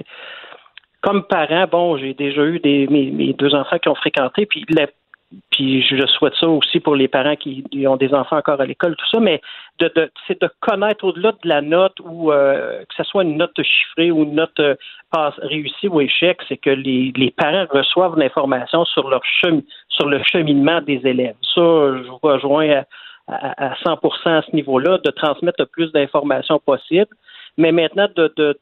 comme 1.00 1.24
parent, 1.24 1.66
bon, 1.70 1.96
j'ai 1.96 2.14
déjà 2.14 2.42
eu 2.42 2.58
des, 2.58 2.86
mes, 2.88 3.10
mes, 3.10 3.32
deux 3.32 3.54
enfants 3.54 3.78
qui 3.78 3.88
ont 3.88 3.94
fréquenté, 3.94 4.44
puis 4.44 4.64
la, 4.68 4.88
puis 5.50 5.82
je 5.82 6.06
souhaite 6.06 6.34
ça 6.38 6.48
aussi 6.48 6.80
pour 6.80 6.96
les 6.96 7.08
parents 7.08 7.36
qui 7.36 7.64
ont 7.86 7.96
des 7.96 8.12
enfants 8.12 8.36
encore 8.36 8.60
à 8.60 8.66
l'école, 8.66 8.96
tout 8.96 9.08
ça, 9.10 9.20
mais 9.20 9.40
de, 9.78 9.90
de 9.94 10.10
c'est 10.26 10.40
de 10.40 10.48
connaître 10.60 11.04
au-delà 11.04 11.32
de 11.32 11.48
la 11.48 11.60
note 11.60 11.98
ou 12.04 12.32
euh, 12.32 12.80
que 12.84 12.94
ce 12.96 13.04
soit 13.04 13.22
une 13.22 13.36
note 13.36 13.60
chiffrée 13.62 14.10
ou 14.10 14.24
une 14.24 14.34
note 14.34 14.58
euh, 14.60 14.74
réussie 15.38 15.88
ou 15.88 16.00
échec, 16.00 16.38
c'est 16.48 16.56
que 16.56 16.70
les, 16.70 17.12
les 17.16 17.30
parents 17.30 17.66
reçoivent 17.70 18.18
l'information 18.18 18.84
sur 18.84 19.08
leur 19.08 19.24
chemin, 19.24 19.60
sur 19.88 20.08
le 20.08 20.22
cheminement 20.24 20.80
des 20.82 21.00
élèves. 21.04 21.36
Ça, 21.54 21.62
je 21.62 22.08
vous 22.08 22.18
rejoins 22.22 22.82
à, 23.28 23.64
à, 23.66 23.74
100% 23.84 24.28
à 24.28 24.42
ce 24.42 24.54
niveau-là, 24.54 24.98
de 24.98 25.10
transmettre 25.10 25.60
le 25.60 25.66
plus 25.66 25.90
d'informations 25.92 26.58
possible, 26.58 27.10
mais 27.56 27.72
maintenant 27.72 28.08
de, 28.14 28.32
de 28.36 28.58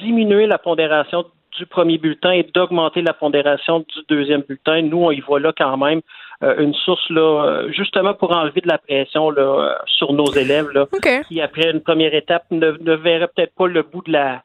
diminuer 0.00 0.46
la 0.46 0.58
pondération 0.58 1.24
du 1.58 1.66
premier 1.66 1.98
bulletin 1.98 2.32
et 2.32 2.42
d'augmenter 2.54 3.02
la 3.02 3.12
pondération 3.12 3.80
du 3.80 4.00
deuxième 4.08 4.42
bulletin. 4.42 4.82
Nous, 4.82 4.98
on 4.98 5.10
y 5.10 5.20
voit 5.20 5.40
là 5.40 5.52
quand 5.56 5.76
même 5.76 6.00
euh, 6.42 6.56
une 6.58 6.74
source 6.74 7.08
là, 7.10 7.44
euh, 7.44 7.72
justement 7.72 8.14
pour 8.14 8.32
enlever 8.32 8.60
de 8.60 8.68
la 8.68 8.78
pression 8.78 9.30
là, 9.30 9.42
euh, 9.42 9.74
sur 9.86 10.12
nos 10.12 10.32
élèves 10.32 10.70
là, 10.70 10.86
qui, 11.28 11.40
après 11.40 11.70
une 11.70 11.82
première 11.82 12.14
étape, 12.14 12.44
ne, 12.50 12.70
ne 12.80 12.94
verraient 12.94 13.28
peut-être 13.28 13.54
pas 13.54 13.66
le 13.66 13.82
bout 13.82 14.02
de 14.06 14.12
la 14.12 14.42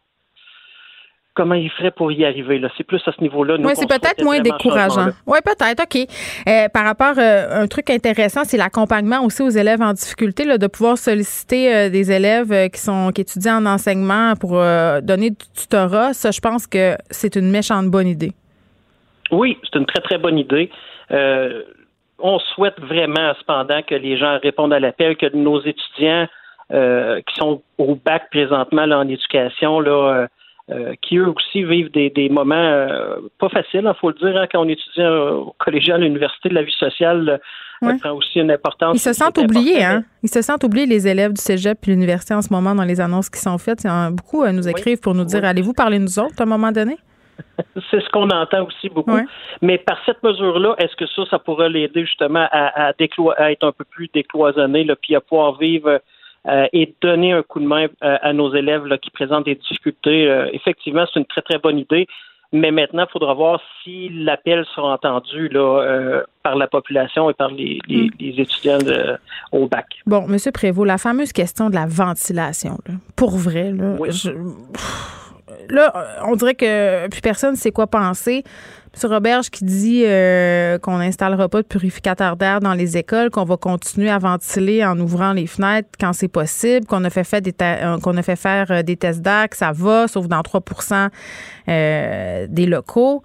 comment 1.36 1.56
il 1.56 1.70
ferait 1.70 1.92
pour 1.92 2.12
y 2.12 2.26
arriver. 2.26 2.58
Là. 2.58 2.70
C'est 2.78 2.84
plus 2.84 3.02
à 3.06 3.12
ce 3.12 3.22
niveau-là. 3.22 3.58
Oui, 3.60 3.74
c'est 3.76 3.88
peut-être 3.88 4.24
moins 4.24 4.40
décourageant. 4.40 5.10
Oui, 5.28 5.38
peut-être. 5.44 5.84
OK. 5.84 6.08
Euh, 6.48 6.70
par 6.70 6.86
rapport 6.86 7.20
à 7.20 7.22
euh, 7.22 7.64
un 7.64 7.68
truc 7.68 7.90
intéressant, 7.90 8.44
c'est 8.46 8.58
l'accompagnement 8.58 9.24
aussi 9.24 9.44
aux 9.44 9.50
élèves 9.50 9.82
en 9.82 9.94
difficulté, 9.94 10.46
là, 10.46 10.58
de 10.58 10.68
pouvoir 10.68 10.98
solliciter 10.98 11.76
euh, 11.76 11.90
des 11.90 12.12
élèves 12.12 12.70
qui 12.72 12.80
sont 12.80 13.12
qui 13.14 13.22
étudient 13.22 13.58
en 13.58 13.66
enseignement 13.66 14.34
pour 14.40 14.52
donner 15.04 15.32
du 15.32 15.46
tutorat. 15.56 16.14
Ça, 16.14 16.32
je 16.32 16.40
pense 16.40 16.66
que 16.66 16.96
c'est 17.10 17.36
une 17.36 17.52
méchante 17.52 17.88
bonne 17.88 18.08
idée. 18.08 18.32
Oui, 19.32 19.58
c'est 19.64 19.78
une 19.78 19.86
très, 19.86 20.02
très 20.02 20.18
bonne 20.18 20.38
idée. 20.38 20.70
on 21.12 22.40
souhaite 22.56 22.80
vraiment, 22.80 23.34
cependant, 23.40 23.82
que 23.82 23.96
les 23.96 24.18
gens 24.18 24.40
répondent 24.42 24.74
à 24.74 24.80
l'appel, 24.80 25.18
que 25.18 25.36
nos 25.36 25.62
étudiants 25.62 26.28
qui 26.70 27.36
sont 27.36 27.62
au 27.78 27.96
bac 27.96 28.30
présentement 28.32 28.86
là, 28.86 29.00
en 29.00 29.08
éducation, 29.08 29.80
là, 29.82 30.28
euh, 30.72 30.96
qui 31.02 31.18
eux 31.18 31.30
aussi 31.30 31.64
vivent 31.64 31.92
des, 31.92 32.10
des 32.10 32.28
moments 32.28 32.56
euh, 32.56 33.18
pas 33.40 33.50
faciles, 33.50 33.82
il 33.84 33.88
hein, 33.88 33.96
faut 34.02 34.10
le 34.10 34.16
dire, 34.16 34.36
hein, 34.36 34.48
quand 34.52 34.62
on 34.62 34.68
étudie 34.68 35.04
au 35.04 35.54
collégial, 35.60 36.02
à 36.02 36.06
l'université, 36.06 36.50
de 36.50 36.56
la 36.56 36.64
vie 36.64 36.76
sociale 36.80 37.40
euh, 37.84 37.98
prend 38.00 38.14
aussi 38.14 38.40
une 38.40 38.50
importance. 38.50 38.98
Ils 38.98 39.00
se 39.00 39.14
sentent 39.14 39.38
oubliés, 39.38 39.84
hein? 39.84 40.04
Ils 40.24 40.30
se 40.30 40.42
sentent 40.42 40.64
oubliés, 40.64 40.88
les 40.88 41.08
élèves 41.08 41.34
du 41.34 41.42
cégep 41.42 41.78
et 41.88 41.92
l'université 41.92 42.34
en 42.34 42.42
ce 42.42 42.52
moment, 42.52 42.74
dans 42.74 42.84
les 42.84 43.00
annonces 43.00 43.30
qui 43.30 43.40
sont 43.40 43.60
faites. 43.60 43.86
Beaucoup 44.12 44.44
nous 44.48 44.68
écrivent 44.68 45.00
pour 45.00 45.14
nous 45.14 45.26
dire 45.26 45.46
allez-vous 45.46 45.74
parler 45.74 46.00
nous 46.00 46.18
autres 46.18 46.40
à 46.40 46.44
un 46.44 46.48
moment 46.48 46.72
donné? 46.72 46.98
C'est 47.92 48.02
ce 48.02 48.10
qu'on 48.10 48.30
entend 48.32 48.66
aussi 48.66 48.90
beaucoup. 48.90 49.20
Mais 49.62 49.78
par 49.78 50.00
cette 50.06 50.24
mesure-là, 50.24 50.76
est-ce 50.80 50.96
que 50.96 51.06
ça, 51.06 51.30
ça 51.30 51.38
pourrait 51.38 51.70
l'aider 51.70 52.06
justement 52.06 52.48
à, 52.52 52.88
à, 52.88 52.94
à, 52.94 53.52
être 53.52 53.68
un 53.68 53.72
peu 53.72 53.84
plus 53.84 54.10
décloisonné, 54.12 54.84
là, 54.84 54.96
puis 54.96 55.16
à 55.16 55.22
pouvoir 55.22 55.60
vivre 55.60 56.02
euh, 56.48 56.68
et 56.74 56.94
donner 57.02 57.34
un 57.34 57.42
coup 57.42 57.60
de 57.60 57.66
main 57.66 57.88
euh, 58.04 58.18
à 58.22 58.34
nos 58.34 58.54
élèves 58.54 58.86
là, 58.86 58.98
qui 58.98 59.10
présentent 59.10 59.46
des 59.46 59.56
difficultés. 59.56 60.30
Euh, 60.30 60.48
effectivement, 60.54 61.06
c'est 61.12 61.20
une 61.20 61.26
très, 61.26 61.42
très 61.42 61.58
bonne 61.58 61.80
idée. 61.80 62.08
Mais 62.54 62.70
maintenant, 62.72 63.06
il 63.10 63.12
faudra 63.12 63.34
voir 63.34 63.60
si 63.84 64.10
l'appel 64.10 64.64
sera 64.76 64.94
entendu 64.94 65.50
là, 65.50 66.22
par 66.44 66.56
la 66.56 66.68
population 66.68 67.30
et 67.30 67.34
par 67.34 67.50
les, 67.50 67.80
les, 67.88 68.10
mm. 68.10 68.40
étudiants 68.40 68.78
au 69.52 69.68
bac. 69.68 69.88
Bon, 70.06 70.26
M. 70.30 70.38
Prévost, 70.54 70.88
la 70.88 70.98
fameuse 70.98 71.34
question 71.34 71.70
de 71.70 71.76
la 71.76 71.88
ventilation, 71.88 72.78
pour 73.16 73.32
vrai, 73.32 73.72
là, 73.72 73.98
là, 75.70 76.20
on 76.26 76.36
dirait 76.36 76.56
que 76.56 77.08
plus 77.08 77.22
personne 77.22 77.52
ne 77.52 77.58
sait 77.58 77.72
quoi 77.72 77.88
penser. 77.88 78.44
M. 79.04 79.12
Roberge 79.12 79.50
qui 79.50 79.66
dit 79.66 80.04
euh, 80.06 80.80
qu'on 80.80 80.98
n'installera 80.98 81.50
pas 81.50 81.62
de 81.62 81.68
purificateur 81.68 82.38
d'air 82.38 82.62
dans 82.62 82.74
les 82.74 82.96
écoles, 82.98 83.30
qu'on 83.30 83.44
va 83.44 83.58
continuer 83.58 84.10
à 84.10 84.20
ventiler 84.20 84.86
en 84.86 84.98
ouvrant 85.00 85.34
les 85.34 85.48
fenêtres 85.48 85.90
quand 86.00 86.14
c'est 86.14 86.30
possible, 86.30 86.86
qu'on 86.86 87.04
a 87.04 87.10
fait, 87.10 87.26
fait 87.26 87.42
des 87.42 87.54
euh, 87.62 88.00
qu'on 88.00 88.14
fait 88.22 88.38
faire 88.38 88.72
euh, 88.72 88.84
des 88.84 88.96
tests 88.96 89.22
d'air, 89.22 89.50
que 89.50 89.58
ça 89.58 89.72
va, 89.74 90.08
sauf 90.08 90.28
dans 90.28 90.42
3% 90.42 91.10
des 92.48 92.66
locaux. 92.66 93.22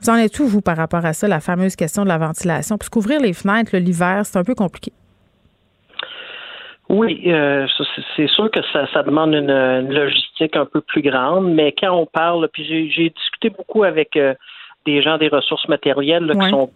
Vous 0.00 0.10
en 0.10 0.16
êtes 0.16 0.38
où, 0.38 0.46
vous, 0.46 0.60
par 0.60 0.76
rapport 0.76 1.04
à 1.04 1.12
ça, 1.12 1.26
la 1.26 1.40
fameuse 1.40 1.74
question 1.74 2.04
de 2.04 2.08
la 2.08 2.18
ventilation? 2.18 2.78
Parce 2.78 2.88
qu'ouvrir 2.88 3.20
les 3.20 3.32
fenêtres 3.32 3.76
l'hiver, 3.76 4.22
c'est 4.24 4.38
un 4.38 4.44
peu 4.44 4.54
compliqué. 4.54 4.92
Oui, 6.88 7.30
c'est 8.16 8.28
sûr 8.28 8.50
que 8.50 8.60
ça, 8.72 9.02
demande 9.02 9.34
une, 9.34 9.92
logistique 9.92 10.56
un 10.56 10.64
peu 10.64 10.80
plus 10.80 11.02
grande, 11.02 11.52
mais 11.52 11.72
quand 11.72 11.92
on 11.92 12.06
parle, 12.06 12.48
puis 12.48 12.64
j'ai 12.64 13.10
discuté 13.10 13.50
beaucoup 13.50 13.84
avec 13.84 14.18
des 14.88 15.02
gens 15.02 15.18
des 15.18 15.28
ressources 15.28 15.68
matérielles 15.68 16.32
qui 16.40 16.48
sont, 16.48 16.70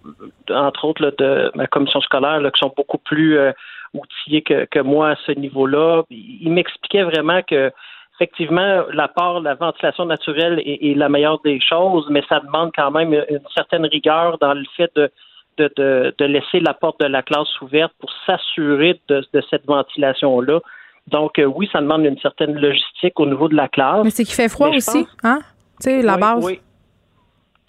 entre 0.50 0.84
autres, 0.84 1.14
de 1.18 1.50
ma 1.54 1.66
commission 1.66 2.00
scolaire, 2.02 2.40
qui 2.52 2.58
sont 2.58 2.72
beaucoup 2.76 2.98
plus 2.98 3.38
euh, 3.38 3.52
outillés 3.94 4.42
que, 4.42 4.80
moi 4.80 5.10
à 5.10 5.16
ce 5.26 5.32
niveau-là. 5.32 6.02
Ils 6.10 6.52
m'expliquaient 6.52 7.04
vraiment 7.04 7.40
que 7.42 7.70
effectivement, 8.16 8.82
l'apport, 8.92 9.40
la 9.40 9.54
ventilation 9.54 10.04
naturelle 10.04 10.60
est, 10.64 10.94
la 10.96 11.08
meilleure 11.08 11.40
des 11.40 11.58
choses, 11.60 12.06
mais 12.10 12.22
ça 12.28 12.40
demande 12.40 12.70
quand 12.76 12.90
même 12.90 13.12
une 13.14 13.40
certaine 13.54 13.86
rigueur 13.86 14.38
dans 14.38 14.54
le 14.54 14.64
fait 14.76 14.90
de, 14.94 15.10
de, 15.58 15.70
de, 15.76 16.14
de, 16.18 16.24
laisser 16.24 16.60
la 16.60 16.74
porte 16.74 17.00
de 17.00 17.06
la 17.06 17.22
classe 17.22 17.60
ouverte 17.60 17.92
pour 17.98 18.10
s'assurer 18.26 19.00
de, 19.08 19.24
de, 19.32 19.42
cette 19.50 19.66
ventilation-là. 19.66 20.60
Donc, 21.08 21.38
euh, 21.38 21.44
oui, 21.44 21.68
ça 21.72 21.80
demande 21.80 22.04
une 22.04 22.18
certaine 22.18 22.54
logistique 22.54 23.18
au 23.18 23.26
niveau 23.26 23.48
de 23.48 23.56
la 23.56 23.68
classe. 23.68 24.04
Mais 24.04 24.10
c'est 24.10 24.24
qu'il 24.24 24.34
fait 24.34 24.48
froid 24.48 24.68
aussi, 24.68 25.06
hein? 25.22 25.40
Tu 25.80 25.90
sais, 25.90 26.02
la 26.02 26.16
base. 26.16 26.44
Oui. 26.44 26.60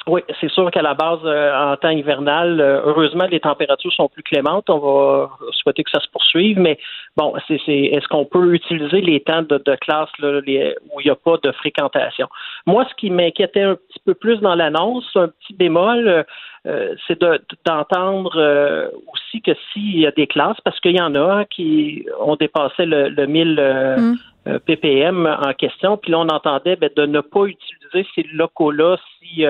Oui, 0.06 0.22
c'est 0.42 0.52
sûr 0.52 0.70
qu'à 0.70 0.82
la 0.82 0.96
base, 0.96 1.20
euh, 1.24 1.56
en 1.56 1.78
temps 1.78 1.90
hivernal, 1.90 2.60
euh, 2.60 2.82
heureusement, 2.86 3.26
les 3.32 3.40
températures 3.40 3.94
sont 3.94 4.10
plus 4.10 4.24
clémentes. 4.24 4.70
On 4.70 4.80
va 4.80 5.30
souhaiter 5.52 5.84
que 5.84 5.92
ça 5.92 6.02
se 6.02 6.10
poursuive, 6.10 6.60
mais 6.60 6.78
bon, 7.16 7.34
c'est, 7.48 7.56
est-ce 7.66 8.08
qu'on 8.10 8.26
peut 8.26 8.54
utiliser 8.54 9.00
les 9.00 9.22
temps 9.22 9.44
de, 9.44 9.76
classe 9.76 10.10
là, 10.20 10.40
où 10.40 11.00
il 11.00 11.06
n'y 11.06 11.10
a 11.10 11.16
pas 11.16 11.38
de 11.42 11.52
fréquentation? 11.54 12.28
Moi, 12.66 12.86
ce 12.90 12.96
qui 12.96 13.12
m'inquiétait 13.12 13.62
un 13.62 13.76
petit 13.76 14.00
peu 14.06 14.14
plus 14.14 14.40
dans 14.42 14.56
l'annonce, 14.56 15.10
un 15.16 15.30
petit 15.30 15.54
bémol, 15.54 16.26
euh, 16.68 16.96
c'est 17.08 17.24
d'entendre 17.66 18.92
aussi 19.14 19.42
que 19.42 19.52
s'il 19.72 20.00
y 20.00 20.08
a 20.08 20.12
des 20.12 20.28
classes, 20.28 20.60
parce 20.66 20.80
qu'il 20.82 20.98
y 20.98 21.02
en 21.02 21.16
a 21.16 21.46
qui 21.46 22.06
ont 22.20 22.36
dépassé 22.36 22.86
le, 22.86 23.08
le 23.08 23.26
1000 23.26 24.18
mm. 24.46 24.60
ppm 24.66 25.38
en 25.46 25.54
question, 25.54 25.96
puis 25.96 26.12
là, 26.12 26.20
on 26.20 26.28
entendait 26.28 26.76
ben, 26.76 26.90
de 26.94 27.06
ne 27.06 27.22
pas 27.22 27.46
utiliser 27.46 28.06
ces 28.16 28.24
locaux-là 28.34 28.98
si 29.20 29.46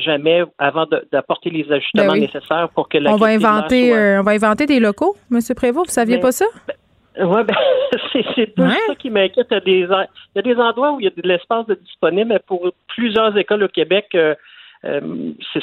jamais 0.00 0.42
avant 0.58 0.86
d'apporter 1.12 1.50
les 1.50 1.70
ajustements 1.70 2.12
ben 2.12 2.20
nécessaires 2.20 2.68
pour 2.74 2.88
que 2.88 2.98
la 2.98 3.12
on 3.12 3.16
va 3.16 3.28
inventer 3.28 3.94
euh, 3.94 4.20
on 4.20 4.22
va 4.22 4.32
inventer 4.32 4.66
des 4.66 4.80
locaux, 4.80 5.16
M. 5.30 5.40
Prévost. 5.54 5.86
Vous 5.88 5.92
saviez 5.92 6.18
pas 6.18 6.32
ça? 6.32 6.46
Ben, 6.66 6.74
oui, 7.26 7.42
ben, 7.44 7.54
c'est 8.36 8.54
tout 8.54 8.68
ça 8.68 8.94
qui 8.98 9.10
m'inquiète. 9.10 9.48
Il, 9.66 9.80
y 9.80 10.38
a 10.38 10.42
des 10.42 10.56
endroits 10.56 10.92
où 10.92 11.00
il 11.00 11.04
y 11.04 11.06
a 11.06 11.10
de 11.10 11.26
l'espace 11.26 11.66
disponible, 11.84 12.32
mais 12.32 12.40
pour 12.46 12.70
plusieurs 12.88 13.36
écoles 13.36 13.64
au 13.64 13.68
Québec, 13.68 14.06
euh, 14.14 14.34
euh, 14.84 15.00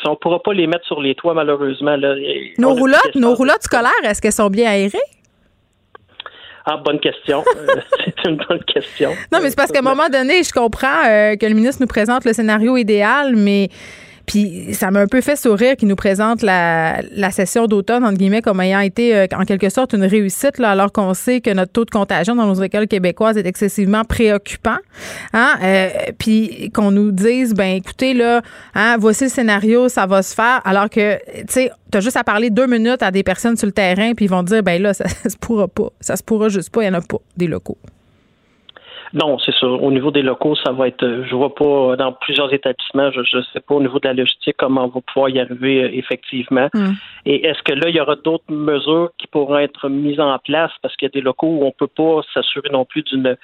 on 0.05 0.11
ne 0.11 0.15
pourra 0.15 0.41
pas 0.41 0.53
les 0.53 0.67
mettre 0.67 0.85
sur 0.85 1.01
les 1.01 1.15
toits, 1.15 1.33
malheureusement. 1.33 1.97
Nos 2.57 2.73
roulottes, 2.73 3.15
nos 3.15 3.33
roulottes 3.33 3.63
scolaires, 3.63 3.91
est-ce 4.03 4.21
qu'elles 4.21 4.33
sont 4.33 4.49
bien 4.49 4.69
aérées? 4.69 4.97
Ah, 6.65 6.77
bonne 6.77 6.99
question. 6.99 7.43
c'est 8.05 8.27
une 8.29 8.37
bonne 8.37 8.63
question. 8.63 9.11
Non, 9.31 9.39
mais 9.41 9.49
c'est 9.49 9.55
parce 9.55 9.71
qu'à 9.71 9.79
un 9.79 9.83
moment 9.83 10.09
donné, 10.09 10.43
je 10.43 10.51
comprends 10.51 11.03
que 11.39 11.45
le 11.45 11.53
ministre 11.53 11.81
nous 11.81 11.87
présente 11.87 12.25
le 12.25 12.33
scénario 12.33 12.75
idéal, 12.75 13.35
mais 13.35 13.69
puis 14.25 14.73
ça 14.73 14.91
m'a 14.91 15.01
un 15.01 15.07
peu 15.07 15.21
fait 15.21 15.35
sourire 15.35 15.75
qu'il 15.75 15.87
nous 15.87 15.95
présente 15.95 16.41
la, 16.41 17.01
la 17.11 17.31
session 17.31 17.67
d'automne, 17.67 18.03
entre 18.03 18.17
guillemets, 18.17 18.41
comme 18.41 18.59
ayant 18.61 18.79
été 18.79 19.15
euh, 19.15 19.27
en 19.35 19.45
quelque 19.45 19.69
sorte 19.69 19.93
une 19.93 20.03
réussite, 20.03 20.57
là, 20.57 20.71
alors 20.71 20.91
qu'on 20.91 21.13
sait 21.13 21.41
que 21.41 21.51
notre 21.51 21.71
taux 21.71 21.85
de 21.85 21.91
contagion 21.91 22.35
dans 22.35 22.47
nos 22.47 22.61
écoles 22.61 22.87
québécoises 22.87 23.37
est 23.37 23.45
excessivement 23.45 24.03
préoccupant. 24.03 24.77
Hein? 25.33 25.53
Euh, 25.61 25.89
puis 26.17 26.71
qu'on 26.73 26.91
nous 26.91 27.11
dise, 27.11 27.53
ben 27.53 27.75
écoutez, 27.75 28.13
là, 28.13 28.41
hein, 28.73 28.97
voici 28.99 29.25
le 29.25 29.29
scénario, 29.29 29.89
ça 29.89 30.05
va 30.05 30.23
se 30.23 30.33
faire, 30.33 30.61
alors 30.65 30.89
que, 30.89 31.17
tu 31.41 31.45
sais, 31.49 31.71
tu 31.91 31.97
as 31.97 32.01
juste 32.01 32.17
à 32.17 32.23
parler 32.23 32.49
deux 32.49 32.67
minutes 32.67 33.03
à 33.03 33.11
des 33.11 33.23
personnes 33.23 33.57
sur 33.57 33.67
le 33.67 33.73
terrain, 33.73 34.13
puis 34.13 34.25
ils 34.25 34.31
vont 34.31 34.43
dire, 34.43 34.63
ben 34.63 34.81
là, 34.81 34.93
ça, 34.93 35.07
ça 35.23 35.29
se 35.29 35.37
pourra 35.37 35.67
pas. 35.67 35.89
Ça 35.99 36.15
se 36.15 36.23
pourra 36.23 36.49
juste 36.49 36.69
pas, 36.69 36.81
il 36.81 36.89
n'y 36.89 36.95
en 36.95 36.99
a 36.99 37.01
pas 37.01 37.19
des 37.37 37.47
locaux. 37.47 37.77
Non, 39.13 39.37
c'est 39.39 39.53
sûr. 39.53 39.81
Au 39.81 39.91
niveau 39.91 40.11
des 40.11 40.21
locaux, 40.21 40.55
ça 40.55 40.71
va 40.71 40.87
être. 40.87 41.03
Euh, 41.03 41.23
je 41.29 41.35
vois 41.35 41.53
pas 41.53 41.65
euh, 41.65 41.95
dans 41.95 42.11
plusieurs 42.13 42.53
établissements. 42.53 43.11
Je 43.11 43.37
ne 43.37 43.43
sais 43.53 43.59
pas 43.59 43.75
au 43.75 43.81
niveau 43.81 43.99
de 43.99 44.07
la 44.07 44.13
logistique 44.13 44.55
comment 44.57 44.85
on 44.85 44.87
va 44.87 45.01
pouvoir 45.01 45.29
y 45.29 45.39
arriver 45.39 45.83
euh, 45.83 45.89
effectivement. 45.93 46.69
Hmm. 46.73 46.93
Et 47.25 47.45
est-ce 47.45 47.61
que 47.63 47.73
là, 47.73 47.89
il 47.89 47.95
y 47.95 48.01
aura 48.01 48.15
d'autres 48.15 48.51
mesures 48.51 49.11
qui 49.17 49.27
pourront 49.27 49.57
être 49.57 49.89
mises 49.89 50.19
en 50.19 50.37
place? 50.39 50.71
Parce 50.81 50.95
qu'il 50.95 51.07
y 51.07 51.11
a 51.11 51.13
des 51.13 51.21
locaux 51.21 51.47
où 51.47 51.65
on 51.65 51.71
peut 51.71 51.87
pas 51.87 52.21
s'assurer 52.33 52.69
non 52.71 52.85
plus 52.85 53.03
d'une 53.03 53.37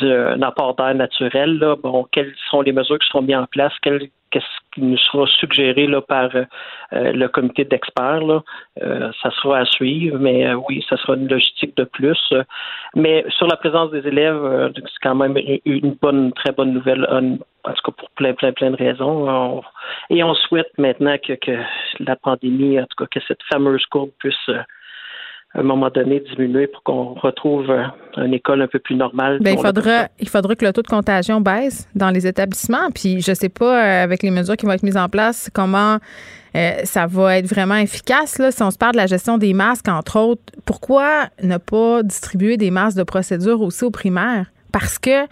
d'un 0.00 0.42
apport 0.42 0.74
d'air 0.76 0.94
naturel. 0.94 1.58
Là. 1.58 1.76
Bon, 1.76 2.06
quelles 2.10 2.34
sont 2.50 2.62
les 2.62 2.72
mesures 2.72 2.98
qui 2.98 3.08
seront 3.08 3.22
mises 3.22 3.36
en 3.36 3.46
place? 3.46 3.72
Qu'est-ce 3.82 4.44
qui 4.74 4.82
nous 4.82 4.98
sera 4.98 5.26
suggéré 5.26 5.86
là, 5.86 6.00
par 6.00 6.30
euh, 6.34 6.44
le 6.92 7.28
comité 7.28 7.64
d'experts. 7.64 8.42
Euh, 8.82 9.10
ça 9.22 9.30
sera 9.30 9.58
à 9.58 9.64
suivre, 9.64 10.18
mais 10.18 10.46
euh, 10.46 10.60
oui, 10.68 10.84
ça 10.88 10.96
sera 10.96 11.14
une 11.14 11.28
logistique 11.28 11.76
de 11.76 11.84
plus. 11.84 12.32
mais 12.94 13.24
sur 13.30 13.46
la 13.46 13.56
présence 13.56 13.90
des 13.90 14.06
élèves, 14.06 14.72
c'est 14.74 15.02
quand 15.02 15.14
même 15.14 15.36
une 15.64 15.96
bonne, 16.00 16.32
très 16.32 16.52
bonne 16.52 16.72
nouvelle, 16.72 17.06
en 17.10 17.72
tout 17.72 17.82
cas 17.84 17.92
pour 17.96 18.10
plein, 18.10 18.34
plein, 18.34 18.52
plein 18.52 18.70
de 18.70 18.76
raisons. 18.76 19.62
et 20.10 20.22
on 20.22 20.34
souhaite 20.34 20.70
maintenant 20.78 21.16
que, 21.18 21.34
que, 21.34 21.58
la 22.00 22.16
pandémie, 22.16 22.78
en 22.80 22.84
tout 22.84 23.04
cas 23.04 23.20
que 23.20 23.26
cette 23.26 23.42
fameuse 23.50 23.84
courbe 23.86 24.10
puisse 24.18 24.50
à 25.54 25.60
un 25.60 25.62
moment 25.62 25.88
donné 25.88 26.20
diminuer 26.20 26.66
pour 26.66 26.82
qu'on 26.82 27.14
retrouve 27.14 27.70
euh, 27.70 27.84
une 28.18 28.34
école 28.34 28.60
un 28.60 28.66
peu 28.66 28.78
plus 28.78 28.94
normale. 28.94 29.38
Bien, 29.40 29.52
il 29.52 29.58
faudra, 29.58 30.08
il 30.20 30.28
faudra 30.28 30.54
que 30.54 30.64
le 30.64 30.72
taux 30.72 30.82
de 30.82 30.88
contagion 30.88 31.40
baisse 31.40 31.88
dans 31.94 32.10
les 32.10 32.26
établissements. 32.26 32.90
Puis 32.94 33.20
je 33.22 33.32
sais 33.32 33.48
pas, 33.48 33.82
euh, 33.82 34.04
avec 34.04 34.22
les 34.22 34.30
mesures 34.30 34.56
qui 34.56 34.66
vont 34.66 34.72
être 34.72 34.82
mises 34.82 34.98
en 34.98 35.08
place, 35.08 35.50
comment 35.54 35.98
euh, 36.54 36.70
ça 36.84 37.06
va 37.06 37.38
être 37.38 37.46
vraiment 37.46 37.76
efficace. 37.76 38.38
Là, 38.38 38.50
si 38.50 38.62
on 38.62 38.70
se 38.70 38.78
parle 38.78 38.92
de 38.92 38.98
la 38.98 39.06
gestion 39.06 39.38
des 39.38 39.54
masques, 39.54 39.88
entre 39.88 40.18
autres, 40.18 40.42
pourquoi 40.66 41.28
ne 41.42 41.56
pas 41.56 42.02
distribuer 42.02 42.58
des 42.58 42.70
masques 42.70 42.98
de 42.98 43.04
procédure 43.04 43.62
aussi 43.62 43.84
aux 43.84 43.90
primaires? 43.90 44.46
Parce 44.72 44.98
que 44.98 45.26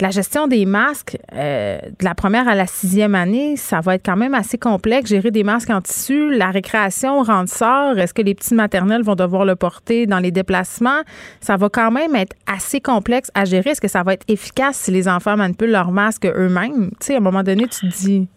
la 0.00 0.10
gestion 0.10 0.46
des 0.46 0.66
masques, 0.66 1.18
euh, 1.34 1.78
de 1.80 2.04
la 2.04 2.14
première 2.14 2.48
à 2.48 2.54
la 2.54 2.66
sixième 2.66 3.14
année, 3.14 3.56
ça 3.56 3.80
va 3.80 3.94
être 3.94 4.04
quand 4.04 4.16
même 4.16 4.34
assez 4.34 4.58
complexe. 4.58 5.10
Gérer 5.10 5.30
des 5.30 5.44
masques 5.44 5.70
en 5.70 5.80
tissu, 5.80 6.34
la 6.34 6.50
récréation 6.50 7.22
rentre 7.22 7.52
sort, 7.52 7.98
est-ce 7.98 8.14
que 8.14 8.22
les 8.22 8.34
petits 8.34 8.54
maternelles 8.54 9.02
vont 9.02 9.14
devoir 9.14 9.44
le 9.44 9.56
porter 9.56 10.06
dans 10.06 10.18
les 10.18 10.30
déplacements? 10.30 11.02
Ça 11.40 11.56
va 11.56 11.68
quand 11.68 11.90
même 11.90 12.14
être 12.14 12.36
assez 12.46 12.80
complexe 12.80 13.30
à 13.34 13.44
gérer. 13.44 13.70
Est-ce 13.70 13.80
que 13.80 13.88
ça 13.88 14.02
va 14.02 14.14
être 14.14 14.24
efficace 14.28 14.76
si 14.76 14.90
les 14.90 15.08
enfants 15.08 15.36
manipulent 15.36 15.70
leurs 15.70 15.92
masques 15.92 16.26
eux-mêmes? 16.26 16.90
Tu 17.00 17.06
sais, 17.06 17.14
à 17.14 17.18
un 17.18 17.20
moment 17.20 17.42
donné, 17.42 17.66
tu 17.68 17.88
te 17.88 17.94
dis... 17.94 18.28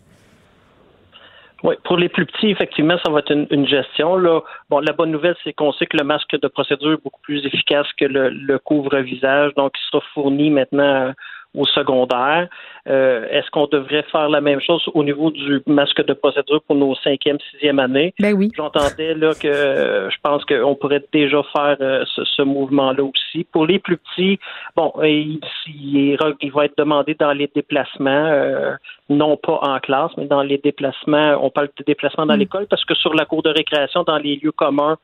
Oui, 1.65 1.73
pour 1.83 1.97
les 1.97 2.09
plus 2.09 2.27
petits, 2.27 2.51
effectivement, 2.51 2.95
ça 3.03 3.11
va 3.11 3.19
être 3.19 3.31
une, 3.31 3.67
gestion. 3.67 4.17
Là. 4.17 4.41
Bon, 4.69 4.81
la 4.81 4.93
bonne 4.93 5.09
nouvelle, 5.09 5.35
c'est 5.43 5.51
qu'on 5.51 5.73
sait 5.73 5.87
que 5.87 5.97
le 5.97 6.03
masque 6.03 6.39
de 6.39 6.47
procédure 6.47 6.93
est 6.93 7.03
beaucoup 7.03 7.21
plus 7.21 7.43
efficace 7.43 7.87
que 7.97 8.05
le, 8.05 8.59
couvre-visage, 8.59 9.51
donc 9.55 9.71
il 9.75 9.89
sera 9.89 10.03
fourni 10.13 10.51
maintenant 10.51 11.11
au 11.55 11.65
secondaire. 11.65 12.47
Euh, 12.87 13.25
est-ce 13.31 13.49
qu'on 13.49 13.65
devrait 13.65 14.05
faire 14.11 14.29
la 14.29 14.41
même 14.41 14.61
chose 14.61 14.83
au 14.93 15.03
niveau 15.03 15.31
du 15.31 15.61
masque 15.65 16.05
de 16.05 16.13
procédure 16.13 16.61
pour 16.67 16.75
nos 16.75 16.93
cinquième, 16.95 17.37
sixième 17.51 17.79
années? 17.79 18.13
Ben 18.19 18.33
oui. 18.33 18.51
J'entendais 18.55 19.15
là 19.15 19.33
que 19.33 20.07
je 20.11 20.17
pense 20.21 20.45
qu'on 20.45 20.75
pourrait 20.75 21.03
déjà 21.11 21.41
faire 21.55 21.77
euh, 21.81 22.03
ce, 22.05 22.41
mouvement-là 22.43 23.03
aussi. 23.03 23.43
Pour 23.45 23.65
les 23.65 23.79
plus 23.79 23.97
petits, 23.97 24.39
bon, 24.75 24.93
il, 25.03 25.39
il, 25.67 26.51
va 26.51 26.65
être 26.65 26.77
demandé 26.77 27.15
dans 27.15 27.33
les 27.33 27.49
déplacements, 27.55 28.27
euh, 28.27 28.75
non 29.09 29.35
pas 29.37 29.59
en 29.63 29.79
classe, 29.79 30.11
mais 30.17 30.25
dans 30.25 30.43
les 30.43 30.59
déplacements. 30.59 31.37
On 31.41 31.49
parle 31.49 31.69
de 31.77 31.83
déplacements 31.83 32.27
dans 32.27 32.35
mm. 32.35 32.39
l'école 32.39 32.67
parce 32.67 32.85
que 32.85 32.93
sur 32.93 33.15
la 33.15 33.25
cour 33.25 33.41
de 33.41 33.49
récréation, 33.49 34.03
dans 34.03 34.17
les 34.17 34.35
lieux 34.35 34.51
communs, 34.51 34.97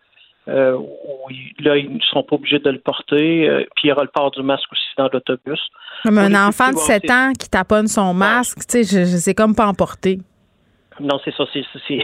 euh, 0.48 0.78
là, 1.60 1.78
ils 1.78 1.94
ne 1.94 2.00
seront 2.00 2.24
pas 2.24 2.36
obligés 2.36 2.60
de 2.60 2.70
le 2.70 2.80
porter. 2.80 3.48
Euh, 3.48 3.64
puis 3.76 3.86
il 3.86 3.90
y 3.90 3.92
aura 3.92 4.04
le 4.04 4.10
port 4.10 4.32
du 4.32 4.42
masque 4.42 4.72
aussi 4.72 4.82
dans 4.98 5.10
l'autobus. 5.12 5.60
Comme 6.04 6.18
un 6.18 6.48
enfant 6.48 6.72
de 6.72 6.78
7 6.78 7.10
ans 7.12 7.34
qui 7.38 7.50
taponne 7.50 7.88
son 7.88 8.14
masque, 8.14 8.60
tu 8.68 8.84
sais, 8.84 9.06
c'est 9.06 9.36
comme 9.36 9.56
pas 9.56 9.68
emporté. 9.68 10.20
Non, 11.00 11.20
c'est 11.24 11.34
ça. 11.36 11.46
C'est, 11.54 11.64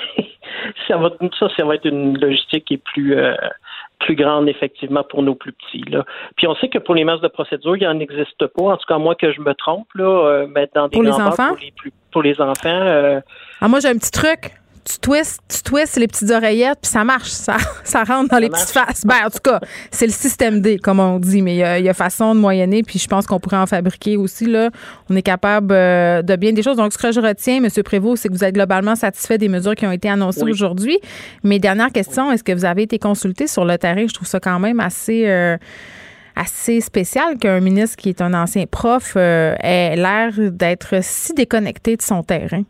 ça, 0.88 0.98
va, 0.98 1.10
ça, 1.40 1.48
ça 1.56 1.66
va 1.66 1.76
être 1.76 1.86
une 1.86 2.18
logistique 2.20 2.66
qui 2.66 2.76
est 2.76 2.84
plus, 2.84 3.18
euh, 3.18 3.36
plus 4.00 4.16
grande, 4.16 4.48
effectivement, 4.48 5.04
pour 5.04 5.24
nos 5.24 5.36
plus 5.36 5.54
petits. 5.54 5.84
Là. 5.90 6.06
Puis 6.36 6.48
on 6.48 6.56
sait 6.56 6.70
que 6.70 6.78
pour 6.78 6.94
les 6.94 7.04
masques 7.04 7.24
de 7.24 7.28
procédure, 7.28 7.76
il 7.76 7.84
n'en 7.84 8.00
existe 8.00 8.46
pas. 8.46 8.64
En 8.64 8.78
tout 8.78 8.88
cas, 8.88 8.98
moi 9.00 9.16
que 9.16 9.32
je 9.32 9.42
me 9.42 9.54
trompe, 9.54 9.88
là, 9.96 10.46
mais 10.48 10.70
dans 10.76 10.88
des 10.88 10.94
pour 10.94 11.04
les 11.04 11.12
enfants? 11.12 11.50
Pour 11.50 11.58
les, 11.58 11.74
pour 12.12 12.22
les 12.22 12.40
enfants. 12.40 13.22
ah, 13.62 13.68
moi, 13.68 13.80
j'ai 13.80 13.90
un 13.90 13.98
petit 13.98 14.12
truc 14.12 14.52
tu 14.88 15.00
twists, 15.00 15.42
tu 15.50 15.62
twists 15.64 15.98
les 15.98 16.08
petites 16.08 16.32
oreillettes, 16.32 16.80
puis 16.82 16.90
ça 16.90 17.04
marche, 17.04 17.30
ça, 17.30 17.58
ça 17.84 18.04
rentre 18.04 18.30
dans 18.30 18.38
les 18.38 18.50
petites 18.50 18.70
faces. 18.70 19.06
Ben, 19.06 19.26
en 19.26 19.30
tout 19.30 19.40
cas, 19.44 19.60
c'est 19.92 20.06
le 20.06 20.14
système 20.14 20.62
D, 20.62 20.78
comme 20.78 21.00
on 21.00 21.20
dit, 21.20 21.42
mais 21.42 21.56
il 21.56 21.86
y, 21.86 21.90
a, 21.90 21.94
façon 21.94 22.34
de 22.36 22.40
moyenner, 22.40 22.84
puis 22.84 23.00
je 23.00 23.08
pense 23.08 23.28
qu'on 23.28 23.40
pourrait 23.40 23.58
en 23.58 23.66
fabriquer 23.66 24.16
aussi. 24.16 24.46
Là. 24.46 24.70
On 25.10 25.16
est 25.16 25.22
capable 25.22 25.74
euh, 25.74 26.22
de 26.22 26.36
bien 26.36 26.54
des 26.54 26.64
choses. 26.64 26.78
Donc, 26.78 26.94
ce 26.94 26.98
que 26.98 27.12
je 27.12 27.20
retiens, 27.20 27.58
M. 27.58 27.70
Prévost, 27.84 28.22
c'est 28.22 28.30
que 28.30 28.34
vous 28.34 28.44
êtes 28.44 28.54
globalement 28.54 28.96
satisfait 28.96 29.38
des 29.38 29.50
mesures 29.50 29.76
qui 29.76 29.86
ont 29.86 29.92
été 29.92 30.10
annoncées 30.10 30.44
aujourd'hui. 30.44 30.98
Mais 31.44 31.60
dernière 31.60 31.92
question, 31.92 32.32
est-ce 32.32 32.44
que 32.44 32.54
vous 32.54 32.66
avez 32.66 32.84
été 32.84 32.98
consulté 33.00 33.48
sur 33.48 33.66
le 33.66 33.78
terrain? 33.78 34.06
Je 34.08 34.14
trouve 34.14 34.28
ça 34.28 34.40
quand 34.40 34.60
même 34.60 34.80
assez... 34.80 35.28
Euh, 35.28 35.58
assez 36.40 36.82
spécial 36.82 37.40
qu'un 37.40 37.60
ministre 37.60 37.96
qui 37.96 38.10
est 38.10 38.22
un 38.22 38.36
ancien 38.36 38.66
prof 38.68 39.14
euh, 39.16 39.56
ait 39.60 39.96
l'air 39.96 40.34
d'être 40.52 41.00
si 41.02 41.34
déconnecté 41.34 41.98
de 41.98 42.04
son 42.04 42.22
terrain. 42.22 42.62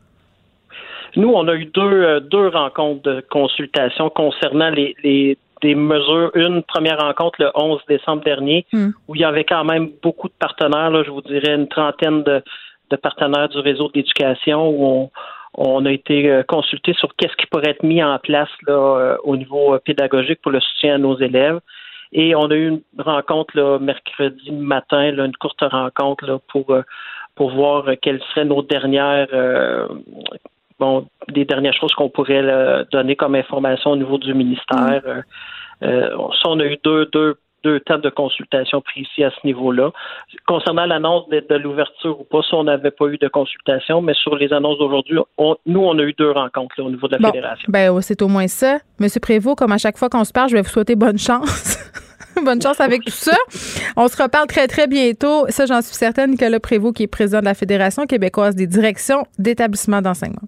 Nous, 1.18 1.30
on 1.30 1.48
a 1.48 1.56
eu 1.56 1.66
deux, 1.66 1.82
euh, 1.82 2.20
deux 2.20 2.50
rencontres 2.50 3.02
de 3.02 3.26
consultation 3.28 4.10
concernant 4.12 4.70
les, 4.70 4.96
les 5.04 5.38
des 5.64 5.74
mesures. 5.74 6.30
Une 6.36 6.62
première 6.62 7.00
rencontre 7.00 7.42
le 7.42 7.50
11 7.56 7.82
décembre 7.90 8.24
dernier, 8.24 8.68
hmm. 8.72 8.90
où 9.08 9.16
il 9.16 9.22
y 9.22 9.24
avait 9.24 9.44
quand 9.44 9.64
même 9.64 9.90
beaucoup 10.04 10.28
de 10.28 10.34
partenaires, 10.38 10.92
là, 10.92 11.02
je 11.04 11.10
vous 11.10 11.24
dirais 11.24 11.56
une 11.56 11.68
trentaine 11.68 12.22
de, 12.22 12.44
de 12.92 12.96
partenaires 12.96 13.50
du 13.50 13.58
réseau 13.58 13.90
d'éducation, 13.92 14.70
où 14.70 14.86
on, 14.86 15.12
on 15.56 15.86
a 15.88 15.92
été 15.92 16.30
euh, 16.30 16.44
consulté 16.44 16.94
sur 16.94 17.16
qu'est-ce 17.16 17.36
qui 17.36 17.48
pourrait 17.48 17.72
être 17.72 17.82
mis 17.82 18.04
en 18.04 18.20
place 18.20 18.50
là, 18.68 18.74
euh, 18.74 19.18
au 19.24 19.36
niveau 19.36 19.76
pédagogique 19.80 20.40
pour 20.44 20.52
le 20.52 20.60
soutien 20.60 20.94
à 20.94 20.98
nos 21.00 21.18
élèves. 21.18 21.60
Et 22.14 22.36
on 22.36 22.52
a 22.52 22.54
eu 22.54 22.68
une 22.68 22.82
rencontre 23.00 23.58
là, 23.58 23.80
mercredi 23.80 24.52
matin, 24.52 25.12
là, 25.12 25.26
une 25.26 25.36
courte 25.36 25.62
rencontre 25.62 26.28
là, 26.28 26.38
pour, 26.50 26.68
pour 27.34 27.50
voir 27.50 27.86
quelles 28.04 28.22
seraient 28.30 28.46
nos 28.46 28.62
dernières 28.62 29.28
bon, 30.80 31.08
des 31.30 31.46
dernières 31.46 31.74
choses 31.74 31.94
qu'on 31.94 32.10
pourrait 32.10 32.86
donner 32.92 33.16
comme 33.16 33.36
information 33.36 33.92
au 33.92 33.96
niveau 33.96 34.18
du 34.18 34.34
ministère. 34.34 35.24
Euh, 35.84 36.10
on 36.46 36.60
a 36.60 36.66
eu 36.66 36.78
deux, 36.84 37.06
deux 37.08 37.38
deux 37.64 37.80
temps 37.82 37.98
de 37.98 38.10
consultation 38.10 38.82
précis 38.82 39.24
à 39.24 39.32
ce 39.32 39.46
niveau-là. 39.46 39.92
Concernant 40.48 40.86
l'annonce 40.86 41.28
de, 41.30 41.56
l'ouverture 41.56 42.20
ou 42.20 42.24
pas, 42.24 42.42
ça, 42.50 42.56
on 42.58 42.64
n'avait 42.64 42.92
pas 42.92 43.08
eu 43.08 43.18
de 43.18 43.28
consultation, 43.28 44.02
mais 44.02 44.14
sur 44.14 44.36
les 44.36 44.54
annonces 44.54 44.78
d'aujourd'hui, 44.78 45.18
nous, 45.66 45.82
on 45.82 46.00
a 46.00 46.04
eu 46.04 46.14
deux 46.14 46.32
rencontres 46.32 46.82
au 46.82 46.90
niveau 46.90 47.08
de 47.08 47.18
la 47.18 47.28
fédération. 47.28 47.66
Ben, 47.70 48.02
c'est 48.02 48.22
au 48.22 48.28
moins 48.28 48.48
ça. 48.48 48.80
Monsieur 49.00 49.20
Prévost, 49.20 49.58
comme 49.58 49.72
à 49.72 49.78
chaque 49.78 49.98
fois 49.98 50.10
qu'on 50.10 50.24
se 50.24 50.32
parle, 50.32 50.50
je 50.50 50.56
vais 50.56 50.62
vous 50.62 50.70
souhaiter 50.70 50.96
bonne 50.96 51.18
chance. 51.18 51.78
bonne 52.46 52.62
chance 52.62 52.80
avec 52.80 53.04
tout 53.04 53.12
ça. 53.12 53.36
On 53.96 54.08
se 54.08 54.22
reparle 54.22 54.48
très, 54.48 54.68
très 54.68 54.88
bientôt. 54.88 55.46
Ça, 55.50 55.66
j'en 55.66 55.82
suis 55.82 55.96
certaine. 55.96 56.32
Nicolas 56.32 56.60
Prévost, 56.60 56.96
qui 56.96 57.04
est 57.04 57.08
président 57.08 57.40
de 57.40 57.46
la 57.46 57.56
Fédération 57.56 58.06
québécoise 58.06 58.56
des 58.56 58.68
directions 58.68 59.26
d'établissements 59.40 60.02
d'enseignement. 60.02 60.48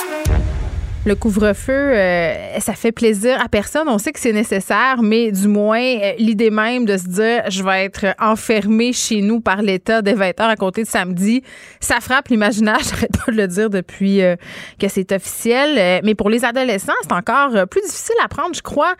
Le 1.03 1.15
couvre-feu, 1.15 1.71
euh, 1.73 2.59
ça 2.59 2.73
fait 2.73 2.91
plaisir 2.91 3.43
à 3.43 3.49
personne. 3.49 3.89
On 3.89 3.97
sait 3.97 4.11
que 4.11 4.19
c'est 4.19 4.33
nécessaire, 4.33 5.01
mais 5.01 5.31
du 5.31 5.47
moins, 5.47 5.81
euh, 5.81 6.13
l'idée 6.19 6.51
même 6.51 6.85
de 6.85 6.95
se 6.95 7.07
dire 7.07 7.41
je 7.49 7.63
vais 7.63 7.85
être 7.85 8.13
enfermé 8.19 8.93
chez 8.93 9.21
nous 9.21 9.41
par 9.41 9.63
l'État 9.63 10.03
dès 10.03 10.13
20 10.13 10.39
heures 10.39 10.49
à 10.49 10.55
côté 10.55 10.83
de 10.83 10.87
samedi, 10.87 11.41
ça 11.79 12.01
frappe 12.01 12.27
l'imaginaire. 12.27 12.77
J'arrête 12.87 13.17
pas 13.25 13.31
de 13.31 13.37
le 13.37 13.47
dire 13.47 13.71
depuis 13.71 14.21
euh, 14.21 14.35
que 14.79 14.87
c'est 14.89 15.11
officiel. 15.11 16.01
mais 16.03 16.13
pour 16.13 16.29
les 16.29 16.45
adolescents, 16.45 16.93
c'est 17.01 17.13
encore 17.13 17.67
plus 17.67 17.81
difficile 17.81 18.15
à 18.23 18.27
prendre, 18.27 18.53
je 18.53 18.61
crois 18.61 18.93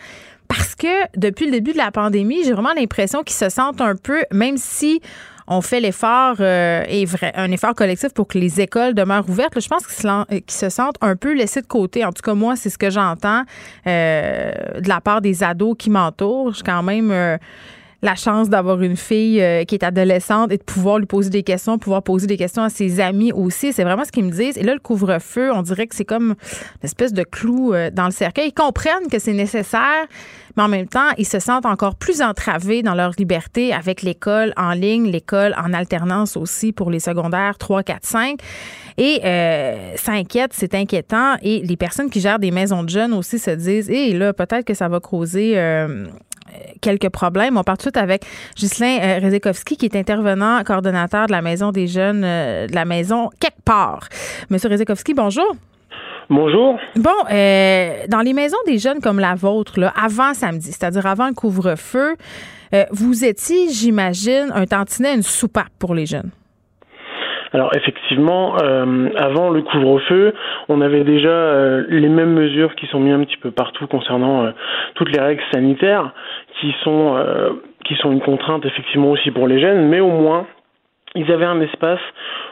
parce 0.48 0.76
que 0.76 0.88
depuis 1.16 1.46
le 1.46 1.52
début 1.52 1.72
de 1.72 1.78
la 1.78 1.92
pandémie, 1.92 2.44
j'ai 2.44 2.52
vraiment 2.52 2.74
l'impression 2.74 3.24
qu'ils 3.24 3.38
se 3.38 3.48
sentent 3.48 3.80
un 3.80 3.96
peu, 3.96 4.24
même 4.34 4.58
si 4.58 5.02
on 5.48 5.62
fait 5.62 5.80
l'effort 5.80 6.36
euh, 6.40 6.84
un 7.36 7.52
effort 7.52 7.74
collectif 7.76 8.14
pour 8.14 8.28
que 8.28 8.38
les 8.38 8.62
écoles 8.62 8.94
demeurent 8.94 9.30
ouvertes. 9.30 9.60
je 9.60 9.68
pense 9.68 9.86
qu'ils 9.86 10.42
se, 10.48 10.70
sentent 10.70 10.98
un 11.02 11.16
peu 11.16 11.34
laissés 11.34 11.62
de 11.62 11.68
côté. 11.68 12.06
En 12.06 12.12
tout 12.12 12.22
cas, 12.22 12.34
moi, 12.34 12.56
c'est 12.56 12.70
ce 12.70 12.78
que 12.78 12.90
j'entends 12.90 13.44
euh, 13.88 14.52
de 14.80 14.88
la 14.88 15.02
part 15.02 15.22
des 15.22 15.44
ados 15.44 15.76
qui 15.78 15.90
m'entourent. 15.90 16.54
Je 16.54 16.64
quand 16.64 16.84
même 16.84 17.12
euh, 17.12 17.38
la 18.02 18.16
chance 18.16 18.50
d'avoir 18.50 18.82
une 18.82 18.98
fille 18.98 19.42
euh, 19.42 19.64
qui 19.64 19.76
est 19.76 19.84
adolescente 19.84 20.52
et 20.52 20.58
de 20.58 20.64
pouvoir 20.64 20.98
lui 20.98 21.06
poser 21.06 21.30
des 21.30 21.44
questions, 21.44 21.78
pouvoir 21.78 22.02
poser 22.02 22.26
des 22.26 22.38
questions 22.38 22.64
à 22.64 22.70
ses 22.70 23.00
amis 23.00 23.32
aussi. 23.32 23.74
C'est 23.74 23.84
vraiment 23.84 24.06
ce 24.06 24.12
qu'ils 24.12 24.26
me 24.26 24.32
disent. 24.32 24.58
Et 24.58 24.64
là, 24.64 24.74
le 24.74 24.80
couvre-feu, 24.80 25.52
on 25.54 25.62
dirait 25.62 25.86
que 25.86 25.96
c'est 25.96 26.06
comme 26.06 26.30
une 26.32 26.84
espèce 26.86 27.14
de 27.14 27.24
clou 27.24 27.74
euh, 27.74 27.92
dans 27.92 28.06
le 28.06 28.12
cercueil. 28.12 28.48
Ils 28.48 28.54
comprennent 28.54 29.08
que 29.12 29.20
c'est 29.20 29.34
nécessaire, 29.34 30.08
mais 30.58 30.64
en 30.64 30.68
même 30.68 30.88
temps, 30.88 31.10
ils 31.18 31.28
se 31.28 31.40
sentent 31.40 31.68
encore 31.68 31.96
plus 31.96 32.22
entravés 32.24 32.82
dans 32.82 32.96
leur 32.96 33.12
liberté 33.20 33.72
avec 33.72 34.02
l'école 34.02 34.54
en 34.58 34.72
ligne, 34.72 35.12
l'école 35.12 35.56
en 35.64 35.72
alternance 35.72 36.38
aussi 36.38 36.72
pour 36.72 36.90
les 36.90 37.00
secondaires 37.00 37.60
3, 37.60 37.84
4, 37.84 38.06
5. 38.06 38.40
Et 38.98 39.22
euh, 39.24 39.96
ça 39.96 40.14
inquiète, 40.14 40.54
c'est 40.54 40.74
inquiétant. 40.74 41.36
Et 41.44 41.60
les 41.60 41.78
personnes 41.78 42.10
qui 42.10 42.20
gèrent 42.20 42.40
des 42.40 42.52
maisons 42.52 42.84
de 42.84 42.90
jeunes 42.90 43.14
aussi 43.14 43.38
se 43.38 43.52
disent, 43.52 43.92
et 43.92 44.14
là, 44.14 44.34
peut-être 44.34 44.66
que 44.66 44.74
ça 44.74 44.88
va 44.88 45.00
causer 45.00 45.56
quelques 46.82 47.10
problèmes. 47.10 47.58
On 47.58 47.64
part 47.64 47.78
tout 47.78 47.90
de 47.90 47.96
suite 47.96 47.98
avec 47.98 48.26
Ghislain 48.56 48.98
euh, 49.02 49.20
Rezekowski, 49.24 49.78
qui 49.78 49.86
est 49.86 49.96
intervenant 49.96 50.64
coordonnateur 50.64 51.28
de 51.28 51.32
la 51.32 51.42
Maison 51.42 51.72
des 51.72 51.88
jeunes, 51.88 52.24
euh, 52.24 52.68
de 52.68 52.76
la 52.76 52.86
Maison 52.86 53.30
quelque 53.40 53.62
part. 53.64 54.10
Monsieur 54.50 54.70
Rezekowski, 54.70 55.14
bonjour. 55.14 55.56
Bonjour. 56.30 56.80
Bon, 56.96 57.10
euh, 57.32 58.06
dans 58.08 58.22
les 58.22 58.34
maisons 58.34 58.58
des 58.66 58.78
jeunes 58.78 59.02
comme 59.02 59.20
la 59.20 59.36
vôtre, 59.36 59.80
là, 59.80 59.94
avant 60.02 60.34
samedi, 60.34 60.72
c'est-à-dire 60.72 61.06
avant 61.06 61.28
le 61.28 61.34
couvre-feu, 61.34 62.16
vous 62.92 63.26
étiez, 63.26 63.68
j'imagine, 63.70 64.50
un 64.56 64.66
tantinet, 64.66 65.14
une 65.14 65.24
soupape 65.24 65.68
pour 65.78 65.94
les 65.94 66.06
jeunes. 66.06 66.32
Alors 67.54 67.76
effectivement, 67.76 68.56
euh, 68.62 69.10
avant 69.18 69.50
le 69.50 69.62
couvre-feu, 69.62 70.34
on 70.70 70.80
avait 70.80 71.04
déjà 71.04 71.30
euh, 71.30 71.84
les 71.90 72.08
mêmes 72.08 72.34
mesures 72.34 72.76
qui 72.76 72.88
sont 72.88 73.00
mises 73.00 73.14
un 73.14 73.24
petit 73.24 73.38
peu 73.38 73.52
partout 73.52 73.88
concernant 73.88 74.46
euh, 74.46 74.52
toutes 74.96 75.12
les 75.12 75.20
règles 75.20 75.44
sanitaires, 75.52 76.14
qui 76.60 76.74
sont 76.84 77.16
qui 77.86 77.96
sont 77.96 78.12
une 78.12 78.22
contrainte 78.22 78.66
effectivement 78.66 79.12
aussi 79.12 79.32
pour 79.32 79.48
les 79.48 79.60
jeunes, 79.60 79.88
mais 79.88 80.00
au 80.00 80.10
moins 80.10 80.46
ils 81.16 81.32
avaient 81.32 81.46
un 81.46 81.60
espace 81.62 82.00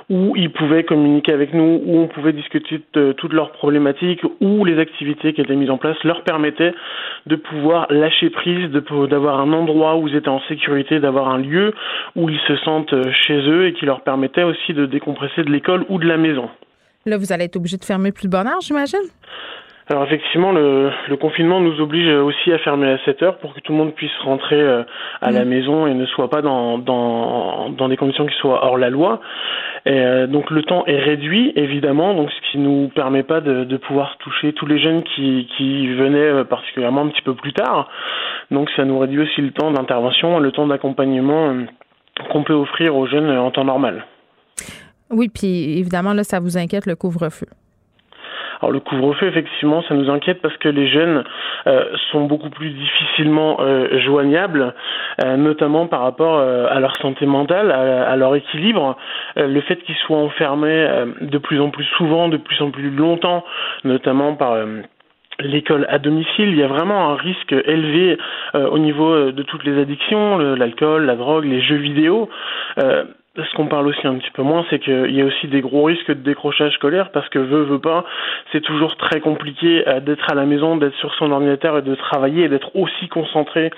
où 0.09 0.35
ils 0.35 0.51
pouvaient 0.51 0.83
communiquer 0.83 1.31
avec 1.33 1.53
nous, 1.53 1.81
où 1.85 1.99
on 1.99 2.07
pouvait 2.07 2.33
discuter 2.33 2.81
de 2.93 3.13
toutes 3.13 3.33
leurs 3.33 3.51
problématiques, 3.51 4.21
où 4.41 4.65
les 4.65 4.79
activités 4.79 5.33
qui 5.33 5.41
étaient 5.41 5.55
mises 5.55 5.69
en 5.69 5.77
place 5.77 5.97
leur 6.03 6.23
permettaient 6.23 6.73
de 7.25 7.35
pouvoir 7.35 7.87
lâcher 7.91 8.29
prise, 8.29 8.69
d'avoir 8.71 9.39
un 9.39 9.53
endroit 9.53 9.97
où 9.97 10.07
ils 10.07 10.15
étaient 10.15 10.29
en 10.29 10.41
sécurité, 10.47 10.99
d'avoir 10.99 11.29
un 11.29 11.37
lieu 11.37 11.73
où 12.15 12.29
ils 12.29 12.39
se 12.47 12.55
sentent 12.57 12.93
euh, 12.93 13.11
chez 13.11 13.37
eux 13.37 13.67
et 13.67 13.73
qui 13.73 13.85
leur 13.85 14.01
permettait 14.01 14.43
aussi 14.43 14.73
de 14.73 14.85
décompresser 14.85 15.43
de 15.43 15.51
l'école 15.51 15.85
ou 15.89 15.99
de 15.99 16.07
la 16.07 16.17
maison. 16.17 16.49
Là, 17.05 17.17
vous 17.17 17.31
allez 17.31 17.45
être 17.45 17.55
obligé 17.55 17.77
de 17.77 17.85
fermer 17.85 18.11
plus 18.11 18.27
de 18.27 18.31
bonheur, 18.31 18.59
j'imagine? 18.61 18.99
Alors 19.91 20.03
effectivement, 20.03 20.51
le, 20.51 20.91
le, 21.09 21.17
confinement 21.17 21.59
nous 21.59 21.81
oblige 21.81 22.13
aussi 22.13 22.53
à 22.53 22.59
fermer 22.59 22.91
à 22.91 22.99
7 23.05 23.23
heures 23.23 23.37
pour 23.39 23.55
que 23.55 23.59
tout 23.59 23.71
le 23.71 23.77
monde 23.79 23.95
puisse 23.95 24.15
rentrer 24.23 24.61
euh, 24.61 24.83
à 25.19 25.31
la 25.31 25.43
mm. 25.43 25.49
maison 25.49 25.87
et 25.87 25.95
ne 25.95 26.05
soit 26.05 26.29
pas 26.29 26.43
dans, 26.43 26.77
dans, 26.77 27.69
dans 27.71 27.89
des 27.89 27.97
conditions 27.97 28.27
qui 28.27 28.35
soient 28.35 28.63
hors 28.63 28.77
la 28.77 28.91
loi. 28.91 29.19
Et, 29.87 29.99
euh, 29.99 30.27
donc 30.27 30.51
le 30.51 30.61
temps 30.61 30.85
est 30.85 30.99
réduit, 30.99 31.53
évidemment, 31.55 32.13
donc 32.13 32.29
ce 32.29 32.51
qui 32.51 32.59
nous 32.59 32.89
permet 32.93 33.23
pas 33.23 33.41
de, 33.41 33.63
de 33.63 33.77
pouvoir 33.77 34.17
toucher 34.19 34.53
tous 34.53 34.67
les 34.67 34.77
jeunes 34.77 35.01
qui, 35.01 35.49
qui 35.57 35.87
venaient 35.95 36.19
euh, 36.19 36.43
particulièrement 36.43 37.01
un 37.01 37.07
petit 37.07 37.23
peu 37.23 37.33
plus 37.33 37.53
tard. 37.53 37.89
Donc 38.51 38.69
ça 38.75 38.85
nous 38.85 38.99
réduit 38.99 39.23
aussi 39.23 39.41
le 39.41 39.51
temps 39.51 39.71
d'intervention, 39.71 40.37
le 40.37 40.51
temps 40.51 40.67
d'accompagnement 40.67 41.55
qu'on 42.31 42.43
peut 42.43 42.53
offrir 42.53 42.95
aux 42.95 43.07
jeunes 43.07 43.31
en 43.31 43.49
temps 43.49 43.65
normal. 43.65 44.05
Oui, 45.09 45.29
puis 45.29 45.79
évidemment, 45.79 46.13
là, 46.13 46.23
ça 46.23 46.39
vous 46.39 46.59
inquiète 46.59 46.85
le 46.85 46.95
couvre-feu. 46.95 47.47
Alors 48.61 48.71
le 48.71 48.79
couvre-feu, 48.79 49.27
effectivement, 49.27 49.81
ça 49.83 49.93
nous 49.93 50.09
inquiète 50.09 50.41
parce 50.41 50.57
que 50.57 50.67
les 50.67 50.87
jeunes 50.87 51.23
euh, 51.67 51.85
sont 52.11 52.25
beaucoup 52.25 52.49
plus 52.49 52.69
difficilement 52.71 53.57
euh, 53.61 53.99
joignables, 53.99 54.73
euh, 55.23 55.37
notamment 55.37 55.87
par 55.87 56.01
rapport 56.01 56.39
à 56.39 56.79
leur 56.79 56.95
santé 56.97 57.25
mentale, 57.25 57.71
à, 57.71 58.15
leur 58.15 58.35
équilibre. 58.35 58.97
le 59.35 59.61
fait 59.61 59.77
qu'ils 59.83 59.95
soient 59.95 60.17
enfermés 60.17 60.87
de 61.21 61.37
plus 61.37 61.59
en 61.59 61.69
plus 61.69 61.85
souvent, 61.97 62.27
de 62.27 62.37
plus 62.37 62.61
en 62.61 62.71
plus 62.71 62.89
longtemps, 62.89 63.43
notamment 63.83 64.35
par 64.35 64.57
l'école 65.39 65.85
à 65.89 65.99
domicile, 65.99 66.49
il 66.49 66.57
y 66.57 66.63
a 66.63 66.67
vraiment 66.67 67.11
un 67.11 67.15
risque 67.15 67.53
élevé 67.53 68.17
au 68.53 68.77
niveau 68.77 69.31
de 69.31 69.43
toutes 69.43 69.63
les 69.63 69.79
addictions, 69.79 70.37
l'alcool, 70.37 71.05
la 71.05 71.15
drogue, 71.15 71.45
les 71.45 71.61
jeux 71.61 71.77
vidéo 71.77 72.29
ce 73.35 73.55
qu'on 73.55 73.67
parle 73.67 73.87
aussi 73.87 74.05
un 74.05 74.15
petit 74.15 74.31
peu 74.31 74.41
moins, 74.41 74.65
c'est 74.69 74.79
qu'il 74.79 75.15
y 75.15 75.21
a 75.21 75.25
aussi 75.25 75.47
des 75.47 75.61
gros 75.61 75.83
risques 75.83 76.09
de 76.09 76.13
décrochage 76.13 76.73
scolaire 76.73 77.11
parce 77.11 77.29
que 77.29 77.39
veut, 77.39 77.63
veut 77.63 77.79
pas, 77.79 78.05
c'est 78.51 78.61
toujours 78.61 78.95
très 78.97 79.21
compliqué 79.21 79.87
euh, 79.87 79.99
d'être 79.99 80.29
à 80.31 80.35
la 80.35 80.45
maison, 80.45 80.77
d'être 80.77 80.95
sur 80.95 81.13
son 81.15 81.31
ordinateur 81.31 81.77
et 81.77 81.81
de 81.81 81.95
travailler 81.95 82.45
et 82.45 82.49
d'être 82.49 82.75
aussi 82.75 83.07
concentré 83.09 83.71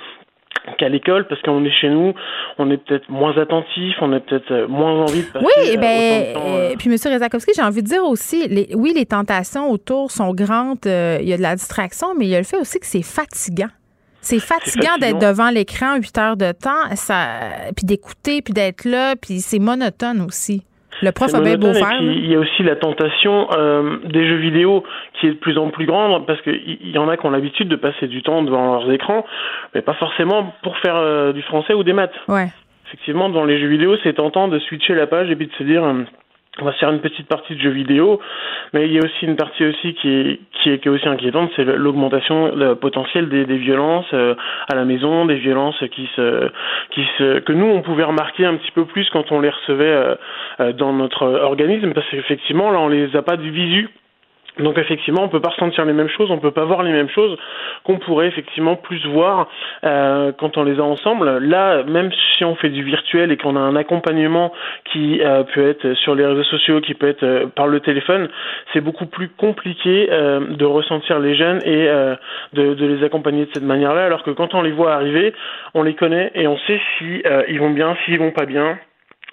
qu'à 0.78 0.90
l'école 0.90 1.28
parce 1.28 1.42
qu'on 1.42 1.64
est 1.66 1.72
chez 1.72 1.90
nous, 1.90 2.14
on 2.58 2.70
est 2.72 2.78
peut-être 2.78 3.10
moins 3.10 3.38
attentif, 3.38 3.96
on 4.02 4.14
a 4.14 4.20
peut-être 4.20 4.52
euh, 4.52 4.68
moins 4.68 5.02
envie 5.02 5.24
de 5.24 5.32
passer 5.32 5.46
Oui, 5.46 5.78
ben, 5.78 6.72
et 6.72 6.76
puis 6.78 6.90
Monsieur 6.90 7.12
Rezakowski, 7.12 7.52
j'ai 7.56 7.64
envie 7.64 7.82
de 7.82 7.88
dire 7.88 8.04
aussi, 8.04 8.48
les, 8.48 8.70
oui, 8.76 8.94
les 8.96 9.06
tentations 9.06 9.70
autour 9.70 10.12
sont 10.12 10.34
grandes, 10.34 10.86
il 10.86 11.28
y 11.28 11.34
a 11.34 11.38
de 11.38 11.42
la 11.42 11.56
distraction, 11.56 12.14
mais 12.18 12.26
il 12.26 12.30
y 12.30 12.36
a 12.36 12.40
le 12.40 12.46
fait 12.46 12.58
aussi 12.58 12.80
que 12.80 12.86
c'est 12.86 13.04
fatigant. 13.04 13.70
C'est 14.22 14.40
fatigant 14.40 14.98
d'être 15.00 15.20
devant 15.20 15.50
l'écran 15.50 15.98
huit 15.98 16.18
heures 16.18 16.38
de 16.38 16.52
temps, 16.52 16.96
ça, 16.96 17.40
puis 17.76 17.86
d'écouter, 17.86 18.42
puis 18.42 18.54
d'être 18.54 18.86
là, 18.86 19.16
puis 19.16 19.40
c'est 19.40 19.60
monotone 19.60 20.22
aussi. 20.22 20.64
Le 21.02 21.12
prof 21.12 21.34
a 21.34 21.42
bien 21.42 21.58
beau 21.58 21.74
faire. 21.74 22.02
Il 22.02 22.30
y 22.30 22.36
a 22.36 22.40
aussi 22.40 22.64
la 22.64 22.76
tentation 22.76 23.48
euh, 23.54 23.98
des 24.06 24.28
jeux 24.28 24.38
vidéo 24.38 24.84
qui 25.20 25.28
est 25.28 25.32
de 25.32 25.38
plus 25.38 25.58
en 25.58 25.70
plus 25.70 25.86
grande 25.86 26.26
parce 26.28 26.42
qu'il 26.42 26.92
y 26.92 26.98
en 26.98 27.10
a 27.10 27.18
qui 27.18 27.26
ont 27.26 27.32
l'habitude 27.32 27.68
de 27.70 27.76
passer 27.76 28.08
du 28.08 28.22
temps 28.22 28.44
devant 28.44 28.80
leurs 28.80 28.92
écrans, 28.92 29.26
mais 29.74 29.82
pas 29.82 29.96
forcément 29.96 30.54
pour 30.64 30.78
faire 30.78 30.96
euh, 30.96 31.34
du 31.34 31.42
français 31.42 31.74
ou 31.74 31.84
des 31.84 31.94
maths. 31.94 32.14
Ouais. 32.28 32.50
Effectivement, 32.88 33.30
dans 33.30 33.46
les 33.46 33.60
jeux 33.60 33.70
vidéo, 33.70 33.96
c'est 34.04 34.14
tentant 34.14 34.48
de 34.48 34.60
switcher 34.60 34.94
la 34.94 35.08
page 35.08 35.32
et 35.32 35.36
puis 35.36 35.48
de 35.48 35.54
se 35.54 35.64
dire 35.64 35.84
euh, 35.84 36.04
on 36.60 36.66
va 36.66 36.74
se 36.74 36.80
faire 36.80 36.92
une 36.92 37.00
petite 37.00 37.28
partie 37.28 37.56
de 37.56 37.62
jeux 37.62 37.70
vidéo, 37.70 38.20
mais 38.74 38.86
il 38.86 38.92
y 38.92 38.98
a 38.98 39.02
aussi 39.02 39.26
une 39.26 39.38
partie 39.38 39.66
aussi 39.66 39.94
qui 39.94 40.10
est 40.10 40.40
qui 40.62 40.70
est, 40.70 40.88
aussi 40.88 41.08
inquiétante, 41.08 41.50
c'est 41.56 41.64
l'augmentation 41.64 42.52
potentielle 42.76 43.30
des, 43.30 43.46
des 43.46 43.58
violences 43.58 44.06
euh, 44.14 44.36
à 44.70 44.76
la 44.76 44.84
maison, 44.84 45.26
des 45.26 45.38
violences 45.38 45.82
qui 45.92 46.10
se 46.16 46.52
qui 46.92 47.06
se 47.18 47.40
que 47.40 47.54
nous 47.54 47.66
on 47.66 47.82
pouvait 47.82 48.04
remarquer 48.04 48.46
un 48.46 48.56
petit 48.56 48.72
peu 48.72 48.84
plus 48.86 49.10
quand 49.12 49.32
on 49.32 49.40
les 49.40 49.50
recevait 49.50 49.86
euh, 49.86 50.16
euh, 50.60 50.74
dans 50.74 50.92
notre 50.92 51.26
organisme, 51.26 51.94
parce 51.94 52.08
qu'effectivement 52.10 52.70
là 52.70 52.80
on 52.80 52.90
les 52.90 53.16
a 53.16 53.22
pas 53.22 53.38
du 53.38 53.50
visu 53.50 53.90
Donc 54.60 54.78
effectivement, 54.78 55.24
on 55.24 55.30
peut 55.30 55.40
pas 55.40 55.50
ressentir 55.50 55.86
les 55.86 55.94
mêmes 55.94 56.10
choses, 56.10 56.30
on 56.30 56.38
peut 56.38 56.52
pas 56.52 56.66
voir 56.66 56.84
les 56.84 56.92
mêmes 56.92 57.10
choses 57.10 57.38
qu'on 57.84 57.98
pourrait 57.98 58.28
effectivement 58.28 58.76
plus 58.76 59.06
voir 59.08 59.48
euh, 59.84 60.32
quand 60.38 60.58
on 60.58 60.64
les 60.64 60.80
a 60.80 60.84
ensemble. 60.84 61.38
Là, 61.40 61.84
même 61.84 62.12
si 62.36 62.44
on 62.44 62.56
fait 62.56 62.70
du 62.70 62.84
virtuel 62.84 63.32
et 63.32 63.38
qu'on 63.38 63.56
a 63.56 63.60
un 63.60 63.76
accompagnement 63.76 64.52
qui 64.92 65.22
euh, 65.22 65.44
peut 65.44 65.70
être 65.70 65.94
sur 65.96 66.16
les 66.16 66.26
réseaux 66.26 66.44
sociaux, 66.44 66.82
qui 66.82 66.94
peut 66.94 67.08
être 67.08 67.24
euh, 67.24 67.48
par 67.48 67.68
le 67.68 67.80
téléphone, 67.80 68.30
c'est 68.74 68.82
beaucoup 68.82 69.06
plus 69.06 69.30
compliqué 69.30 70.08
de 70.08 70.66
ressentir 70.66 71.20
les 71.20 71.36
jeunes 71.36 71.60
et 71.66 71.88
de, 72.54 72.74
de, 72.74 72.86
les 72.86 73.04
accompagner 73.04 73.46
de 73.46 73.52
cette 73.54 73.64
manière-là. 73.64 74.06
Alors 74.06 74.24
que 74.24 74.32
quand 74.32 74.54
on 74.54 74.62
les 74.62 74.72
voit 74.72 74.94
arriver, 74.94 75.34
on 75.74 75.84
les 75.84 75.94
connaît 75.94 76.32
et 76.36 76.48
on 76.48 76.58
sait 76.60 76.80
si 76.98 77.24
ils 77.48 77.60
vont 77.60 77.72
bien, 77.72 77.96
s'ils 78.06 78.20
vont 78.20 78.32
pas 78.32 78.46
bien. 78.46 78.78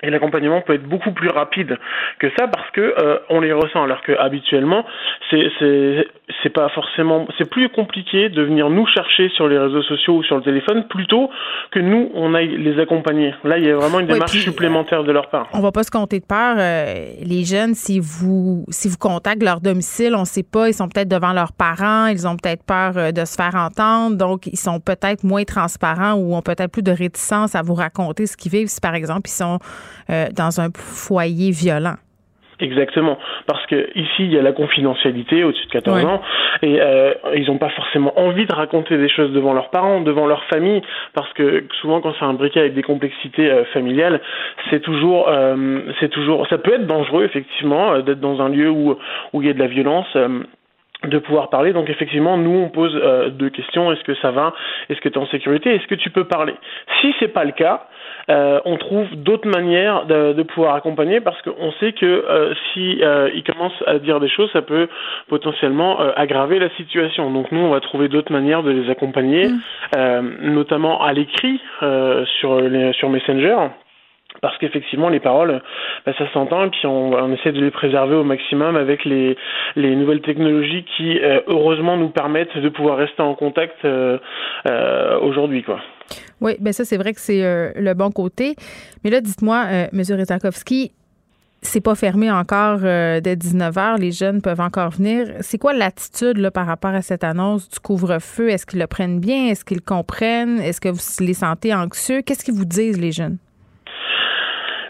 Et 0.03 0.11
l'accompagnement 0.11 0.61
peut 0.61 0.75
être 0.75 0.89
beaucoup 0.89 1.13
plus 1.13 1.29
rapide 1.29 1.77
que 2.19 2.29
ça 2.39 2.47
parce 2.47 2.71
que 2.71 2.81
euh, 2.81 3.19
on 3.31 3.41
les 3.41 3.53
ressent 3.53 3.83
alors 3.83 4.03
que 4.03 4.13
habituellement 4.13 4.87
c'est 5.31 6.07
c'est 6.43 6.51
pas 6.51 6.69
forcément 6.71 7.27
c'est 7.39 7.49
plus 7.49 7.69
compliqué 7.69 8.29
de 8.29 8.43
venir 8.43 8.71
nous 8.71 8.87
chercher 8.87 9.29
sur 9.31 9.49
les 9.49 9.59
réseaux 9.59 9.83
sociaux 9.83 10.17
ou 10.17 10.23
sur 10.23 10.37
le 10.37 10.43
téléphone 10.43 10.87
plutôt 10.89 11.31
que 11.71 11.81
nous 11.81 12.11
on 12.15 12.35
aille 12.35 12.57
les 12.57 12.81
accompagner. 12.81 13.35
Là 13.45 13.59
il 13.59 13.65
y 13.65 13.71
a 13.71 13.77
vraiment 13.77 14.01
une 14.01 14.07
démarche 14.07 14.33
puis, 14.33 14.41
supplémentaire 14.41 15.05
de 15.05 15.13
leur 15.13 15.29
part. 15.31 15.49
On 15.53 15.61
va 15.61 15.73
pas 15.73 15.83
se 15.83 15.91
compter 15.91 16.21
de 16.21 16.27
peur 16.27 16.57
euh, 16.59 17.13
les 17.25 17.45
jeunes 17.45 17.75
si 17.75 18.01
vous 18.01 18.65
si 18.69 18.89
vous 18.89 18.99
contactez 18.99 19.45
leur 19.45 19.61
domicile 19.61 20.15
on 20.15 20.25
sait 20.25 20.43
pas 20.43 20.69
ils 20.69 20.75
sont 20.75 20.89
peut-être 20.89 21.09
devant 21.09 21.33
leurs 21.33 21.53
parents 21.53 22.07
ils 22.07 22.27
ont 22.27 22.37
peut-être 22.37 22.65
peur 22.65 22.93
euh, 22.97 23.13
de 23.13 23.25
se 23.25 23.35
faire 23.35 23.55
entendre 23.55 24.17
donc 24.17 24.47
ils 24.47 24.59
sont 24.59 24.81
peut-être 24.81 25.25
moins 25.25 25.45
transparents 25.45 26.15
ou 26.15 26.35
ont 26.35 26.43
peut-être 26.43 26.71
plus 26.71 26.83
de 26.83 26.93
réticence 26.93 27.55
à 27.55 27.63
vous 27.63 27.75
raconter 27.75 28.27
ce 28.27 28.37
qu'ils 28.37 28.53
vivent 28.53 28.69
si 28.69 28.81
par 28.81 28.95
exemple 28.95 29.29
ils 29.29 29.33
sont 29.33 29.59
euh, 30.11 30.27
dans 30.35 30.61
un 30.61 30.69
foyer 30.75 31.51
violent. 31.51 31.97
Exactement, 32.61 33.19
parce 33.47 33.65
que 33.67 33.89
ici 33.95 34.25
il 34.25 34.33
y 34.33 34.39
a 34.39 34.43
la 34.43 34.51
confidentialité 34.51 35.45
au-dessus 35.45 35.67
de 35.67 35.71
14 35.71 35.97
ouais. 35.97 36.11
ans. 36.11 36.21
Et 36.63 36.81
euh, 36.81 37.15
ils 37.37 37.47
n'ont 37.47 37.59
pas 37.59 37.69
forcément 37.69 38.19
envie 38.19 38.47
de 38.47 38.53
raconter 38.53 38.99
des 38.99 39.09
choses 39.09 39.33
devant 39.33 39.53
leurs 39.53 39.71
parents, 39.71 40.01
devant 40.01 40.27
leur 40.27 40.43
famille, 40.45 40.83
parce 41.15 41.33
que 41.35 41.65
souvent 41.81 42.01
quand 42.01 42.15
c'est 42.19 42.25
un 42.25 42.35
briquet 42.35 42.61
avec 42.61 42.75
des 42.75 42.83
complexités 42.83 43.49
euh, 43.49 43.65
familiales, 43.67 44.21
c'est 44.71 44.81
toujours, 44.81 45.29
euh, 45.29 45.83
c'est 46.01 46.09
toujours, 46.09 46.49
ça 46.49 46.59
peut 46.59 46.75
être 46.75 46.87
dangereux 46.87 47.25
effectivement 47.25 47.93
euh, 47.93 48.03
d'être 48.03 48.21
dans 48.21 48.41
un 48.43 48.49
lieu 48.49 48.69
où 48.71 48.99
où 49.33 49.43
il 49.43 49.47
y 49.47 49.51
a 49.51 49.55
de 49.55 49.59
la 49.59 49.67
violence 49.69 50.09
euh, 50.17 50.41
de 51.05 51.19
pouvoir 51.19 51.49
parler. 51.49 51.73
Donc 51.73 51.89
effectivement, 51.91 52.37
nous 52.37 52.59
on 52.59 52.71
pose 52.71 52.99
euh, 53.01 53.31
deux 53.31 53.51
questions 53.51 53.93
est-ce 53.93 54.03
que 54.03 54.15
ça 54.17 54.33
va? 54.33 54.53
Est-ce 54.89 55.01
que 55.01 55.09
tu 55.09 55.15
es 55.15 55.23
en 55.23 55.27
sécurité? 55.29 55.75
Est-ce 55.75 55.87
que 55.87 55.95
tu 55.95 56.11
peux 56.11 56.25
parler? 56.25 56.55
Si 57.01 57.15
c'est 57.21 57.29
pas 57.29 57.45
le 57.45 57.53
cas, 57.53 57.87
euh, 58.31 58.61
on 58.65 58.77
trouve 58.77 59.07
d'autres 59.15 59.49
manières 59.49 60.07
de, 60.07 60.33
de, 60.33 60.43
pouvoir 60.43 60.75
accompagner 60.75 61.21
parce 61.21 61.41
qu'on 61.43 61.73
sait 61.81 61.93
que 61.93 62.05
euh, 62.05 62.53
si 62.73 62.99
euh, 63.03 63.31
ils 63.35 63.45
commencent 63.45 63.83
à 63.87 63.99
dire 63.99 64.19
des 64.19 64.29
choses, 64.29 64.51
ça 64.53 64.63
peut 64.63 64.89
potentiellement 65.29 66.01
euh, 66.01 66.13
aggraver 66.17 66.59
la 66.59 66.69
situation. 66.71 67.31
Donc 67.31 67.53
nous, 67.53 67.61
on 67.61 67.71
va 67.71 67.81
trouver 67.81 68.09
d'autres 68.09 68.33
manières 68.33 68.63
de 68.63 68.71
les 68.71 68.91
accompagner, 68.91 69.49
mmh. 69.49 70.21
notamment 70.43 71.03
à 71.03 71.13
l'écrit 71.13 71.61
sur 72.41 72.61
les, 72.61 72.93
sur 72.95 73.09
Messenger 73.09 73.57
parce 74.41 74.57
qu'effectivement 74.59 75.09
les 75.09 75.21
paroles 75.21 75.61
bah, 76.07 76.13
ça 76.19 76.31
s'entend 76.33 76.65
et 76.65 76.71
puis 76.71 76.87
on, 76.87 77.33
essaie 77.33 77.53
de 77.53 77.61
les 77.61 77.71
préserver 77.71 78.15
au 78.15 78.25
maximum 78.25 78.77
avec 78.77 79.05
les, 79.05 79.37
les 79.77 79.97
nouvelles 79.97 80.23
technologies 80.23 80.85
qui 80.97 81.19
euh, 81.19 81.41
heureusement 81.47 81.97
nous 81.97 82.09
permettent 82.09 82.57
de 82.57 82.69
pouvoir 82.69 82.99
rester 82.99 83.23
en 83.23 83.35
contact 83.35 83.85
euh, 83.85 84.19
euh, 84.69 85.19
aujourd'hui 85.21 85.63
quoi. 85.63 85.81
Oui, 86.41 86.53
ben 86.61 86.73
ça 86.73 86.85
c'est 86.85 86.97
vrai 86.97 87.13
que 87.13 87.21
c'est 87.21 87.43
le 87.77 87.95
bon 87.95 88.11
côté. 88.11 88.55
Mais 89.05 89.11
là 89.11 89.21
dites-moi 89.21 89.65
monsieur 89.93 90.17
Rezakowski 90.17 90.93
c'est 91.61 91.81
pas 91.81 91.97
fermé 91.97 92.31
encore 92.31 92.79
dès 92.79 93.35
19h. 93.35 94.01
Les 94.01 94.13
jeunes 94.13 94.41
peuvent 94.41 94.61
encore 94.61 94.91
venir. 94.91 95.27
C'est 95.41 95.59
quoi 95.59 95.73
l'attitude 95.73 96.49
par 96.51 96.67
rapport 96.67 96.93
à 96.93 97.03
cette 97.03 97.25
annonce 97.25 97.69
du 97.69 97.81
couvre-feu? 97.81 98.49
Est-ce 98.49 98.65
qu'ils 98.65 98.79
le 98.79 98.87
prennent 98.87 99.19
bien? 99.19 99.49
Est-ce 99.49 99.65
qu'ils 99.65 99.83
comprennent? 99.83 100.61
Est-ce 100.61 100.81
que 100.81 100.89
vous 100.89 101.27
les 101.27 101.35
sentez 101.35 101.75
anxieux? 101.75 102.23
Qu'est-ce 102.23 102.45
qu'ils 102.45 102.55
vous 102.55 102.65
disent, 102.65 103.01
les 103.01 103.11
jeunes? 103.11 103.39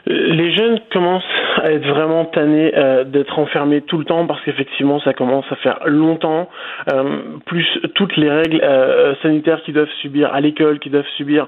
Les 0.09 0.53
jeunes 0.57 0.81
commencent 0.91 1.23
à 1.63 1.71
être 1.73 1.87
vraiment 1.87 2.25
tannés 2.25 2.73
euh, 2.77 3.05
d'être 3.05 3.39
enfermés 3.39 3.83
tout 3.83 3.99
le 3.99 4.05
temps 4.05 4.27
parce 4.27 4.41
qu'effectivement 4.43 5.01
ça 5.01 5.13
commence 5.13 5.45
à 5.51 5.57
faire 5.57 5.81
longtemps, 5.85 6.49
euh, 6.91 7.19
plus 7.45 7.67
toutes 7.95 8.17
les 8.17 8.31
règles 8.31 8.61
euh, 8.63 9.15
sanitaires 9.23 9.63
qu'ils 9.63 9.75
doivent 9.75 9.93
subir 10.01 10.33
à 10.33 10.41
l'école, 10.41 10.79
qu'ils 10.79 10.93
doivent 10.93 11.05
subir 11.17 11.47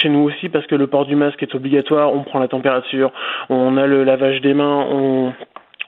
chez 0.00 0.08
nous 0.08 0.20
aussi 0.20 0.48
parce 0.48 0.66
que 0.66 0.74
le 0.74 0.86
port 0.86 1.06
du 1.06 1.16
masque 1.16 1.42
est 1.42 1.54
obligatoire, 1.54 2.12
on 2.12 2.22
prend 2.22 2.38
la 2.38 2.48
température, 2.48 3.10
on 3.48 3.76
a 3.76 3.86
le 3.86 4.04
lavage 4.04 4.40
des 4.40 4.54
mains, 4.54 4.86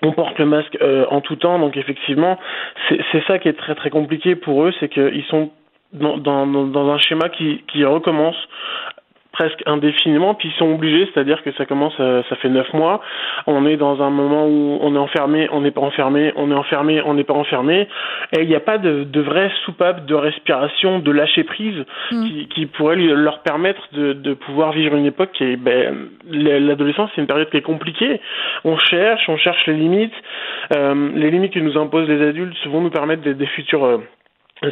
on 0.03 0.12
porte 0.12 0.38
le 0.38 0.47
masque 0.47 0.78
en 1.11 1.20
tout 1.20 1.36
temps, 1.36 1.59
donc 1.59 1.76
effectivement, 1.76 2.38
c'est 2.88 3.24
ça 3.26 3.38
qui 3.38 3.49
est 3.49 3.59
très 3.59 3.74
très 3.74 3.90
compliqué 3.90 4.36
pour 4.36 4.64
eux, 4.64 4.72
c'est 4.80 4.88
qu'ils 4.88 5.24
sont 5.24 5.51
dans, 5.92 6.18
dans, 6.47 6.88
un 6.88 6.99
schéma 6.99 7.28
qui 7.28 7.84
recommence 7.84 8.36
presque 9.35 9.62
indéfiniment, 9.66 10.35
puis 10.35 10.49
ils 10.49 10.59
sont 10.59 10.72
obligés, 10.72 11.11
c'est-à-dire 11.12 11.43
que 11.43 11.53
ça 11.53 11.66
commence, 11.66 11.99
à, 11.99 12.22
ça 12.28 12.37
fait 12.37 12.49
neuf 12.49 12.72
mois, 12.72 13.01
on 13.49 13.66
est 13.66 13.76
dans 13.76 14.01
un 14.01 14.11
moment 14.11 14.47
où 14.47 14.78
on 14.80 14.95
est 14.95 14.99
enfermé, 14.99 15.49
on 15.51 15.61
n'est 15.61 15.72
pas 15.72 15.80
enfermé, 15.80 16.32
on 16.37 16.51
est 16.53 16.55
enfermé, 16.55 17.03
on 17.05 17.14
n'est 17.14 17.24
pas 17.24 17.35
enfermé, 17.35 17.89
et 18.37 18.43
il 18.43 18.49
n'y 18.49 18.55
a 18.55 18.61
pas 18.61 18.78
de, 18.78 19.03
de 19.03 19.20
vraie 19.20 19.51
soupape 19.64 20.07
de 20.07 20.14
respiration, 20.14 21.01
de 21.01 21.11
lâcher 21.11 21.43
prise 21.43 21.85
mmh. 22.12 22.24
qui, 22.24 22.49
qui, 22.49 22.66
pourrait 22.66 22.97
leur 22.97 23.41
permettre 23.41 23.82
de, 23.93 24.12
de, 24.12 24.35
pouvoir 24.35 24.72
vivre 24.72 24.95
une 24.95 25.07
époque 25.07 25.32
qui 25.32 25.45
est, 25.45 25.57
ben, 25.57 26.09
l'adolescence 26.30 27.11
c'est 27.14 27.20
une 27.20 27.26
période 27.26 27.51
qui 27.51 27.57
est 27.57 27.62
compliquée, 27.62 28.20
on 28.64 28.78
cherche, 28.78 29.28
on 29.28 29.37
cherche 29.37 29.66
les 29.66 29.74
limites, 29.74 30.14
euh, 30.76 31.11
les 31.16 31.30
limites 31.32 31.53
que 31.53 31.59
nous 31.59 31.76
imposent 31.76 32.09
les 32.09 32.22
adultes 32.24 32.57
vont 32.66 32.80
nous 32.80 32.91
permettre 32.91 33.22
des, 33.22 33.35
des 33.35 33.47
futurs 33.47 33.85
euh, 33.85 33.99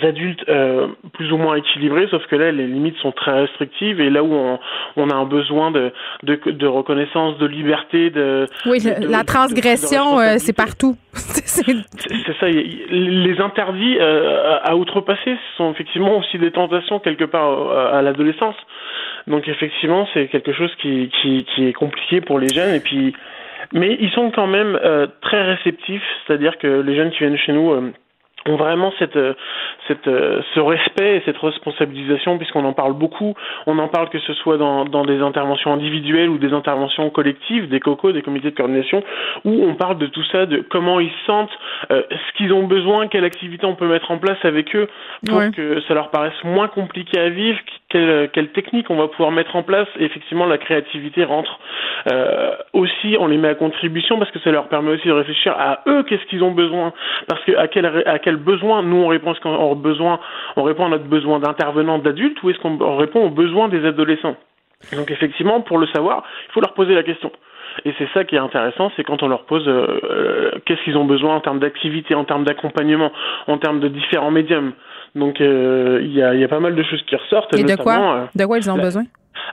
adultes 0.02 0.44
euh, 0.48 0.88
plus 1.12 1.32
ou 1.32 1.36
moins 1.36 1.56
équilibrés, 1.56 2.06
sauf 2.10 2.24
que 2.26 2.36
là, 2.36 2.52
les 2.52 2.66
limites 2.66 2.96
sont 2.98 3.12
très 3.12 3.32
restrictives 3.32 4.00
et 4.00 4.10
là 4.10 4.22
où 4.22 4.32
on, 4.32 4.58
on 4.96 5.10
a 5.10 5.14
un 5.14 5.24
besoin 5.24 5.70
de, 5.70 5.92
de, 6.22 6.38
de, 6.46 6.66
reconnaissance, 6.66 7.38
de 7.38 7.46
liberté, 7.46 8.10
de... 8.10 8.46
Oui, 8.66 8.78
de, 8.78 9.10
la 9.10 9.24
transgression, 9.24 10.18
euh, 10.20 10.34
c'est 10.38 10.56
partout. 10.56 10.96
c'est 11.12 12.32
ça. 12.40 12.48
Les 12.48 13.40
interdits 13.40 13.98
euh, 14.00 14.58
à 14.62 14.76
outrepasser 14.76 15.36
sont 15.56 15.72
effectivement 15.72 16.18
aussi 16.18 16.38
des 16.38 16.50
tentations 16.50 16.98
quelque 16.98 17.24
part 17.24 17.70
à, 17.70 17.98
à 17.98 18.02
l'adolescence. 18.02 18.56
Donc 19.26 19.48
effectivement, 19.48 20.08
c'est 20.14 20.28
quelque 20.28 20.52
chose 20.52 20.72
qui, 20.80 21.10
qui, 21.20 21.44
qui 21.44 21.68
est 21.68 21.72
compliqué 21.72 22.20
pour 22.20 22.38
les 22.38 22.48
jeunes 22.48 22.74
et 22.74 22.80
puis... 22.80 23.14
Mais 23.72 23.96
ils 24.00 24.10
sont 24.10 24.30
quand 24.30 24.46
même 24.46 24.78
euh, 24.84 25.06
très 25.22 25.42
réceptifs, 25.42 26.02
c'est-à-dire 26.26 26.58
que 26.58 26.66
les 26.66 26.94
jeunes 26.94 27.10
qui 27.10 27.18
viennent 27.18 27.38
chez 27.38 27.52
nous 27.52 27.70
euh, 27.70 27.92
ont 28.48 28.56
vraiment 28.56 28.92
cette, 28.98 29.18
cette, 29.88 30.04
ce 30.04 30.60
respect 30.60 31.16
et 31.16 31.22
cette 31.24 31.38
responsabilisation 31.38 32.38
puisqu'on 32.38 32.64
en 32.64 32.72
parle 32.72 32.94
beaucoup. 32.94 33.34
On 33.66 33.78
en 33.78 33.88
parle 33.88 34.08
que 34.08 34.18
ce 34.20 34.32
soit 34.34 34.56
dans, 34.56 34.84
dans 34.84 35.04
des 35.04 35.20
interventions 35.20 35.72
individuelles 35.72 36.28
ou 36.28 36.38
des 36.38 36.52
interventions 36.52 37.08
collectives, 37.10 37.68
des 37.68 37.80
cocos, 37.80 38.12
des 38.12 38.22
comités 38.22 38.50
de 38.50 38.56
coordination, 38.56 39.02
où 39.44 39.64
on 39.64 39.74
parle 39.74 39.98
de 39.98 40.06
tout 40.06 40.24
ça, 40.24 40.46
de 40.46 40.64
comment 40.68 41.00
ils 41.00 41.12
sentent, 41.26 41.56
euh, 41.90 42.02
ce 42.10 42.36
qu'ils 42.36 42.52
ont 42.52 42.66
besoin, 42.66 43.08
quelle 43.08 43.24
activité 43.24 43.66
on 43.66 43.74
peut 43.74 43.88
mettre 43.88 44.10
en 44.10 44.18
place 44.18 44.38
avec 44.44 44.74
eux 44.74 44.88
pour 45.26 45.38
ouais. 45.38 45.50
que 45.50 45.80
ça 45.82 45.94
leur 45.94 46.10
paraisse 46.10 46.32
moins 46.44 46.68
compliqué 46.68 47.18
à 47.18 47.28
vivre, 47.28 47.58
quelle, 47.92 48.48
technique 48.52 48.90
on 48.90 48.96
va 48.96 49.08
pouvoir 49.08 49.30
mettre 49.30 49.54
en 49.56 49.62
place. 49.62 49.88
Et 49.98 50.04
effectivement, 50.04 50.46
la 50.46 50.58
créativité 50.58 51.24
rentre 51.24 51.58
euh, 52.12 52.52
aussi, 52.72 53.16
on 53.18 53.26
les 53.26 53.36
met 53.36 53.48
à 53.48 53.54
contribution 53.54 54.18
parce 54.18 54.30
que 54.30 54.38
ça 54.40 54.50
leur 54.50 54.68
permet 54.68 54.92
aussi 54.92 55.08
de 55.08 55.12
réfléchir 55.12 55.54
à 55.58 55.80
eux, 55.86 56.02
qu'est-ce 56.04 56.24
qu'ils 56.26 56.42
ont 56.42 56.52
besoin, 56.52 56.92
parce 57.28 57.42
que 57.44 57.56
à 57.56 57.68
quel, 57.68 57.86
à 57.86 58.18
quel 58.18 58.36
besoin 58.36 58.82
nous 58.82 58.96
on 58.96 59.08
répond, 59.08 59.34
besoin, 59.76 60.18
on 60.56 60.62
répond 60.62 60.86
à 60.86 60.88
notre 60.88 61.04
besoin 61.04 61.38
d'intervenants 61.38 61.98
d'adultes 61.98 62.42
ou 62.42 62.50
est-ce 62.50 62.58
qu'on 62.58 62.96
répond 62.96 63.24
aux 63.24 63.30
besoins 63.30 63.68
des 63.68 63.84
adolescents? 63.86 64.36
Donc 64.96 65.10
effectivement, 65.10 65.60
pour 65.60 65.78
le 65.78 65.86
savoir, 65.88 66.24
il 66.48 66.52
faut 66.52 66.60
leur 66.60 66.74
poser 66.74 66.94
la 66.94 67.02
question. 67.02 67.30
Et 67.84 67.94
c'est 67.98 68.08
ça 68.12 68.24
qui 68.24 68.34
est 68.34 68.38
intéressant, 68.38 68.92
c'est 68.96 69.04
quand 69.04 69.22
on 69.22 69.28
leur 69.28 69.44
pose 69.44 69.66
euh, 69.66 70.00
euh, 70.04 70.50
qu'est-ce 70.64 70.82
qu'ils 70.82 70.96
ont 70.96 71.04
besoin 71.04 71.36
en 71.36 71.40
termes 71.40 71.58
d'activité, 71.58 72.14
en 72.14 72.24
termes 72.24 72.44
d'accompagnement, 72.44 73.12
en 73.46 73.58
termes 73.58 73.80
de 73.80 73.88
différents 73.88 74.30
médiums. 74.30 74.72
Donc 75.14 75.40
euh, 75.40 76.00
il 76.02 76.12
y, 76.12 76.22
a, 76.22 76.34
y, 76.34 76.44
a, 76.44 76.48
pas 76.48 76.60
mal 76.60 76.74
de 76.74 76.82
choses 76.82 77.02
qui 77.02 77.16
ressortent. 77.16 77.54
Et 77.56 77.64
de 77.64 77.76
quoi 77.76 78.28
De 78.34 78.44
quoi 78.44 78.58
ils 78.58 78.70
ont 78.70 78.76
la, 78.76 78.82
besoin 78.82 79.04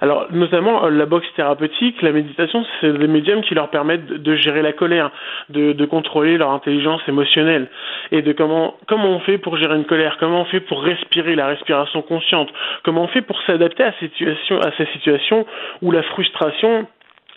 alors, 0.02 0.28
notamment, 0.32 0.88
la 0.88 1.06
boxe 1.06 1.28
thérapeutique, 1.36 2.02
la 2.02 2.12
méditation, 2.12 2.66
c'est 2.80 2.92
des 2.94 3.08
médiums 3.08 3.42
qui 3.42 3.54
leur 3.54 3.70
permettent 3.70 4.08
de 4.08 4.36
gérer 4.36 4.62
la 4.62 4.72
colère, 4.72 5.12
de, 5.50 5.74
de, 5.74 5.86
contrôler 5.86 6.38
leur 6.38 6.52
intelligence 6.52 7.02
émotionnelle 7.08 7.68
et 8.12 8.22
de 8.22 8.32
comment, 8.32 8.76
comment 8.88 9.10
on 9.10 9.20
fait 9.20 9.38
pour 9.38 9.58
gérer 9.58 9.76
une 9.76 9.86
colère, 9.86 10.18
comment 10.20 10.42
on 10.42 10.46
fait 10.46 10.62
pour 10.62 10.84
respirer 10.84 11.36
la 11.36 11.48
respiration 11.48 12.02
consciente, 12.02 12.50
comment 12.84 13.04
on 13.04 13.08
fait 13.08 13.22
pour 13.22 13.42
s'adapter 13.44 13.84
à, 13.84 13.94
situation, 14.00 14.60
à 14.62 14.72
ces 14.78 14.86
situations 14.94 15.46
où 15.82 15.92
la 15.92 16.04
frustration 16.04 16.88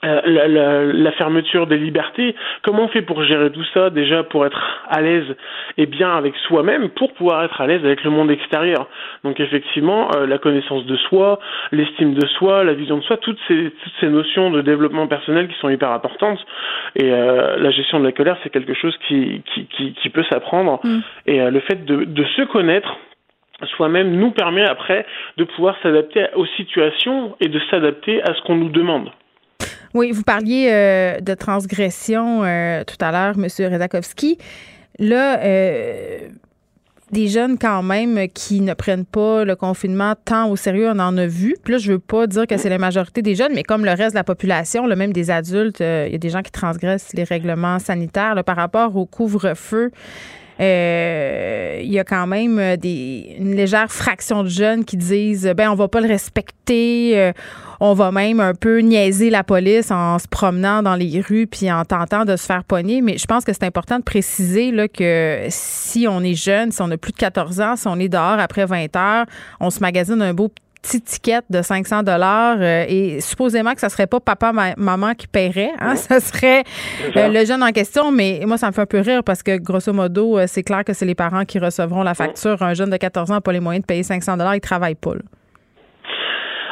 euh, 0.04 0.20
la, 0.24 0.48
la, 0.48 0.84
la, 0.84 1.12
fermeture 1.12 1.68
des 1.68 1.78
libertés. 1.78 2.34
Comment 2.62 2.84
on 2.84 2.88
fait 2.88 3.02
pour 3.02 3.22
gérer 3.22 3.52
tout 3.52 3.62
ça 3.72 3.88
déjà 3.88 4.24
pour 4.24 4.44
être 4.44 4.60
à 4.88 5.00
l'aise 5.00 5.36
et 5.76 5.86
bien 5.86 6.10
avec 6.10 6.34
soi-même 6.48 6.88
pour 6.88 7.12
pouvoir 7.12 7.44
être 7.44 7.60
à 7.60 7.68
l'aise 7.68 7.84
avec 7.84 8.02
le 8.02 8.10
monde 8.10 8.28
extérieur? 8.28 8.88
Donc 9.22 9.38
effectivement, 9.38 10.10
euh, 10.16 10.26
la 10.26 10.38
connaissance 10.38 10.86
de 10.86 10.96
soi, 10.96 11.38
l'estime 11.70 12.14
de 12.14 12.26
soi, 12.26 12.64
la 12.64 12.72
vision 12.72 12.98
de 12.98 13.02
soi, 13.02 13.16
toutes 13.18 13.38
ces, 13.46 13.70
toutes 13.70 13.92
ces 14.00 14.08
notions 14.08 14.50
de 14.50 14.60
développement 14.60 15.06
personnel 15.06 15.46
qui 15.46 15.54
sont 15.60 15.68
hyper 15.68 15.92
importantes. 15.92 16.44
Et 16.96 17.12
euh, 17.12 17.56
la 17.58 17.70
gestion 17.70 18.00
de 18.00 18.04
la 18.04 18.12
colère, 18.12 18.36
c'est 18.42 18.50
quelque 18.50 18.74
chose 18.74 18.96
qui, 19.06 19.42
qui, 19.54 19.66
qui, 19.66 19.92
qui 19.92 20.08
peut 20.08 20.24
s'apprendre. 20.28 20.80
Mm. 20.82 20.98
Et 21.26 21.38
le 21.48 21.60
fait 21.60 21.84
de, 21.84 22.04
de 22.04 22.24
se 22.24 22.42
connaître, 22.42 22.96
soi-même 23.76 24.16
nous 24.16 24.32
permet 24.32 24.64
après 24.64 25.06
de 25.36 25.44
pouvoir 25.44 25.76
s'adapter 25.80 26.26
aux 26.34 26.46
situations 26.56 27.36
et 27.40 27.46
de 27.46 27.60
s'adapter 27.70 28.20
à 28.22 28.34
ce 28.34 28.42
qu'on 28.42 28.56
nous 28.56 28.70
demande. 28.70 29.10
Oui, 29.94 30.10
vous 30.10 30.22
parliez 30.22 30.68
euh, 30.70 31.20
de 31.20 31.34
transgression 31.34 32.44
euh, 32.44 32.82
tout 32.84 32.96
à 33.00 33.12
l'heure, 33.12 33.34
M. 33.36 33.44
Rezakowski. 33.44 34.38
Là, 34.98 35.38
euh, 35.40 36.28
des 37.10 37.28
jeunes 37.28 37.58
quand 37.58 37.82
même 37.82 38.28
qui 38.28 38.62
ne 38.62 38.72
prennent 38.72 39.04
pas 39.04 39.44
le 39.44 39.54
confinement 39.54 40.14
tant 40.24 40.48
au 40.48 40.56
sérieux, 40.56 40.88
on 40.88 40.98
en 40.98 41.18
a 41.18 41.26
vu. 41.26 41.56
Puis 41.62 41.72
là, 41.72 41.78
je 41.78 41.92
veux 41.92 41.98
pas 41.98 42.26
dire 42.26 42.46
que 42.46 42.56
c'est 42.56 42.70
la 42.70 42.78
majorité 42.78 43.20
des 43.20 43.34
jeunes, 43.34 43.52
mais 43.54 43.64
comme 43.64 43.84
le 43.84 43.90
reste 43.90 44.12
de 44.12 44.18
la 44.18 44.24
population, 44.24 44.86
même 44.86 45.12
des 45.12 45.30
adultes, 45.30 45.80
il 45.80 46.12
y 46.12 46.14
a 46.14 46.18
des 46.18 46.30
gens 46.30 46.40
qui 46.40 46.52
transgressent 46.52 47.12
les 47.12 47.24
règlements 47.24 47.78
sanitaires 47.78 48.42
par 48.44 48.56
rapport 48.56 48.96
au 48.96 49.04
couvre-feu. 49.04 49.90
Euh, 50.60 51.80
il 51.82 51.90
y 51.90 51.98
a 51.98 52.04
quand 52.04 52.26
même 52.26 52.58
euh, 52.58 52.76
des, 52.76 53.36
une 53.38 53.54
légère 53.54 53.90
fraction 53.90 54.42
de 54.42 54.48
jeunes 54.48 54.84
qui 54.84 54.96
disent 54.96 55.50
ben 55.56 55.70
on 55.70 55.74
va 55.74 55.88
pas 55.88 56.00
le 56.00 56.08
respecter, 56.08 57.18
euh, 57.18 57.32
on 57.80 57.94
va 57.94 58.12
même 58.12 58.38
un 58.38 58.54
peu 58.54 58.78
niaiser 58.80 59.30
la 59.30 59.44
police 59.44 59.90
en 59.90 60.18
se 60.18 60.28
promenant 60.28 60.82
dans 60.82 60.94
les 60.94 61.20
rues 61.20 61.46
puis 61.46 61.72
en 61.72 61.84
tentant 61.84 62.24
de 62.24 62.36
se 62.36 62.44
faire 62.44 62.64
pogner. 62.64 63.00
Mais 63.00 63.18
je 63.18 63.26
pense 63.26 63.44
que 63.44 63.52
c'est 63.52 63.64
important 63.64 63.98
de 63.98 64.04
préciser 64.04 64.70
là, 64.70 64.88
que 64.88 65.46
si 65.48 66.06
on 66.08 66.22
est 66.22 66.34
jeune, 66.34 66.70
si 66.70 66.82
on 66.82 66.90
a 66.90 66.96
plus 66.96 67.12
de 67.12 67.18
14 67.18 67.60
ans, 67.60 67.76
si 67.76 67.88
on 67.88 67.98
est 67.98 68.08
dehors 68.08 68.38
après 68.38 68.66
20 68.66 68.94
heures, 68.96 69.26
on 69.58 69.70
se 69.70 69.80
magasine 69.80 70.20
un 70.22 70.34
beau 70.34 70.52
petite 70.82 71.04
ticket 71.04 71.42
de 71.48 71.62
500 71.62 72.02
dollars 72.02 72.56
euh, 72.60 72.84
et 72.88 73.20
supposément 73.20 73.72
que 73.72 73.80
ça 73.80 73.88
serait 73.88 74.08
pas 74.08 74.20
papa 74.20 74.52
maman 74.76 75.14
qui 75.14 75.28
paierait 75.28 75.70
hein, 75.78 75.96
ça 75.96 76.20
serait 76.20 76.64
euh, 77.16 77.28
le 77.28 77.44
jeune 77.46 77.62
en 77.62 77.70
question 77.70 78.10
mais 78.10 78.42
moi 78.46 78.58
ça 78.58 78.66
me 78.66 78.72
fait 78.72 78.82
un 78.82 78.86
peu 78.86 79.00
rire 79.00 79.22
parce 79.22 79.42
que 79.42 79.56
grosso 79.56 79.92
modo 79.92 80.38
euh, 80.38 80.46
c'est 80.48 80.64
clair 80.64 80.84
que 80.84 80.92
c'est 80.92 81.06
les 81.06 81.14
parents 81.14 81.44
qui 81.44 81.58
recevront 81.58 82.02
la 82.02 82.14
facture. 82.14 82.60
Un 82.62 82.74
jeune 82.74 82.90
de 82.90 82.96
14 82.96 83.30
ans 83.30 83.34
n'a 83.34 83.40
pas 83.40 83.52
les 83.52 83.60
moyens 83.60 83.82
de 83.82 83.86
payer 83.86 84.02
500 84.02 84.36
dollars 84.36 84.56
il 84.56 84.60
travaille 84.60 84.96
pas 84.96 85.12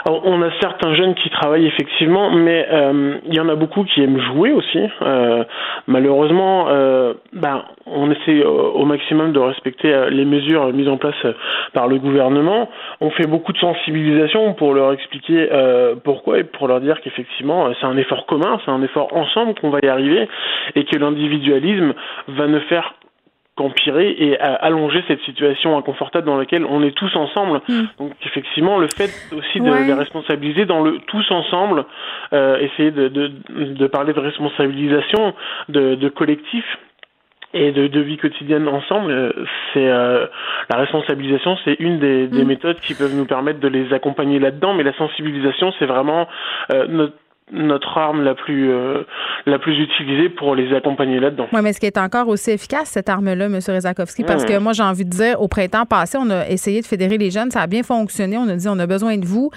on 0.06 0.42
a 0.42 0.50
certains 0.60 0.94
jeunes 0.94 1.14
qui 1.14 1.30
travaillent 1.30 1.66
effectivement, 1.66 2.30
mais 2.30 2.66
euh, 2.70 3.18
il 3.26 3.34
y 3.34 3.40
en 3.40 3.48
a 3.48 3.54
beaucoup 3.54 3.84
qui 3.84 4.02
aiment 4.02 4.20
jouer 4.20 4.52
aussi. 4.52 4.80
Euh, 5.02 5.44
malheureusement, 5.86 6.66
euh, 6.68 7.14
ben, 7.32 7.64
on 7.86 8.10
essaie 8.10 8.44
au 8.44 8.84
maximum 8.84 9.32
de 9.32 9.38
respecter 9.38 10.10
les 10.10 10.24
mesures 10.24 10.72
mises 10.72 10.88
en 10.88 10.96
place 10.96 11.26
par 11.72 11.88
le 11.88 11.98
gouvernement. 11.98 12.68
On 13.00 13.10
fait 13.10 13.26
beaucoup 13.26 13.52
de 13.52 13.58
sensibilisation 13.58 14.54
pour 14.54 14.74
leur 14.74 14.92
expliquer 14.92 15.48
pourquoi 16.04 16.38
et 16.38 16.44
pour 16.44 16.68
leur 16.68 16.80
dire 16.80 17.00
qu'effectivement 17.00 17.68
c'est 17.80 17.86
un 17.86 17.96
effort 17.96 18.26
commun, 18.26 18.60
c'est 18.64 18.70
un 18.70 18.82
effort 18.82 19.08
ensemble 19.16 19.54
qu'on 19.54 19.70
va 19.70 19.80
y 19.82 19.88
arriver 19.88 20.28
et 20.76 20.84
que 20.84 20.96
l'individualisme 20.96 21.94
va 22.28 22.46
ne 22.46 22.60
faire 22.60 22.94
empirer 23.60 24.10
et 24.18 24.38
allonger 24.38 25.02
cette 25.08 25.20
situation 25.22 25.76
inconfortable 25.76 26.26
dans 26.26 26.36
laquelle 26.36 26.64
on 26.64 26.82
est 26.82 26.96
tous 26.96 27.14
ensemble. 27.16 27.60
Mm. 27.68 27.82
Donc 27.98 28.12
effectivement, 28.24 28.78
le 28.78 28.88
fait 28.88 29.10
aussi 29.36 29.60
de 29.60 29.72
les 29.86 29.94
responsabiliser 29.94 30.64
dans 30.66 30.82
le 30.82 30.98
tous 31.06 31.30
ensemble, 31.30 31.84
euh, 32.32 32.58
essayer 32.58 32.90
de, 32.90 33.08
de, 33.08 33.30
de, 33.48 33.86
parler 33.86 34.12
de 34.12 34.20
responsabilisation, 34.20 35.34
de, 35.68 35.94
de 35.94 36.08
collectif 36.08 36.64
et 37.52 37.72
de, 37.72 37.88
de, 37.88 38.00
vie 38.00 38.16
quotidienne 38.16 38.68
ensemble, 38.68 39.10
euh, 39.10 39.32
c'est 39.72 39.88
euh, 39.88 40.26
la 40.68 40.76
responsabilisation, 40.76 41.58
c'est 41.64 41.76
une 41.80 41.98
des, 41.98 42.28
des, 42.28 42.44
mm. 42.44 42.46
méthodes 42.46 42.80
qui 42.80 42.94
peuvent 42.94 43.14
nous 43.14 43.26
permettre 43.26 43.58
de 43.58 43.68
les 43.68 43.92
accompagner 43.92 44.38
là-dedans, 44.38 44.74
mais 44.74 44.84
la 44.84 44.96
sensibilisation, 44.96 45.72
c'est 45.78 45.86
vraiment 45.86 46.28
euh, 46.72 46.86
notre 46.86 47.14
notre 47.52 47.96
arme 47.96 48.22
la 48.22 48.34
plus 48.34 48.70
euh, 48.70 49.02
la 49.46 49.58
plus 49.58 49.78
utilisée 49.78 50.28
pour 50.28 50.54
les 50.54 50.74
accompagner 50.74 51.20
là-dedans. 51.20 51.48
Oui, 51.52 51.60
mais 51.62 51.72
ce 51.72 51.80
qui 51.80 51.86
est 51.86 51.98
encore 51.98 52.28
aussi 52.28 52.50
efficace, 52.50 52.90
cette 52.90 53.08
arme-là, 53.08 53.46
M. 53.46 53.54
Rezakowski, 53.54 54.24
parce 54.24 54.44
que 54.44 54.58
moi, 54.58 54.72
j'ai 54.72 54.82
envie 54.82 55.04
de 55.04 55.10
dire, 55.10 55.40
au 55.40 55.48
printemps 55.48 55.86
passé, 55.86 56.18
on 56.20 56.30
a 56.30 56.48
essayé 56.48 56.80
de 56.80 56.86
fédérer 56.86 57.18
les 57.18 57.30
jeunes, 57.30 57.50
ça 57.50 57.62
a 57.62 57.66
bien 57.66 57.82
fonctionné, 57.82 58.36
on 58.38 58.48
a 58.48 58.56
dit, 58.56 58.68
on 58.68 58.78
a 58.78 58.86
besoin 58.86 59.16
de 59.16 59.26
vous. 59.26 59.50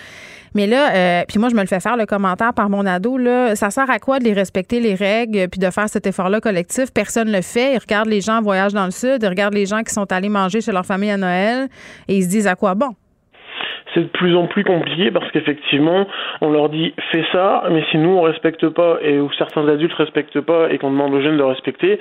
Mais 0.56 0.68
là, 0.68 0.94
euh, 0.94 1.24
puis 1.28 1.40
moi, 1.40 1.50
je 1.50 1.56
me 1.56 1.62
le 1.62 1.68
fais 1.68 1.80
faire 1.80 1.98
le 1.98 2.06
commentaire 2.06 2.54
par 2.54 2.70
mon 2.70 2.86
ado, 2.86 3.18
là, 3.18 3.56
ça 3.56 3.72
sert 3.72 3.90
à 3.90 4.00
quoi 4.00 4.20
de 4.20 4.24
les 4.24 4.34
respecter 4.34 4.80
les 4.80 4.94
règles 4.94 5.48
puis 5.50 5.60
de 5.60 5.70
faire 5.72 5.90
cet 5.90 6.06
effort-là 6.06 6.42
collectif? 6.42 6.94
Personne 6.94 7.30
ne 7.30 7.38
le 7.38 7.42
fait. 7.42 7.74
Ils 7.74 7.80
regardent 7.80 8.10
les 8.10 8.22
gens 8.22 8.38
en 8.38 8.42
voyage 8.42 8.74
dans 8.74 8.86
le 8.86 8.92
sud, 8.92 9.20
ils 9.22 9.28
regardent 9.28 9.56
les 9.56 9.66
gens 9.66 9.82
qui 9.82 9.94
sont 9.94 10.12
allés 10.12 10.30
manger 10.30 10.62
chez 10.62 10.72
leur 10.72 10.86
famille 10.86 11.12
à 11.12 11.18
Noël 11.18 11.70
et 12.08 12.18
ils 12.18 12.24
se 12.24 12.30
disent 12.30 12.48
à 12.48 12.56
quoi 12.56 12.76
bon? 12.76 12.96
C'est 13.94 14.02
de 14.02 14.08
plus 14.08 14.36
en 14.36 14.48
plus 14.48 14.64
compliqué 14.64 15.12
parce 15.12 15.30
qu'effectivement, 15.32 16.08
on 16.42 16.52
leur 16.52 16.70
dit 16.70 16.94
fais 17.12 17.26
ça, 17.32 17.64
mais 17.72 17.84
si 17.92 17.98
nous 17.98 18.10
on 18.10 18.22
respecte 18.22 18.68
pas 18.70 18.98
et 19.02 19.20
ou 19.20 19.32
certains 19.38 19.68
adultes 19.68 19.94
respectent 19.94 20.42
pas 20.42 20.72
et 20.72 20.78
qu'on 20.78 20.92
demande 20.92 21.14
aux 21.14 21.22
jeunes 21.22 21.38
de 21.38 21.44
respecter, 21.44 22.00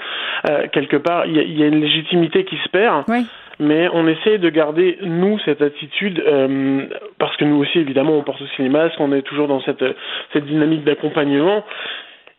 euh, 0.48 0.66
quelque 0.72 0.96
part 0.96 1.26
il 1.26 1.36
y, 1.36 1.60
y 1.60 1.62
a, 1.62 1.66
une 1.66 1.80
légitimité 1.80 2.44
qui 2.44 2.56
se 2.56 2.68
perd. 2.68 3.04
Oui. 3.08 3.26
Mais 3.60 3.88
on 3.92 4.08
essaie 4.08 4.38
de 4.38 4.48
garder 4.48 4.98
nous 5.02 5.38
cette 5.44 5.62
attitude 5.62 6.22
euh, 6.26 6.86
parce 7.18 7.36
que 7.36 7.44
nous 7.44 7.56
aussi 7.56 7.78
évidemment 7.78 8.12
on 8.12 8.22
porte 8.22 8.40
aussi 8.40 8.62
les 8.62 8.68
masques, 8.68 8.98
on 8.98 9.12
est 9.12 9.22
toujours 9.22 9.46
dans 9.46 9.60
cette 9.60 9.84
cette 10.32 10.46
dynamique 10.46 10.84
d'accompagnement 10.84 11.64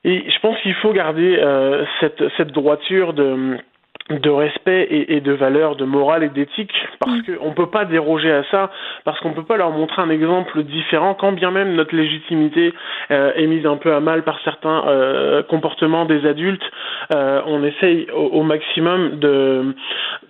et 0.03 0.23
je 0.29 0.39
pense 0.39 0.59
qu'il 0.61 0.73
faut 0.75 0.91
garder 0.91 1.37
euh, 1.39 1.85
cette 1.99 2.23
cette 2.37 2.51
droiture 2.51 3.13
de 3.13 3.57
de 4.09 4.29
respect 4.29 4.87
et, 4.89 5.15
et, 5.15 5.21
de 5.21 5.31
valeur, 5.31 5.75
de 5.77 5.85
morale 5.85 6.23
et 6.23 6.29
d'éthique, 6.29 6.73
parce 6.99 7.19
mm. 7.19 7.37
qu'on 7.37 7.49
ne 7.49 7.53
peut 7.53 7.69
pas 7.69 7.85
déroger 7.85 8.31
à 8.31 8.43
ça, 8.51 8.69
parce 9.05 9.19
qu'on 9.21 9.29
ne 9.29 9.33
peut 9.33 9.45
pas 9.45 9.55
leur 9.55 9.71
montrer 9.71 10.01
un 10.01 10.09
exemple 10.09 10.61
différent, 10.63 11.13
quand 11.13 11.31
bien 11.31 11.51
même 11.51 11.73
notre 11.75 11.95
légitimité 11.95 12.73
euh, 13.11 13.31
est 13.35 13.47
mise 13.47 13.65
un 13.65 13.77
peu 13.77 13.93
à 13.93 14.01
mal 14.01 14.23
par 14.23 14.39
certains 14.43 14.87
euh, 14.87 15.41
comportements 15.43 16.05
des 16.05 16.25
adultes. 16.25 16.63
Euh, 17.15 17.41
on 17.45 17.63
essaye 17.63 18.07
au, 18.13 18.39
au, 18.39 18.43
maximum 18.43 19.19
de, 19.19 19.73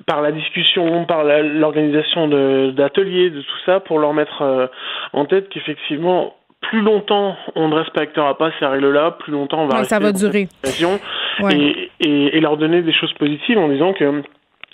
par 0.05 0.21
la 0.21 0.31
discussion, 0.31 1.05
par 1.05 1.23
l'organisation 1.23 2.27
d'ateliers, 2.27 3.31
de, 3.31 3.37
de, 3.37 3.41
tout 3.41 3.59
ça, 3.65 3.79
pour 3.79 3.97
leur 3.97 4.13
mettre 4.13 4.43
euh, 4.43 4.67
en 5.13 5.25
tête 5.25 5.49
qu'effectivement 5.49 6.35
plus 6.63 6.81
longtemps 6.81 7.35
on 7.55 7.67
ne 7.67 7.75
respectera 7.75 8.37
pas 8.37 8.51
ces 8.59 8.65
règles-là, 8.65 9.11
plus 9.11 9.31
longtemps 9.31 9.63
on 9.63 9.67
va 9.67 9.79
ouais, 9.79 9.83
ça 9.85 9.99
va 9.99 10.11
durer. 10.11 10.47
Ouais. 11.41 11.55
Et, 11.55 11.91
et, 11.99 12.37
et, 12.37 12.41
leur 12.41 12.57
donner 12.57 12.81
des 12.81 12.93
choses 12.93 13.13
positives 13.13 13.57
en 13.57 13.67
disant 13.67 13.93
que 13.93 14.23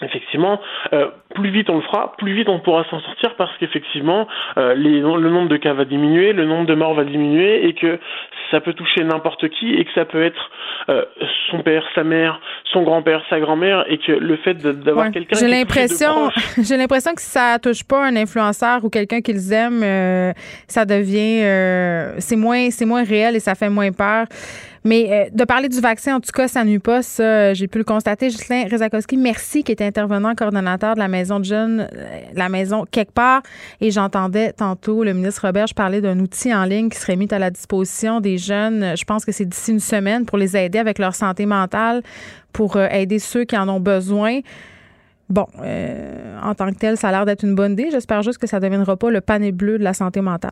effectivement, 0.01 0.59
euh, 0.93 1.07
plus 1.35 1.49
vite 1.49 1.69
on 1.69 1.75
le 1.75 1.81
fera, 1.81 2.13
plus 2.17 2.33
vite 2.33 2.49
on 2.49 2.59
pourra 2.59 2.85
s'en 2.89 2.99
sortir 2.99 3.35
parce 3.35 3.55
qu'effectivement, 3.57 4.27
euh, 4.57 4.73
le 4.75 5.29
nombre 5.29 5.49
de 5.49 5.57
cas 5.57 5.73
va 5.73 5.85
diminuer, 5.85 6.33
le 6.33 6.45
nombre 6.45 6.65
de 6.65 6.75
morts 6.75 6.93
va 6.93 7.03
diminuer 7.03 7.67
et 7.67 7.73
que 7.73 7.99
ça 8.51 8.61
peut 8.61 8.73
toucher 8.73 9.03
n'importe 9.03 9.49
qui 9.49 9.73
et 9.73 9.85
que 9.85 9.91
ça 9.93 10.05
peut 10.05 10.23
être 10.23 10.49
euh, 10.89 11.03
son 11.51 11.61
père, 11.61 11.83
sa 11.93 12.03
mère, 12.03 12.39
son 12.71 12.83
grand-père, 12.83 13.21
sa 13.29 13.39
grand-mère 13.39 13.85
et 13.87 13.97
que 13.97 14.11
le 14.11 14.37
fait 14.37 14.55
d'avoir 14.55 15.07
ouais. 15.07 15.11
quelqu'un 15.11 15.37
j'ai 15.39 15.47
l'impression 15.47 16.29
j'ai 16.57 16.77
l'impression 16.77 17.13
que 17.13 17.21
si 17.21 17.29
ça 17.29 17.57
touche 17.61 17.83
pas 17.83 18.05
un 18.05 18.15
influenceur 18.15 18.83
ou 18.83 18.89
quelqu'un 18.89 19.21
qu'ils 19.21 19.53
aiment, 19.53 19.83
euh, 19.83 20.33
ça 20.67 20.85
devient 20.85 21.41
euh, 21.43 22.15
c'est 22.19 22.35
moins 22.35 22.69
c'est 22.71 22.85
moins 22.85 23.03
réel 23.03 23.35
et 23.35 23.39
ça 23.39 23.55
fait 23.55 23.69
moins 23.69 23.91
peur. 23.91 24.25
Mais 24.85 25.29
de 25.33 25.43
parler 25.43 25.67
du 25.67 25.81
vaccin, 25.81 26.15
en 26.15 26.19
tout 26.21 26.31
cas, 26.33 26.47
ça 26.47 26.63
nuit 26.63 26.79
pas. 26.79 27.01
Ça, 27.01 27.53
j'ai 27.53 27.67
pu 27.67 27.79
le 27.79 27.83
constater. 27.83 28.29
Justin 28.29 28.65
Rezakowski, 28.71 29.17
merci, 29.17 29.61
qui 29.61 29.73
est 29.73 29.81
intervenant 29.81 30.33
coordonnateur 30.35 30.93
de 30.93 30.99
la 30.99 31.09
Maison 31.09 31.37
de 31.37 31.43
jeunes, 31.43 31.89
la 32.33 32.47
Maison 32.47 32.85
quelque 32.89 33.11
part. 33.11 33.41
Et 33.81 33.91
j'entendais 33.91 34.53
tantôt 34.53 35.03
le 35.03 35.11
ministre 35.11 35.45
Roberge 35.45 35.75
parler 35.75 35.99
d'un 35.99 36.17
outil 36.19 36.55
en 36.55 36.63
ligne 36.63 36.87
qui 36.87 36.97
serait 36.97 37.17
mis 37.17 37.27
à 37.29 37.39
la 37.39 37.49
disposition 37.49 38.21
des 38.21 38.37
jeunes. 38.39 38.97
Je 38.97 39.03
pense 39.03 39.25
que 39.25 39.31
c'est 39.31 39.45
d'ici 39.45 39.71
une 39.71 39.79
semaine 39.79 40.25
pour 40.25 40.37
les 40.37 40.57
aider 40.57 40.79
avec 40.79 40.97
leur 40.97 41.13
santé 41.13 41.45
mentale, 41.45 42.01
pour 42.53 42.77
euh, 42.77 42.87
aider 42.89 43.19
ceux 43.19 43.43
qui 43.43 43.57
en 43.57 43.69
ont 43.69 43.79
besoin. 43.79 44.39
Bon, 45.29 45.45
euh, 45.61 46.39
en 46.41 46.55
tant 46.55 46.71
que 46.71 46.77
tel, 46.77 46.97
ça 46.97 47.09
a 47.09 47.11
l'air 47.11 47.25
d'être 47.25 47.43
une 47.43 47.53
bonne 47.53 47.73
idée. 47.73 47.89
J'espère 47.91 48.23
juste 48.23 48.39
que 48.39 48.47
ça 48.47 48.57
ne 48.57 48.63
deviendra 48.63 48.97
pas 48.97 49.11
le 49.11 49.21
panier 49.21 49.51
bleu 49.51 49.77
de 49.77 49.83
la 49.83 49.93
santé 49.93 50.21
mentale. 50.21 50.51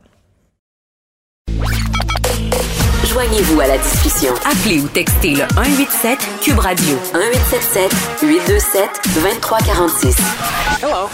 Joignez-vous 3.05 3.59
à 3.61 3.67
la 3.67 3.77
discussion. 3.77 4.33
Appelez 4.45 4.81
ou 4.81 4.87
textez 4.89 5.31
le 5.31 5.43
187 5.55 6.19
Cube 6.41 6.59
Radio 6.59 6.95
1877 7.13 7.91
827 8.21 8.89
2346. 9.15 10.17
Hello. 10.83 11.09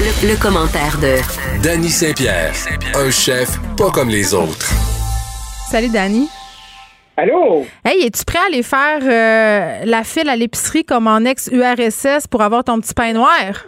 Le, 0.00 0.28
le, 0.28 0.36
commentaire 0.36 0.98
de 0.98 1.18
Danny 1.62 1.90
Saint-Pierre, 1.90 2.54
un 2.96 3.10
chef 3.10 3.60
pas 3.76 3.90
comme 3.90 4.08
les 4.08 4.34
autres. 4.34 4.72
Salut 5.72 5.88
Danny. 5.88 6.28
Allô? 7.16 7.64
Hey, 7.82 8.04
es-tu 8.04 8.26
prêt 8.26 8.40
à 8.40 8.46
aller 8.48 8.62
faire 8.62 8.98
euh, 9.00 9.86
la 9.86 10.04
file 10.04 10.28
à 10.28 10.36
l'épicerie 10.36 10.84
comme 10.84 11.06
en 11.06 11.20
ex-URSS 11.20 12.26
pour 12.30 12.42
avoir 12.42 12.62
ton 12.62 12.78
petit 12.78 12.92
pain 12.92 13.14
noir? 13.14 13.64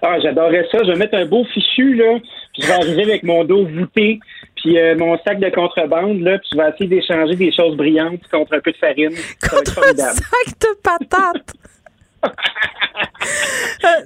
Ah, 0.00 0.18
j'adorerais 0.20 0.66
ça. 0.72 0.78
Je 0.82 0.90
vais 0.90 0.96
mettre 0.96 1.14
un 1.14 1.26
beau 1.26 1.44
fichu, 1.52 1.96
là. 1.96 2.18
Puis 2.54 2.62
je 2.62 2.66
vais 2.66 2.72
arriver 2.72 3.02
avec 3.02 3.24
mon 3.24 3.44
dos 3.44 3.66
voûté 3.66 4.20
puis 4.62 4.78
euh, 4.78 4.96
mon 4.96 5.18
sac 5.18 5.40
de 5.40 5.50
contrebande, 5.50 6.20
là, 6.20 6.38
puis 6.38 6.48
je 6.52 6.56
vais 6.56 6.68
essayer 6.68 6.86
d'échanger 6.86 7.34
des 7.34 7.52
choses 7.52 7.76
brillantes 7.76 8.20
contre 8.30 8.54
un 8.54 8.60
peu 8.60 8.70
de 8.70 8.76
farine. 8.76 9.10
Contre 9.50 9.80
un 9.80 9.94
sac 9.94 10.60
de 10.60 10.80
patates. 10.82 11.54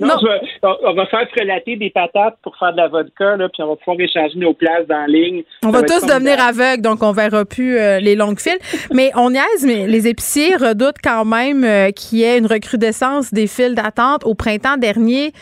Non, 0.01 0.09
non. 0.09 0.14
je 0.21 0.27
vais- 0.27 0.41
on, 0.85 0.95
va 0.95 1.07
faire 1.07 1.27
relater 1.39 1.77
des 1.77 1.91
patates 1.91 2.37
pour 2.43 2.57
faire 2.59 2.73
de 2.73 2.77
la 2.79 2.89
vodka, 2.89 3.37
là, 3.37 3.49
puis 3.49 3.62
on 3.62 3.69
va 3.69 3.77
pouvoir 3.77 3.99
échanger 4.01 4.39
nos 4.39 4.53
places 4.53 4.87
dans 4.89 5.01
la 5.01 5.07
ligne. 5.07 5.43
On 5.64 5.71
va 5.71 5.83
tous 5.83 6.03
devenir 6.07 6.41
aveugles, 6.41 6.83
donc 6.83 7.03
on 7.03 7.12
verra 7.12 7.45
plus 7.45 7.79
euh, 7.79 7.99
les 7.99 8.14
longues 8.14 8.41
files. 8.41 8.59
Mais 8.93 9.11
on 9.14 9.31
niaise, 9.31 9.64
mais 9.64 9.87
les 9.87 10.09
épiciers 10.09 10.57
redoutent 10.57 11.01
quand 11.03 11.25
même 11.25 11.64
euh, 11.64 11.91
qu'il 11.91 12.19
y 12.19 12.25
ait 12.25 12.39
une 12.39 12.47
recrudescence 12.47 13.33
des 13.33 13.47
files 13.47 13.75
d'attente. 13.75 14.25
Au 14.25 14.35
printemps 14.35 14.77
dernier, 14.77 15.33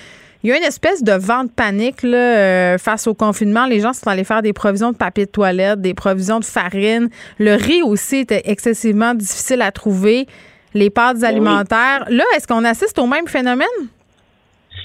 il 0.43 0.51
y 0.51 0.53
a 0.53 0.57
une 0.57 0.65
espèce 0.65 1.03
de 1.03 1.13
vent 1.13 1.45
de 1.45 1.51
panique 1.51 2.03
là, 2.03 2.19
euh, 2.19 2.79
face 2.79 3.07
au 3.07 3.15
confinement. 3.15 3.67
Les 3.67 3.81
gens 3.81 3.93
sont 3.93 4.09
allés 4.09 4.25
faire 4.25 4.43
des 4.43 4.53
provisions 4.53 4.93
de 4.93 4.97
papier 4.97 5.27
de 5.27 5.31
toilette, 5.31 5.81
des 5.81 5.95
provisions 5.95 6.39
de 6.39 6.45
farine. 6.45 7.09
Le 7.39 7.55
riz 7.55 7.83
aussi 7.83 8.19
était 8.19 8.43
excessivement 8.45 9.15
difficile 9.15 9.63
à 9.63 9.73
trouver. 9.73 10.27
Les 10.75 10.91
pâtes 10.91 11.19
Ben 11.21 11.29
oui. 11.29 11.35
alimentaires. 11.37 12.05
Là, 12.11 12.25
est-ce 12.37 12.47
qu'on 12.47 12.65
assiste 12.65 12.99
au 12.99 13.07
même 13.07 13.27
phénomène? 13.29 13.67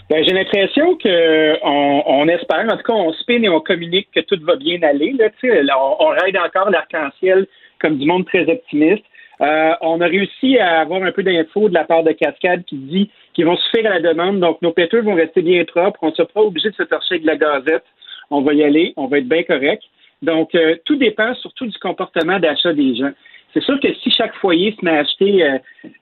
Ben, 0.10 0.24
j'ai 0.24 0.34
l'impression 0.34 0.96
que 0.96 1.58
on, 1.64 2.04
on 2.06 2.28
espère, 2.28 2.66
en 2.72 2.78
tout 2.78 2.84
cas, 2.84 2.94
on 2.94 3.12
spin 3.14 3.42
et 3.44 3.50
on 3.50 3.60
communique 3.60 4.08
que 4.14 4.22
tout 4.22 4.40
va 4.44 4.56
bien 4.56 4.82
aller. 4.84 5.16
Là, 5.18 5.76
on, 5.80 5.98
on 6.00 6.10
ride 6.10 6.38
encore 6.38 6.70
l'arc-en-ciel 6.70 7.48
comme 7.80 7.98
du 7.98 8.06
monde 8.06 8.26
très 8.26 8.50
optimiste. 8.50 9.04
Euh, 9.42 9.72
on 9.82 10.02
a 10.02 10.06
réussi 10.06 10.58
à 10.60 10.82
avoir 10.82 11.02
un 11.04 11.12
peu 11.12 11.24
d'infos 11.24 11.70
de 11.70 11.74
la 11.74 11.86
part 11.86 12.04
de 12.04 12.12
Cascade 12.12 12.66
qui 12.66 12.76
dit 12.76 13.10
qu'ils 13.34 13.46
vont 13.46 13.56
suffire 13.58 13.90
à 13.90 14.00
la 14.00 14.02
demande. 14.02 14.40
Donc, 14.40 14.62
nos 14.62 14.72
péteux 14.74 15.02
vont 15.02 15.16
rester 15.16 15.42
bien 15.42 15.64
propres. 15.64 16.00
On 16.02 16.10
ne 16.10 16.14
sera 16.14 16.28
pas 16.28 16.42
obligé 16.42 16.70
de 16.70 16.76
se 16.76 16.84
torcher 16.84 17.16
avec 17.16 17.22
de 17.24 17.28
la 17.28 17.38
gazette. 17.38 17.86
On 18.32 18.42
va 18.42 18.54
y 18.54 18.64
aller. 18.64 18.94
On 18.98 19.08
va 19.08 19.20
être 19.20 19.30
bien 19.30 19.44
correct. 19.44 19.84
Donc, 20.22 20.54
euh, 20.56 20.76
tout 20.86 20.98
dépend 20.98 21.34
surtout 21.36 21.66
du 21.68 21.78
comportement 21.80 22.38
d'achat 22.40 22.74
des 22.74 22.96
gens. 22.96 23.12
C'est 23.54 23.64
sûr 23.64 23.80
que 23.80 23.92
si 23.96 24.12
chaque 24.12 24.36
foyer 24.36 24.76
se 24.80 24.86
met 24.86 24.92
à 24.92 25.00
acheter 25.00 25.44
euh, 25.44 25.58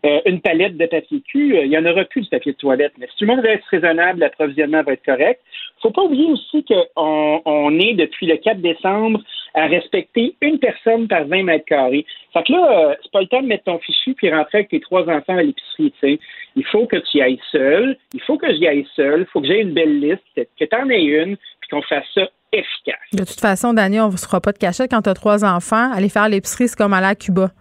euh, 0.05 0.19
une 0.25 0.41
palette 0.41 0.77
de 0.77 0.85
papier 0.85 1.21
cul, 1.21 1.55
euh, 1.55 1.63
il 1.63 1.69
n'y 1.69 1.77
en 1.77 1.85
aura 1.85 2.03
plus 2.05 2.21
de 2.21 2.29
papier 2.29 2.51
de 2.51 2.57
toilette. 2.57 2.93
Mais 2.97 3.07
si 3.07 3.17
tout 3.17 3.25
le 3.25 3.35
monde 3.35 3.45
reste 3.45 3.63
raisonnable, 3.65 4.19
l'approvisionnement 4.19 4.83
va 4.83 4.93
être 4.93 5.05
correct. 5.05 5.41
faut 5.81 5.91
pas 5.91 6.03
oublier 6.03 6.25
aussi 6.25 6.65
qu'on 6.65 7.41
on 7.45 7.79
est, 7.79 7.93
depuis 7.93 8.25
le 8.27 8.37
4 8.37 8.59
décembre, 8.59 9.21
à 9.57 9.65
respecter 9.65 10.35
une 10.41 10.59
personne 10.59 11.07
par 11.07 11.25
20 11.25 11.43
mètres 11.43 11.65
carrés. 11.65 12.05
Fait 12.31 12.43
que 12.43 12.51
là, 12.51 12.89
euh, 12.91 12.95
c'est 13.01 13.11
pas 13.11 13.21
le 13.21 13.27
temps 13.27 13.41
de 13.41 13.47
mettre 13.47 13.63
ton 13.63 13.79
fichu 13.79 14.13
puis 14.13 14.31
rentrer 14.31 14.59
avec 14.59 14.69
tes 14.69 14.79
trois 14.79 15.09
enfants 15.09 15.35
à 15.35 15.41
l'épicerie, 15.41 15.91
tu 15.99 15.99
sais. 15.99 16.19
Il 16.57 16.65
faut 16.65 16.87
que 16.87 16.97
tu 16.97 17.19
y 17.19 17.21
ailles 17.21 17.39
seul. 17.51 17.95
Il 18.13 18.21
faut 18.21 18.37
que 18.37 18.51
j'y 18.51 18.67
aille 18.67 18.87
seul. 18.95 19.21
Il 19.21 19.25
faut 19.31 19.41
que 19.41 19.47
j'aie 19.47 19.61
une 19.61 19.73
belle 19.73 19.99
liste, 19.99 20.23
que, 20.35 20.65
tu 20.65 20.75
en 20.75 20.89
aies 20.89 21.03
une, 21.03 21.37
puis 21.61 21.69
qu'on 21.69 21.83
fasse 21.83 22.03
ça 22.15 22.23
efficace. 22.51 22.97
De 23.13 23.23
toute 23.23 23.39
façon, 23.39 23.75
Dani, 23.75 23.99
on 23.99 24.09
ne 24.09 24.17
se 24.17 24.25
fera 24.25 24.41
pas 24.41 24.53
de 24.53 24.57
cachette 24.57 24.89
quand 24.89 25.03
tu 25.03 25.09
as 25.09 25.13
trois 25.13 25.45
enfants. 25.45 25.91
Aller 25.93 26.09
faire 26.09 26.27
l'épicerie, 26.27 26.67
c'est 26.67 26.75
comme 26.75 26.93
aller 26.93 27.05
à 27.05 27.15
Cuba. 27.15 27.51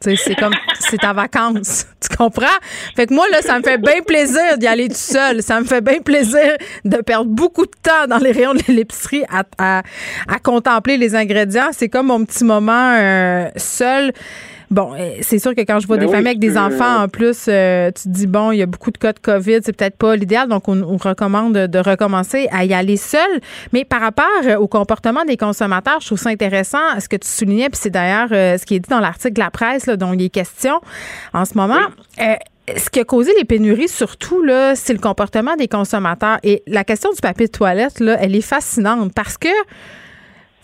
C'est 0.00 0.34
comme, 0.34 0.52
c'est 0.74 0.98
ta 0.98 1.14
vacance. 1.14 1.86
Tu 2.02 2.14
comprends? 2.14 2.58
Fait 2.96 3.06
que 3.06 3.14
moi, 3.14 3.24
là, 3.30 3.40
ça 3.40 3.58
me 3.58 3.62
fait 3.62 3.78
bien 3.78 4.02
plaisir 4.06 4.58
d'y 4.58 4.66
aller 4.66 4.88
tout 4.88 4.94
seul. 4.94 5.42
Ça 5.42 5.58
me 5.60 5.64
fait 5.64 5.80
bien 5.80 6.00
plaisir 6.00 6.56
de 6.84 6.96
perdre 6.98 7.30
beaucoup 7.30 7.64
de 7.64 7.72
temps 7.82 8.06
dans 8.08 8.18
les 8.18 8.32
rayons 8.32 8.54
de 8.54 8.72
l'épicerie 8.72 9.24
à, 9.30 9.44
à, 9.56 9.82
à 10.28 10.38
contempler 10.38 10.98
les 10.98 11.14
ingrédients. 11.14 11.70
C'est 11.72 11.88
comme 11.88 12.08
mon 12.08 12.24
petit 12.26 12.44
moment 12.44 12.96
euh, 12.98 13.48
seul. 13.56 14.12
Bon, 14.72 14.94
euh, 14.94 15.16
c'est 15.20 15.38
sûr 15.38 15.54
que 15.54 15.60
quand 15.60 15.80
je 15.80 15.86
vois 15.86 15.98
Ben 15.98 16.04
des 16.04 16.06
oui, 16.06 16.12
familles 16.12 16.28
avec 16.28 16.38
des 16.38 16.56
enfants, 16.56 17.02
en 17.02 17.08
plus, 17.08 17.44
euh, 17.46 17.90
tu 17.90 18.04
te 18.04 18.08
dis, 18.08 18.26
bon, 18.26 18.52
il 18.52 18.58
y 18.58 18.62
a 18.62 18.66
beaucoup 18.66 18.90
de 18.90 18.96
cas 18.96 19.12
de 19.12 19.18
COVID, 19.18 19.58
c'est 19.62 19.76
peut-être 19.76 19.98
pas 19.98 20.16
l'idéal, 20.16 20.48
donc 20.48 20.66
on, 20.66 20.82
on 20.82 20.96
recommande 20.96 21.54
de, 21.54 21.66
de 21.66 21.78
recommencer 21.78 22.48
à 22.50 22.64
y 22.64 22.72
aller 22.72 22.96
seul. 22.96 23.20
Mais 23.74 23.84
par 23.84 24.00
rapport 24.00 24.24
euh, 24.46 24.56
au 24.56 24.68
comportement 24.68 25.26
des 25.26 25.36
consommateurs, 25.36 26.00
je 26.00 26.06
trouve 26.06 26.18
ça 26.18 26.30
intéressant 26.30 26.78
ce 26.98 27.06
que 27.06 27.16
tu 27.16 27.28
soulignais, 27.28 27.68
puis 27.68 27.78
c'est 27.82 27.90
d'ailleurs 27.90 28.28
euh, 28.32 28.56
ce 28.56 28.64
qui 28.64 28.76
est 28.76 28.80
dit 28.80 28.88
dans 28.88 29.00
l'article 29.00 29.34
de 29.34 29.40
la 29.40 29.50
presse 29.50 29.84
là, 29.84 29.98
dont 29.98 30.14
il 30.14 30.22
est 30.24 30.30
question 30.30 30.80
en 31.34 31.44
ce 31.44 31.52
moment. 31.54 31.76
Euh, 32.18 32.34
ce 32.74 32.88
qui 32.88 32.98
a 32.98 33.04
causé 33.04 33.30
les 33.36 33.44
pénuries, 33.44 33.88
surtout, 33.88 34.42
là, 34.42 34.74
c'est 34.74 34.94
le 34.94 35.00
comportement 35.00 35.54
des 35.54 35.68
consommateurs. 35.68 36.38
Et 36.44 36.62
la 36.66 36.84
question 36.84 37.10
du 37.12 37.20
papier 37.20 37.44
de 37.44 37.52
toilette, 37.52 38.00
là, 38.00 38.16
elle 38.18 38.34
est 38.34 38.40
fascinante 38.40 39.12
parce 39.14 39.36
que 39.36 39.48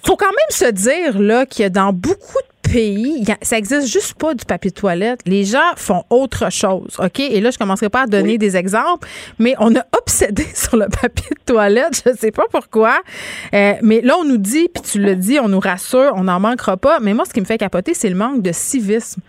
faut 0.02 0.16
quand 0.16 0.26
même 0.26 0.34
se 0.48 0.70
dire 0.70 1.20
là 1.20 1.44
qu'il 1.44 1.64
y 1.64 1.66
a 1.66 1.68
dans 1.68 1.92
beaucoup 1.92 2.38
pays, 2.72 3.24
a- 3.30 3.36
ça 3.44 3.58
existe 3.58 3.86
juste 3.88 4.14
pas 4.14 4.34
du 4.34 4.44
papier 4.44 4.70
de 4.70 4.74
toilette. 4.76 5.20
Les 5.26 5.44
gens 5.44 5.58
font 5.76 6.04
autre 6.10 6.50
chose, 6.50 6.96
OK? 6.98 7.20
Et 7.20 7.40
là, 7.40 7.50
je 7.50 7.58
commencerai 7.58 7.88
pas 7.88 8.02
à 8.02 8.06
donner 8.06 8.38
des 8.38 8.56
exemples, 8.56 9.08
mais 9.38 9.54
on 9.58 9.74
a 9.76 9.82
obsédé 9.98 10.46
sur 10.54 10.76
le 10.76 10.86
papier 10.86 11.28
de 11.30 11.52
toilette. 11.52 12.02
Je 12.06 12.12
sais 12.16 12.30
pas 12.32 12.44
pourquoi. 12.50 12.98
Euh, 13.54 13.74
mais 13.82 14.00
là, 14.00 14.14
on 14.18 14.24
nous 14.24 14.38
dit, 14.38 14.68
puis 14.72 14.82
tu 14.82 14.98
le 15.00 15.16
dis, 15.16 15.38
on 15.40 15.48
nous 15.48 15.60
rassure, 15.60 16.12
on 16.14 16.24
n'en 16.24 16.40
manquera 16.40 16.76
pas. 16.76 17.00
Mais 17.00 17.14
moi, 17.14 17.24
ce 17.24 17.32
qui 17.32 17.40
me 17.40 17.46
fait 17.46 17.58
capoter, 17.58 17.94
c'est 17.94 18.08
le 18.10 18.16
manque 18.16 18.42
de 18.42 18.52
civisme. 18.52 19.20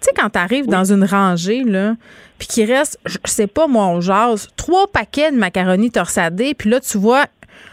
Tu 0.00 0.06
sais, 0.08 0.10
quand 0.14 0.28
tu 0.30 0.38
arrives 0.38 0.66
dans 0.66 0.84
une 0.92 1.04
rangée, 1.04 1.64
là, 1.64 1.94
puis 2.38 2.48
qu'il 2.48 2.70
reste, 2.70 2.98
je 3.06 3.16
sais 3.24 3.46
pas, 3.46 3.66
moi, 3.66 3.86
on 3.86 4.00
jase, 4.02 4.48
trois 4.56 4.86
paquets 4.88 5.32
de 5.32 5.36
macaroni 5.38 5.90
torsadés, 5.90 6.52
puis 6.52 6.68
là, 6.68 6.80
tu 6.80 6.98
vois 6.98 7.24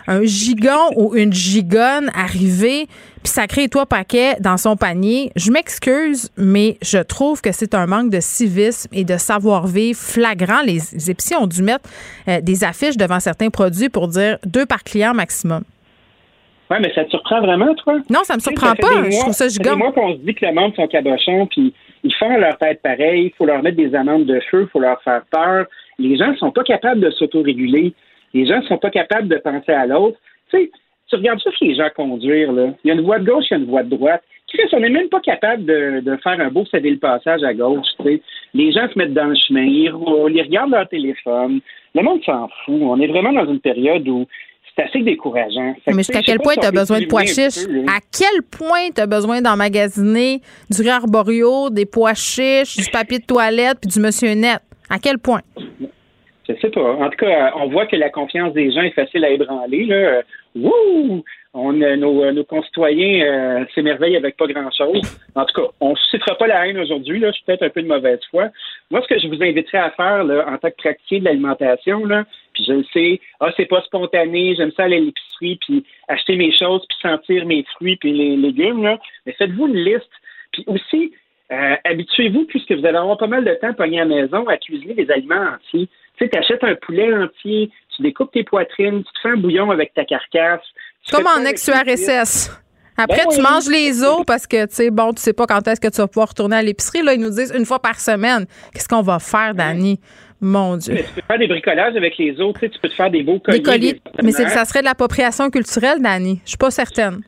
un 0.08 0.24
gigon 0.24 0.92
ou 0.96 1.16
une 1.16 1.34
gigonne 1.34 2.10
arriver, 2.16 2.88
puis 3.24 3.32
ça 3.32 3.48
crée 3.48 3.70
trois 3.70 3.86
paquets 3.86 4.36
dans 4.40 4.58
son 4.58 4.76
panier. 4.76 5.32
Je 5.36 5.52
m'excuse, 5.52 6.30
mais 6.38 6.78
je 6.82 6.98
trouve 6.98 7.42
que 7.42 7.52
c'est 7.52 7.74
un 7.74 7.86
manque 7.86 8.10
de 8.10 8.20
civisme 8.20 8.90
et 8.94 9.06
de 9.06 9.18
savoir-vivre 9.18 9.98
flagrant. 9.98 10.62
Les 10.66 11.10
épiciers 11.10 11.38
ont 11.38 11.48
dû 11.48 11.64
mettre 11.64 11.90
euh, 12.28 12.42
des 12.42 12.64
affiches 12.64 12.98
devant 12.98 13.20
certains 13.20 13.50
produits 13.50 13.90
pour 13.90 14.08
dire 14.08 14.38
deux 14.46 14.66
par 14.66 14.84
client 14.84 15.14
maximum. 15.14 15.64
Ouais, 16.70 16.80
mais 16.80 16.92
ça 16.96 17.04
te 17.04 17.10
surprend 17.12 17.42
vraiment, 17.42 17.74
toi? 17.76 18.00
Non, 18.10 18.24
ça 18.24 18.36
me 18.36 18.40
surprend 18.40 18.74
pas. 18.74 19.10
Je 19.10 19.20
trouve 19.20 19.34
ça 19.34 19.48
des 19.48 19.76
mois 19.76 19.92
qu'on 19.92 20.14
se 20.14 20.20
dit 20.20 20.34
que 20.34 20.46
le 20.46 20.54
monde 20.54 20.74
sont 20.76 20.88
cabochons, 20.88 21.48
puis 21.48 21.74
ils 22.04 22.14
font 22.16 22.36
leur 22.38 22.58
tête 22.58 22.82
pareil, 22.82 23.26
il 23.26 23.34
faut 23.38 23.46
leur 23.46 23.62
mettre 23.62 23.78
des 23.78 23.94
amendes 23.96 24.26
de 24.26 24.40
feu, 24.50 24.64
il 24.64 24.68
faut 24.70 24.80
leur 24.80 25.02
faire 25.04 25.22
peur. 25.30 25.66
Les 26.00 26.18
gens 26.18 26.36
sont 26.38 26.52
pas 26.52 26.64
capables 26.64 27.02
de 27.02 27.12
s'autoréguler. 27.12 27.94
Les 28.34 28.46
gens 28.46 28.62
sont 28.64 28.78
pas 28.78 28.90
capables 28.90 29.28
de 29.28 29.38
penser 29.38 29.72
à 29.72 29.86
l'autre. 29.86 30.18
Tu 30.52 30.58
sais, 30.58 30.72
tu 31.10 31.16
regardes 31.16 31.40
ça 31.42 31.52
que 31.52 31.66
les 31.66 31.76
gens 31.76 31.90
conduire, 31.96 32.52
là. 32.52 32.74
Il 32.84 32.88
y 32.88 32.92
a 32.92 32.94
une 32.96 33.02
voie 33.02 33.20
de 33.20 33.26
gauche, 33.26 33.46
il 33.52 33.54
y 33.54 33.56
a 33.56 33.60
une 33.60 33.70
voie 33.70 33.84
de 33.84 33.90
droite. 33.90 34.24
Chris, 34.48 34.70
on 34.74 34.80
n'est 34.80 34.90
même 34.90 35.10
pas 35.10 35.20
capable 35.20 35.66
de, 35.66 36.02
de 36.02 36.16
faire 36.18 36.40
un 36.40 36.50
beau 36.50 36.66
céder 36.66 36.92
le 36.92 37.00
passage 37.00 37.44
à 37.44 37.54
gauche, 37.54 37.88
tu 38.00 38.04
sais. 38.04 38.22
Les 38.54 38.72
gens 38.72 38.88
se 38.92 38.98
mettent 38.98 39.14
dans 39.14 39.26
le 39.26 39.36
chemin, 39.36 39.64
ils 39.64 39.90
roulent, 39.90 40.36
ils 40.36 40.42
regardent 40.42 40.72
leur 40.72 40.88
téléphone. 40.88 41.60
Le 41.96 42.04
monde 42.04 42.24
s'en 42.24 42.48
fout. 42.64 42.80
On 42.82 43.00
est 43.00 43.08
vraiment 43.08 43.34
dans 43.34 43.52
une 43.52 43.60
période 43.60 44.08
où 44.08 44.26
c'est 44.76 44.84
assez 44.84 45.02
décourageant. 45.02 45.76
Fait 45.86 45.92
Mais 45.92 45.98
jusqu'à 45.98 46.22
quel 46.22 46.38
pas 46.38 46.44
point 46.44 46.54
tu 46.56 46.68
as 46.68 46.72
besoin 46.72 47.00
de 47.00 47.06
pois 47.06 47.26
chiches? 47.26 47.66
À 47.88 48.00
quel 48.12 48.44
point 48.44 48.90
tu 48.96 49.02
as 49.02 49.08
besoin 49.08 49.42
d'emmagasiner 49.42 50.42
du 50.70 50.82
riz 50.82 50.90
arborio, 50.90 51.70
des 51.70 51.86
pois 51.86 52.14
chiches, 52.14 52.78
du 52.78 52.90
papier 52.92 53.20
de 53.20 53.26
toilette 53.26 53.80
puis 53.82 53.90
du 53.90 54.00
monsieur 54.00 54.34
net? 54.34 54.60
À 54.90 55.00
quel 55.00 55.18
point? 55.20 55.42
Je 56.56 56.62
sais 56.62 56.70
pas. 56.70 56.94
En 56.94 57.10
tout 57.10 57.18
cas, 57.18 57.54
on 57.56 57.68
voit 57.68 57.86
que 57.86 57.96
la 57.96 58.10
confiance 58.10 58.54
des 58.54 58.72
gens 58.72 58.82
est 58.82 58.92
facile 58.92 59.26
à 59.26 59.30
ébranler. 59.30 59.86
Là. 59.86 59.96
Euh, 59.96 60.22
Wouh! 60.56 61.24
On, 61.56 61.80
euh, 61.82 61.96
nos, 61.96 62.24
euh, 62.24 62.32
nos 62.32 62.44
concitoyens 62.44 63.26
euh, 63.26 63.66
s'émerveillent 63.76 64.18
avec 64.18 64.38
pas 64.38 64.48
grand-chose. 64.48 65.02
En 65.36 65.46
tout 65.46 65.62
cas, 65.62 65.68
on 65.80 65.92
ne 65.92 65.96
suscitera 65.96 66.36
pas 66.36 66.48
la 66.48 66.68
haine 66.68 66.80
aujourd'hui. 66.80 67.22
Je 67.22 67.32
suis 67.32 67.44
peut-être 67.46 67.64
un 67.64 67.70
peu 67.70 67.82
de 67.82 67.88
mauvaise 67.88 68.20
foi. 68.32 68.50
Moi, 68.90 69.02
ce 69.02 69.08
que 69.08 69.20
je 69.20 69.28
vous 69.28 69.42
inviterais 69.42 69.80
à 69.80 69.92
faire 69.92 70.24
là, 70.24 70.46
en 70.48 70.58
tant 70.58 70.70
que 70.70 70.78
praticien 70.78 71.20
de 71.20 71.26
l'alimentation, 71.26 72.02
puis 72.54 72.66
je 72.68 72.74
le 72.74 72.84
sais, 72.92 73.20
ah, 73.40 73.52
c'est 73.56 73.66
pas 73.66 73.82
spontané, 73.82 74.56
j'aime 74.56 74.72
ça 74.72 74.84
aller 74.84 74.98
à 74.98 75.00
l'épicerie, 75.00 75.58
puis 75.62 75.84
acheter 76.08 76.36
mes 76.36 76.56
choses, 76.56 76.84
puis 76.88 76.98
sentir 77.02 77.46
mes 77.46 77.64
fruits, 77.76 77.98
puis 77.98 78.14
les 78.14 78.36
légumes, 78.36 78.98
mais 79.26 79.34
faites-vous 79.34 79.68
une 79.68 79.78
liste. 79.78 80.10
Puis 80.52 80.64
aussi, 80.68 81.12
euh, 81.52 81.76
habituez-vous, 81.84 82.46
puisque 82.46 82.72
vous 82.72 82.86
allez 82.86 82.98
avoir 82.98 83.18
pas 83.18 83.28
mal 83.28 83.44
de 83.44 83.54
temps 83.56 83.74
pogné 83.74 84.00
à 84.00 84.06
la 84.06 84.16
maison, 84.16 84.48
à 84.48 84.58
cuisiner 84.58 84.94
des 84.96 85.12
aliments 85.12 85.50
entiers. 85.56 85.88
Tu 86.18 86.26
sais, 86.26 86.30
tu 86.30 86.38
achètes 86.38 86.64
un 86.64 86.76
poulet 86.76 87.14
entier, 87.14 87.72
tu 87.96 88.02
découpes 88.04 88.32
tes 88.32 88.44
poitrines, 88.44 89.04
tu 89.04 89.14
te 89.14 89.20
fais 89.22 89.30
un 89.30 89.38
bouillon 89.38 89.72
avec 89.72 89.94
ta 89.94 90.06
carcasse. 90.06 90.62
Comme 91.12 91.26
en 91.28 91.44
ex-URSS. 91.46 92.52
Après, 92.96 93.24
Ben 93.26 93.32
tu 93.32 93.38
oui. 93.38 93.42
manges 93.42 93.68
les 93.70 94.04
os 94.04 94.24
parce 94.26 94.46
que, 94.46 94.68
tu 94.68 94.76
sais, 94.76 94.92
bon, 94.92 95.14
tu 95.14 95.22
sais 95.22 95.34
pas 95.34 95.48
quand 95.48 95.68
est-ce 95.68 95.82
que 95.82 95.88
tu 95.88 95.98
vas 95.98 96.08
pouvoir 96.08 96.30
retourner 96.30 96.58
à 96.58 96.62
l'épicerie. 96.62 97.02
Là, 97.02 97.14
ils 97.16 97.20
nous 97.20 97.32
disent 97.32 97.52
une 97.58 97.66
fois 97.66 97.80
par 97.80 98.00
semaine. 98.00 98.46
Qu'est-ce 98.72 98.88
qu'on 98.88 99.02
va 99.02 99.18
faire, 99.18 99.56
Dani? 99.56 100.00
Mon 100.40 100.78
Dieu. 100.78 100.94
Mais 100.94 101.04
tu 101.04 101.14
peux 101.14 101.22
faire 101.28 101.40
des 101.40 101.48
bricolages 101.48 101.96
avec 101.96 102.18
les 102.18 102.40
autres, 102.40 102.60
tu 102.60 102.68
sais, 102.68 102.72
tu 102.74 102.80
peux 102.80 102.90
te 102.90 102.94
faire 102.94 103.10
des 103.10 103.24
beaux 103.24 103.40
colliers. 103.40 103.58
Des 103.60 103.64
colliers. 103.64 103.94
des 103.94 104.24
Mais 104.24 104.32
ça 104.32 104.66
serait 104.66 104.82
de 104.82 104.86
l'appropriation 104.86 105.50
culturelle, 105.50 106.02
Dani. 106.02 106.42
Je 106.44 106.50
suis 106.50 106.58
pas 106.58 106.70
certaine. 106.70 107.22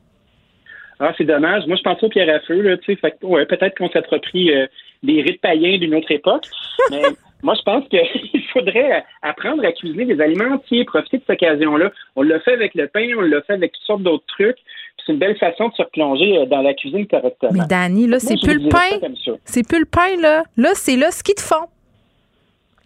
Ah, 0.99 1.13
c'est 1.17 1.23
dommage. 1.23 1.63
Moi, 1.65 1.77
je 1.77 1.81
pense 1.81 2.01
aux 2.03 2.09
pierres 2.09 2.33
à 2.33 2.39
feu, 2.41 2.61
là, 2.61 2.77
tu 2.77 2.95
sais. 2.95 3.13
Ouais, 3.23 3.45
peut-être 3.45 3.77
qu'on 3.77 3.89
s'approprie 3.89 4.53
euh, 4.53 4.67
des 5.03 5.21
rites 5.21 5.41
païens 5.41 5.77
d'une 5.77 5.95
autre 5.95 6.11
époque. 6.11 6.45
Mais 6.91 7.01
moi, 7.45 7.53
je 7.55 7.61
pense 7.61 7.87
qu'il 7.89 8.43
faudrait 8.53 9.03
apprendre 9.21 9.63
à 9.63 9.71
cuisiner 9.71 10.05
des 10.05 10.19
aliments 10.21 10.55
entiers, 10.55 10.83
profiter 10.83 11.17
de 11.19 11.23
cette 11.27 11.41
occasion-là. 11.41 11.91
On 12.15 12.23
l'a 12.23 12.39
fait 12.41 12.53
avec 12.53 12.73
le 12.75 12.87
pain, 12.87 13.07
on 13.17 13.21
l'a 13.21 13.41
fait 13.43 13.53
avec 13.53 13.71
toutes 13.73 13.83
sortes 13.83 14.01
d'autres 14.03 14.25
trucs. 14.27 14.57
C'est 15.05 15.13
une 15.13 15.19
belle 15.19 15.37
façon 15.37 15.67
de 15.69 15.73
se 15.75 15.83
replonger 15.83 16.37
euh, 16.39 16.45
dans 16.47 16.61
la 16.61 16.73
cuisine 16.73 17.05
correctement. 17.07 17.51
Mais 17.53 17.67
Dani, 17.69 18.07
là, 18.07 18.19
c'est 18.19 18.41
plus 18.41 18.55
le 18.63 18.69
pain. 18.69 19.07
C'est 19.45 19.67
plus 19.67 19.79
le 19.79 19.85
pain, 19.85 20.19
là. 20.19 20.43
Là, 20.57 20.69
c'est 20.73 20.95
là 20.97 21.11
ce 21.11 21.21
qu'ils 21.23 21.35
te 21.35 21.41
font. 21.41 21.67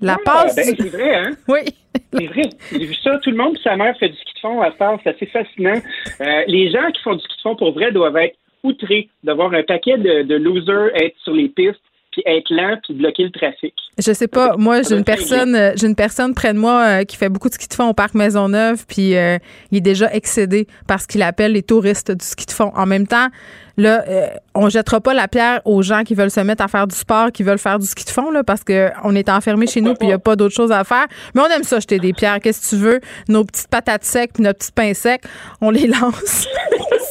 La 0.02 0.14
Ah, 0.14 0.18
passe. 0.26 0.56
ben, 0.56 0.64
c'est 0.78 0.90
vrai, 0.90 1.16
hein? 1.16 1.32
Oui. 1.48 1.60
C'est 2.14 2.26
vrai. 2.28 2.42
J'ai 2.72 2.86
vu 2.86 2.94
ça. 2.96 3.18
Tout 3.20 3.32
le 3.32 3.38
monde, 3.38 3.58
sa 3.64 3.76
mère 3.78 3.98
fait 3.98 4.10
du 4.10 4.16
ski 4.18 4.34
de 4.36 4.40
fond 4.40 4.62
à 4.62 4.72
part. 4.72 5.00
C'est 5.04 5.10
assez 5.12 5.26
fascinant. 5.28 5.80
Euh, 6.22 6.44
les 6.48 6.70
gens 6.72 6.90
qui 6.94 7.02
font 7.02 7.16
du 7.16 7.22
ski 7.24 7.36
de 7.38 7.42
fond 7.42 7.56
pour 7.56 7.72
vrai 7.74 7.92
doivent 7.92 8.18
être 8.18 8.36
outrés 8.64 9.10
de 9.24 9.32
voir 9.32 9.54
un 9.54 9.64
paquet 9.64 9.98
de, 9.98 10.24
de 10.24 10.36
losers 10.36 10.90
être 10.96 11.16
sur 11.24 11.34
les 11.34 11.48
pistes, 11.50 11.80
puis 12.12 12.24
être 12.26 12.50
lent, 12.50 12.78
puis 12.84 12.94
bloquer 12.94 13.24
le 13.24 13.32
trafic. 13.32 13.74
Je 13.98 14.14
sais 14.14 14.28
pas. 14.28 14.56
Moi, 14.58 14.82
j'ai 14.82 14.96
une 14.96 15.04
personne, 15.04 15.56
euh, 15.56 15.74
j'ai 15.76 15.88
une 15.88 15.96
personne 15.96 16.34
près 16.34 16.54
de 16.54 16.60
moi 16.60 16.84
euh, 16.84 17.04
qui 17.04 17.18
fait 17.18 17.30
beaucoup 17.30 17.50
de 17.50 17.54
ski 17.54 17.68
de 17.68 17.74
fond 17.74 17.90
au 17.90 17.94
parc 17.94 18.14
Maisonneuve, 18.16 18.86
puis 18.88 19.16
euh, 19.16 19.38
il 19.72 19.78
est 19.78 19.82
déjà 19.82 20.12
excédé 20.14 20.68
parce 20.88 21.06
qu'il 21.06 21.22
appelle 21.22 21.54
les 21.54 21.64
touristes 21.64 22.12
du 22.12 22.26
ski 22.26 22.46
de 22.46 22.52
fond. 22.52 22.72
En 22.76 22.86
même 22.86 23.08
temps, 23.08 23.28
là, 23.80 24.04
euh, 24.08 24.28
on 24.54 24.70
jettera 24.70 25.00
pas 25.02 25.14
la 25.14 25.28
pierre 25.28 25.62
aux 25.66 25.82
gens 25.82 26.04
qui 26.04 26.14
veulent 26.14 26.32
se 26.32 26.40
mettre 26.40 26.64
à 26.64 26.68
faire 26.68 26.88
du 26.88 26.96
sport, 26.96 27.32
qui 27.32 27.44
veulent 27.44 27.60
faire 27.60 27.80
du 27.80 27.88
ski 27.88 28.06
de 28.06 28.10
fond, 28.10 28.30
là, 28.30 28.44
parce 28.44 28.64
que 28.64 28.90
on 29.04 29.16
est 29.16 29.30
enfermé 29.30 29.68
chez 29.68 29.82
nous, 29.82 29.96
puis 29.96 30.08
il 30.08 30.12
y 30.12 30.14
a 30.14 30.20
pas 30.20 30.36
d'autre 30.36 30.56
chose 30.56 30.72
à 30.72 30.84
faire. 30.84 31.08
Mais 31.34 31.42
on 31.42 31.48
aime 31.48 31.64
ça 31.64 31.80
jeter 31.80 32.00
des 32.00 32.14
pierres. 32.14 32.40
Qu'est-ce 32.42 32.70
que 32.70 32.76
tu 32.76 32.82
veux? 32.82 33.00
Nos 33.28 33.44
petites 33.44 33.68
patates 33.68 34.04
secs, 34.04 34.32
puis 34.34 34.44
nos 34.44 34.54
petites 34.54 34.76
pains 34.76 34.94
secs, 34.94 35.24
on 35.62 35.72
les 35.72 35.88
lance. 35.88 36.48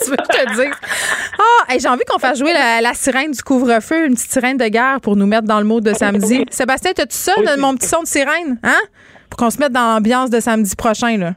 Tu 0.05 0.11
veux 0.11 0.17
que 0.17 0.23
je 0.33 0.45
te 0.45 0.63
dise? 0.63 0.75
Ah, 1.39 1.73
hey, 1.73 1.81
j'ai 1.81 1.89
envie 1.89 2.05
qu'on 2.09 2.19
fasse 2.19 2.39
jouer 2.39 2.53
la, 2.53 2.81
la 2.81 2.95
sirène 2.95 3.33
du 3.33 3.43
couvre-feu, 3.43 4.07
une 4.07 4.15
petite 4.15 4.31
sirène 4.31 4.57
de 4.57 4.67
guerre 4.69 5.01
pour 5.01 5.17
nous 5.17 5.27
mettre 5.27 5.47
dans 5.47 5.59
le 5.59 5.67
mode 5.67 5.85
de 5.85 5.93
samedi. 5.93 6.45
Sébastien, 6.51 6.93
t'as-tu 6.95 7.17
ça, 7.17 7.33
mon 7.59 7.75
petit 7.75 7.89
son 7.89 8.03
de 8.03 8.07
sirène? 8.07 8.59
Hein? 8.63 8.79
Pour 9.29 9.39
qu'on 9.39 9.51
se 9.51 9.59
mette 9.59 9.73
dans 9.73 9.95
l'ambiance 9.95 10.31
de 10.31 10.41
samedi 10.41 10.75
prochain, 10.77 11.17
là. 11.19 11.35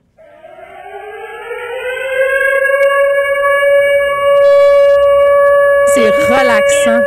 C'est 5.94 6.10
relaxant. 6.10 7.02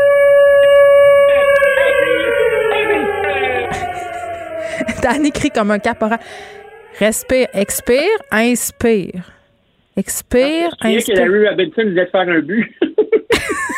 Danny 5.03 5.31
crie 5.33 5.51
comme 5.51 5.71
un 5.71 5.79
caporal. 5.79 6.19
Respire, 6.99 7.49
expire, 7.55 8.19
inspire. 8.31 9.33
Expire, 9.97 10.71
sais 10.71 10.89
que 10.89 10.97
inspire. 10.97 11.17
Larry 11.17 11.49
Robinson 11.49 11.85
de 11.85 12.05
faire 12.11 12.29
un 12.29 12.41
but. 12.41 12.67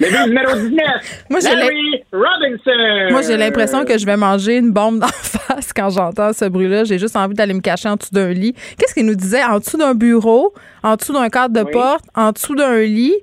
Le 0.00 0.28
numéro 0.28 0.54
19. 0.54 1.24
Moi, 1.30 1.40
Larry 1.40 2.04
Robinson. 2.12 3.10
Moi, 3.10 3.22
j'ai 3.22 3.36
l'impression 3.36 3.84
que 3.84 3.98
je 3.98 4.06
vais 4.06 4.16
manger 4.16 4.56
une 4.56 4.72
bombe 4.72 4.98
d'en 5.00 5.08
face 5.08 5.72
quand 5.72 5.90
j'entends 5.90 6.32
ce 6.32 6.44
bruit-là. 6.44 6.84
J'ai 6.84 6.98
juste 6.98 7.16
envie 7.16 7.34
d'aller 7.34 7.54
me 7.54 7.60
cacher 7.60 7.88
en 7.88 7.96
dessous 7.96 8.14
d'un 8.14 8.30
lit. 8.30 8.54
Qu'est-ce 8.78 8.94
qu'il 8.94 9.06
nous 9.06 9.16
disait? 9.16 9.42
En 9.42 9.58
dessous 9.58 9.76
d'un 9.76 9.94
bureau, 9.94 10.54
en 10.82 10.96
dessous 10.96 11.12
d'un 11.12 11.28
cadre 11.28 11.54
de 11.54 11.64
Oui. 11.64 11.72
porte, 11.72 12.04
en 12.14 12.32
dessous 12.32 12.54
d'un 12.54 12.80
lit. 12.80 13.16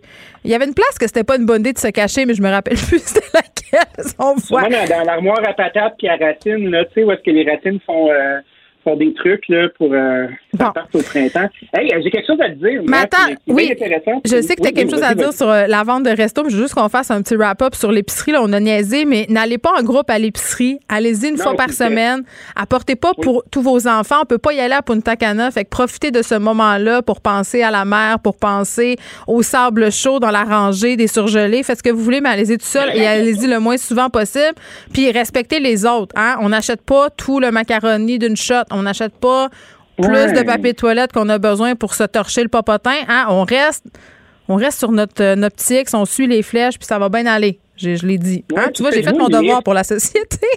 Il 0.44 0.52
y 0.52 0.54
avait 0.54 0.66
une 0.66 0.74
place 0.74 0.98
que 1.00 1.08
c'était 1.08 1.24
pas 1.24 1.38
une 1.38 1.46
bonne 1.46 1.62
idée 1.62 1.74
de 1.74 1.80
se 1.80 1.88
cacher, 1.88 2.26
mais 2.26 2.34
je 2.34 2.42
me 2.42 2.50
rappelle 2.50 2.78
plus 2.90 3.00
c'était 3.00 3.26
laquelle. 3.34 4.12
On 4.20 4.36
voit. 4.36 4.64
Dans, 4.64 5.04
l'armoire 5.06 5.40
à 5.48 5.54
patates 5.54 5.96
puis 5.98 6.08
à 6.08 6.18
racines, 6.18 6.70
là, 6.70 6.86
tu 6.86 6.94
sais, 6.96 7.04
où 7.04 7.12
est-ce 7.12 7.22
que 7.22 7.32
les 7.32 7.50
racines 7.50 7.80
font, 7.86 8.10
euh, 8.12 8.40
des 8.96 9.14
trucs 9.16 9.44
là, 9.50 9.68
pour 9.78 9.92
euh, 9.94 10.28
Bon. 10.54 10.68
au 10.94 11.02
printemps. 11.02 11.50
Hey, 11.74 11.92
euh, 11.94 12.00
j'ai 12.04 12.12
quelque 12.12 12.28
chose 12.28 12.40
à 12.40 12.50
te 12.50 12.56
dire. 12.56 12.82
Mais 12.88 12.98
attends, 12.98 13.34
oui, 13.48 13.70
intéressant. 13.72 14.22
je 14.24 14.42
sais 14.42 14.56
que 14.56 14.62
tu 14.62 14.68
as 14.68 14.70
Oui, 14.70 14.74
quelque 14.74 14.88
oui, 14.88 14.92
chose 14.94 15.04
à 15.04 15.16
dire 15.16 15.34
sur 15.34 15.50
euh, 15.50 15.66
la 15.68 15.84
vente 15.84 16.04
de 16.04 16.12
resto, 16.12 16.44
mais 16.44 16.50
je 16.52 16.56
veux 16.58 16.62
juste 16.62 16.76
qu'on 16.76 16.88
fasse 16.88 17.10
un 17.12 17.22
petit 17.22 17.36
wrap-up 17.36 17.74
sur 17.76 17.92
l'épicerie. 17.92 18.32
Là, 18.34 18.40
on 18.44 18.54
a 18.54 18.60
niaisé, 18.60 19.06
mais 19.06 19.26
n'allez 19.30 19.58
pas 19.58 19.72
en 19.78 19.84
groupe 19.84 20.10
à 20.10 20.20
l'épicerie. 20.20 20.80
Allez-y 20.88 21.30
une 21.30 21.36
Non, 21.36 21.44
fois 21.44 21.56
par 21.56 21.72
semaine. 21.72 22.24
Apportez 22.56 22.96
pas 22.96 23.12
pour 23.22 23.44
tous 23.52 23.62
vos 23.62 23.88
enfants. 23.88 24.18
On 24.22 24.26
peut 24.26 24.38
pas 24.38 24.54
y 24.54 24.60
aller 24.60 24.74
à 24.76 24.82
Punta 24.82 25.16
Cana. 25.16 25.50
Fait 25.52 25.64
que 25.66 25.70
profitez 25.70 26.12
de 26.12 26.22
ce 26.22 26.36
moment-là 26.36 27.02
pour 27.02 27.22
penser 27.22 27.64
à 27.64 27.72
la 27.72 27.84
mer, 27.86 28.20
pour 28.20 28.38
penser 28.38 28.98
au 29.28 29.42
sable 29.42 29.92
chaud 29.92 30.20
dans 30.20 30.32
la 30.32 30.44
rangée 30.44 30.96
des 30.96 31.08
surgelés. 31.08 31.64
Faites 31.64 31.80
ce 31.80 31.84
que 31.84 31.90
vous 31.90 32.04
voulez, 32.04 32.22
mais 32.22 32.30
allez-y 32.30 32.58
tout 32.58 32.66
seul 32.66 32.90
et 32.96 33.06
allez-y 33.08 33.48
le 33.48 33.60
moins 33.60 33.78
souvent 33.78 34.10
possible. 34.10 34.54
Puis 34.94 35.12
respectez 35.12 35.60
les 35.60 35.86
autres. 35.86 36.14
Hein? 36.18 36.38
On 36.42 36.50
n'achète 36.50 36.82
pas 36.82 37.10
tout 37.10 37.40
le 37.40 37.52
macaroni 37.52 38.20
d'une 38.20 38.36
shot. 38.38 38.64
On 38.76 38.84
n'achète 38.84 39.16
pas 39.16 39.50
plus 39.98 40.08
Ouais. 40.08 40.34
de 40.34 40.42
papier 40.46 40.74
de 40.74 40.78
toilette 40.78 41.12
qu'on 41.14 41.30
a 41.30 41.38
besoin 41.38 41.76
pour 41.76 41.94
se 41.94 42.04
torcher 42.04 42.44
le 42.44 42.50
popotin. 42.50 42.96
Hein? 43.08 43.26
On 43.30 43.44
reste 43.44 43.86
on 44.48 44.56
reste 44.56 44.78
sur 44.78 44.92
notre, 44.92 45.24
euh, 45.24 45.36
notre 45.36 45.56
X, 45.72 45.94
on 45.96 46.06
suit 46.06 46.28
les 46.28 46.44
flèches, 46.44 46.78
puis 46.78 46.86
ça 46.86 47.00
va 47.00 47.10
bien 47.10 47.26
aller. 47.26 47.58
Je, 47.78 47.96
je 47.96 48.06
l'ai 48.06 48.18
dit. 48.20 48.44
Ouais, 48.52 48.60
Hein? 48.62 48.70
Tu 48.76 48.84
vois, 48.84 48.92
j'ai 48.92 49.02
fait 49.02 49.12
mon 49.18 49.28
devoir 49.28 49.64
pour 49.64 49.74
la 49.74 49.84
société. 49.84 50.38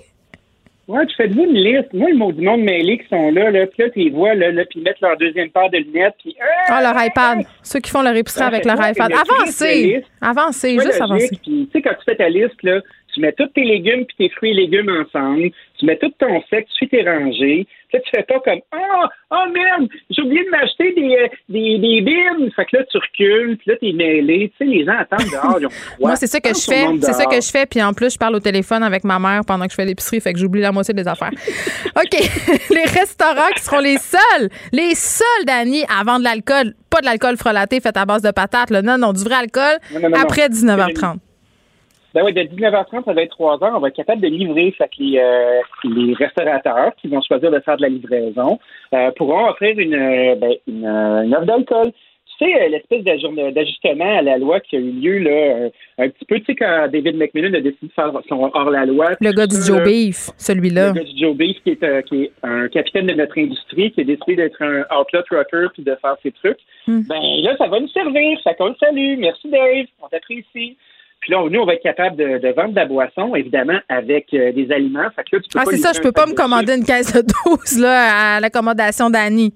Ouais, 0.89 1.05
tu 1.05 1.15
fais-vous 1.17 1.45
une 1.45 1.53
liste. 1.53 1.93
Moi, 1.93 2.09
le 2.09 2.17
mot 2.17 2.33
du 2.33 2.41
monde 2.41 2.63
mêlé 2.63 2.97
qui 2.97 3.07
sont 3.09 3.31
là, 3.31 3.51
là, 3.51 3.67
puis 3.67 3.83
là, 3.83 3.91
tu 3.91 3.99
les 3.99 4.09
vois, 4.09 4.35
là, 4.35 4.51
là, 4.51 4.65
puis 4.71 4.81
ils 4.81 4.83
mettent 4.83 5.01
leur 5.03 5.19
deuxième 5.19 5.51
paire 5.51 5.69
de 5.69 5.77
lunettes, 5.77 6.15
puis... 6.19 6.35
Ah, 6.69 6.81
leur 6.81 6.95
iPad. 7.05 7.41
Ceux 7.63 7.81
qui 7.81 7.91
font 7.91 8.01
leur 8.01 8.17
épicerie 8.17 8.45
avec 8.45 8.65
leur 8.65 8.77
iPad. 8.77 9.11
de 9.11 9.15
Avancez. 9.15 10.03
Avancez, 10.23 10.79
juste 10.81 10.99
avancez. 11.03 11.29
Puis, 11.43 11.69
tu 11.71 11.71
sais, 11.75 11.83
quand 11.83 11.91
tu 11.91 12.05
fais 12.07 12.17
ta 12.17 12.31
liste, 12.31 12.63
là, 12.63 12.81
tu 13.13 13.21
mets 13.21 13.33
tous 13.35 13.49
tes 13.49 13.65
légumes 13.65 14.07
puis 14.07 14.17
tes 14.17 14.35
fruits 14.35 14.53
et 14.53 14.55
légumes 14.55 14.89
ensemble, 14.89 15.51
tu 15.79 15.87
mets 15.87 15.97
tout 15.97 16.13
ton 16.19 16.43
sec, 16.51 16.67
tu 16.69 16.75
suis 16.75 16.89
tes 16.89 17.03
rangées. 17.03 17.67
Là, 17.93 18.01
tu 18.01 18.11
fais 18.15 18.23
pas 18.23 18.39
comme 18.41 18.61
Ah, 18.73 19.09
oh, 19.31 19.51
merde, 19.51 19.89
j'ai 20.11 20.23
oublié 20.23 20.45
de 20.45 20.51
m'acheter 20.51 20.93
des, 20.93 21.17
euh, 21.17 21.29
des, 21.49 21.79
des 21.79 22.01
bines. 22.03 22.51
Fait 22.55 22.67
que 22.67 22.77
là, 22.77 22.85
tu 22.91 22.99
recules, 22.99 23.57
puis 23.57 23.71
là, 23.71 23.77
t'es 23.81 23.93
mêlé. 23.93 24.53
Tu 24.59 24.67
sais, 24.67 24.71
les 24.71 24.85
gens 24.85 24.99
attendent 24.99 25.31
dehors, 25.31 25.57
ils 25.59 25.67
ont 25.67 25.71
froid. 25.95 26.09
Moi, 26.09 26.17
c'est 26.17 26.27
ça 26.27 26.41
que 26.41 26.51
je 26.51 26.61
fais. 26.61 26.87
C'est 27.01 27.15
ça 27.15 27.25
que 27.25 27.41
je 27.41 27.51
fais. 27.51 27.65
Puis 27.65 27.83
en 27.83 27.95
plus, 27.95 28.13
je 28.13 28.19
parle 28.19 28.35
au 28.35 28.41
téléphone 28.41 28.83
avec 28.83 29.05
ma 29.05 29.19
mère 29.19 29.41
pendant 29.47 29.65
que 29.65 29.71
je 29.71 29.77
fais 29.77 29.87
l'épicerie. 29.87 30.21
Fait 30.21 30.35
que 30.35 30.39
j'oublie 30.39 30.61
la 30.61 30.73
moitié 30.73 30.93
des 30.93 31.09
affaires. 31.09 31.31
OK. 31.97 32.13
les 32.71 32.85
restaurants 32.85 33.51
qui 33.57 33.63
seront 33.63 33.81
les 33.81 33.97
seuls, 33.97 34.51
les 34.73 34.95
seuls, 34.95 35.45
Dani, 35.47 35.85
à 35.85 36.05
vendre 36.05 36.21
de 36.21 36.25
l'alcool. 36.25 36.75
Pas 36.91 37.01
de 37.01 37.07
l'alcool 37.07 37.37
frelaté 37.37 37.81
fait 37.81 37.97
à 37.97 38.05
base 38.05 38.23
de 38.23 38.31
patates. 38.31 38.71
Là. 38.71 38.83
Non, 38.83 38.99
non, 38.99 39.13
du 39.13 39.23
vrai 39.25 39.37
alcool 39.37 39.79
Non, 39.95 40.01
non, 40.01 40.11
non, 40.11 40.17
après 40.19 40.49
non. 40.49 40.77
19h30. 40.77 41.19
Ben 42.19 42.25
oui, 42.25 42.33
de 42.33 42.41
19h30 42.41 43.09
à 43.09 43.15
23h, 43.15 43.77
on 43.77 43.79
va 43.79 43.89
être 43.89 43.95
capable 43.95 44.21
de 44.21 44.27
livrer. 44.27 44.73
Fait 44.77 44.89
que 44.89 45.01
les, 45.01 45.21
euh, 45.21 45.61
les 45.85 46.15
restaurateurs 46.15 46.91
qui 47.01 47.07
vont 47.07 47.23
choisir 47.23 47.53
de 47.53 47.61
faire 47.61 47.77
de 47.77 47.83
la 47.83 47.89
livraison 47.89 48.59
euh, 48.93 49.13
pourront 49.13 49.49
offrir 49.49 49.79
une, 49.79 49.95
euh, 49.95 50.35
ben, 50.35 50.51
une, 50.67 50.85
une 50.85 51.33
offre 51.33 51.45
d'alcool. 51.45 51.93
Tu 52.41 52.45
sais, 52.45 52.69
l'espèce 52.71 53.05
d'ajustement 53.05 54.19
à 54.19 54.23
la 54.23 54.37
loi 54.37 54.59
qui 54.59 54.75
a 54.75 54.81
eu 54.81 54.91
lieu 54.91 55.19
là, 55.19 55.69
un 55.99 56.09
petit 56.09 56.25
peu, 56.25 56.41
tu 56.41 56.47
sais, 56.47 56.55
quand 56.57 56.89
David 56.93 57.17
McMillan 57.17 57.55
a 57.55 57.61
décidé 57.61 57.87
de 57.87 57.93
faire 57.93 58.11
son 58.29 58.51
hors-la-loi. 58.53 59.11
Le 59.21 59.31
gars 59.31 59.47
du 59.47 59.55
Joe 59.55 59.85
Beef, 59.85 60.31
celui-là. 60.39 60.89
Le 60.89 60.95
gars 60.95 61.05
du 61.05 61.21
Joe 61.21 61.37
Beef, 61.37 61.63
qui 61.63 61.71
est, 61.71 61.83
euh, 61.85 62.03
qui 62.03 62.25
est 62.25 62.33
un 62.43 62.67
capitaine 62.67 63.07
de 63.07 63.15
notre 63.15 63.39
industrie, 63.39 63.93
qui 63.93 64.01
a 64.01 64.05
décidé 64.05 64.35
d'être 64.35 64.61
un 64.61 64.81
outlet 64.99 65.23
trucker 65.23 65.69
puis 65.73 65.85
de 65.85 65.97
faire 66.01 66.17
ses 66.25 66.33
trucs. 66.33 66.59
Hmm. 66.89 67.03
Ben 67.09 67.21
là, 67.45 67.57
ça 67.59 67.69
va 67.69 67.79
nous 67.79 67.89
servir. 67.89 68.41
Ça 68.43 68.55
compte 68.55 68.77
salut. 68.81 69.17
Merci 69.19 69.49
Dave. 69.49 69.87
On 70.03 70.09
t'apprécie. 70.09 70.77
Puis 71.21 71.33
là, 71.33 71.45
nous, 71.51 71.61
on 71.61 71.67
va 71.67 71.75
être 71.75 71.83
capable 71.83 72.17
de, 72.17 72.39
de 72.39 72.49
vendre 72.53 72.71
de 72.71 72.77
la 72.77 72.87
boisson, 72.87 73.35
évidemment, 73.35 73.79
avec 73.89 74.33
euh, 74.35 74.53
des 74.53 74.71
aliments. 74.71 75.09
Fait 75.17 75.25
que 75.25 75.37
là, 75.37 75.43
tu 75.43 75.49
peux 75.53 75.59
Ah, 75.59 75.65
c'est 75.69 75.79
ça, 75.79 75.93
je 75.93 76.01
peux 76.01 76.13
pas 76.13 76.27
me 76.27 76.33
de 76.33 76.37
commander 76.37 76.77
une 76.77 76.85
caisse 76.85 77.13
de 77.13 77.23
12 77.47 77.81
là, 77.81 78.37
à 78.37 78.41
l'accommodation 78.41 79.11
d'Annie. 79.11 79.53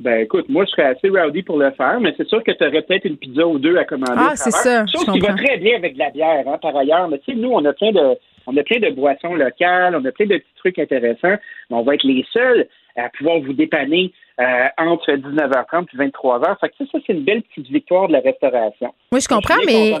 Ben 0.00 0.20
écoute, 0.20 0.48
moi, 0.48 0.64
je 0.64 0.70
serais 0.70 0.86
assez 0.86 1.08
rowdy 1.08 1.42
pour 1.42 1.58
le 1.58 1.70
faire, 1.72 2.00
mais 2.00 2.12
c'est 2.16 2.26
sûr 2.26 2.42
que 2.42 2.50
tu 2.50 2.64
aurais 2.66 2.82
peut-être 2.82 3.04
une 3.04 3.16
pizza 3.16 3.46
ou 3.46 3.58
deux 3.58 3.76
à 3.76 3.84
commander. 3.84 4.14
Ah, 4.16 4.32
c'est 4.34 4.50
ça, 4.50 4.84
je 4.86 4.92
Chose 4.92 5.12
qui 5.12 5.20
va 5.20 5.34
très 5.34 5.58
bien 5.58 5.76
avec 5.76 5.94
de 5.94 5.98
la 6.00 6.10
bière, 6.10 6.44
hein, 6.46 6.58
par 6.60 6.76
ailleurs. 6.76 7.08
Mais 7.08 7.18
tu 7.18 7.32
sais, 7.32 7.38
nous, 7.38 7.50
on 7.50 7.64
a 7.64 7.72
plein 7.72 7.92
de 7.92 8.16
on 8.46 8.56
a 8.56 8.62
plein 8.64 8.80
de 8.80 8.90
boissons 8.90 9.34
locales, 9.34 9.94
on 9.94 10.04
a 10.04 10.10
plein 10.10 10.26
de 10.26 10.38
petits 10.38 10.54
trucs 10.56 10.78
intéressants, 10.80 11.38
mais 11.70 11.76
on 11.76 11.82
va 11.82 11.94
être 11.94 12.02
les 12.04 12.24
seuls 12.32 12.66
à 12.96 13.08
pouvoir 13.10 13.38
vous 13.40 13.52
dépanner 13.52 14.12
euh, 14.40 14.66
entre 14.78 15.12
19h30 15.12 15.86
et 15.92 16.08
23h. 16.08 16.58
Fait 16.60 16.68
que 16.68 16.74
ça, 16.78 16.84
ça, 16.90 16.98
c'est 17.06 17.12
une 17.12 17.24
belle 17.24 17.42
petite 17.42 17.68
victoire 17.68 18.08
de 18.08 18.12
la 18.12 18.20
restauration. 18.20 18.94
Oui, 19.12 19.20
je 19.20 19.28
comprends, 19.28 19.60
Je 19.62 19.66
mais. 19.66 19.94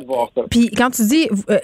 Puis 0.50 0.70
quand 0.70 0.90
tu 0.90 1.02
dis 1.02 1.28
euh, 1.50 1.58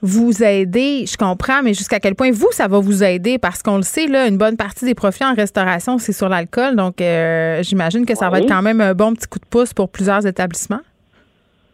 vous 0.00 0.42
aider, 0.42 1.06
je 1.06 1.16
comprends, 1.16 1.62
mais 1.62 1.74
jusqu'à 1.74 1.98
quel 1.98 2.14
point 2.14 2.30
vous, 2.30 2.50
ça 2.52 2.68
va 2.68 2.78
vous 2.78 3.02
aider? 3.02 3.38
Parce 3.38 3.62
qu'on 3.62 3.76
le 3.76 3.82
sait, 3.82 4.06
là, 4.06 4.28
une 4.28 4.38
bonne 4.38 4.56
partie 4.56 4.84
des 4.84 4.94
profits 4.94 5.24
en 5.24 5.34
restauration, 5.34 5.98
c'est 5.98 6.12
sur 6.12 6.28
l'alcool. 6.28 6.76
Donc, 6.76 7.00
euh, 7.00 7.62
j'imagine 7.62 8.06
que 8.06 8.14
ça 8.14 8.30
va 8.30 8.38
être 8.38 8.48
quand 8.48 8.62
même 8.62 8.80
un 8.80 8.94
bon 8.94 9.14
petit 9.14 9.26
coup 9.26 9.40
de 9.40 9.46
pouce 9.46 9.74
pour 9.74 9.88
plusieurs 9.88 10.24
établissements. 10.26 10.80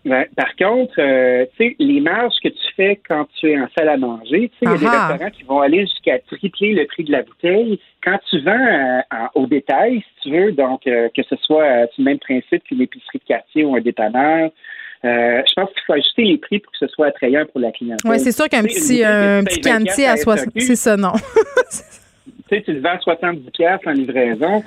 Ouais. 0.05 0.29
Par 0.37 0.55
contre, 0.57 0.93
euh, 0.99 1.47
tu 1.57 1.69
sais, 1.71 1.77
les 1.79 2.01
marges 2.01 2.35
que 2.43 2.49
tu 2.49 2.75
fais 2.77 3.01
quand 3.09 3.27
tu 3.41 3.51
es 3.51 3.59
en 3.59 3.67
salle 3.77 3.89
à 3.89 3.97
manger, 3.97 4.51
tu 4.51 4.55
sais, 4.59 4.63
il 4.63 4.71
y 4.71 4.75
a 4.75 4.77
des 4.79 4.87
restaurants 4.87 5.31
qui 5.31 5.43
vont 5.45 5.61
aller 5.61 5.81
jusqu'à 5.81 6.19
tripler 6.19 6.75
le 6.75 6.85
prix 6.87 7.05
de 7.05 7.13
la 7.13 7.23
bouteille. 7.23 7.81
Quand 8.03 8.19
tu 8.29 8.39
vends 8.41 8.53
euh, 8.53 9.01
en- 9.11 9.41
au 9.43 9.47
détail, 9.47 10.01
si 10.23 10.29
tu 10.31 10.37
veux, 10.39 10.53
donc 10.53 10.87
euh, 10.87 11.09
que 11.17 11.23
ce 11.23 11.37
soit 11.37 11.87
le 11.97 12.05
même 12.05 12.19
principe 12.19 12.63
qu'une 12.65 12.83
épicerie 12.83 13.19
de 13.19 13.25
quartier 13.25 13.65
ou 13.65 13.75
un 13.77 13.81
dépanneur, 13.81 14.51
je 15.03 15.53
pense 15.55 15.69
qu'il 15.71 15.83
faut 15.87 15.93
ajuster 15.95 16.25
les 16.25 16.39
prix 16.39 16.59
pour 16.61 16.73
que 16.73 16.79
ce 16.79 16.87
soit 16.89 17.07
attrayant 17.09 17.45
pour 17.47 17.61
la 17.61 17.73
clientèle. 17.73 18.11
Oui, 18.11 18.19
c'est 18.21 18.33
sûr 18.33 18.49
qu'un 18.49 18.63
petit, 18.63 18.75
petit 19.03 19.61
payes 19.61 19.73
20 19.73 19.79
cantier 19.85 20.07
à 20.07 20.17
60. 20.17 20.45
SAQ, 20.55 20.61
C'est 20.61 20.77
ça, 20.77 20.97
non? 20.97 21.13
tu 21.71 22.57
sais, 22.57 22.63
tu 22.63 22.73
le 22.73 22.81
vends 22.81 22.99
70 23.01 23.51
pièces 23.53 23.81
en 23.87 23.93
livraison. 23.93 24.63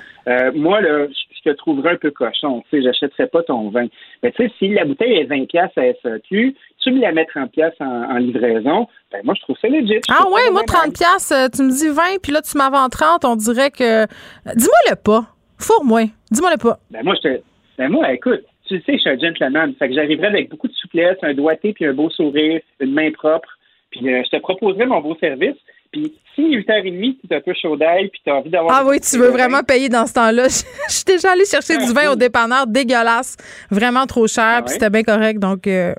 Moi, 0.54 0.80
là, 0.80 1.06
je 1.08 1.27
je 1.38 1.50
te 1.50 1.56
trouverais 1.56 1.92
un 1.92 1.96
peu 1.96 2.10
cochon. 2.10 2.62
Tu 2.70 2.76
sais, 2.76 2.82
j'achèterais 2.82 3.26
pas 3.26 3.42
ton 3.42 3.70
vin. 3.70 3.86
Mais 4.22 4.32
tu 4.32 4.44
sais, 4.44 4.52
si 4.58 4.68
la 4.68 4.84
bouteille 4.84 5.18
est 5.18 5.24
20 5.24 5.46
pièces 5.46 5.76
à 5.76 5.82
SAQ, 6.02 6.54
tu 6.82 6.90
me 6.90 7.00
la 7.00 7.12
mets 7.12 7.26
30 7.26 7.50
pièces 7.50 7.74
en, 7.80 7.86
en 7.86 8.16
livraison, 8.16 8.86
ben 9.12 9.20
moi, 9.24 9.34
je 9.36 9.42
trouve 9.42 9.56
ça 9.60 9.68
legit. 9.68 9.94
Je 9.94 10.14
Ah 10.14 10.28
ouais, 10.28 10.42
ça 10.42 10.50
moi, 10.50 10.62
vraiment 10.64 10.90
30 10.90 10.94
pièces, 10.94 11.32
tu 11.54 11.62
me 11.62 11.70
dis 11.70 11.88
20, 11.88 12.20
puis 12.22 12.32
là, 12.32 12.42
tu 12.42 12.56
m'as 12.56 12.70
vends 12.70 12.88
30, 12.88 13.24
on 13.24 13.36
dirait 13.36 13.70
que... 13.70 14.06
Dis-moi 14.54 14.78
le 14.90 14.96
pas. 14.96 15.24
Fourre-moi. 15.58 16.04
Dis-moi 16.30 16.50
le 16.52 16.58
pas. 16.58 16.78
Ben 16.90 17.02
moi, 17.04 17.14
je 17.16 17.28
te... 17.28 17.40
ben 17.78 17.88
moi, 17.88 18.12
écoute, 18.12 18.44
tu 18.68 18.80
sais, 18.82 18.92
je 18.92 18.98
suis 18.98 19.10
un 19.10 19.18
gentleman. 19.18 19.74
Fait 19.78 19.88
que 19.88 19.94
j'arriverais 19.94 20.28
avec 20.28 20.50
beaucoup 20.50 20.68
de 20.68 20.74
souplesse, 20.74 21.16
un 21.22 21.34
doigté 21.34 21.72
puis 21.72 21.86
un 21.86 21.94
beau 21.94 22.10
sourire, 22.10 22.60
une 22.80 22.92
main 22.92 23.10
propre. 23.12 23.48
Puis 23.90 24.12
euh, 24.12 24.22
je 24.24 24.36
te 24.36 24.40
proposerais 24.40 24.86
mon 24.86 25.00
beau 25.00 25.16
service. 25.18 25.56
Puis 25.92 26.14
si 26.34 26.42
8h30, 26.42 27.16
tu 27.20 27.32
es 27.32 27.36
un 27.36 27.40
peu 27.40 27.52
chaud 27.60 27.76
d'ail, 27.76 28.08
puis 28.10 28.20
tu 28.24 28.30
as 28.30 28.34
envie 28.36 28.50
d'avoir... 28.50 28.76
Ah 28.78 28.84
oui, 28.86 29.00
tu 29.00 29.16
veux 29.18 29.28
vraiment 29.30 29.62
payer 29.62 29.88
dans 29.88 30.06
ce 30.06 30.12
temps-là. 30.14 30.48
Je 30.88 30.92
suis 30.94 31.04
déjà 31.04 31.32
allée 31.32 31.44
chercher 31.46 31.78
du 31.78 31.92
vin 31.92 32.10
au 32.12 32.16
dépanneur 32.16 32.66
dégueulasse, 32.66 33.36
vraiment 33.70 34.06
trop 34.06 34.26
cher, 34.26 34.44
Ah 34.58 34.62
puis 34.62 34.68
ouais? 34.68 34.74
c'était 34.74 34.90
bien 34.90 35.02
correct. 35.02 35.38
Donc, 35.40 35.66
euh, 35.66 35.94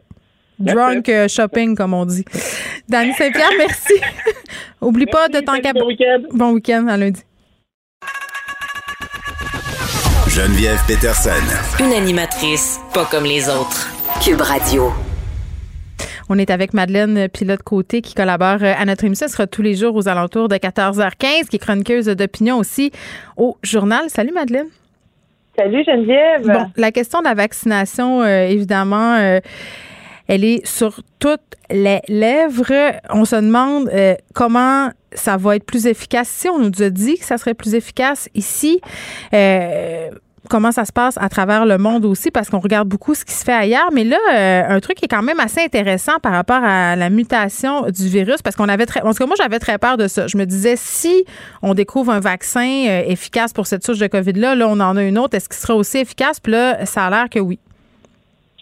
drunk 0.59 1.09
euh, 1.09 1.27
shopping, 1.27 1.75
comme 1.75 1.93
on 1.93 2.05
dit. 2.05 2.23
Dani 2.87 3.13
Saint-Pierre, 3.13 3.49
merci. 3.57 3.93
Oublie 4.81 5.05
pas 5.07 5.27
de 5.27 5.33
Merci, 5.33 5.45
t'en 5.45 5.51
salut, 5.53 5.63
cap- 5.63 5.75
Bon 5.77 5.87
week-end. 5.87 6.21
Bon 6.31 6.51
week-end 6.51 6.87
à 6.87 6.97
lundi. 6.97 7.21
Geneviève 10.27 10.79
Peterson. 10.87 11.31
Une 11.79 11.91
animatrice 11.93 12.79
pas 12.93 13.05
comme 13.05 13.25
les 13.25 13.49
autres. 13.49 13.89
Cube 14.23 14.41
Radio. 14.41 14.91
On 16.32 16.38
est 16.38 16.51
avec 16.51 16.75
Madeleine 16.75 17.27
Pilote-Côté 17.27 18.01
qui 18.01 18.13
collabore 18.13 18.61
euh, 18.61 18.73
à 18.77 18.86
notre 18.86 19.03
émission. 19.03 19.25
Elle 19.25 19.32
sera 19.32 19.47
tous 19.47 19.63
les 19.63 19.73
jours 19.73 19.95
aux 19.95 20.07
alentours 20.07 20.47
de 20.47 20.55
14h15, 20.55 21.47
qui 21.49 21.55
est 21.55 21.59
chroniqueuse 21.59 22.05
d'opinion 22.05 22.57
aussi 22.57 22.91
au 23.36 23.57
journal. 23.63 24.09
Salut 24.09 24.32
Madeleine. 24.32 24.67
Salut 25.57 25.84
Geneviève. 25.84 26.45
Bon, 26.45 26.71
la 26.77 26.91
question 26.91 27.19
de 27.19 27.25
la 27.25 27.34
vaccination, 27.34 28.21
euh, 28.21 28.43
évidemment, 28.43 29.15
euh, 29.15 29.39
elle 30.27 30.43
est 30.45 30.63
sur 30.65 31.01
toutes 31.17 31.41
les 31.71 32.01
lèvres. 32.07 32.93
On 33.09 33.25
se 33.25 33.36
demande 33.36 33.89
euh, 33.89 34.13
comment 34.36 34.91
ça 35.11 35.38
va 35.38 35.55
être 35.55 35.65
plus 35.65 35.88
efficace. 35.88 36.30
Si 36.30 36.47
on 36.47 36.59
nous 36.59 36.84
a 36.84 36.91
dit 36.91 37.17
que 37.17 37.25
ça 37.25 37.39
serait 37.39 37.55
plus 37.55 37.73
efficace 37.73 38.30
ici, 38.36 38.80
euh, 39.34 40.09
comment 40.49 40.71
ça 40.71 40.83
se 40.83 40.91
passe 40.91 41.17
à 41.21 41.29
travers 41.29 41.65
le 41.65 41.77
monde 41.77 42.03
aussi, 42.05 42.31
parce 42.31 42.49
qu'on 42.49 42.59
regarde 42.59 42.87
beaucoup 42.87 43.13
ce 43.15 43.23
qui 43.23 43.33
se 43.33 43.45
fait 43.45 43.53
ailleurs. 43.53 43.89
Mais 43.93 44.03
là, 44.03 44.17
euh, 44.33 44.63
un 44.67 44.79
truc 44.79 44.97
qui 44.97 45.05
est 45.05 45.07
quand 45.07 45.21
même 45.21 45.39
assez 45.39 45.61
intéressant 45.61 46.19
par 46.21 46.33
rapport 46.33 46.61
à 46.63 46.95
la 46.95 47.09
mutation 47.09 47.83
du 47.83 48.07
virus, 48.09 48.41
parce 48.41 48.55
qu'on 48.55 48.67
avait 48.67 48.85
très, 48.85 49.01
en 49.01 49.11
tout 49.11 49.19
cas, 49.19 49.25
moi, 49.25 49.35
j'avais 49.39 49.59
très 49.59 49.77
peur 49.77 49.95
de 49.97 50.07
ça. 50.07 50.27
Je 50.27 50.37
me 50.37 50.45
disais, 50.45 50.75
si 50.75 51.23
on 51.61 51.73
découvre 51.73 52.11
un 52.11 52.19
vaccin 52.19 52.85
euh, 52.89 53.03
efficace 53.07 53.53
pour 53.53 53.67
cette 53.67 53.83
souche 53.85 53.99
de 53.99 54.07
COVID-là, 54.07 54.55
là, 54.55 54.67
on 54.67 54.79
en 54.79 54.97
a 54.97 55.03
une 55.03 55.17
autre, 55.17 55.37
est-ce 55.37 55.47
qu'il 55.47 55.57
sera 55.57 55.75
aussi 55.75 55.99
efficace? 55.99 56.39
Puis 56.39 56.51
là, 56.51 56.85
ça 56.85 57.05
a 57.05 57.09
l'air 57.09 57.29
que 57.29 57.39
oui. 57.39 57.59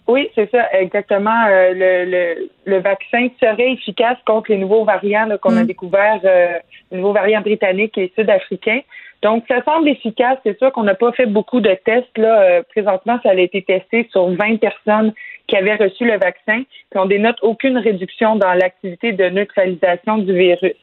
Oui, 0.07 0.29
c'est 0.35 0.49
ça, 0.51 0.63
exactement. 0.71 1.45
Euh, 1.49 1.73
le, 1.73 2.05
le, 2.09 2.49
le 2.65 2.79
vaccin 2.79 3.27
serait 3.41 3.73
efficace 3.73 4.17
contre 4.25 4.51
les 4.51 4.57
nouveaux 4.57 4.85
variants 4.85 5.27
qu'on 5.41 5.57
a 5.57 5.63
Mm. 5.63 5.67
découverts, 5.67 6.21
euh, 6.23 6.53
les 6.91 6.97
nouveaux 6.99 7.11
variants 7.11 7.41
britanniques 7.41 7.97
et 7.97 8.11
sud-africains. 8.17 8.79
Donc, 9.23 9.45
ça 9.47 9.63
semble 9.63 9.89
efficace. 9.89 10.37
C'est 10.43 10.57
sûr 10.57 10.71
qu'on 10.71 10.83
n'a 10.83 10.95
pas 10.95 11.11
fait 11.11 11.25
beaucoup 11.25 11.59
de 11.59 11.73
tests. 11.85 12.17
Là. 12.17 12.41
Euh, 12.41 12.63
présentement, 12.69 13.19
ça 13.23 13.31
a 13.31 13.33
été 13.33 13.63
testé 13.63 14.07
sur 14.11 14.27
20 14.29 14.57
personnes 14.57 15.13
qui 15.47 15.55
avaient 15.55 15.75
reçu 15.75 16.05
le 16.05 16.17
vaccin, 16.17 16.63
puis 16.89 16.99
on 16.99 17.05
dénote 17.05 17.37
aucune 17.41 17.77
réduction 17.77 18.35
dans 18.35 18.53
l'activité 18.53 19.13
de 19.13 19.29
neutralisation 19.29 20.17
du 20.17 20.33
virus. 20.33 20.75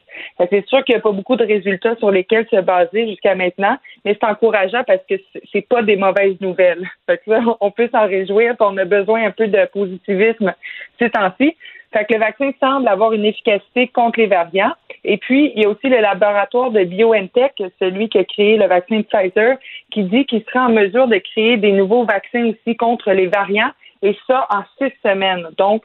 C'est 0.49 0.65
sûr 0.67 0.83
qu'il 0.83 0.95
n'y 0.95 0.99
a 0.99 1.01
pas 1.01 1.11
beaucoup 1.11 1.35
de 1.35 1.45
résultats 1.45 1.95
sur 1.97 2.09
lesquels 2.09 2.47
se 2.49 2.59
baser 2.61 3.07
jusqu'à 3.07 3.35
maintenant, 3.35 3.77
mais 4.03 4.17
c'est 4.19 4.27
encourageant 4.27 4.83
parce 4.85 5.01
que 5.07 5.15
c'est 5.51 5.67
pas 5.67 5.83
des 5.83 5.97
mauvaises 5.97 6.39
nouvelles. 6.41 6.89
Fait 7.05 7.17
que 7.17 7.31
là, 7.31 7.43
on 7.61 7.69
peut 7.69 7.89
s'en 7.91 8.07
réjouir, 8.07 8.55
puis 8.57 8.67
on 8.67 8.77
a 8.77 8.85
besoin 8.85 9.25
un 9.25 9.31
peu 9.31 9.47
de 9.47 9.65
positivisme 9.71 10.53
ces 10.99 11.09
temps-ci. 11.09 11.55
Fait 11.95 12.03
que 12.05 12.13
le 12.13 12.19
vaccin 12.19 12.51
semble 12.59 12.87
avoir 12.89 13.13
une 13.13 13.23
efficacité 13.23 13.87
contre 13.87 14.19
les 14.19 14.27
variants. 14.27 14.73
Et 15.05 15.17
puis, 15.17 15.53
il 15.55 15.61
y 15.61 15.65
a 15.65 15.69
aussi 15.69 15.87
le 15.87 16.01
laboratoire 16.01 16.71
de 16.71 16.83
BioNTech, 16.83 17.61
celui 17.79 18.09
qui 18.09 18.17
a 18.17 18.25
créé 18.25 18.57
le 18.57 18.67
vaccin 18.67 19.01
Pfizer, 19.03 19.57
qui 19.91 20.03
dit 20.03 20.25
qu'il 20.25 20.43
sera 20.43 20.65
en 20.65 20.69
mesure 20.69 21.07
de 21.07 21.17
créer 21.17 21.55
des 21.55 21.71
nouveaux 21.71 22.05
vaccins 22.05 22.47
aussi 22.49 22.75
contre 22.75 23.11
les 23.11 23.27
variants, 23.27 23.71
et 24.01 24.17
ça 24.27 24.47
en 24.49 24.63
six 24.77 24.91
semaines. 25.03 25.47
Donc, 25.57 25.83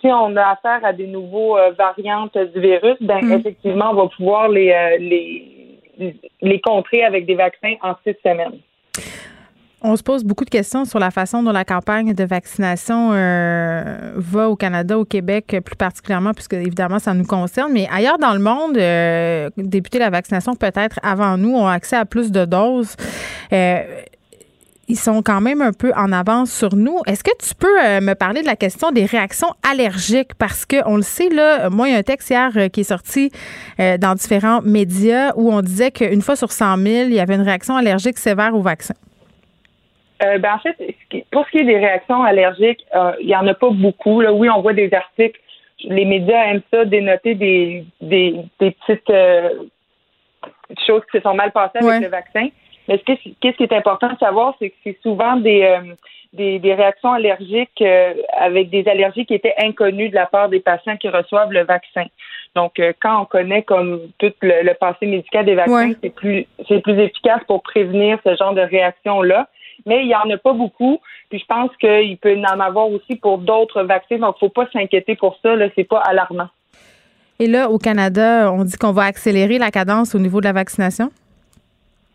si 0.00 0.08
on 0.08 0.34
a 0.36 0.50
affaire 0.50 0.84
à 0.84 0.92
des 0.92 1.06
nouveaux 1.06 1.56
euh, 1.56 1.70
variantes 1.78 2.36
du 2.36 2.60
virus, 2.60 2.96
ben 3.00 3.20
Mm. 3.22 3.32
effectivement, 3.34 3.90
on 3.92 3.94
va 3.94 4.08
pouvoir 4.08 4.48
les, 4.48 4.72
euh, 4.72 4.96
les 4.98 5.66
les 6.42 6.60
contrer 6.60 7.04
avec 7.04 7.24
des 7.26 7.34
vaccins 7.34 7.74
en 7.82 7.94
six 8.04 8.16
semaines. 8.22 8.58
On 9.82 9.94
se 9.94 10.02
pose 10.02 10.24
beaucoup 10.24 10.46
de 10.46 10.50
questions 10.50 10.86
sur 10.86 10.98
la 10.98 11.10
façon 11.10 11.42
dont 11.42 11.52
la 11.52 11.66
campagne 11.66 12.14
de 12.14 12.24
vaccination 12.24 13.10
euh, 13.12 14.12
va 14.16 14.48
au 14.48 14.56
Canada, 14.56 14.98
au 14.98 15.04
Québec 15.04 15.54
plus 15.62 15.76
particulièrement, 15.76 16.32
puisque 16.32 16.54
évidemment 16.54 16.98
ça 16.98 17.12
nous 17.12 17.26
concerne. 17.26 17.72
Mais 17.72 17.86
ailleurs 17.92 18.18
dans 18.18 18.32
le 18.32 18.38
monde, 18.38 18.78
euh, 18.78 19.50
débuter 19.58 19.98
la 19.98 20.08
vaccination 20.08 20.54
peut-être 20.54 20.98
avant 21.02 21.36
nous 21.36 21.54
ont 21.54 21.66
accès 21.66 21.94
à 21.94 22.06
plus 22.06 22.32
de 22.32 22.46
doses. 22.46 22.96
Euh, 23.52 23.80
ils 24.88 24.98
sont 24.98 25.20
quand 25.20 25.42
même 25.42 25.60
un 25.60 25.72
peu 25.72 25.92
en 25.94 26.10
avance 26.10 26.50
sur 26.50 26.74
nous. 26.74 27.00
Est-ce 27.06 27.22
que 27.22 27.36
tu 27.38 27.54
peux 27.54 27.84
euh, 27.84 28.00
me 28.00 28.14
parler 28.14 28.40
de 28.40 28.46
la 28.46 28.56
question 28.56 28.92
des 28.92 29.04
réactions 29.04 29.52
allergiques? 29.68 30.34
Parce 30.38 30.64
que 30.64 30.76
on 30.86 30.96
le 30.96 31.02
sait, 31.02 31.28
là, 31.28 31.68
moi, 31.68 31.88
il 31.88 31.92
y 31.92 31.96
a 31.96 31.98
un 31.98 32.02
texte 32.02 32.30
hier 32.30 32.70
qui 32.72 32.80
est 32.80 32.84
sorti 32.84 33.30
dans 33.78 34.14
différents 34.14 34.62
médias 34.62 35.32
où 35.36 35.52
on 35.52 35.60
disait 35.60 35.90
qu'une 35.90 36.22
fois 36.22 36.36
sur 36.36 36.50
100 36.50 36.78
000, 36.78 36.86
il 37.08 37.14
y 37.14 37.20
avait 37.20 37.34
une 37.34 37.42
réaction 37.42 37.76
allergique 37.76 38.16
sévère 38.16 38.54
au 38.54 38.62
vaccin. 38.62 38.94
Euh, 40.22 40.38
ben 40.38 40.54
en 40.54 40.58
fait, 40.58 40.76
pour 41.30 41.44
ce 41.46 41.50
qui 41.50 41.58
est 41.58 41.64
des 41.64 41.78
réactions 41.78 42.22
allergiques, 42.22 42.84
euh, 42.94 43.12
il 43.20 43.28
y 43.28 43.36
en 43.36 43.46
a 43.46 43.54
pas 43.54 43.70
beaucoup. 43.70 44.20
Là. 44.20 44.32
Oui, 44.32 44.48
on 44.48 44.62
voit 44.62 44.72
des 44.72 44.92
articles. 44.92 45.38
Les 45.84 46.06
médias 46.06 46.44
aiment 46.46 46.62
ça, 46.72 46.84
dénoter 46.86 47.34
des, 47.34 47.84
des, 48.00 48.34
des 48.58 48.70
petites 48.70 49.10
euh, 49.10 49.50
choses 50.86 51.02
qui 51.10 51.18
se 51.18 51.22
sont 51.22 51.34
mal 51.34 51.52
passées 51.52 51.78
avec 51.78 52.02
le 52.02 52.08
vaccin. 52.08 52.48
Mais 52.88 52.98
ce 52.98 53.12
qui, 53.12 53.36
est 53.62 53.72
important 53.72 54.12
de 54.12 54.18
savoir, 54.18 54.54
c'est 54.58 54.70
que 54.70 54.76
c'est 54.84 54.98
souvent 55.02 55.36
des, 55.36 55.62
euh, 55.64 55.94
des, 56.32 56.58
des 56.60 56.74
réactions 56.74 57.12
allergiques 57.12 57.82
euh, 57.82 58.14
avec 58.38 58.70
des 58.70 58.86
allergies 58.88 59.26
qui 59.26 59.34
étaient 59.34 59.54
inconnues 59.58 60.08
de 60.08 60.14
la 60.14 60.26
part 60.26 60.48
des 60.48 60.60
patients 60.60 60.96
qui 60.96 61.08
reçoivent 61.08 61.52
le 61.52 61.64
vaccin. 61.64 62.04
Donc, 62.54 62.78
euh, 62.78 62.92
quand 63.00 63.20
on 63.20 63.24
connaît 63.24 63.62
comme 63.62 64.00
tout 64.18 64.32
le, 64.40 64.62
le 64.62 64.74
passé 64.74 65.06
médical 65.06 65.44
des 65.44 65.54
vaccins, 65.54 65.88
Ouais. 65.88 65.96
c'est 66.02 66.14
plus 66.14 66.46
c'est 66.68 66.80
plus 66.80 66.98
efficace 66.98 67.42
pour 67.46 67.62
prévenir 67.62 68.18
ce 68.24 68.34
genre 68.36 68.54
de 68.54 68.62
réaction-là. 68.62 69.48
Mais 69.84 70.02
il 70.02 70.08
n'y 70.08 70.14
en 70.14 70.30
a 70.30 70.36
pas 70.38 70.52
beaucoup. 70.52 70.98
Puis 71.28 71.38
je 71.38 71.46
pense 71.46 71.70
qu'il 71.76 72.16
peut 72.18 72.36
en 72.36 72.60
avoir 72.60 72.90
aussi 72.90 73.16
pour 73.16 73.38
d'autres 73.38 73.82
vaccins. 73.82 74.18
Donc, 74.18 74.38
faut 74.38 74.48
pas 74.48 74.66
s'inquiéter 74.72 75.16
pour 75.16 75.38
ça. 75.42 75.54
Là, 75.54 75.68
c'est 75.74 75.84
pas 75.84 76.00
alarmant. 76.00 76.48
Et 77.38 77.46
là, 77.46 77.68
au 77.68 77.78
Canada, 77.78 78.50
on 78.50 78.64
dit 78.64 78.76
qu'on 78.76 78.92
va 78.92 79.04
accélérer 79.04 79.58
la 79.58 79.70
cadence 79.70 80.14
au 80.14 80.18
niveau 80.18 80.40
de 80.40 80.46
la 80.46 80.52
vaccination? 80.52 81.10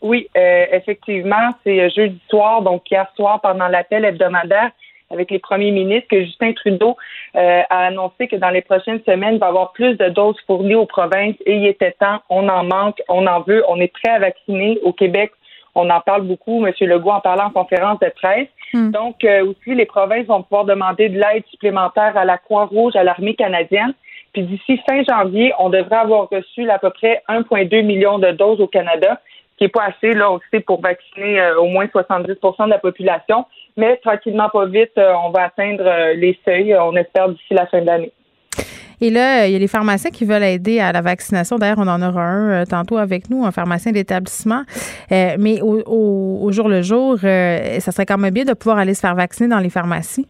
Oui, 0.02 0.28
euh, 0.36 0.66
effectivement, 0.72 1.52
c'est 1.64 1.80
euh, 1.80 1.90
jeudi 1.96 2.20
soir, 2.28 2.64
donc 2.64 2.90
hier 2.90 3.06
soir, 3.16 3.40
pendant 3.40 3.68
l'appel 3.68 4.04
hebdomadaire 4.04 4.72
avec 5.12 5.30
les 5.30 5.40
premiers 5.40 5.72
ministres, 5.72 6.08
que 6.10 6.24
Justin 6.24 6.54
Trudeau 6.54 6.96
euh, 7.36 7.62
a 7.70 7.88
annoncé 7.88 8.28
que 8.28 8.38
dans 8.38 8.50
les 8.50 8.62
prochaines 8.62 9.02
semaines, 9.06 9.36
il 9.36 9.40
va 9.40 9.48
y 9.48 9.50
avoir 9.50 9.74
plus 9.74 9.96
de 9.98 10.10
doses 10.10 10.40
fournies 10.48 10.76
aux 10.76 10.86
provinces 10.86 11.36
et 11.46 11.56
il 11.58 11.68
était 11.68 11.92
temps, 11.92 12.22
on 12.30 12.48
en 12.48 12.64
manque, 12.64 13.02
on 13.10 13.28
en 13.28 13.42
veut, 13.42 13.64
on 13.68 13.80
est 13.80 13.92
prêt 13.92 14.14
à 14.14 14.20
vacciner 14.20 14.80
au 14.84 14.94
Québec. 14.94 15.32
On 15.76 15.90
en 15.90 16.02
parle 16.02 16.24
beaucoup. 16.24 16.66
M. 16.66 16.74
Legault 16.82 17.12
en 17.12 17.22
parlant 17.22 17.46
en 17.46 17.50
conférence 17.52 18.00
de 18.00 18.10
presse. 18.10 18.48
Hmm. 18.74 18.92
Donc, 18.92 19.24
euh, 19.24 19.46
aussi, 19.46 19.76
les 19.76 19.86
provinces 19.86 20.26
vont 20.26 20.44
pouvoir 20.44 20.66
demander 20.66 21.10
de 21.10 21.20
l'aide 21.20 21.44
supplémentaire 21.50 22.18
à 22.18 22.26
la 22.26 22.38
Croix-Rouge, 22.38 22.96
à 22.96 23.04
l'armée 23.04 23.36
canadienne. 23.36 23.94
Puis 24.34 24.44
d'ici 24.44 24.80
fin 24.90 25.04
janvier, 25.04 25.54
on 25.60 25.70
devrait 25.70 25.98
avoir 25.98 26.30
reçu 26.30 26.70
à 26.70 26.80
peu 26.80 26.90
près 26.90 27.22
1,2 27.28 27.82
million 27.84 28.18
de 28.18 28.32
doses 28.32 28.62
au 28.62 28.68
Canada, 28.68 29.20
ce 29.26 29.58
qui 29.58 29.64
n'est 29.66 29.70
pas 29.70 29.84
assez, 29.84 30.14
là, 30.14 30.32
on 30.32 30.40
sait, 30.52 30.62
pour 30.62 30.82
vacciner 30.82 31.40
euh, 31.40 31.60
au 31.60 31.66
moins 31.66 31.86
70% 31.86 32.66
de 32.66 32.70
la 32.70 32.80
population. 32.80 33.46
Mais 33.76 33.98
tranquillement, 33.98 34.50
pas 34.50 34.66
vite, 34.66 34.98
euh, 34.98 35.14
on 35.26 35.32
va 35.32 35.44
atteindre 35.44 36.14
les 36.16 36.40
seuils, 36.46 36.76
on 36.78 36.96
espère, 36.96 37.30
d'ici 37.30 37.54
la 37.54 37.66
fin 37.68 37.82
de 37.82 37.88
l'année. 37.88 38.14
Et 39.02 39.10
là, 39.10 39.48
il 39.48 39.54
y 39.54 39.56
a 39.56 39.60
les 39.60 39.68
pharmaciens 39.68 40.12
qui 40.12 40.26
veulent 40.26 40.44
aider 40.44 40.80
à 40.80 40.92
la 40.92 41.02
vaccination. 41.02 41.58
D'ailleurs, 41.58 41.80
on 41.80 41.88
en 41.88 42.02
aura 42.02 42.22
un 42.24 42.50
euh, 42.62 42.66
tantôt 42.66 42.98
avec 42.98 43.30
nous, 43.30 43.44
un 43.46 43.52
pharmacien 43.52 43.92
d'établissement. 43.92 44.62
Euh, 45.12 45.36
mais 45.40 45.60
au, 45.62 45.82
au- 45.86 46.40
au 46.44 46.52
jour 46.52 46.70
le 46.70 46.82
jour, 46.84 47.18
euh, 47.24 47.80
ça 47.80 47.92
serait 47.92 48.06
quand 48.06 48.18
même 48.20 48.34
bien 48.34 48.46
de 48.46 48.54
pouvoir 48.54 48.78
aller 48.78 48.94
se 48.94 49.00
faire 49.02 49.16
vacciner 49.16 49.50
dans 49.50 49.60
les 49.60 49.70
pharmacies. 49.72 50.28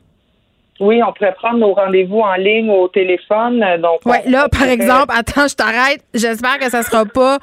Oui, 0.80 1.00
on 1.08 1.14
pourrait 1.14 1.36
prendre 1.36 1.60
nos 1.60 1.74
rendez-vous 1.74 2.22
en 2.22 2.34
ligne 2.36 2.68
ou 2.72 2.74
au 2.74 2.88
téléphone. 2.88 3.62
euh, 3.62 3.78
Donc, 3.78 4.00
Ouais, 4.04 4.24
là, 4.26 4.48
par 4.50 4.64
exemple, 4.64 5.14
attends, 5.16 5.48
je 5.48 5.54
t'arrête. 5.54 6.02
J'espère 6.14 6.58
que 6.58 6.72
ça 6.72 6.82
sera 6.82 7.06
pas 7.06 7.38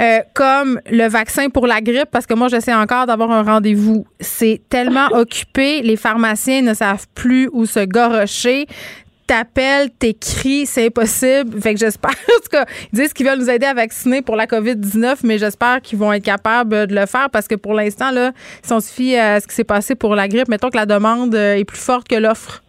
euh, 0.00 0.18
comme 0.34 0.78
le 0.90 1.08
vaccin 1.08 1.48
pour 1.48 1.66
la 1.66 1.80
grippe, 1.80 2.10
parce 2.12 2.26
que 2.26 2.34
moi, 2.34 2.48
j'essaie 2.48 2.74
encore 2.74 3.06
d'avoir 3.06 3.30
un 3.30 3.42
rendez-vous. 3.42 4.04
C'est 4.20 4.60
tellement 4.68 5.06
occupé, 5.12 5.80
les 5.80 5.96
pharmaciens 5.96 6.60
ne 6.60 6.74
savent 6.74 7.06
plus 7.14 7.48
où 7.54 7.64
se 7.64 7.80
gorocher. 7.86 8.66
T'appelles, 9.26 9.90
t'écris, 9.90 10.66
c'est 10.66 10.86
impossible. 10.86 11.58
Fait 11.60 11.72
que 11.72 11.80
j'espère, 11.80 12.10
en 12.28 12.42
tout 12.42 12.50
cas, 12.50 12.64
ils 12.92 12.98
disent 12.98 13.12
qu'ils 13.14 13.26
veulent 13.26 13.38
nous 13.38 13.48
aider 13.48 13.64
à 13.66 13.72
vacciner 13.72 14.20
pour 14.20 14.36
la 14.36 14.46
COVID-19, 14.46 15.20
mais 15.24 15.38
j'espère 15.38 15.80
qu'ils 15.80 15.98
vont 15.98 16.12
être 16.12 16.24
capables 16.24 16.86
de 16.86 16.94
le 16.94 17.06
faire 17.06 17.30
parce 17.32 17.48
que 17.48 17.54
pour 17.54 17.72
l'instant, 17.72 18.10
là, 18.10 18.32
si 18.62 18.72
on 18.72 18.80
se 18.80 18.92
fie 18.92 19.16
à 19.16 19.40
ce 19.40 19.46
qui 19.48 19.54
s'est 19.54 19.64
passé 19.64 19.94
pour 19.94 20.14
la 20.14 20.28
grippe, 20.28 20.48
mettons 20.48 20.68
que 20.68 20.76
la 20.76 20.84
demande 20.86 21.34
euh, 21.34 21.54
est 21.56 21.64
plus 21.64 21.78
forte 21.82 22.06
que 22.06 22.16
l'offre. 22.16 22.60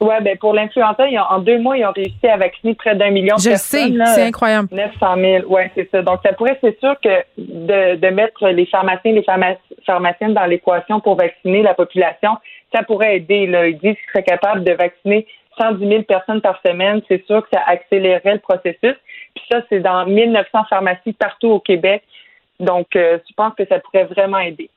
Ouais, 0.00 0.18
ben 0.22 0.36
pour 0.38 0.54
l'influenza, 0.54 1.04
en 1.30 1.38
deux 1.40 1.58
mois, 1.58 1.76
ils 1.76 1.84
ont 1.84 1.92
réussi 1.92 2.26
à 2.26 2.38
vacciner 2.38 2.74
près 2.74 2.94
d'un 2.96 3.10
million 3.10 3.36
de 3.36 3.40
Je 3.42 3.50
personnes. 3.50 3.80
sais, 3.80 3.88
là. 3.90 4.06
c'est 4.06 4.22
incroyable. 4.22 4.68
900 4.72 5.14
000, 5.16 5.46
ouais, 5.52 5.70
c'est 5.74 5.90
ça. 5.90 6.00
Donc, 6.00 6.20
ça 6.24 6.32
pourrait, 6.32 6.58
c'est 6.62 6.78
sûr 6.80 6.94
que 7.04 7.10
de, 7.36 7.96
de 7.96 8.06
mettre 8.08 8.48
les 8.48 8.64
pharmaciens, 8.64 9.12
les 9.12 9.20
pharma- 9.20 9.58
pharmaciennes 9.84 10.32
dans 10.32 10.46
l'équation 10.46 11.00
pour 11.00 11.16
vacciner 11.16 11.60
la 11.62 11.74
population, 11.74 12.30
ça 12.74 12.82
pourrait 12.82 13.16
aider. 13.16 13.46
Là. 13.46 13.66
Ils 13.66 13.74
disent 13.74 13.92
qu'ils 13.96 14.10
seraient 14.10 14.22
capables 14.24 14.64
de 14.64 14.72
vacciner 14.72 15.26
110 15.58 15.88
000 15.88 16.02
personnes 16.02 16.40
par 16.40 16.60
semaine. 16.64 17.02
C'est 17.08 17.24
sûr 17.26 17.42
que 17.42 17.48
ça 17.52 17.62
accélérerait 17.66 18.34
le 18.34 18.40
processus. 18.40 18.96
Puis 19.34 19.44
ça, 19.50 19.62
c'est 19.68 19.80
dans 19.80 20.06
1900 20.06 20.64
pharmacies 20.68 21.12
partout 21.12 21.48
au 21.48 21.60
Québec. 21.60 22.02
Donc, 22.58 22.88
je 22.94 23.32
pense 23.36 23.54
que 23.54 23.64
ça 23.66 23.78
pourrait 23.78 24.04
vraiment 24.04 24.38
aider. 24.38 24.70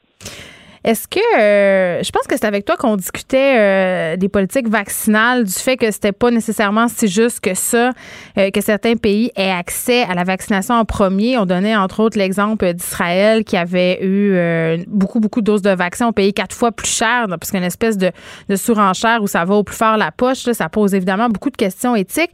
Est-ce 0.83 1.07
que 1.07 1.39
euh, 1.39 2.03
je 2.03 2.11
pense 2.11 2.27
que 2.27 2.35
c'est 2.35 2.45
avec 2.45 2.65
toi 2.65 2.75
qu'on 2.75 2.97
discutait 2.97 3.55
euh, 3.57 4.17
des 4.17 4.27
politiques 4.27 4.67
vaccinales, 4.67 5.45
du 5.45 5.53
fait 5.53 5.77
que 5.77 5.89
c'était 5.91 6.11
pas 6.11 6.29
nécessairement 6.29 6.89
si 6.89 7.07
juste 7.07 7.39
que 7.39 7.53
ça, 7.53 7.91
euh, 8.37 8.51
que 8.51 8.59
certains 8.59 8.97
pays 8.97 9.31
aient 9.37 9.49
accès 9.49 10.03
à 10.03 10.13
la 10.13 10.25
vaccination 10.25 10.75
en 10.75 10.83
premier. 10.83 11.37
On 11.37 11.45
donnait 11.45 11.75
entre 11.77 12.01
autres 12.01 12.17
l'exemple 12.17 12.73
d'Israël 12.73 13.45
qui 13.45 13.55
avait 13.55 13.99
eu 14.03 14.83
beaucoup 14.87 15.21
beaucoup 15.21 15.39
de 15.39 15.45
doses 15.45 15.61
de 15.61 15.69
vaccins, 15.69 16.07
on 16.07 16.11
payé 16.11 16.33
quatre 16.33 16.55
fois 16.55 16.73
plus 16.73 16.89
cher, 16.89 17.27
parce 17.29 17.51
qu'une 17.51 17.63
espèce 17.63 17.97
de, 17.97 18.11
de 18.49 18.55
surenchère 18.57 19.23
où 19.23 19.27
ça 19.27 19.45
va 19.45 19.55
au 19.55 19.63
plus 19.63 19.75
fort 19.75 19.95
la 19.95 20.11
poche. 20.11 20.51
ça 20.51 20.67
pose 20.67 20.93
évidemment 20.93 21.29
beaucoup 21.29 21.49
de 21.49 21.57
questions 21.57 21.95
éthiques. 21.95 22.33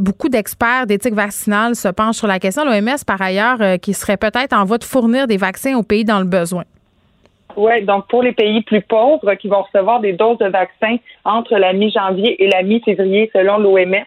beaucoup 0.00 0.30
d'experts 0.30 0.86
d'éthique 0.86 1.14
vaccinale 1.14 1.76
se 1.76 1.88
penchent 1.88 2.16
sur 2.16 2.26
la 2.26 2.38
question. 2.38 2.64
L'OMS 2.64 3.04
par 3.06 3.20
ailleurs 3.20 3.78
qui 3.82 3.92
serait 3.92 4.16
peut-être 4.16 4.54
en 4.54 4.64
voie 4.64 4.78
de 4.78 4.84
fournir 4.84 5.26
des 5.26 5.36
vaccins 5.36 5.76
aux 5.76 5.82
pays 5.82 6.04
dans 6.04 6.18
le 6.18 6.24
besoin. 6.24 6.64
Oui, 7.56 7.82
donc 7.82 8.06
pour 8.08 8.22
les 8.22 8.32
pays 8.32 8.62
plus 8.62 8.82
pauvres 8.82 9.34
qui 9.34 9.48
vont 9.48 9.62
recevoir 9.62 10.00
des 10.00 10.12
doses 10.12 10.38
de 10.38 10.48
vaccins 10.48 10.96
entre 11.24 11.56
la 11.56 11.72
mi-janvier 11.72 12.42
et 12.42 12.48
la 12.48 12.62
mi-février 12.62 13.30
selon 13.32 13.58
l'OMS. 13.58 14.04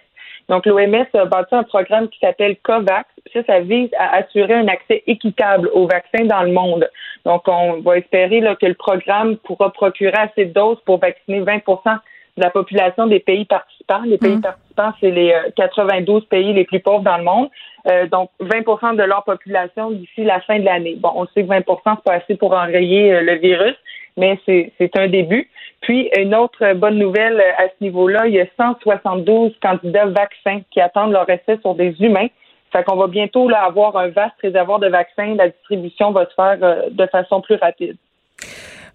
Donc 0.50 0.66
l'OMS 0.66 1.06
a 1.14 1.26
bâti 1.26 1.56
un 1.56 1.64
programme 1.64 2.10
qui 2.10 2.20
s'appelle 2.20 2.58
COVAX. 2.64 3.08
Ça, 3.34 3.44
ça 3.46 3.60
vise 3.60 3.90
à 3.98 4.18
assurer 4.18 4.56
un 4.56 4.68
accès 4.68 5.04
équitable 5.06 5.70
aux 5.74 5.88
vaccins 5.88 6.26
dans 6.26 6.44
le 6.44 6.52
monde. 6.52 6.90
Donc 7.26 7.48
on 7.48 7.82
va 7.82 7.98
espérer 7.98 8.40
là, 8.40 8.56
que 8.56 8.66
le 8.66 8.74
programme 8.74 9.38
pourra 9.38 9.72
procurer 9.72 10.18
assez 10.18 10.46
de 10.46 10.54
doses 10.54 10.80
pour 10.86 11.00
vacciner 11.00 11.42
20% 11.42 12.00
de 12.38 12.44
la 12.44 12.50
population 12.50 13.08
des 13.08 13.20
pays 13.20 13.46
participants. 13.46 14.02
Les 14.06 14.18
pays 14.18 14.38
mmh. 14.38 14.42
participants, 14.42 14.69
c'est 15.00 15.12
les 15.12 15.34
92 15.56 16.24
euh, 16.24 16.26
pays 16.30 16.54
les 16.54 16.66
plus 16.66 16.80
pauvres 16.80 17.04
dans 17.04 17.18
le 17.18 17.24
monde. 17.24 17.50
Euh, 17.88 18.08
donc 18.08 18.30
20% 18.42 18.96
de 18.96 19.04
leur 19.04 19.24
population 19.24 19.92
d'ici 19.92 20.24
la 20.24 20.42
fin 20.42 20.60
de 20.60 20.66
l'année. 20.66 20.96
Bon, 20.98 21.12
on 21.16 21.26
sait 21.28 21.44
que 21.44 21.50
20% 21.50 21.80
c'est 21.86 22.04
pas 22.04 22.14
assez 22.14 22.36
pour 22.36 22.54
enrayer 22.54 23.14
euh, 23.14 23.22
le 23.22 23.36
virus, 23.36 23.76
mais 24.18 24.40
c'est 24.46 24.98
un 24.98 25.08
début. 25.08 25.50
Puis 25.82 26.10
une 26.18 26.36
autre 26.36 26.74
bonne 26.74 26.98
nouvelle 26.98 27.42
à 27.58 27.68
ce 27.70 27.84
niveau-là, 27.84 28.28
il 28.28 28.34
y 28.34 28.42
a 28.42 28.46
172 28.58 29.54
candidats 29.62 30.08
vaccins 30.08 30.62
qui 30.72 30.82
attendent 30.82 31.14
leur 31.14 31.30
essai 31.30 31.58
sur 31.62 31.76
des 31.76 31.96
humains. 32.02 32.28
Fait 32.72 32.84
qu'on 32.84 32.98
va 32.98 33.08
bientôt 33.08 33.50
avoir 33.50 33.96
un 33.96 34.10
vaste 34.10 34.36
réservoir 34.42 34.80
de 34.80 34.88
vaccins. 34.88 35.36
La 35.36 35.48
distribution 35.48 36.12
va 36.12 36.26
se 36.26 36.34
faire 36.36 36.58
de 36.92 37.06
façon 37.08 37.42
plus 37.42 37.56
rapide. 37.56 37.96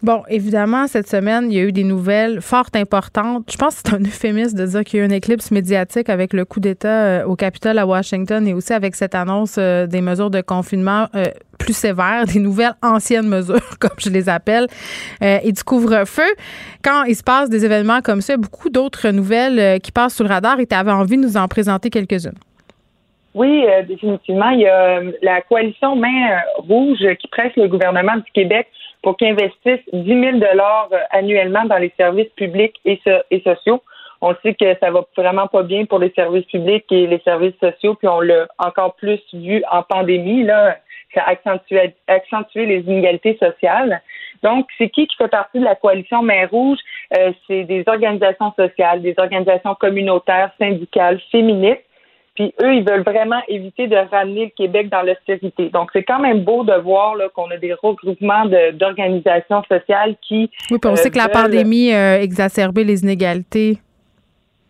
Bon, 0.05 0.22
évidemment, 0.28 0.86
cette 0.86 1.09
semaine, 1.09 1.51
il 1.51 1.56
y 1.56 1.60
a 1.60 1.62
eu 1.62 1.72
des 1.72 1.82
nouvelles 1.82 2.43
fort 2.43 2.66
importantes. 2.74 3.51
Je 3.51 3.56
pense 3.56 3.81
que 3.81 3.89
c'est 3.89 3.97
un 3.97 4.01
euphémisme 4.05 4.55
de 4.55 4.66
dire 4.66 4.85
qu'il 4.85 4.98
y 4.98 5.01
a 5.01 5.02
eu 5.02 5.06
une 5.06 5.14
éclipse 5.14 5.51
médiatique 5.51 6.10
avec 6.10 6.35
le 6.35 6.44
coup 6.44 6.60
d'État 6.60 7.22
euh, 7.22 7.24
au 7.24 7.36
Capitole 7.36 7.78
à 7.78 7.86
Washington 7.86 8.47
et 8.47 8.52
aussi 8.52 8.74
avec 8.74 8.97
cette 8.97 9.14
annonce 9.14 9.56
euh, 9.56 9.86
des 9.86 10.02
mesures 10.02 10.28
de 10.28 10.43
confinement 10.43 11.06
euh, 11.14 11.24
plus 11.59 11.74
sévères, 11.74 12.26
des 12.35 12.39
nouvelles 12.39 12.74
anciennes 12.82 13.28
mesures, 13.28 13.66
comme 13.81 13.97
je 13.97 14.10
les 14.10 14.28
appelle, 14.28 14.66
et 15.22 15.51
du 15.51 15.64
couvre-feu. 15.64 16.35
Quand 16.85 17.05
il 17.05 17.16
se 17.16 17.22
passe 17.22 17.48
des 17.48 17.64
événements 17.64 18.02
comme 18.02 18.20
ça, 18.20 18.36
beaucoup 18.36 18.68
d'autres 18.68 19.09
nouvelles 19.09 19.81
qui 19.81 19.90
passent 19.90 20.16
sous 20.16 20.22
le 20.22 20.28
radar 20.28 20.60
et 20.60 20.66
tu 20.66 20.74
avais 20.74 20.93
envie 20.93 21.16
de 21.16 21.22
nous 21.22 21.39
en 21.39 21.48
présenter 21.48 21.89
quelques-unes. 21.89 22.39
Oui, 23.35 23.64
définitivement. 23.89 24.51
Il 24.51 24.60
y 24.60 24.66
a 24.66 25.01
la 25.22 25.40
coalition 25.40 25.97
Main 25.97 26.40
Rouge 26.59 27.05
qui 27.18 27.28
presse 27.28 27.52
le 27.56 27.68
gouvernement 27.68 28.16
du 28.16 28.31
Québec 28.35 28.66
pour 29.05 29.18
qu'ils 29.18 29.28
investissent 29.28 29.86
10 29.93 30.09
000 30.09 30.39
dollars 30.39 30.89
euh, 30.93 30.98
annuellement 31.10 31.64
dans 31.66 31.76
les 31.76 31.93
services 31.97 32.31
publics 32.36 32.74
et, 32.86 32.98
sociaux. 33.44 33.82
On 34.22 34.35
sait 34.43 34.55
que 34.55 34.74
ça 34.81 34.90
va 34.90 35.05
vraiment 35.16 35.47
pas 35.47 35.62
bien 35.62 35.85
pour 35.85 35.98
les 35.98 36.10
services 36.16 36.47
publics 36.47 36.90
et 36.90 37.06
les 37.06 37.20
services 37.20 37.55
sociaux, 37.60 37.94
puis 37.94 38.09
on 38.09 38.20
l'a 38.20 38.48
encore 38.59 38.94
plus 38.94 39.20
vu 39.35 39.62
en 39.70 39.82
pandémie. 39.82 40.43
Là, 40.44 40.78
ça 41.14 41.22
a 41.26 41.35
accentué 42.09 42.66
les 42.66 42.81
inégalités 42.81 43.36
sociales. 43.36 44.01
Donc, 44.43 44.66
c'est 44.78 44.89
qui 44.89 45.06
qui 45.06 45.16
fait 45.16 45.28
partie 45.28 45.59
de 45.59 45.64
la 45.64 45.74
coalition 45.74 46.22
Main 46.22 46.47
Rouge? 46.47 46.78
Euh, 47.16 47.32
c'est 47.47 47.64
des 47.64 47.85
organisations 47.86 48.52
sociales, 48.56 49.02
des 49.02 49.14
organisations 49.18 49.74
communautaires, 49.74 50.51
syndicales, 50.59 51.20
féministes 51.31 51.85
puis 52.35 52.52
eux, 52.62 52.74
ils 52.74 52.85
veulent 52.85 53.02
vraiment 53.05 53.40
éviter 53.48 53.86
de 53.86 53.97
ramener 53.97 54.47
le 54.47 54.51
Québec 54.51 54.89
dans 54.90 55.02
l'austérité. 55.02 55.70
Donc, 55.70 55.90
c'est 55.93 56.02
quand 56.02 56.19
même 56.19 56.40
beau 56.43 56.65
de 56.65 56.74
voir 56.81 57.15
qu'on 57.32 57.51
a 57.51 57.56
des 57.56 57.74
regroupements 57.74 58.47
d'organisations 58.73 59.62
sociales 59.69 60.16
qui. 60.20 60.51
Oui, 60.70 60.78
puis 60.81 60.90
on 60.90 60.97
sait 60.97 61.11
que 61.11 61.19
la 61.19 61.27
euh, 61.27 61.28
pandémie 61.28 61.93
a 61.93 62.20
exacerbé 62.20 62.82
les 62.82 63.02
inégalités. 63.02 63.78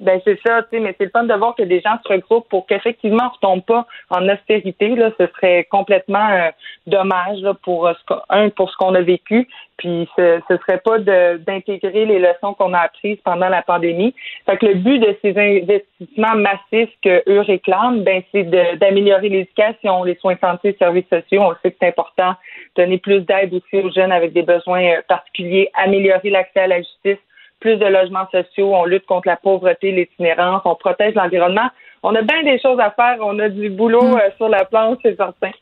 Ben 0.01 0.21
c'est 0.25 0.39
ça, 0.45 0.63
tu 0.65 0.71
sais, 0.71 0.81
mais 0.81 0.95
c'est 0.99 1.05
le 1.05 1.11
fun 1.11 1.23
de 1.23 1.35
voir 1.35 1.55
que 1.55 1.63
des 1.63 1.81
gens 1.81 1.97
se 2.05 2.13
regroupent 2.13 2.49
pour 2.49 2.67
qu'effectivement 2.67 3.31
on 3.43 3.57
ne 3.57 3.61
tombe 3.61 3.65
pas 3.65 3.87
en 4.11 4.29
austérité. 4.29 4.97
Là, 4.97 5.11
ce 5.19 5.27
serait 5.29 5.65
complètement 5.71 6.29
euh, 6.31 6.51
dommage 6.89 7.39
là, 7.41 7.55
pour 7.55 7.87
euh, 7.87 7.93
ce 8.09 8.15
un 8.29 8.51
pour 8.51 8.71
ce 8.71 8.77
qu'on 8.77 8.95
a 8.97 9.03
vécu, 9.03 9.47
puis 9.77 10.09
ce, 10.17 10.41
ce 10.49 10.57
serait 10.57 10.79
pas 10.79 10.99
d'intégrer 10.99 12.07
les 12.07 12.19
leçons 12.19 12.55
qu'on 12.55 12.75
a 12.75 12.81
apprises 12.81 13.19
pendant 13.25 13.49
la 13.49 13.63
pandémie. 13.63 14.15
Fait 14.47 14.57
que 14.57 14.67
le 14.67 14.75
but 14.75 14.99
de 14.99 15.17
ces 15.23 15.39
investissements 15.39 16.35
massifs 16.35 16.93
que 17.03 17.23
eux 17.29 17.41
réclament, 17.41 18.03
ben 18.03 18.21
c'est 18.33 18.45
d'améliorer 18.79 19.29
l'éducation, 19.29 20.03
les 20.03 20.17
soins 20.17 20.35
de 20.35 20.41
santé, 20.41 20.73
les 20.73 20.77
services 20.77 21.09
sociaux. 21.09 21.43
On 21.43 21.55
sait 21.63 21.71
que 21.71 21.77
c'est 21.81 21.89
important, 21.89 22.35
donner 22.75 22.99
plus 22.99 23.21
d'aide 23.21 23.55
aussi 23.55 23.77
aux 23.77 23.93
jeunes 23.93 24.13
avec 24.13 24.33
des 24.33 24.43
besoins 24.43 24.83
euh, 24.83 25.03
particuliers, 25.07 25.71
améliorer 25.75 26.31
l'accès 26.31 26.61
à 26.61 26.67
la 26.67 26.79
justice 26.79 27.19
plus 27.61 27.77
de 27.77 27.87
logements 27.87 28.29
sociaux, 28.31 28.75
on 28.75 28.85
lutte 28.85 29.07
contre 29.07 29.29
la 29.29 29.37
pauvreté, 29.37 29.93
l'itinérance, 29.93 30.63
on 30.65 30.75
protège 30.75 31.15
l'environnement. 31.15 31.71
On 32.03 32.15
a 32.15 32.21
bien 32.21 32.43
des 32.43 32.61
choses 32.61 32.79
à 32.79 32.91
faire. 32.91 33.17
On 33.21 33.39
a 33.39 33.49
du 33.49 33.71
boulot 33.71 34.03
hmm. 34.03 34.17
euh, 34.17 34.31
sur 34.37 34.49
la 34.49 34.65
planche, 34.67 34.99
c'est 35.03 35.17
certain. 35.17 35.53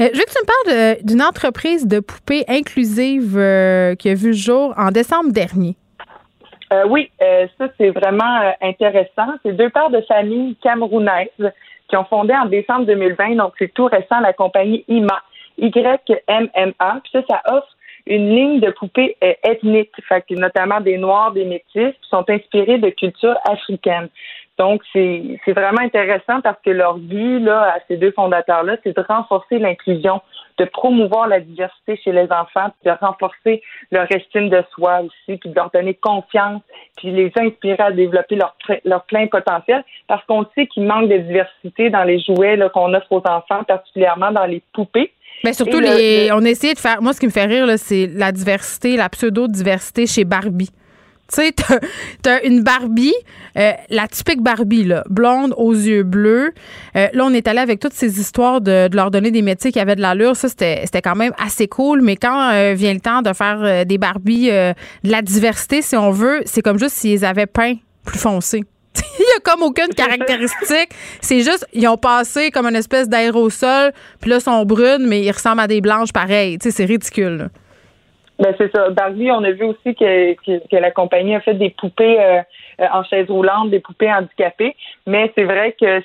Euh, 0.00 0.08
je 0.12 0.18
veux 0.18 0.24
que 0.24 0.30
tu 0.30 0.38
me 0.40 0.46
parles 0.46 0.78
euh, 0.78 0.94
d'une 1.02 1.22
entreprise 1.22 1.86
de 1.86 2.00
poupées 2.00 2.44
inclusive 2.48 3.32
qui 3.98 4.08
a 4.08 4.14
vu 4.14 4.28
le 4.28 4.32
jour 4.32 4.72
en 4.78 4.90
décembre 4.90 5.32
dernier. 5.32 5.74
oui, 6.88 7.10
ça 7.20 7.66
c'est 7.76 7.90
vraiment 7.90 8.54
intéressant. 8.62 9.34
C'est 9.44 9.52
deux 9.52 9.68
pères 9.68 9.90
de 9.90 10.00
famille 10.02 10.56
camerounaises 10.62 11.52
qui 11.88 11.96
ont 11.96 12.04
fondé 12.04 12.32
en 12.32 12.46
décembre 12.46 12.86
2020, 12.86 13.34
donc 13.36 13.52
c'est 13.58 13.72
tout 13.74 13.84
récent, 13.84 14.18
la 14.20 14.32
compagnie 14.32 14.82
IMA, 14.88 15.20
YMMA. 15.58 17.00
Puis 17.02 17.12
ça, 17.12 17.22
ça 17.28 17.42
offre 17.52 17.68
une 18.06 18.28
ligne 18.34 18.60
de 18.60 18.70
poupées 18.70 19.16
euh, 19.22 19.32
ethniques, 19.44 19.92
fait 20.08 20.24
notamment 20.30 20.80
des 20.80 20.98
Noirs, 20.98 21.32
des 21.32 21.44
Métis, 21.44 21.94
qui 22.02 22.08
sont 22.08 22.28
inspirés 22.28 22.78
de 22.78 22.90
culture 22.90 23.36
africaine. 23.48 24.08
Donc, 24.58 24.82
c'est 24.92 25.38
vraiment 25.48 25.80
intéressant 25.80 26.40
parce 26.42 26.60
que 26.62 26.70
leur 26.70 26.98
but, 26.98 27.40
là, 27.40 27.74
à 27.74 27.78
ces 27.88 27.96
deux 27.96 28.12
fondateurs-là, 28.12 28.76
c'est 28.84 28.94
de 28.94 29.02
renforcer 29.02 29.58
l'inclusion, 29.58 30.20
de 30.58 30.66
promouvoir 30.66 31.26
la 31.26 31.40
diversité 31.40 31.96
chez 31.96 32.12
les 32.12 32.30
enfants, 32.30 32.70
de 32.84 32.90
renforcer 32.90 33.62
leur 33.90 34.06
estime 34.12 34.50
de 34.50 34.62
soi 34.74 35.00
aussi, 35.00 35.38
puis 35.38 35.48
de 35.48 35.54
leur 35.54 35.70
donner 35.70 35.94
confiance, 35.94 36.60
puis 36.98 37.10
les 37.10 37.32
inspirer 37.36 37.82
à 37.82 37.92
développer 37.92 38.36
leur, 38.36 38.54
leur 38.84 39.04
plein 39.04 39.26
potentiel, 39.26 39.82
parce 40.06 40.24
qu'on 40.26 40.46
sait 40.54 40.66
qu'il 40.66 40.84
manque 40.84 41.08
de 41.08 41.16
diversité 41.16 41.88
dans 41.88 42.04
les 42.04 42.20
jouets 42.20 42.58
qu'on 42.74 42.92
offre 42.92 43.10
aux 43.10 43.26
enfants, 43.26 43.64
particulièrement 43.64 44.32
dans 44.32 44.46
les 44.46 44.62
poupées. 44.74 45.12
Mais 45.44 45.52
surtout, 45.52 45.80
les, 45.80 46.30
on 46.32 46.44
a 46.44 46.48
essayé 46.48 46.74
de 46.74 46.78
faire. 46.78 47.02
Moi, 47.02 47.12
ce 47.12 47.20
qui 47.20 47.26
me 47.26 47.32
fait 47.32 47.44
rire, 47.44 47.66
c'est 47.76 48.08
la 48.14 48.32
diversité, 48.32 48.96
la 48.96 49.08
pseudo-diversité 49.08 50.06
chez 50.06 50.24
Barbie. 50.24 50.70
Tu 51.32 51.40
sais, 51.40 51.54
t'as, 52.22 52.42
une 52.44 52.62
Barbie, 52.62 53.14
euh, 53.56 53.72
la 53.88 54.06
typique 54.06 54.42
Barbie, 54.42 54.84
là, 54.84 55.02
blonde 55.08 55.54
aux 55.56 55.72
yeux 55.72 56.02
bleus. 56.02 56.52
Euh, 56.94 57.08
là, 57.12 57.24
on 57.24 57.32
est 57.32 57.48
allé 57.48 57.58
avec 57.58 57.80
toutes 57.80 57.94
ces 57.94 58.20
histoires 58.20 58.60
de, 58.60 58.88
leur 58.94 59.10
donner 59.10 59.30
des 59.30 59.42
métiers 59.42 59.72
qui 59.72 59.80
avaient 59.80 59.96
de 59.96 60.02
l'allure. 60.02 60.36
Ça, 60.36 60.48
c'était, 60.48 60.84
quand 61.02 61.16
même 61.16 61.32
assez 61.38 61.68
cool. 61.68 62.02
Mais 62.02 62.16
quand 62.16 62.52
euh, 62.52 62.74
vient 62.74 62.92
le 62.92 63.00
temps 63.00 63.22
de 63.22 63.32
faire 63.32 63.86
des 63.86 63.98
Barbies, 63.98 64.50
de 64.50 64.74
la 65.04 65.22
diversité, 65.22 65.80
si 65.80 65.96
on 65.96 66.10
veut, 66.10 66.42
c'est 66.44 66.62
comme 66.62 66.78
juste 66.78 66.96
s'ils 66.96 67.24
avaient 67.24 67.46
peint 67.46 67.74
plus 68.04 68.18
foncé. 68.18 68.64
il 69.18 69.22
y 69.22 69.36
a 69.36 69.40
comme 69.42 69.62
aucune 69.62 69.94
caractéristique. 69.94 70.90
C'est 71.20 71.40
juste, 71.40 71.66
ils 71.72 71.86
ont 71.88 71.96
passé 71.96 72.50
comme 72.50 72.66
une 72.66 72.76
espèce 72.76 73.08
d'aérosol, 73.08 73.92
puis 74.20 74.30
là, 74.30 74.40
sont 74.40 74.64
brunes, 74.64 75.06
mais 75.06 75.20
ils 75.20 75.30
ressemblent 75.30 75.60
à 75.60 75.66
des 75.66 75.80
blanches 75.80 76.12
pareilles. 76.12 76.58
Tu 76.58 76.70
sais, 76.70 76.76
c'est 76.76 76.84
ridicule. 76.84 77.48
Ben, 78.38 78.54
c'est 78.58 78.72
ça. 78.72 78.90
Barbie, 78.90 79.30
on 79.30 79.44
a 79.44 79.52
vu 79.52 79.64
aussi 79.64 79.94
que, 79.94 80.34
que, 80.34 80.76
la 80.76 80.90
compagnie 80.90 81.34
a 81.34 81.40
fait 81.40 81.54
des 81.54 81.70
poupées 81.70 82.18
euh, 82.20 82.40
en 82.78 83.04
chaise 83.04 83.28
roulante, 83.28 83.70
des 83.70 83.80
poupées 83.80 84.12
handicapées, 84.12 84.74
mais 85.06 85.32
c'est 85.34 85.44
vrai 85.44 85.76
que 85.80 86.00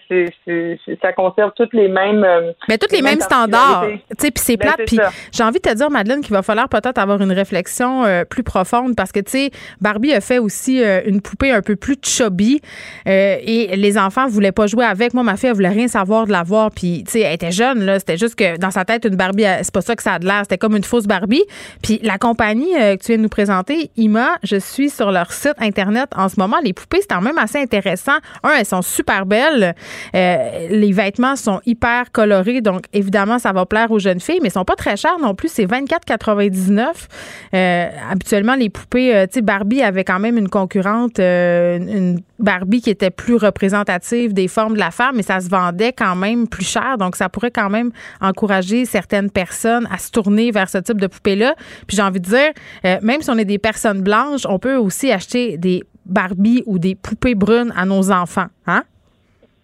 ça 1.01 1.13
conserve 1.13 1.51
toutes 1.55 1.73
les 1.73 1.87
mêmes. 1.87 2.23
Euh, 2.23 2.51
mais 2.67 2.77
toutes 2.77 2.91
les, 2.91 3.01
mêmes, 3.01 3.21
standards. 3.21 3.85
Tu 3.87 3.99
sais, 4.19 4.31
puis 4.31 4.43
c'est 4.43 4.57
ben, 4.57 4.73
plate. 4.73 4.87
Puis 4.87 4.99
j'ai 5.31 5.43
envie 5.43 5.59
de 5.59 5.69
te 5.69 5.73
dire, 5.73 5.89
Madeleine, 5.89 6.21
qu'il 6.21 6.33
va 6.33 6.43
falloir 6.43 6.69
peut-être 6.69 6.97
avoir 6.97 7.21
une 7.21 7.31
réflexion 7.31 8.03
plus 8.29 8.43
profonde 8.43 8.95
parce 8.95 9.11
que 9.11 9.19
tu 9.19 9.31
sais, 9.31 9.51
Barbie 9.81 10.13
a 10.13 10.21
fait 10.21 10.39
aussi 10.39 10.81
une 11.05 11.21
poupée 11.21 11.51
un 11.51 11.61
peu 11.61 11.75
plus 11.75 11.97
chubby 12.03 12.61
et 13.05 13.75
les 13.75 13.97
enfants 13.97 14.27
voulaient 14.27 14.51
pas 14.51 14.67
jouer 14.67 14.85
avec. 14.85 15.13
Moi, 15.13 15.23
ma 15.23 15.37
fille, 15.37 15.49
elle 15.49 15.55
voulait 15.55 15.69
rien 15.69 15.87
savoir 15.87 16.25
de 16.25 16.31
la 16.31 16.43
voir. 16.43 16.71
Puis 16.71 17.03
tu 17.05 17.13
sais, 17.13 17.21
elle 17.21 17.33
était 17.33 17.51
jeune 17.51 17.77
là, 17.85 17.99
c'était 17.99 18.17
juste 18.17 18.35
que 18.35 18.57
dans 18.57 18.71
sa 18.71 18.85
tête 18.85 19.05
une 19.05 19.15
Barbie, 19.15 19.45
c'est 19.61 19.73
pas 19.73 19.81
ça 19.81 19.95
que 19.95 20.03
ça 20.03 20.13
a 20.13 20.19
de 20.19 20.25
l'air. 20.25 20.41
C'était 20.43 20.57
comme 20.57 20.75
une 20.75 20.83
fausse 20.83 21.07
Barbie. 21.07 21.43
Puis 21.81 21.99
la 22.03 22.17
compagnie 22.17 22.75
euh, 22.75 22.95
que 22.95 23.01
tu 23.01 23.07
viens 23.07 23.17
de 23.17 23.23
nous 23.23 23.29
présenter, 23.29 23.91
IMA, 23.97 24.37
je 24.43 24.57
suis 24.57 24.89
sur 24.89 25.11
leur 25.11 25.31
site 25.31 25.55
Internet 25.59 26.09
en 26.15 26.29
ce 26.29 26.39
moment. 26.39 26.56
Les 26.63 26.73
poupées, 26.73 26.99
c'est 27.01 27.09
quand 27.09 27.21
même 27.21 27.37
assez 27.37 27.59
intéressant. 27.59 28.17
Un, 28.43 28.51
elles 28.59 28.65
sont 28.65 28.81
super 28.81 29.25
belles. 29.25 29.75
Euh, 30.15 30.67
les 30.69 30.91
vêtements 30.91 31.35
sont 31.35 31.61
hyper 31.65 32.11
colorés, 32.11 32.61
donc 32.61 32.85
évidemment, 32.93 33.39
ça 33.39 33.51
va 33.53 33.65
plaire 33.65 33.91
aux 33.91 33.99
jeunes 33.99 34.19
filles, 34.19 34.39
mais 34.41 34.49
ils 34.49 34.51
sont 34.51 34.65
pas 34.65 34.75
très 34.75 34.97
chers 34.97 35.19
non 35.19 35.35
plus. 35.35 35.49
C'est 35.49 35.65
24,99. 35.65 37.07
Euh, 37.53 37.89
habituellement, 38.09 38.55
les 38.55 38.69
poupées, 38.69 39.15
euh, 39.15 39.25
tu 39.25 39.35
sais, 39.35 39.41
Barbie 39.41 39.81
avait 39.81 40.03
quand 40.03 40.19
même 40.19 40.37
une 40.37 40.49
concurrente, 40.49 41.19
euh, 41.19 41.77
une 41.77 42.21
Barbie 42.39 42.81
qui 42.81 42.89
était 42.89 43.09
plus 43.09 43.35
représentative 43.35 44.33
des 44.33 44.47
formes 44.47 44.73
de 44.73 44.79
la 44.79 44.91
femme, 44.91 45.15
mais 45.15 45.23
ça 45.23 45.39
se 45.39 45.49
vendait 45.49 45.93
quand 45.93 46.15
même 46.15 46.47
plus 46.47 46.65
cher. 46.65 46.97
Donc, 46.97 47.15
ça 47.15 47.29
pourrait 47.29 47.51
quand 47.51 47.69
même 47.69 47.91
encourager 48.21 48.85
certaines 48.85 49.31
personnes 49.31 49.87
à 49.91 49.97
se 49.97 50.11
tourner 50.11 50.51
vers 50.51 50.69
ce 50.69 50.77
type 50.77 51.01
de 51.01 51.07
poupée-là. 51.07 51.55
Puis 51.87 51.97
j'ai 51.97 52.03
envie 52.03 52.19
de 52.19 52.27
dire, 52.27 52.99
même 53.01 53.21
si 53.21 53.29
on 53.29 53.37
est 53.37 53.45
des 53.45 53.57
personnes 53.57 54.01
blanches, 54.01 54.45
on 54.47 54.59
peut 54.59 54.75
aussi 54.75 55.11
acheter 55.11 55.57
des 55.57 55.83
Barbie 56.07 56.63
ou 56.65 56.79
des 56.79 56.95
poupées 56.95 57.35
brunes 57.35 57.73
à 57.75 57.85
nos 57.85 58.11
enfants. 58.11 58.47
Hein? 58.65 58.83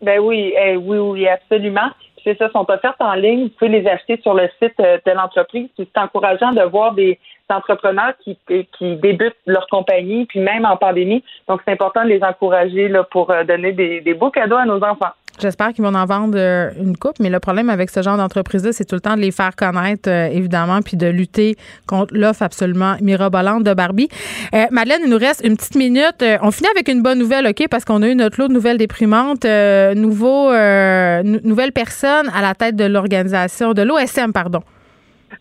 Ben 0.02 0.20
oui, 0.20 0.54
eh, 0.58 0.76
oui, 0.76 0.98
oui, 0.98 1.28
absolument. 1.28 1.90
C'est 2.24 2.38
ça, 2.38 2.50
sont 2.52 2.66
offertes 2.70 3.02
en 3.02 3.14
ligne. 3.14 3.44
Vous 3.44 3.50
pouvez 3.50 3.82
les 3.82 3.88
acheter 3.88 4.20
sur 4.22 4.34
le 4.34 4.48
site 4.62 4.80
euh, 4.80 4.98
de 5.06 5.12
l'entreprise. 5.12 5.68
C'est 5.78 5.98
encourageant 5.98 6.52
de 6.52 6.62
voir 6.62 6.94
des 6.94 7.20
entrepreneurs 7.50 8.14
qui, 8.24 8.38
débutent 8.82 9.36
leur 9.46 9.68
compagnie, 9.68 10.26
puis 10.26 10.40
même 10.40 10.66
en 10.66 10.78
pandémie. 10.78 11.24
Donc, 11.48 11.62
c'est 11.66 11.74
important 11.74 12.04
de 12.04 12.10
les 12.10 12.24
encourager 12.24 12.92
pour 13.12 13.30
euh, 13.30 13.44
donner 13.44 13.74
des 13.74 14.14
beaux 14.14 14.32
cadeaux 14.32 14.56
à 14.56 14.66
nos 14.66 14.82
enfants. 14.84 15.12
J'espère 15.42 15.74
qu'ils 15.74 15.84
vont 15.84 15.96
en 15.96 16.06
vendre 16.06 16.38
euh, 16.38 16.70
une 16.80 16.96
coupe, 16.96 17.20
mais 17.20 17.30
le 17.30 17.40
problème 17.40 17.70
avec 17.70 17.90
ce 17.90 18.02
genre 18.04 18.18
d'entreprise-là, 18.18 18.72
c'est 18.72 18.86
tout 18.86 18.94
le 18.96 19.02
temps 19.02 19.16
de 19.16 19.22
les 19.22 19.32
faire 19.32 19.56
connaître, 19.56 20.08
euh, 20.10 20.28
évidemment, 20.28 20.80
puis 20.82 20.96
de 20.96 21.08
lutter 21.08 21.56
contre 21.88 22.14
l'offre 22.16 22.44
absolument 22.44 22.96
mirobolante 23.02 23.64
de 23.64 23.74
Barbie. 23.74 24.10
Euh, 24.54 24.66
Madeleine, 24.72 25.02
il 25.06 25.10
nous 25.10 25.18
reste 25.18 25.42
une 25.44 25.58
petite 25.58 25.76
minute. 25.76 26.24
On 26.42 26.52
finit 26.52 26.70
avec 26.70 26.88
une 26.88 27.02
bonne 27.02 27.18
nouvelle, 27.18 27.48
OK, 27.48 27.66
parce 27.70 27.84
qu'on 27.84 28.04
a 28.04 28.08
eu 28.08 28.16
notre 28.16 28.40
lot 28.40 28.48
de 28.48 28.54
nouvelles 28.54 28.78
déprimantes. 28.78 29.44
Nouveau, 29.96 30.52
nou- 30.52 31.40
nouvelle 31.44 31.72
personne 31.72 32.30
à 32.36 32.42
la 32.42 32.54
tête 32.54 32.76
de 32.76 32.86
l'organisation, 32.86 33.74
de 33.74 33.82
l'OSM, 33.82 34.32
pardon. 34.34 34.60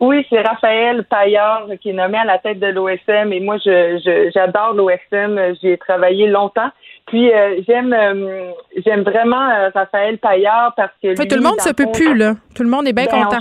Oui, 0.00 0.24
c'est 0.30 0.40
Raphaël 0.40 1.04
Paillard 1.08 1.66
qui 1.80 1.90
est 1.90 1.92
nommé 1.92 2.16
à 2.16 2.24
la 2.24 2.38
tête 2.38 2.58
de 2.58 2.66
l'OSM 2.66 3.30
et 3.32 3.40
moi, 3.40 3.58
je, 3.64 4.00
je- 4.04 4.30
j'adore 4.34 4.72
l'OSM. 4.74 5.54
J'y 5.60 5.68
ai 5.68 5.76
travaillé 5.78 6.28
longtemps. 6.28 6.70
Puis 7.06 7.32
euh, 7.32 7.60
j'aime 7.66 7.92
euh, 7.92 8.52
j'aime 8.84 9.02
vraiment 9.02 9.50
euh, 9.50 9.70
Raphaël 9.74 10.18
Paillard 10.18 10.72
parce 10.76 10.92
que 11.02 11.14
Fait, 11.14 11.22
lui, 11.22 11.28
tout 11.28 11.36
le 11.36 11.42
monde 11.42 11.60
se 11.60 11.72
peut 11.72 11.90
plus, 11.92 12.14
là. 12.16 12.34
Tout 12.54 12.62
le 12.62 12.68
monde 12.68 12.86
est 12.86 12.92
bien 12.92 13.06
Ben, 13.06 13.24
content. 13.24 13.40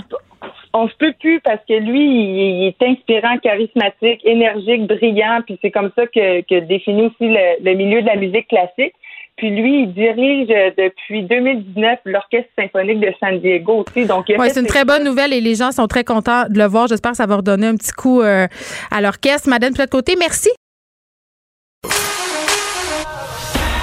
On, 0.74 0.82
on 0.84 0.88
se 0.88 0.94
peut 0.96 1.14
plus 1.20 1.40
parce 1.40 1.60
que 1.68 1.74
lui, 1.74 2.00
il, 2.00 2.62
il 2.62 2.66
est 2.68 2.82
inspirant, 2.82 3.38
charismatique, 3.38 4.20
énergique, 4.24 4.86
brillant, 4.86 5.40
puis 5.46 5.58
c'est 5.62 5.70
comme 5.70 5.90
ça 5.96 6.06
que, 6.06 6.40
que 6.42 6.60
définit 6.60 7.06
aussi 7.06 7.28
le, 7.28 7.62
le 7.62 7.74
milieu 7.74 8.02
de 8.02 8.06
la 8.06 8.16
musique 8.16 8.48
classique. 8.48 8.94
Puis 9.36 9.50
lui, 9.50 9.84
il 9.84 9.94
dirige 9.94 10.48
euh, 10.50 10.70
depuis 10.76 11.22
2019 11.22 12.00
l'Orchestre 12.04 12.50
symphonique 12.58 13.00
de 13.00 13.12
San 13.18 13.40
Diego 13.40 13.84
aussi. 13.86 14.06
Donc, 14.06 14.26
fait 14.26 14.36
c'est 14.50 14.60
une 14.60 14.66
très 14.66 14.84
bonne 14.84 15.04
nouvelle 15.04 15.32
et 15.32 15.40
les 15.40 15.54
gens 15.54 15.72
sont 15.72 15.86
très 15.86 16.04
contents 16.04 16.44
de 16.48 16.58
le 16.58 16.66
voir. 16.66 16.86
J'espère 16.86 17.12
que 17.12 17.16
ça 17.16 17.26
va 17.26 17.36
redonner 17.36 17.66
un 17.68 17.76
petit 17.76 17.92
coup 17.92 18.20
euh, 18.20 18.46
à 18.90 19.00
l'orchestre. 19.00 19.48
Madeleine 19.48 19.74
Plate-Côté, 19.74 20.16
merci. 20.18 20.50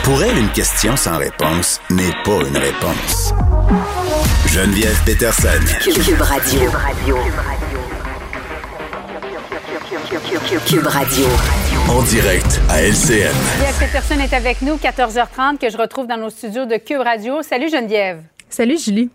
Pour 0.09 0.23
elle, 0.23 0.39
une 0.39 0.49
question 0.49 0.95
sans 0.95 1.19
réponse 1.19 1.79
n'est 1.91 2.15
pas 2.25 2.39
une 2.47 2.57
réponse. 2.57 3.31
Geneviève 4.47 4.99
Peterson. 5.05 5.49
Cube 5.83 6.21
Radio. 6.21 6.61
Cube 10.65 10.87
Radio. 10.87 11.25
En 11.89 12.01
direct 12.01 12.59
à 12.69 12.81
LCN. 12.81 13.35
Geneviève 13.35 13.79
Peterson 13.79 14.19
est 14.19 14.33
avec 14.33 14.63
nous, 14.63 14.77
14h30, 14.77 15.59
que 15.59 15.69
je 15.69 15.77
retrouve 15.77 16.07
dans 16.07 16.17
nos 16.17 16.31
studios 16.31 16.65
de 16.65 16.77
Cube 16.77 17.01
Radio. 17.01 17.43
Salut 17.43 17.69
Geneviève. 17.69 18.23
Salut, 18.49 18.79
Julie. 18.79 19.11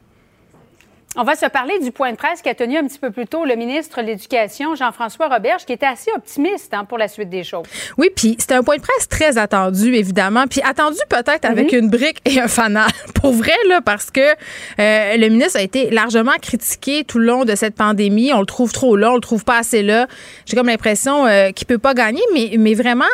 On 1.16 1.22
va 1.22 1.36
se 1.36 1.46
parler 1.46 1.78
du 1.78 1.92
point 1.92 2.10
de 2.10 2.16
presse 2.16 2.42
qu'a 2.42 2.54
tenu 2.54 2.76
un 2.76 2.84
petit 2.88 2.98
peu 2.98 3.12
plus 3.12 3.28
tôt 3.28 3.44
le 3.44 3.54
ministre 3.54 4.02
de 4.02 4.06
l'Éducation, 4.08 4.74
Jean-François 4.74 5.28
Roberge, 5.28 5.64
qui 5.64 5.72
était 5.72 5.86
assez 5.86 6.10
optimiste 6.16 6.74
hein, 6.74 6.84
pour 6.84 6.98
la 6.98 7.06
suite 7.06 7.30
des 7.30 7.44
choses. 7.44 7.66
Oui, 7.96 8.10
puis 8.14 8.34
c'était 8.36 8.54
un 8.54 8.64
point 8.64 8.78
de 8.78 8.82
presse 8.82 9.08
très 9.08 9.38
attendu, 9.38 9.94
évidemment. 9.94 10.46
Puis 10.50 10.60
attendu 10.62 10.98
peut-être 11.08 11.44
avec 11.44 11.70
une 11.72 11.88
brique 11.88 12.18
et 12.24 12.40
un 12.40 12.48
fanal. 12.48 12.90
Pour 13.14 13.32
vrai, 13.32 13.54
là, 13.68 13.80
parce 13.80 14.10
que 14.10 14.20
euh, 14.20 15.16
le 15.16 15.28
ministre 15.28 15.58
a 15.58 15.62
été 15.62 15.88
largement 15.90 16.32
critiqué 16.42 17.04
tout 17.04 17.18
le 17.18 17.26
long 17.26 17.44
de 17.44 17.54
cette 17.54 17.76
pandémie. 17.76 18.32
On 18.34 18.40
le 18.40 18.46
trouve 18.46 18.72
trop 18.72 18.96
là, 18.96 19.12
on 19.12 19.14
le 19.14 19.20
trouve 19.20 19.44
pas 19.44 19.58
assez 19.58 19.82
là. 19.82 20.08
J'ai 20.46 20.56
comme 20.56 20.66
l'impression 20.66 21.26
euh, 21.26 21.52
qu'il 21.52 21.66
peut 21.68 21.78
pas 21.78 21.94
gagner, 21.94 22.22
mais, 22.34 22.56
mais 22.58 22.74
vraiment, 22.74 23.04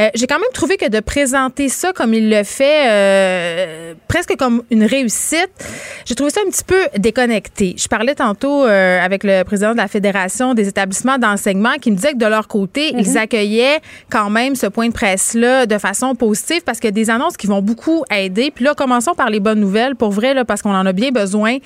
euh, 0.00 0.08
j'ai 0.14 0.26
quand 0.26 0.38
même 0.38 0.52
trouvé 0.54 0.78
que 0.78 0.88
de 0.88 1.00
présenter 1.00 1.68
ça 1.68 1.92
comme 1.92 2.14
il 2.14 2.30
le 2.30 2.44
fait, 2.44 2.88
euh, 2.88 3.94
presque 4.08 4.36
comme 4.36 4.62
une 4.70 4.84
réussite, 4.84 5.50
j'ai 6.06 6.14
trouvé 6.14 6.30
ça 6.30 6.40
un 6.44 6.50
petit 6.50 6.64
peu 6.64 6.80
déconnecté. 6.96 7.41
Je 7.58 7.88
parlais 7.88 8.14
tantôt 8.14 8.64
euh, 8.64 9.00
avec 9.00 9.24
le 9.24 9.42
président 9.44 9.72
de 9.72 9.76
la 9.76 9.88
Fédération 9.88 10.54
des 10.54 10.68
établissements 10.68 11.18
d'enseignement 11.18 11.74
qui 11.80 11.90
me 11.90 11.96
disait 11.96 12.12
que 12.12 12.18
de 12.18 12.26
leur 12.26 12.48
côté, 12.48 12.92
ils 12.96 13.18
accueillaient 13.18 13.80
quand 14.10 14.30
même 14.30 14.54
ce 14.54 14.66
point 14.66 14.88
de 14.88 14.92
presse-là 14.92 15.66
de 15.66 15.78
façon 15.78 16.14
positive 16.14 16.62
parce 16.64 16.78
qu'il 16.78 16.88
y 16.88 16.92
a 16.92 16.92
des 16.92 17.10
annonces 17.10 17.36
qui 17.36 17.46
vont 17.46 17.62
beaucoup 17.62 18.04
aider. 18.10 18.50
Puis 18.54 18.64
là, 18.64 18.74
commençons 18.74 19.14
par 19.14 19.30
les 19.30 19.40
bonnes 19.40 19.60
nouvelles, 19.60 19.96
pour 19.96 20.10
vrai, 20.10 20.34
là, 20.34 20.44
parce 20.44 20.62
qu'on 20.62 20.74
en 20.74 20.86
a 20.86 20.92
bien 20.92 21.10
besoin. 21.10 21.58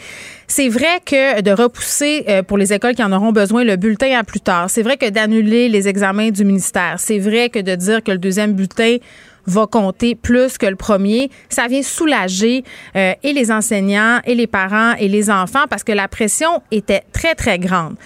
C'est 0.46 0.68
vrai 0.68 1.00
que 1.04 1.40
de 1.40 1.50
repousser 1.50 2.24
euh, 2.28 2.42
pour 2.42 2.58
les 2.58 2.72
écoles 2.72 2.94
qui 2.94 3.02
en 3.02 3.12
auront 3.12 3.32
besoin 3.32 3.64
le 3.64 3.76
bulletin 3.76 4.18
à 4.18 4.24
plus 4.24 4.40
tard. 4.40 4.70
C'est 4.70 4.82
vrai 4.82 4.96
que 4.96 5.08
d'annuler 5.08 5.68
les 5.68 5.88
examens 5.88 6.30
du 6.30 6.44
ministère. 6.44 6.96
C'est 6.98 7.18
vrai 7.18 7.50
que 7.50 7.58
de 7.58 7.74
dire 7.74 8.02
que 8.02 8.12
le 8.12 8.18
deuxième 8.18 8.52
bulletin 8.52 8.98
va 9.46 9.66
compter 9.66 10.14
plus 10.14 10.58
que 10.58 10.66
le 10.66 10.76
premier. 10.76 11.30
Ça 11.48 11.66
vient 11.68 11.82
soulager 11.82 12.64
euh, 12.94 13.14
et 13.22 13.32
les 13.32 13.50
enseignants 13.50 14.20
et 14.24 14.34
les 14.34 14.46
parents 14.46 14.94
et 14.98 15.08
les 15.08 15.30
enfants 15.30 15.64
parce 15.68 15.84
que 15.84 15.92
la 15.92 16.08
pression 16.08 16.62
était 16.70 17.02
très, 17.12 17.34
très 17.34 17.58
grande. 17.58 17.96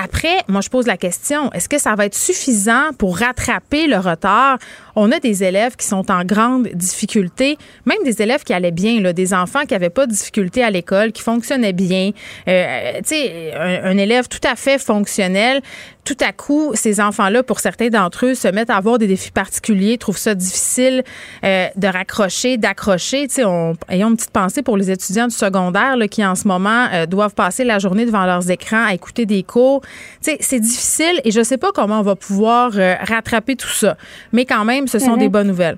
Après, 0.00 0.38
moi, 0.46 0.60
je 0.60 0.68
pose 0.68 0.86
la 0.86 0.96
question, 0.96 1.52
est-ce 1.52 1.68
que 1.68 1.76
ça 1.76 1.96
va 1.96 2.06
être 2.06 2.14
suffisant 2.14 2.92
pour 2.96 3.18
rattraper 3.18 3.88
le 3.88 3.96
retard? 3.96 4.58
On 4.94 5.10
a 5.10 5.18
des 5.18 5.42
élèves 5.42 5.74
qui 5.74 5.86
sont 5.88 6.08
en 6.12 6.24
grande 6.24 6.68
difficulté, 6.68 7.58
même 7.84 7.98
des 8.04 8.22
élèves 8.22 8.44
qui 8.44 8.52
allaient 8.52 8.70
bien, 8.70 9.00
là, 9.00 9.12
des 9.12 9.34
enfants 9.34 9.62
qui 9.66 9.74
n'avaient 9.74 9.90
pas 9.90 10.06
de 10.06 10.12
difficulté 10.12 10.62
à 10.62 10.70
l'école, 10.70 11.10
qui 11.10 11.22
fonctionnaient 11.22 11.72
bien. 11.72 12.12
Euh, 12.46 12.92
tu 12.98 13.08
sais, 13.08 13.52
un, 13.54 13.90
un 13.90 13.98
élève 13.98 14.28
tout 14.28 14.46
à 14.48 14.54
fait 14.54 14.78
fonctionnel, 14.78 15.62
tout 16.08 16.24
à 16.24 16.32
coup, 16.32 16.72
ces 16.72 17.02
enfants-là, 17.02 17.42
pour 17.42 17.60
certains 17.60 17.88
d'entre 17.88 18.24
eux, 18.24 18.34
se 18.34 18.48
mettent 18.48 18.70
à 18.70 18.76
avoir 18.76 18.96
des 18.96 19.06
défis 19.06 19.30
particuliers, 19.30 19.98
trouvent 19.98 20.16
ça 20.16 20.34
difficile 20.34 21.04
euh, 21.44 21.66
de 21.76 21.86
raccrocher, 21.86 22.56
d'accrocher. 22.56 23.28
Tu 23.28 23.34
sais, 23.34 23.44
on, 23.44 23.74
ayons 23.90 24.08
une 24.08 24.16
petite 24.16 24.30
pensée 24.30 24.62
pour 24.62 24.78
les 24.78 24.90
étudiants 24.90 25.26
du 25.26 25.34
secondaire 25.34 25.98
là, 25.98 26.08
qui, 26.08 26.24
en 26.24 26.34
ce 26.34 26.48
moment, 26.48 26.86
euh, 26.94 27.04
doivent 27.04 27.34
passer 27.34 27.62
la 27.62 27.78
journée 27.78 28.06
devant 28.06 28.24
leurs 28.24 28.50
écrans 28.50 28.86
à 28.86 28.94
écouter 28.94 29.26
des 29.26 29.42
cours. 29.42 29.82
Tu 29.82 30.30
sais, 30.30 30.38
c'est 30.40 30.60
difficile 30.60 31.20
et 31.24 31.30
je 31.30 31.42
sais 31.42 31.58
pas 31.58 31.72
comment 31.74 32.00
on 32.00 32.04
va 32.04 32.16
pouvoir 32.16 32.70
euh, 32.76 32.94
rattraper 33.02 33.54
tout 33.54 33.68
ça. 33.68 33.98
Mais 34.32 34.46
quand 34.46 34.64
même, 34.64 34.88
ce 34.88 34.98
sont 34.98 35.18
des 35.18 35.28
bonnes 35.28 35.48
nouvelles. 35.48 35.76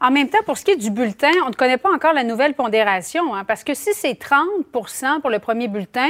En 0.00 0.10
même 0.10 0.30
temps, 0.30 0.38
pour 0.46 0.56
ce 0.56 0.64
qui 0.64 0.70
est 0.70 0.76
du 0.76 0.90
bulletin, 0.90 1.32
on 1.44 1.50
ne 1.50 1.54
connaît 1.54 1.76
pas 1.76 1.92
encore 1.92 2.14
la 2.14 2.24
nouvelle 2.24 2.54
pondération, 2.54 3.34
hein, 3.34 3.44
parce 3.44 3.64
que 3.64 3.74
si 3.74 3.90
c'est 3.92 4.18
30% 4.18 5.20
pour 5.20 5.28
le 5.28 5.40
premier 5.40 5.68
bulletin, 5.68 6.08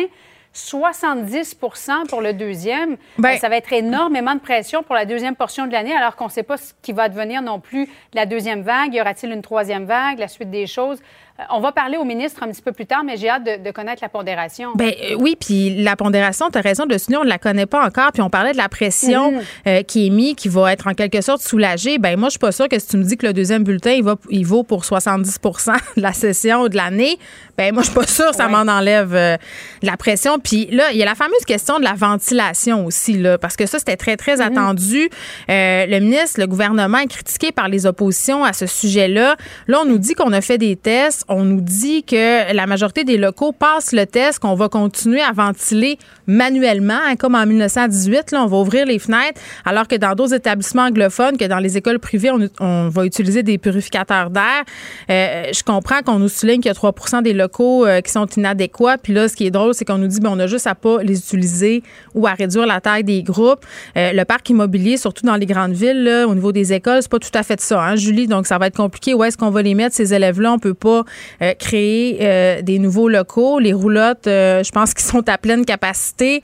70% 0.55 2.07
pour 2.09 2.21
le 2.21 2.33
deuxième, 2.33 2.91
Ben- 3.19 3.33
ben, 3.35 3.39
ça 3.39 3.49
va 3.49 3.57
être 3.57 3.73
énormément 3.73 4.35
de 4.35 4.41
pression 4.41 4.83
pour 4.83 4.95
la 4.95 5.05
deuxième 5.05 5.37
portion 5.37 5.67
de 5.67 5.73
l'année, 5.73 5.95
alors 5.95 6.17
qu'on 6.17 6.27
ne 6.27 6.31
sait 6.31 6.43
pas 6.43 6.57
ce 6.57 6.73
qui 6.83 6.93
va 6.93 7.05
advenir 7.05 7.43
non 7.43 7.61
plus 7.61 7.85
de 7.87 7.91
la 8.15 8.27
deuxième 8.27 8.63
vague. 8.63 8.95
Y 8.95 9.01
aura-t-il 9.01 9.33
une 9.33 9.43
troisième 9.43 9.85
vague, 9.85 10.19
la 10.19 10.29
suite 10.29 10.51
des 10.51 10.67
choses? 10.67 11.01
Euh, 11.41 11.43
On 11.51 11.61
va 11.61 11.73
parler 11.73 11.97
au 11.97 12.05
ministre 12.05 12.43
un 12.43 12.49
petit 12.49 12.63
peu 12.63 12.73
plus 12.73 12.87
tard, 12.87 13.05
mais 13.05 13.17
j'ai 13.17 13.29
hâte 13.29 13.45
de, 13.45 13.65
de 13.65 13.71
connaître 13.71 14.03
la 14.03 14.09
pondération. 14.09 14.71
Ben 14.75 14.93
euh, 15.11 15.15
oui, 15.19 15.37
puis 15.39 15.83
la 15.83 15.97
pondération, 15.97 16.51
tu 16.51 16.59
as 16.59 16.61
raison 16.61 16.85
de 16.87 16.93
le 16.93 16.99
souligner, 16.99 17.19
on 17.19 17.25
ne 17.25 17.29
la 17.29 17.39
connaît 17.39 17.67
pas 17.67 17.85
encore. 17.85 18.13
Puis 18.13 18.23
on 18.23 18.31
parlait 18.31 18.53
de 18.53 18.57
la 18.57 18.69
pression 18.69 19.33
Mhm. 19.33 19.41
euh, 19.67 19.83
qui 19.83 20.07
est 20.07 20.11
mise, 20.11 20.35
qui 20.35 20.49
va 20.49 20.73
être 20.73 20.87
en 20.87 20.95
quelque 20.95 21.21
sorte 21.21 21.41
soulagée. 21.43 21.99
Ben 21.99 22.19
moi, 22.19 22.29
je 22.29 22.33
suis 22.33 22.39
pas 22.39 22.53
sûre 22.53 22.69
que 22.69 22.79
si 22.79 22.89
tu 22.89 22.97
me 22.97 23.05
dis 23.05 23.17
que 23.17 23.27
le 23.27 23.33
deuxième 23.33 23.65
bulletin, 23.65 23.91
il, 23.93 24.03
va, 24.05 24.17
il 24.31 24.45
vaut 24.47 24.63
pour 24.65 24.83
70% 24.83 25.73
de 25.97 26.03
la 26.03 26.13
session 26.13 26.63
ou 26.63 26.69
de 26.69 26.77
l'année, 26.77 27.19
ben 27.57 27.73
moi, 27.73 27.83
je 27.83 27.89
suis 27.91 27.95
pas 27.99 28.07
sûre 28.07 28.31
que 28.31 28.37
ça 28.37 28.47
Ouais. 28.47 28.53
m'en 28.53 28.71
enlève 28.73 29.15
euh, 29.15 29.37
de 29.83 29.87
la 29.87 29.97
pression. 29.97 30.39
Puis 30.39 30.67
là, 30.67 30.91
il 30.93 30.97
y 30.99 31.03
a 31.03 31.05
la 31.07 31.15
fameuse 31.15 31.45
question 31.47 31.79
de 31.79 31.85
la 31.85 31.93
ventilation 31.95 32.85
aussi, 32.87 33.15
là, 33.19 33.37
parce 33.39 33.57
que 33.57 33.67
ça, 33.67 33.79
c'était 33.79 33.97
très, 33.97 34.17
très 34.17 34.41
attendu. 34.41 35.09
Euh, 35.51 35.87
le 35.87 35.99
ministre, 36.01 36.41
le 36.41 36.47
gouvernement 36.47 36.99
est 36.99 37.07
critiqué 37.09 37.53
par 37.53 37.69
les 37.69 37.85
oppositions 37.87 38.45
à 38.45 38.53
ce 38.53 38.67
sujet-là. 38.67 39.37
Là, 39.67 39.81
on 39.83 39.85
nous 39.85 39.99
dit 39.99 40.15
qu'on 40.15 40.33
a 40.33 40.41
fait 40.41 40.59
des 40.59 40.77
tests. 40.77 41.25
On 41.29 41.45
nous 41.45 41.61
dit 41.61 42.05
que 42.05 42.55
la 42.55 42.67
majorité 42.67 43.05
des 43.05 43.19
locaux 43.19 43.53
passent 43.53 43.93
le 43.93 44.07
test, 44.07 44.39
qu'on 44.39 44.55
va 44.55 44.69
continuer 44.71 45.21
à 45.21 45.33
ventiler 45.33 45.99
manuellement, 46.27 46.99
hein, 47.07 47.17
comme 47.17 47.35
en 47.35 47.45
1918. 47.45 48.33
Là, 48.33 48.45
on 48.45 48.47
va 48.47 48.57
ouvrir 48.57 48.87
les 48.87 48.99
fenêtres, 48.99 49.41
alors 49.67 49.87
que 49.87 49.97
dans 49.97 50.15
d'autres 50.15 50.35
établissements 50.35 50.85
anglophones, 50.85 51.37
que 51.37 51.45
dans 51.45 51.59
les 51.59 51.77
écoles 51.77 51.99
privées, 51.99 52.31
on, 52.61 52.89
va 52.89 53.05
utiliser 53.05 53.43
des 53.43 53.59
purificateurs 53.59 54.31
d'air. 54.31 54.65
Euh, 55.11 55.45
je 55.53 55.63
comprends 55.63 56.01
qu'on 56.01 56.19
nous 56.19 56.29
souligne 56.29 56.61
qu'il 56.61 56.73
y 56.73 56.75
a 56.75 56.79
3% 56.79 57.23
des 57.23 57.35
locaux 57.35 57.85
euh, 57.85 58.01
qui 58.01 58.11
sont 58.11 58.27
inadéquats. 58.27 58.97
Puis 58.97 59.13
là, 59.13 59.29
ce 59.29 59.37
qui 59.37 59.47
est 59.47 59.51
drôle, 59.51 59.75
c'est 59.75 59.85
qu'on 59.85 59.99
nous 59.99 60.07
dit, 60.07 60.21
ben, 60.21 60.31
on 60.33 60.39
a 60.39 60.47
juste 60.47 60.67
à 60.67 60.75
pas 60.75 61.03
les 61.03 61.19
utiliser 61.19 61.83
ou 62.15 62.27
à 62.27 62.33
réduire 62.33 62.67
la 62.67 62.81
taille 62.81 63.05
des 63.05 63.23
groupes. 63.23 63.67
Euh, 63.97 64.13
le 64.13 64.25
parc 64.25 64.49
immobilier, 64.49 64.97
surtout 64.97 65.27
dans 65.27 65.37
les 65.37 65.47
grandes 65.47 65.73
villes, 65.73 66.25
au 66.27 66.35
niveau 66.35 66.53
des 66.53 66.73
écoles, 66.73 67.03
c'est 67.03 67.11
pas 67.11 67.19
tout 67.19 67.29
à 67.35 67.43
fait 67.43 67.61
ça, 67.61 67.83
hein, 67.83 67.97
Julie? 67.97 68.27
Donc, 68.27 68.47
ça 68.47 68.57
va 68.57 68.69
être 68.69 68.77
compliqué. 68.77 69.13
Où 69.13 69.25
est-ce 69.25 69.37
qu'on 69.37 69.51
va 69.51 69.61
les 69.61 69.75
mettre, 69.75 69.95
ces 69.95 70.15
élèves-là? 70.15 70.53
On 70.53 70.59
peut 70.59 70.75
pas 70.75 71.05
euh, 71.43 71.55
créer 71.55 72.19
euh, 72.21 72.63
des 72.63 72.79
nouveaux 72.79 73.09
locaux. 73.09 73.59
Les 73.59 73.73
roulottes, 73.73 74.27
je 74.27 74.71
pense 74.71 74.95
qu'ils 74.95 75.07
sont 75.07 75.29
à 75.29 75.39
pleine 75.39 75.65
capacité. 75.65 76.43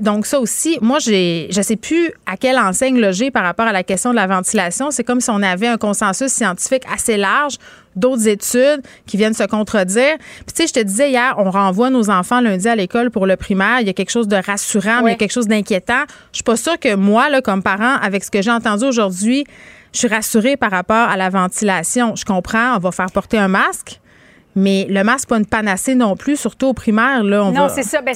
donc, 0.00 0.26
ça 0.26 0.40
aussi, 0.40 0.78
moi, 0.80 0.98
j'ai, 0.98 1.48
je 1.50 1.62
sais 1.62 1.76
plus 1.76 2.12
à 2.26 2.36
quelle 2.36 2.58
enseigne 2.58 3.00
loger 3.00 3.30
par 3.30 3.42
rapport 3.42 3.66
à 3.66 3.72
la 3.72 3.82
question 3.82 4.10
de 4.10 4.16
la 4.16 4.26
ventilation. 4.26 4.90
C'est 4.90 5.04
comme 5.04 5.20
si 5.20 5.30
on 5.30 5.42
avait 5.42 5.68
un 5.68 5.78
consensus 5.78 6.32
scientifique 6.32 6.82
assez 6.92 7.16
large 7.16 7.58
d'autres 7.96 8.28
études 8.28 8.82
qui 9.06 9.16
viennent 9.16 9.34
se 9.34 9.44
contredire. 9.44 10.16
Puis 10.18 10.54
tu 10.54 10.62
sais, 10.62 10.66
je 10.66 10.72
te 10.72 10.80
disais 10.80 11.10
hier, 11.10 11.34
on 11.38 11.50
renvoie 11.50 11.90
nos 11.90 12.10
enfants 12.10 12.40
lundi 12.40 12.68
à 12.68 12.76
l'école 12.76 13.10
pour 13.10 13.26
le 13.26 13.36
primaire. 13.36 13.80
Il 13.80 13.86
y 13.86 13.90
a 13.90 13.92
quelque 13.92 14.10
chose 14.10 14.28
de 14.28 14.36
rassurant, 14.36 15.02
mais 15.02 15.10
il 15.10 15.12
y 15.12 15.14
a 15.14 15.18
quelque 15.18 15.32
chose 15.32 15.48
d'inquiétant. 15.48 16.04
Je 16.32 16.38
suis 16.38 16.44
pas 16.44 16.56
sûre 16.56 16.78
que 16.78 16.94
moi, 16.94 17.28
là, 17.28 17.42
comme 17.42 17.62
parent, 17.62 17.96
avec 18.02 18.24
ce 18.24 18.30
que 18.30 18.42
j'ai 18.42 18.50
entendu 18.50 18.84
aujourd'hui, 18.84 19.44
je 19.92 19.98
suis 19.98 20.08
rassurée 20.08 20.56
par 20.56 20.70
rapport 20.70 21.08
à 21.08 21.16
la 21.16 21.28
ventilation. 21.28 22.16
Je 22.16 22.24
comprends, 22.24 22.76
on 22.76 22.78
va 22.78 22.92
faire 22.92 23.10
porter 23.12 23.38
un 23.38 23.48
masque, 23.48 24.00
mais 24.54 24.86
le 24.88 25.02
masque 25.04 25.28
pas 25.28 25.38
une 25.38 25.46
panacée 25.46 25.94
non 25.94 26.16
plus, 26.16 26.36
surtout 26.36 26.66
au 26.66 26.74
primaire. 26.74 27.22
Là, 27.24 27.50
non, 27.50 27.68
c'est 27.68 27.82
ça. 27.82 28.02
Ben, 28.02 28.14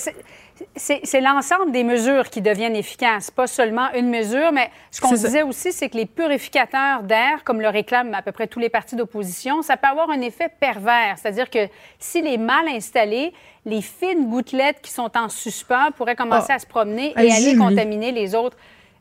c'est 0.77 1.21
l'ensemble 1.21 1.71
des 1.71 1.85
mesures 1.85 2.31
qui 2.31 2.41
deviennent 2.41 2.77
efficaces, 2.77 3.31
pas 3.31 3.47
seulement 3.47 3.93
une 3.95 4.09
mesure, 4.09 4.53
mais 4.53 4.71
ce 4.91 5.01
qu'on 5.01 5.13
disait 5.13 5.43
aussi, 5.43 5.73
c'est 5.73 5.89
que 5.89 5.97
les 5.97 6.07
purificateurs 6.07 7.03
d'air, 7.03 7.45
comme 7.45 7.61
le 7.61 7.69
réclament 7.69 8.15
à 8.15 8.23
peu 8.23 8.33
près 8.33 8.47
tous 8.47 8.59
les 8.59 8.69
partis 8.69 8.97
d'opposition, 8.97 9.63
ça 9.63 9.77
peut 9.77 9.89
avoir 9.89 10.11
un 10.11 10.21
effet 10.21 10.51
pervers. 10.61 11.17
C'est-à-dire 11.17 11.51
que 11.51 11.69
s'il 11.99 12.27
est 12.27 12.39
mal 12.39 12.69
installé, 12.69 13.33
les 13.65 13.83
fines 13.83 14.29
gouttelettes 14.29 14.81
qui 14.81 14.93
sont 14.93 15.11
en 15.17 15.29
suspens 15.29 15.91
pourraient 15.97 16.17
commencer 16.17 16.49
ah. 16.51 16.55
à 16.55 16.59
se 16.59 16.67
promener 16.67 17.13
et 17.19 17.31
aller 17.31 17.57
contaminer 17.57 18.13
les 18.13 18.35
autres. 18.35 18.57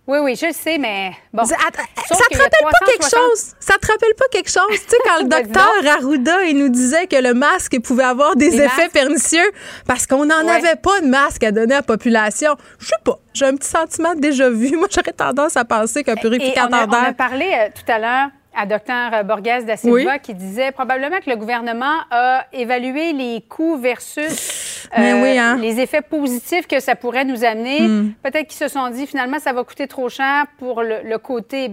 Oui, 0.07 0.19
oui, 0.21 0.35
je 0.35 0.51
sais, 0.53 0.77
mais 0.77 1.13
bon. 1.33 1.45
Ça, 1.45 1.55
te 1.55 1.61
rappelle 1.63 2.61
pas 2.61 2.85
quelque 2.85 3.09
chose? 3.09 3.53
Ça 3.59 3.73
te 3.79 3.87
rappelle 3.87 4.13
pas 4.15 4.25
quelque 4.31 4.51
chose? 4.51 4.63
tu 4.69 4.89
sais, 4.89 4.97
quand 5.03 5.23
le 5.23 5.29
docteur 5.29 5.97
Arruda, 5.97 6.43
il 6.43 6.59
nous 6.59 6.69
disait 6.69 7.07
que 7.07 7.15
le 7.15 7.33
masque 7.33 7.79
pouvait 7.81 8.03
avoir 8.03 8.35
des, 8.35 8.61
effets 8.61 8.89
pernicieux 8.89 9.51
parce 9.87 10.05
qu'on 10.05 10.25
n'en 10.25 10.47
avait 10.47 10.75
pas 10.75 11.01
de 11.01 11.07
masque 11.07 11.43
à 11.43 11.51
donner 11.51 11.73
à 11.73 11.77
la 11.77 11.83
population. 11.83 12.55
Je 12.79 12.85
sais 12.85 12.95
pas. 13.03 13.17
J'ai 13.33 13.45
un 13.45 13.55
petit 13.55 13.69
sentiment 13.69 14.13
déjà 14.13 14.49
vu. 14.49 14.75
Moi, 14.77 14.87
j'aurais 14.91 15.11
tendance 15.11 15.57
à 15.57 15.65
penser 15.65 16.03
qu'un 16.03 16.15
purificateur 16.15 16.87
d'air. 16.87 17.01
On 17.01 17.09
a 17.09 17.13
parlé 17.13 17.45
euh, 17.45 17.69
tout 17.73 17.91
à 17.91 17.97
l'heure 17.97 18.29
à 18.55 18.65
Dr 18.65 19.23
Borges 19.25 19.65
da 19.65 19.75
Silva 19.75 20.19
qui 20.19 20.33
disait 20.33 20.71
probablement 20.71 21.19
que 21.19 21.29
le 21.29 21.35
gouvernement 21.35 21.97
a 22.11 22.45
évalué 22.53 23.11
les 23.11 23.43
coûts 23.49 23.77
versus 23.77 24.64
euh, 24.97 25.37
hein. 25.39 25.57
les 25.57 25.79
effets 25.79 26.01
positifs 26.01 26.67
que 26.67 26.79
ça 26.79 26.95
pourrait 26.95 27.25
nous 27.25 27.43
amener. 27.43 27.81
Hmm. 27.81 28.13
Peut-être 28.23 28.47
qu'ils 28.47 28.57
se 28.57 28.67
sont 28.67 28.89
dit 28.89 29.07
finalement 29.07 29.39
ça 29.39 29.53
va 29.53 29.63
coûter 29.63 29.87
trop 29.87 30.09
cher 30.09 30.45
pour 30.57 30.83
le, 30.83 31.17
côté 31.17 31.71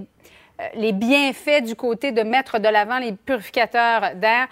euh, 0.61 0.65
les 0.75 0.93
bienfaits 0.93 1.63
du 1.65 1.75
côté 1.75 2.13
de 2.13 2.23
mettre 2.23 2.59
de 2.59 2.69
l'avant 2.69 2.99
les 2.99 3.13
purificateurs 3.13 4.15
d'air. 4.17 4.49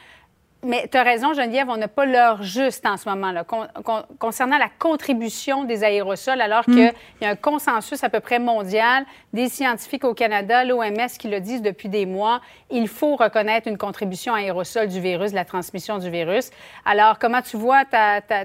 Mais 0.62 0.88
tu 0.90 0.98
as 0.98 1.02
raison, 1.02 1.32
Geneviève, 1.32 1.68
on 1.70 1.78
n'a 1.78 1.88
pas 1.88 2.04
l'heure 2.04 2.42
juste 2.42 2.84
en 2.84 2.98
ce 2.98 3.08
moment. 3.08 3.32
là 3.32 3.44
concernant 4.18 4.58
la 4.58 4.68
contribution 4.78 5.64
des 5.64 5.84
aérosols, 5.84 6.40
alors 6.40 6.64
hmm. 6.66 6.74
qu'il 6.74 6.92
y 7.22 7.24
a 7.24 7.30
un 7.30 7.36
consensus 7.36 8.04
à 8.04 8.10
peu 8.10 8.20
près 8.20 8.38
mondial 8.38 9.04
des 9.32 9.48
scientifiques 9.48 10.04
au 10.04 10.12
Canada, 10.12 10.64
l'OMS 10.64 11.08
qui 11.18 11.28
le 11.28 11.40
disent 11.40 11.62
depuis 11.62 11.88
des 11.88 12.04
mois, 12.04 12.42
il 12.70 12.88
faut 12.88 13.16
reconnaître 13.16 13.68
une 13.68 13.78
contribution 13.78 14.34
aérosol 14.34 14.88
du 14.88 15.00
virus, 15.00 15.32
la 15.32 15.46
transmission 15.46 15.98
du 15.98 16.10
virus. 16.10 16.50
Alors, 16.84 17.18
comment 17.18 17.40
tu 17.40 17.56
vois 17.56 17.84
ta, 17.86 18.20
ta, 18.20 18.44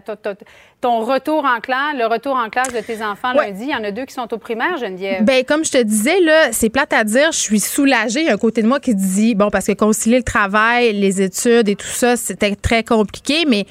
ton 0.81 0.99
retour 0.99 1.45
en 1.45 1.59
classe, 1.59 1.95
le 1.97 2.05
retour 2.05 2.35
en 2.35 2.49
classe 2.49 2.73
de 2.73 2.79
tes 2.79 3.03
enfants 3.03 3.33
lundi? 3.33 3.63
Il 3.63 3.69
y 3.69 3.75
en 3.75 3.83
a 3.83 3.91
deux 3.91 4.05
qui 4.05 4.13
sont 4.13 4.31
au 4.33 4.37
primaire, 4.37 4.77
Geneviève? 4.77 5.23
Bien, 5.23 5.43
comme 5.43 5.65
je 5.65 5.71
te 5.71 5.81
disais, 5.81 6.19
là, 6.19 6.51
c'est 6.51 6.69
plate 6.69 6.93
à 6.93 7.03
dire, 7.03 7.31
je 7.31 7.39
suis 7.39 7.59
soulagée. 7.59 8.21
Il 8.21 8.27
y 8.27 8.29
a 8.29 8.33
un 8.33 8.37
côté 8.37 8.61
de 8.61 8.67
moi 8.67 8.79
qui 8.79 8.93
dit, 8.93 9.35
bon, 9.35 9.49
parce 9.49 9.65
que 9.65 9.71
concilier 9.71 10.17
le 10.17 10.23
travail, 10.23 10.93
les 10.93 11.21
études 11.21 11.69
et 11.69 11.75
tout 11.75 11.87
ça, 11.87 12.15
c'était 12.15 12.55
très 12.55 12.83
compliqué, 12.83 13.45
mais 13.47 13.65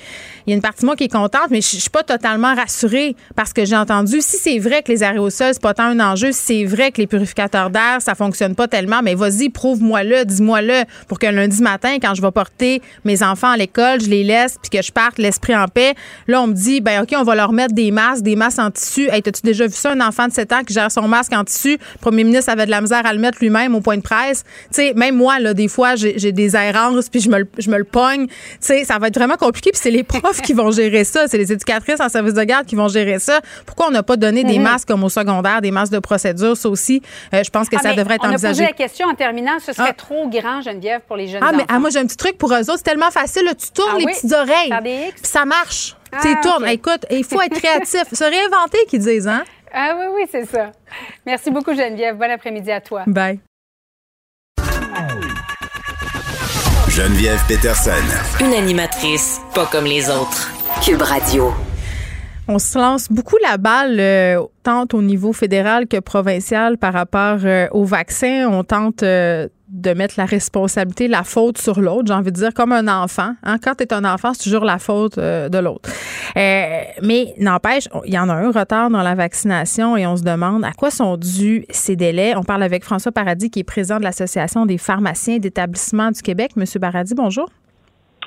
il 0.47 0.51
y 0.51 0.53
a 0.53 0.57
une 0.57 0.63
partie 0.63 0.83
de 0.83 0.87
moi 0.87 0.97
qui 0.97 1.05
est 1.05 1.13
contente, 1.13 1.49
mais 1.51 1.61
je, 1.61 1.77
suis 1.77 1.91
pas 1.91 2.03
totalement 2.03 2.55
rassurée 2.55 3.17
parce 3.35 3.53
que 3.53 3.65
j'ai 3.65 3.77
entendu, 3.77 4.21
si 4.21 4.37
c'est 4.37 4.59
vrai 4.59 4.83
que 4.83 4.93
les 4.93 5.03
aérosols, 5.03 5.55
c'est 5.55 5.63
pas 5.63 5.75
tant 5.75 5.85
un 5.85 6.01
enjeu, 6.01 6.33
si 6.33 6.41
c'est 6.45 6.65
vrai 6.65 6.93
que 6.93 7.01
les 7.01 7.07
purificateurs 7.07 7.71
d'air, 7.71 7.99
ça 8.01 8.15
fonctionne 8.15 8.55
pas 8.55 8.69
tellement, 8.69 9.01
mais 9.03 9.15
vas-y, 9.15 9.49
prouve-moi-le, 9.49 10.25
dis-moi-le 10.25 10.85
pour 11.09 11.19
que 11.19 11.27
lundi 11.27 11.63
matin, 11.63 11.97
quand 12.01 12.15
je 12.15 12.21
vais 12.21 12.31
porter 12.31 12.83
mes 13.05 13.23
enfants 13.23 13.51
à 13.51 13.57
l'école, 13.57 14.01
je 14.01 14.11
les 14.11 14.23
laisse 14.23 14.59
puis 14.61 14.71
que 14.71 14.85
je 14.85 14.93
parte 14.93 15.19
l'esprit 15.19 15.57
en 15.57 15.67
paix. 15.67 15.95
Là, 16.27 16.43
on 16.43 16.47
me 16.47 16.53
dit, 16.53 16.81
ben 16.81 17.03
OK, 17.03 17.15
on 17.17 17.23
va 17.23 17.35
leur 17.35 17.53
mettre 17.53 17.75
des 17.75 17.91
masques, 17.91 18.23
des 18.23 18.37
masques 18.37 18.59
en 18.59 18.71
tissu. 18.71 19.09
Hey, 19.11 19.23
t'as-tu 19.23 19.43
déjà 19.43 19.67
vu 19.67 19.75
ça, 19.75 19.93
un 19.93 20.01
enfant 20.01 20.29
de 20.29 20.33
7 20.33 20.53
ans 20.53 20.65
qui 20.67 20.75
gère 20.75 20.93
son 20.93 21.09
masque 21.09 21.33
en 21.33 21.45
tissu? 21.45 21.73
Le 21.73 22.01
premier 22.01 22.25
ministre 22.25 22.51
avait 22.51 22.67
de 22.67 22.71
la 22.71 22.81
misère 22.81 23.07
à 23.07 23.13
le 23.13 23.19
mettre 23.19 23.39
lui-même 23.41 23.75
au 23.75 23.81
point 23.81 23.97
de 23.97 24.03
presse. 24.03 24.45
Tu 24.69 24.77
sais, 24.77 24.93
même 24.95 25.17
moi, 25.17 25.41
là, 25.41 25.55
des 25.55 25.69
fois, 25.69 25.95
j'ai 25.97 26.33
des 26.33 26.57
errances 26.57 27.09
puis 27.09 27.21
je 27.21 27.31
me, 27.31 27.49
je 27.59 27.71
me 27.71 27.79
le 27.79 27.85
pogne. 27.85 28.27
Tu 28.27 28.35
sais, 28.61 28.85
ça 28.85 28.99
va 28.99 29.09
être 29.09 29.17
vraiment 29.17 29.37
compliqué 29.37 29.71
puis 29.71 29.81
c'est 29.83 29.91
les 29.91 30.03
profs 30.05 30.34
qui 30.43 30.53
vont 30.53 30.71
gérer 30.71 31.05
ça. 31.05 31.29
C'est 31.29 31.39
les 31.39 31.53
éducatrices 31.53 32.01
en 32.01 32.09
service 32.09 32.35
de 32.35 32.45
garde 32.45 32.67
qui 32.67 32.77
vont 32.77 32.89
gérer 32.89 33.19
ça. 33.19 33.41
Pourquoi 33.67 33.89
on 33.89 33.91
n'a 33.91 34.03
pas 34.03 34.17
donné 34.17 34.45
des 34.45 34.59
mhm. 34.59 34.65
masques 34.65 34.89
comme 34.89 35.05
au 35.05 35.09
secondaire, 35.09 35.61
des 35.61 35.71
masques 35.71 35.93
de 35.93 35.99
procédure? 35.99 36.57
Ça 36.57 36.69
aussi, 36.69 37.03
euh, 37.33 37.43
je 37.45 37.51
pense 37.51 37.69
que 37.69 37.77
ah, 37.77 37.83
ça 37.83 37.95
devrait 37.95 38.17
être 38.17 38.27
envisagé. 38.27 38.47
On 38.47 38.49
a 38.49 38.51
posé 38.51 38.65
la 38.65 38.87
question 38.87 39.09
en 39.09 39.15
terminant. 39.15 39.59
Ce 39.65 39.73
serait 39.73 39.91
ah. 39.91 39.95
trop 39.95 40.29
grand, 40.29 40.61
Geneviève, 40.63 41.01
pour 41.07 41.17
les 41.17 41.29
jeunes 41.29 41.43
ah, 41.43 41.53
mais 41.55 41.65
ah, 41.69 41.79
moi, 41.79 41.91
j'ai 41.91 41.99
un 41.99 42.07
petit 42.07 42.17
truc 42.17 42.39
pour 42.39 42.53
eux 42.53 42.59
autres. 42.59 42.79
C'est 42.79 42.83
tellement 42.83 43.11
facile. 43.11 43.43
tu 43.59 43.71
tournes 43.71 43.99
les 43.99 44.07
petites 44.07 44.33
oreilles. 44.33 45.11
Puis 45.11 45.23
ça 45.23 45.45
marche. 45.45 45.97
tu 46.23 46.41
tournes. 46.41 46.67
Écoute, 46.69 47.07
il 47.11 47.25
faut 47.25 47.41
être 47.41 47.55
créatif. 47.55 48.05
Se 48.13 48.25
réinventer, 48.25 48.79
qu'ils 48.89 49.01
disent, 49.01 49.29
hein? 49.29 49.45
Ah 49.73 49.97
oui, 49.99 50.07
oui, 50.15 50.23
c'est 50.31 50.47
ça. 50.47 50.71
Merci 51.27 51.51
beaucoup, 51.51 51.75
Geneviève. 51.75 52.17
Bon 52.17 52.31
après-midi 52.31 52.71
à 52.71 52.81
toi. 52.81 53.03
Bye. 53.07 53.41
Geneviève 56.97 57.41
Peterson. 57.49 57.91
Une 58.41 58.53
animatrice 58.53 59.41
pas 59.53 59.67
comme 59.67 59.85
les 59.85 60.09
autres. 60.09 60.53
Cube 60.81 61.03
Radio. 61.03 61.53
On 62.47 62.61
se 62.61 62.79
lance 62.79 63.11
beaucoup 63.11 63.37
la 63.43 63.57
balle, 63.57 63.99
euh, 63.99 64.41
tant 64.63 64.87
au 64.93 65.03
niveau 65.03 65.33
fédéral 65.33 65.89
que 65.89 65.99
provincial, 65.99 66.79
par 66.79 66.93
rapport 66.93 67.39
euh, 67.43 67.67
au 67.73 67.85
vaccin. 67.85 68.49
On 68.49 68.63
tente 68.63 69.03
euh, 69.03 69.49
de 69.75 69.93
mettre 69.93 70.15
la 70.17 70.25
responsabilité, 70.25 71.09
la 71.09 71.25
faute 71.25 71.59
sur 71.59 71.81
l'autre. 71.81 72.05
J'ai 72.07 72.15
envie 72.15 72.33
de 72.33 72.37
dire 72.37 72.55
comme 72.55 72.73
un 72.73 72.89
enfant. 72.89 73.35
Hein? 73.43 73.57
Quand 73.63 73.75
tu 73.75 73.85
es 73.85 73.93
un 73.93 74.05
enfant, 74.05 74.33
c'est 74.33 74.45
toujours 74.45 74.65
la 74.65 74.79
faute 74.79 75.19
de 75.19 75.59
l'autre. 75.59 75.91
mais 76.37 77.35
n'empêche, 77.39 77.89
il 78.07 78.15
y 78.15 78.19
en 78.19 78.29
a 78.29 78.35
un 78.35 78.51
retard 78.51 78.89
dans 78.91 79.03
la 79.03 79.15
vaccination 79.15 79.97
et 79.97 80.07
on 80.07 80.17
se 80.17 80.23
demande 80.23 80.65
à 80.65 80.73
quoi 80.73 80.91
sont 80.91 81.17
dus 81.17 81.67
ces 81.71 81.97
délais. 81.97 82.35
On 82.37 82.45
parle 82.45 82.63
avec 82.63 82.85
François 82.85 83.13
Paradis, 83.13 83.51
qui 83.51 83.61
est 83.61 83.65
président 83.65 83.99
de 83.99 84.05
l'Association 84.05 84.65
des 84.65 84.79
pharmaciens 84.79 85.39
d'établissement 85.39 86.11
du 86.11 86.23
Québec. 86.23 86.53
Monsieur 86.57 86.81
Paradis, 86.81 87.15
bonjour. 87.15 87.49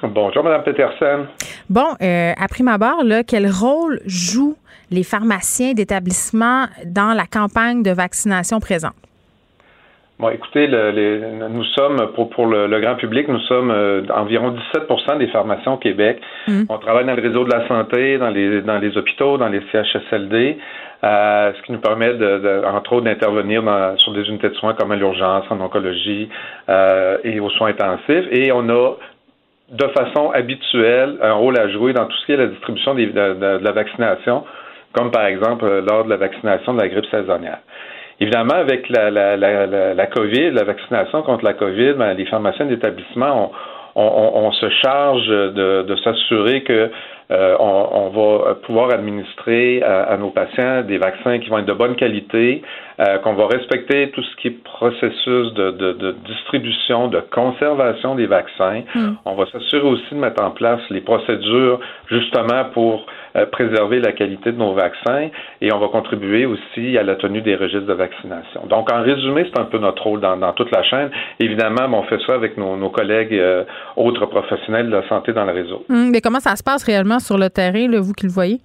Bonjour, 0.03 0.43
Mme 0.43 0.63
Peterson. 0.63 1.25
Bon, 1.69 1.87
euh, 2.01 2.33
à 2.37 2.47
prime 2.47 2.67
abord, 2.67 3.03
là, 3.03 3.23
quel 3.23 3.49
rôle 3.49 3.99
jouent 4.05 4.57
les 4.91 5.03
pharmaciens 5.03 5.73
d'établissement 5.73 6.67
dans 6.85 7.13
la 7.13 7.25
campagne 7.25 7.81
de 7.81 7.91
vaccination 7.91 8.59
présente? 8.59 8.93
Bon, 10.19 10.29
écoutez, 10.29 10.67
nous 10.67 11.63
sommes, 11.77 12.11
pour, 12.15 12.31
pour 12.31 12.47
le, 12.47 12.79
grand 12.79 12.95
public, 12.95 13.27
nous 13.27 13.39
sommes 13.41 13.69
euh, 13.69 14.01
environ 14.15 14.55
17% 14.73 15.19
des 15.19 15.27
pharmaciens 15.27 15.73
au 15.73 15.77
Québec. 15.77 16.19
Mmh. 16.47 16.63
On 16.69 16.79
travaille 16.79 17.05
dans 17.05 17.15
le 17.15 17.21
réseau 17.21 17.43
de 17.43 17.51
la 17.51 17.67
santé, 17.67 18.17
dans 18.17 18.31
les, 18.31 18.61
dans 18.61 18.79
les 18.79 18.97
hôpitaux, 18.97 19.37
dans 19.37 19.47
les 19.47 19.61
CHSLD, 19.71 20.57
euh, 21.03 21.53
ce 21.55 21.61
qui 21.61 21.71
nous 21.71 21.79
permet, 21.79 22.15
de, 22.15 22.63
entre 22.65 22.93
autres, 22.93 23.05
d'intervenir 23.05 23.61
sur 23.97 24.11
des 24.13 24.27
unités 24.27 24.49
de 24.49 24.55
soins 24.55 24.73
comme 24.73 24.91
à 24.91 24.95
l'urgence, 24.95 25.45
en 25.51 25.61
oncologie 25.61 26.29
euh, 26.67 27.19
et 27.23 27.39
aux 27.39 27.51
soins 27.51 27.69
intensifs. 27.69 28.25
Et 28.31 28.51
on 28.51 28.67
a 28.69 28.95
de 29.69 29.87
façon 29.89 30.31
habituelle 30.31 31.17
un 31.21 31.33
rôle 31.33 31.59
à 31.59 31.69
jouer 31.69 31.93
dans 31.93 32.05
tout 32.05 32.17
ce 32.17 32.25
qui 32.25 32.31
est 32.31 32.37
la 32.37 32.47
distribution 32.47 32.95
de, 32.95 33.63
la 33.63 33.71
vaccination, 33.71 34.45
comme 34.93 35.11
par 35.11 35.25
exemple 35.25 35.65
euh, 35.65 35.81
lors 35.81 36.05
de 36.05 36.09
la 36.09 36.17
vaccination 36.17 36.73
de 36.73 36.81
la 36.81 36.87
grippe 36.87 37.05
saisonnière. 37.11 37.59
Évidemment, 38.19 38.55
avec 38.55 38.89
la, 38.89 39.11
la, 39.11 39.37
la, 39.37 39.93
la 39.93 40.07
COVID, 40.07 40.51
la 40.51 40.63
vaccination 40.63 41.21
contre 41.21 41.45
la 41.45 41.53
COVID, 41.53 41.93
ben, 41.93 42.13
les 42.13 42.25
pharmaciens 42.25 42.65
d'établissement, 42.65 43.51
on, 43.95 44.01
on, 44.01 44.51
se 44.51 44.69
charge 44.69 45.27
de 45.27 45.95
s'assurer 46.03 46.63
que 46.63 46.91
euh, 47.29 47.55
on, 47.59 48.09
va 48.09 48.55
pouvoir 48.65 48.91
administrer 48.91 49.83
à, 49.83 50.15
nos 50.17 50.29
patients 50.29 50.83
des 50.83 50.97
vaccins 50.97 51.39
qui 51.39 51.49
vont 51.49 51.57
être 51.57 51.65
de 51.65 51.73
bonne 51.73 51.95
qualité, 51.95 52.61
euh, 52.99 53.17
qu'on 53.19 53.33
va 53.33 53.47
respecter 53.47 54.09
tout 54.11 54.23
ce 54.23 54.35
qui 54.37 54.47
est 54.47 54.63
processus 54.63 55.53
de, 55.53 55.71
de, 55.71 55.91
de 55.93 56.15
distribution, 56.25 57.09
de 57.09 57.19
conservation 57.31 58.15
des 58.15 58.27
vaccins. 58.27 58.81
Hmm. 58.95 59.15
On 59.25 59.35
va 59.35 59.45
s'assurer 59.51 59.87
aussi 59.87 60.09
de 60.11 60.19
mettre 60.19 60.41
en 60.41 60.51
place 60.51 60.79
les 60.89 61.01
procédures 61.01 61.79
justement 62.09 62.65
pour 62.73 63.05
euh, 63.35 63.45
préserver 63.45 63.99
la 63.99 64.13
qualité 64.13 64.53
de 64.53 64.57
nos 64.57 64.73
vaccins 64.73 65.29
et 65.61 65.71
on 65.73 65.79
va 65.79 65.89
contribuer 65.89 66.45
aussi 66.45 66.97
à 66.97 67.03
la 67.03 67.15
tenue 67.15 67.41
des 67.41 67.55
registres 67.55 67.87
de 67.87 67.93
vaccination. 67.93 68.65
Donc, 68.69 68.91
en 68.91 69.01
résumé, 69.01 69.49
c'est 69.51 69.59
un 69.59 69.65
peu 69.65 69.79
notre 69.79 70.03
rôle 70.03 70.21
dans, 70.21 70.37
dans 70.37 70.53
toute 70.53 70.71
la 70.71 70.83
chaîne. 70.83 71.09
Évidemment, 71.39 71.87
on 71.91 72.03
fait 72.03 72.19
ça 72.25 72.35
avec 72.35 72.57
nos, 72.57 72.77
nos 72.77 72.89
collègues 72.89 73.39
autres 73.97 74.25
professionnels 74.27 74.87
de 74.87 74.95
la 74.95 75.07
santé 75.09 75.33
dans 75.33 75.45
le 75.45 75.51
réseau. 75.51 75.83
Hmm, 75.89 76.09
mais 76.11 76.21
comment 76.21 76.39
ça 76.39 76.55
se 76.55 76.63
passe 76.63 76.83
réellement? 76.83 77.16
Sur 77.19 77.37
le 77.37 77.49
terrain, 77.49 77.87
là, 77.87 77.99
vous 77.99 78.13
qui 78.13 78.25
le 78.25 78.31
voyez? 78.31 78.59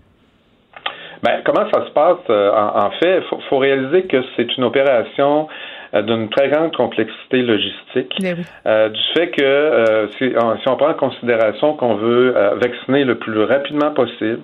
Ben, 1.22 1.40
comment 1.44 1.70
ça 1.72 1.86
se 1.86 1.90
passe? 1.92 2.18
en, 2.28 2.90
fait, 3.00 3.22
il 3.30 3.42
faut, 3.48 3.58
réaliser 3.58 4.02
que 4.04 4.16
c'est 4.34 4.56
une 4.56 4.64
opération 4.64 5.46
d'une 5.92 6.28
très 6.30 6.48
grande 6.48 6.74
complexité 6.74 7.42
logistique, 7.42 8.12
du 8.18 9.00
fait 9.14 9.30
que 9.30 10.08
si, 10.18 10.32
on, 10.36 10.76
prend 10.76 10.88
en 10.88 10.94
considération 10.94 11.74
qu'on 11.74 11.94
veut 11.94 12.34
vacciner 12.60 13.04
le 13.04 13.16
plus 13.16 13.44
rapidement 13.44 13.92
possible, 13.92 14.40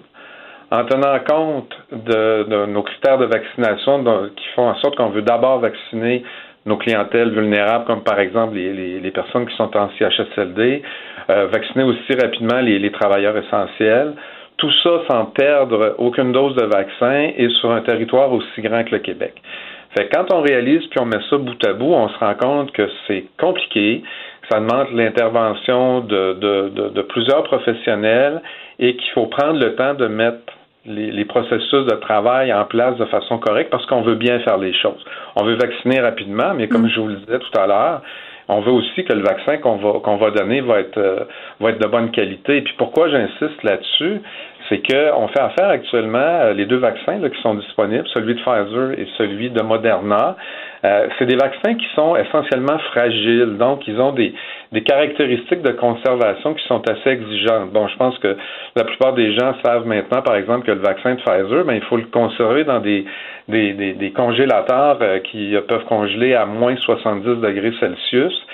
en 0.70 0.84
tenant 0.84 1.18
compte 1.26 1.74
de, 1.92 2.66
nos 2.66 2.82
critères 2.82 3.18
de 3.18 3.26
vaccination 3.26 4.04
qui 4.36 4.44
font 4.54 4.68
en 4.68 4.76
sorte 4.76 4.96
qu'on 4.96 5.10
veut 5.10 5.22
d'abord 5.22 5.60
vacciner 5.60 6.22
nos 6.66 6.76
clientèles 6.76 7.30
vulnérables, 7.30 7.86
comme 7.86 8.02
par 8.02 8.20
exemple 8.20 8.54
les, 8.54 9.10
personnes 9.10 9.46
qui 9.46 9.56
sont 9.56 9.74
en 9.76 9.88
CHSLD, 9.98 10.82
euh, 10.82 10.88
vacciner 11.28 11.84
aussi 11.84 12.14
rapidement 12.14 12.60
les, 12.60 12.90
travailleurs 12.90 13.36
essentiels. 13.36 14.14
Tout 14.56 14.72
ça 14.82 15.02
sans 15.08 15.26
perdre 15.26 15.94
aucune 15.98 16.32
dose 16.32 16.54
de 16.56 16.64
vaccin 16.64 17.30
et 17.36 17.48
sur 17.60 17.70
un 17.70 17.80
territoire 17.82 18.32
aussi 18.32 18.60
grand 18.60 18.82
que 18.84 18.92
le 18.92 18.98
Québec. 18.98 19.34
Fait 19.96 20.08
quand 20.12 20.32
on 20.32 20.42
réalise 20.42 20.84
puis 20.86 21.00
on 21.00 21.06
met 21.06 21.20
ça 21.30 21.36
bout 21.38 21.64
à 21.64 21.72
bout, 21.74 21.92
on 21.94 22.08
se 22.08 22.18
rend 22.18 22.34
compte 22.34 22.72
que 22.72 22.88
c'est 23.06 23.24
compliqué, 23.38 24.02
que 24.42 24.48
ça 24.50 24.60
demande 24.60 24.88
l'intervention 24.92 26.00
de, 26.00 26.32
de 26.34 27.02
plusieurs 27.02 27.44
professionnels 27.44 28.42
et 28.78 28.96
qu'il 28.96 29.10
faut 29.12 29.26
prendre 29.26 29.60
le 29.60 29.74
temps 29.76 29.94
de 29.94 30.06
mettre 30.06 30.52
les, 30.88 31.24
processus 31.24 31.84
de 31.86 31.96
travail 31.96 32.52
en 32.52 32.64
place 32.64 32.96
de 32.96 33.04
façon 33.06 33.38
correcte 33.38 33.70
parce 33.70 33.84
qu'on 33.86 34.02
veut 34.02 34.14
bien 34.14 34.40
faire 34.40 34.58
les 34.58 34.72
choses. 34.74 35.04
On 35.36 35.44
veut 35.44 35.56
vacciner 35.56 36.00
rapidement, 36.00 36.54
mais 36.54 36.68
comme 36.68 36.84
mm. 36.84 36.90
je 36.90 37.00
vous 37.00 37.08
le 37.08 37.16
disais 37.16 37.38
tout 37.38 37.60
à 37.60 37.66
l'heure, 37.66 38.02
on 38.48 38.60
veut 38.60 38.72
aussi 38.72 39.04
que 39.04 39.12
le 39.12 39.22
vaccin 39.22 39.58
qu'on 39.58 39.76
va 39.76 40.00
qu'on 40.00 40.16
va 40.16 40.30
donner 40.30 40.60
va 40.60 40.80
être 40.80 40.98
euh, 40.98 41.24
va 41.60 41.70
être 41.70 41.80
de 41.80 41.86
bonne 41.86 42.10
qualité. 42.10 42.58
Et 42.58 42.62
puis 42.62 42.74
pourquoi 42.78 43.08
j'insiste 43.10 43.62
là-dessus, 43.62 44.20
c'est 44.68 44.82
qu'on 44.86 45.28
fait 45.28 45.40
affaire 45.40 45.68
actuellement, 45.68 46.18
euh, 46.18 46.52
les 46.52 46.66
deux 46.66 46.76
vaccins 46.76 47.18
qui 47.28 47.40
sont 47.42 47.54
disponibles, 47.54 48.06
celui 48.12 48.34
de 48.34 48.40
Pfizer 48.40 48.98
et 48.98 49.06
celui 49.16 49.50
de 49.50 49.62
Moderna, 49.62 50.36
euh, 50.84 51.08
c'est 51.18 51.26
des 51.26 51.36
vaccins 51.36 51.74
qui 51.74 51.86
sont 51.94 52.16
essentiellement 52.16 52.78
fragiles, 52.90 53.56
donc 53.58 53.86
ils 53.88 53.98
ont 54.00 54.12
des, 54.12 54.34
des 54.72 54.82
caractéristiques 54.82 55.62
de 55.62 55.72
conservation 55.72 56.54
qui 56.54 56.64
sont 56.66 56.82
assez 56.88 57.10
exigeantes. 57.10 57.70
Bon, 57.72 57.88
je 57.88 57.96
pense 57.96 58.18
que 58.18 58.36
la 58.76 58.84
plupart 58.84 59.14
des 59.14 59.32
gens 59.34 59.54
savent 59.64 59.86
maintenant, 59.86 60.22
par 60.22 60.36
exemple, 60.36 60.66
que 60.66 60.72
le 60.72 60.80
vaccin 60.80 61.14
de 61.14 61.20
Pfizer, 61.20 61.64
ben, 61.64 61.74
il 61.74 61.82
faut 61.84 61.96
le 61.96 62.04
conserver 62.04 62.64
dans 62.64 62.80
des, 62.80 63.06
des, 63.48 63.72
des, 63.72 64.10
congélateurs 64.12 64.98
euh, 65.00 65.18
qui 65.20 65.56
peuvent 65.66 65.84
congeler 65.84 66.34
à 66.34 66.44
moins 66.44 66.76
70 66.76 67.40
degrés 67.40 67.72
Celsius. 67.80 68.46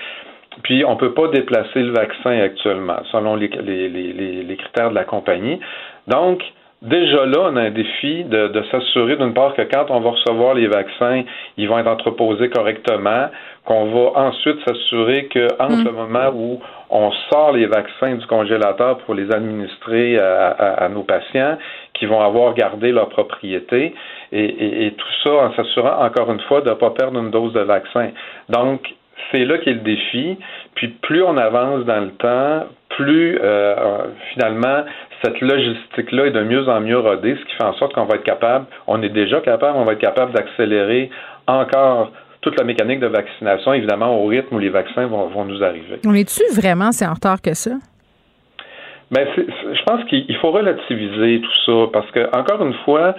Puis, 0.63 0.85
on 0.85 0.93
ne 0.93 0.99
peut 0.99 1.13
pas 1.13 1.27
déplacer 1.29 1.83
le 1.83 1.91
vaccin 1.91 2.39
actuellement, 2.39 2.99
selon 3.11 3.35
les, 3.35 3.49
les, 3.49 3.89
les 3.89 4.57
critères 4.57 4.91
de 4.91 4.95
la 4.95 5.03
compagnie. 5.03 5.59
Donc, 6.07 6.43
déjà 6.83 7.25
là, 7.27 7.39
on 7.51 7.57
a 7.57 7.63
un 7.63 7.71
défi 7.71 8.25
de, 8.25 8.49
de 8.49 8.63
s'assurer 8.71 9.17
d'une 9.17 9.33
part 9.33 9.55
que 9.55 9.63
quand 9.63 9.87
on 9.91 10.01
va 10.01 10.11
recevoir 10.11 10.55
les 10.55 10.67
vaccins, 10.67 11.23
ils 11.57 11.69
vont 11.69 11.79
être 11.79 11.89
entreposés 11.89 12.51
correctement, 12.51 13.29
qu'on 13.65 13.87
va 13.87 14.21
ensuite 14.21 14.59
s'assurer 14.67 15.27
que 15.27 15.49
entre 15.59 15.83
mm. 15.83 15.85
le 15.85 15.93
moment 15.93 16.31
où 16.35 16.61
on 16.91 17.11
sort 17.33 17.53
les 17.53 17.67
vaccins 17.67 18.15
du 18.15 18.27
congélateur 18.27 18.99
pour 18.99 19.15
les 19.15 19.33
administrer 19.33 20.19
à, 20.19 20.49
à, 20.85 20.89
nos 20.89 21.03
patients, 21.03 21.57
qui 21.95 22.07
vont 22.07 22.21
avoir 22.21 22.55
gardé 22.55 22.93
leur 22.93 23.09
propriété, 23.09 23.95
et, 24.33 24.45
et, 24.45 24.87
et 24.87 24.91
tout 24.93 25.13
ça 25.25 25.31
en 25.31 25.55
s'assurant 25.55 26.05
encore 26.05 26.31
une 26.31 26.41
fois 26.41 26.61
de 26.61 26.71
ne 26.71 26.75
pas 26.75 26.91
perdre 26.91 27.19
une 27.19 27.31
dose 27.31 27.53
de 27.53 27.61
vaccin. 27.61 28.11
Donc, 28.49 28.95
c'est 29.31 29.45
là 29.45 29.59
qu'est 29.59 29.73
le 29.73 29.81
défi. 29.81 30.37
Puis 30.75 30.89
plus 30.89 31.23
on 31.23 31.37
avance 31.37 31.85
dans 31.85 32.01
le 32.01 32.11
temps, 32.13 32.67
plus 32.91 33.39
euh, 33.43 34.05
finalement 34.33 34.85
cette 35.25 35.41
logistique-là 35.41 36.27
est 36.27 36.31
de 36.31 36.43
mieux 36.43 36.69
en 36.69 36.81
mieux 36.81 36.99
rodée, 36.99 37.37
ce 37.37 37.45
qui 37.47 37.57
fait 37.57 37.65
en 37.65 37.75
sorte 37.75 37.95
qu'on 37.95 38.05
va 38.05 38.17
être 38.17 38.25
capable, 38.25 38.67
on 38.87 39.03
est 39.03 39.09
déjà 39.09 39.41
capable, 39.41 39.79
on 39.79 39.85
va 39.85 39.93
être 39.93 40.01
capable 40.01 40.33
d'accélérer 40.33 41.11
encore 41.47 42.13
toute 42.43 42.59
la 42.59 42.65
mécanique 42.65 43.01
de 43.01 43.07
vaccination, 43.07 43.73
évidemment, 43.73 44.19
au 44.21 44.27
rythme 44.27 44.55
où 44.55 44.59
les 44.59 44.69
vaccins 44.69 45.07
vont, 45.07 45.29
vont 45.29 45.47
nous 45.47 45.65
arriver. 45.65 45.99
On 46.07 46.15
est-tu 46.15 46.43
vraiment 46.55 46.93
si 46.93 47.07
en 47.07 47.15
retard 47.15 47.41
que 47.41 47.55
ça? 47.55 47.71
Ben, 49.11 49.27
je 49.37 49.83
pense 49.85 50.05
qu'il 50.05 50.37
faut 50.37 50.51
relativiser 50.51 51.41
tout 51.41 51.57
ça 51.65 51.91
parce 51.93 52.11
que, 52.11 52.37
encore 52.37 52.65
une 52.65 52.75
fois, 52.85 53.15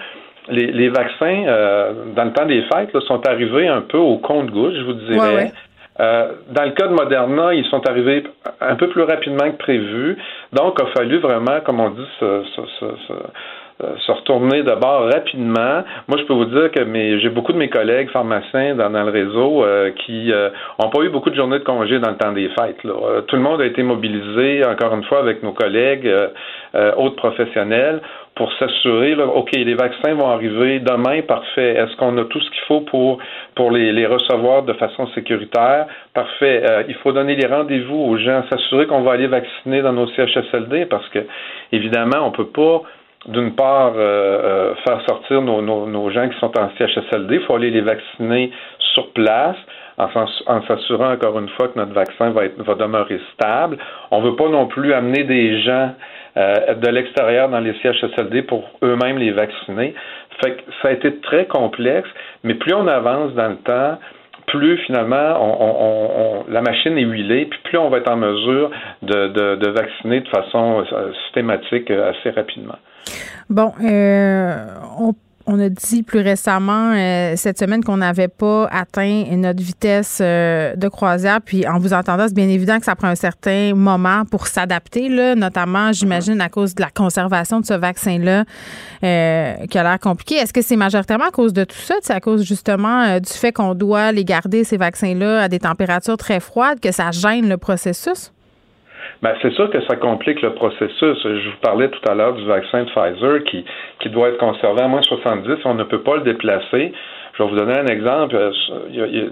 les, 0.50 0.68
les 0.68 0.90
vaccins, 0.90 1.44
euh, 1.48 1.94
dans 2.16 2.26
le 2.26 2.34
temps 2.34 2.46
des 2.46 2.62
fêtes, 2.74 2.94
là, 2.94 3.02
sont 3.02 3.26
arrivés 3.28 3.68
un 3.68 3.82
peu 3.82 3.98
au 3.98 4.18
compte-goutte, 4.18 4.76
je 4.76 4.84
vous 4.84 4.94
dirais. 4.94 5.52
Euh, 6.00 6.34
dans 6.50 6.64
le 6.64 6.72
cas 6.72 6.88
de 6.88 6.94
Moderna, 6.94 7.54
ils 7.54 7.66
sont 7.66 7.88
arrivés 7.88 8.24
un 8.60 8.76
peu 8.76 8.90
plus 8.90 9.04
rapidement 9.04 9.50
que 9.52 9.58
prévu. 9.58 10.18
Donc, 10.52 10.76
il 10.80 10.84
a 10.84 10.88
fallu 10.88 11.18
vraiment, 11.20 11.62
comme 11.66 11.80
on 11.80 11.90
dit, 11.92 12.08
se, 12.20 12.26
euh, 12.26 13.96
se 13.98 14.12
retourner 14.12 14.64
d'abord 14.64 15.10
rapidement. 15.12 15.84
Moi, 16.08 16.18
je 16.18 16.24
peux 16.24 16.34
vous 16.34 16.46
dire 16.46 16.72
que 16.72 16.82
j'ai 17.20 17.30
beaucoup 17.30 17.54
de 17.54 17.58
mes 17.58 17.70
collègues 17.70 18.10
pharmaciens 18.10 18.76
dans, 18.76 18.90
le 18.90 19.12
réseau 19.12 19.64
euh, 19.64 19.92
qui 20.06 20.32
n'ont 20.80 20.90
pas 20.90 21.02
eu 21.02 21.10
beaucoup 21.10 21.30
de 21.30 21.36
journées 21.36 21.60
de 21.60 21.64
congé 21.64 22.00
dans 22.00 22.12
le 22.12 22.18
temps 22.18 22.32
des 22.34 22.50
fêtes. 22.50 22.78
tout 22.82 23.36
le 23.36 23.42
monde 23.42 23.62
a 23.62 23.66
été 23.66 23.84
mobilisé, 23.84 24.66
encore 24.66 24.94
une 24.96 25.04
fois, 25.06 25.20
avec 25.20 25.44
nos 25.44 25.54
collègues, 25.54 26.10
autres 26.98 27.16
professionnels, 27.16 28.02
pour 28.36 28.52
s'assurer, 28.54 29.16
OK, 29.16 29.52
les 29.54 29.76
vaccins 29.76 30.14
vont 30.14 30.28
arriver 30.28 30.80
demain, 30.80 31.22
parfait. 31.22 31.76
Est-ce 31.76 31.96
qu'on 31.96 32.18
a 32.18 32.26
tout 32.26 32.42
ce 32.42 32.50
qu'il 32.50 32.64
faut 32.68 32.82
pour, 32.82 33.20
pour 33.56 33.72
les, 33.72 33.94
les, 33.94 34.06
recevoir 34.06 34.64
de 34.64 34.74
façon 34.74 35.08
sécuritaire? 35.16 35.88
Parfait. 36.14 36.62
Euh, 36.70 36.84
il 36.90 36.96
faut 36.96 37.14
donner 37.14 37.36
les 37.36 37.48
rendez-vous 37.48 37.96
aux 37.96 38.18
gens, 38.18 38.44
s'assurer 38.52 38.88
qu'on 38.88 39.02
va 39.04 39.14
aller 39.14 39.28
vacciner 39.28 39.82
dans 39.82 39.94
nos 39.94 40.08
CHSLD 40.08 40.86
parce 40.88 41.08
que, 41.10 41.20
évidemment, 41.72 42.28
on 42.28 42.32
peut 42.32 42.48
pas 42.48 42.82
d'une 43.28 43.56
part, 43.56 43.94
euh, 43.96 44.00
euh, 44.00 44.76
faire 44.88 45.02
sortir 45.08 45.42
nos, 45.42 45.62
nos, 45.62 45.88
nos, 45.88 46.10
gens 46.12 46.30
qui 46.30 46.38
sont 46.40 46.52
en 46.60 46.70
CHSLD, 46.78 47.36
il 47.36 47.42
faut 47.42 47.56
aller 47.56 47.72
les 47.72 47.82
vacciner 47.82 48.52
sur 48.96 49.12
place 49.12 49.58
en, 49.98 50.62
s'assurant 50.68 51.14
encore 51.14 51.40
une 51.40 51.50
fois 51.50 51.68
que 51.68 51.78
notre 51.78 51.94
vaccin 51.94 52.32
va, 52.32 52.48
demeurer 52.76 53.20
stable. 53.34 53.78
On 54.12 54.22
ne 54.22 54.30
veut 54.30 54.36
pas 54.36 54.50
non 54.50 54.68
plus 54.68 54.94
amener 54.94 55.24
des 55.24 55.62
gens 55.62 55.92
euh, 56.38 56.74
de 56.74 56.88
l'extérieur 56.90 57.50
dans 57.50 57.60
les 57.60 57.74
CHSLD 57.82 58.42
pour 58.44 58.64
eux-mêmes 58.84 59.18
les 59.18 59.32
vacciner. 59.32 59.94
Ça 60.42 60.90
a 60.90 60.92
été 60.92 61.20
très 61.20 61.46
complexe, 61.46 62.10
mais 62.44 62.56
plus 62.56 62.74
on 62.74 62.88
avance 62.88 63.34
dans 63.36 63.50
le 63.50 63.58
temps, 63.58 63.98
plus 64.48 64.78
finalement 64.80 66.46
la 66.50 66.62
machine 66.62 66.98
est 66.98 67.04
huilée, 67.04 67.46
puis 67.46 67.60
plus 67.64 67.78
on 67.78 67.90
va 67.90 68.00
être 68.00 68.12
en 68.12 68.18
mesure 68.18 68.70
de 69.02 69.70
vacciner 69.70 70.22
de 70.22 70.28
façon 70.28 70.84
euh, 70.92 71.14
systématique 71.26 71.90
euh, 71.90 72.12
assez 72.12 72.32
rapidement. 72.32 72.78
Bon, 73.50 73.74
euh, 73.84 74.66
on 75.00 75.14
on 75.48 75.60
a 75.60 75.70
dit 75.70 76.04
plus 76.04 76.20
récemment 76.20 76.94
euh, 76.94 77.34
cette 77.36 77.60
semaine 77.60 77.84
qu'on 77.84 77.98
n'avait 77.98 78.28
pas 78.28 78.68
atteint 78.72 79.26
notre 79.32 79.62
vitesse 79.62 80.20
euh, 80.22 80.76
de 80.76 80.88
croisière. 80.88 81.40
Puis 81.42 81.68
en 81.68 81.78
vous 81.78 81.94
entendant, 81.94 82.28
c'est 82.28 82.34
bien 82.34 82.50
évident 82.50 82.80
que 82.80 82.86
ça 82.86 82.96
prend 82.96 83.08
un 83.08 83.16
certain 83.16 83.76
moment 83.76 84.26
pour 84.26 84.48
s'adapter, 84.48 85.10
notamment, 85.36 85.92
j'imagine, 85.92 86.42
à 86.42 86.50
cause 86.50 86.74
de 86.74 86.82
la 86.82 86.90
conservation 86.90 87.60
de 87.60 87.66
ce 87.66 87.74
vaccin-là 87.74 88.44
euh, 89.04 89.56
qui 89.70 89.78
a 89.78 89.84
l'air 89.84 90.00
compliqué. 90.00 90.36
Est-ce 90.36 90.54
que 90.54 90.62
c'est 90.62 90.76
majoritairement 90.76 91.28
à 91.28 91.32
cause 91.32 91.54
de 91.54 91.64
tout 91.64 91.78
ça? 91.78 91.96
C'est 92.02 92.14
à 92.14 92.20
cause 92.20 92.44
justement 92.44 93.20
du 93.20 93.32
fait 93.32 93.52
qu'on 93.52 93.76
doit 93.76 94.12
les 94.12 94.26
garder, 94.26 94.64
ces 94.64 94.78
vaccins-là, 94.78 95.44
à 95.44 95.48
des 95.48 95.60
températures 95.60 96.18
très 96.18 96.40
froides, 96.40 96.80
que 96.80 96.92
ça 96.92 97.12
gêne 97.12 97.48
le 97.48 97.58
processus? 97.58 98.32
Ben, 99.22 99.34
c'est 99.42 99.54
sûr 99.54 99.70
que 99.70 99.82
ça 99.86 99.96
complique 99.96 100.42
le 100.42 100.54
processus. 100.54 101.18
Je 101.24 101.50
vous 101.50 101.58
parlais 101.62 101.90
tout 101.90 102.10
à 102.10 102.14
l'heure 102.14 102.34
du 102.34 102.46
vaccin 102.46 102.84
de 102.84 102.90
Pfizer 102.90 103.44
qui, 103.46 103.66
qui 104.00 104.10
doit 104.10 104.30
être 104.30 104.38
conservé 104.38 104.82
à 104.82 104.88
moins 104.88 105.02
70. 105.02 105.58
On 105.66 105.74
ne 105.74 105.84
peut 105.84 106.02
pas 106.02 106.18
le 106.18 106.22
déplacer. 106.22 106.94
Je 107.38 107.44
vais 107.44 107.50
vous 107.50 107.56
donner 107.56 107.78
un 107.78 107.88
exemple. 107.88 108.38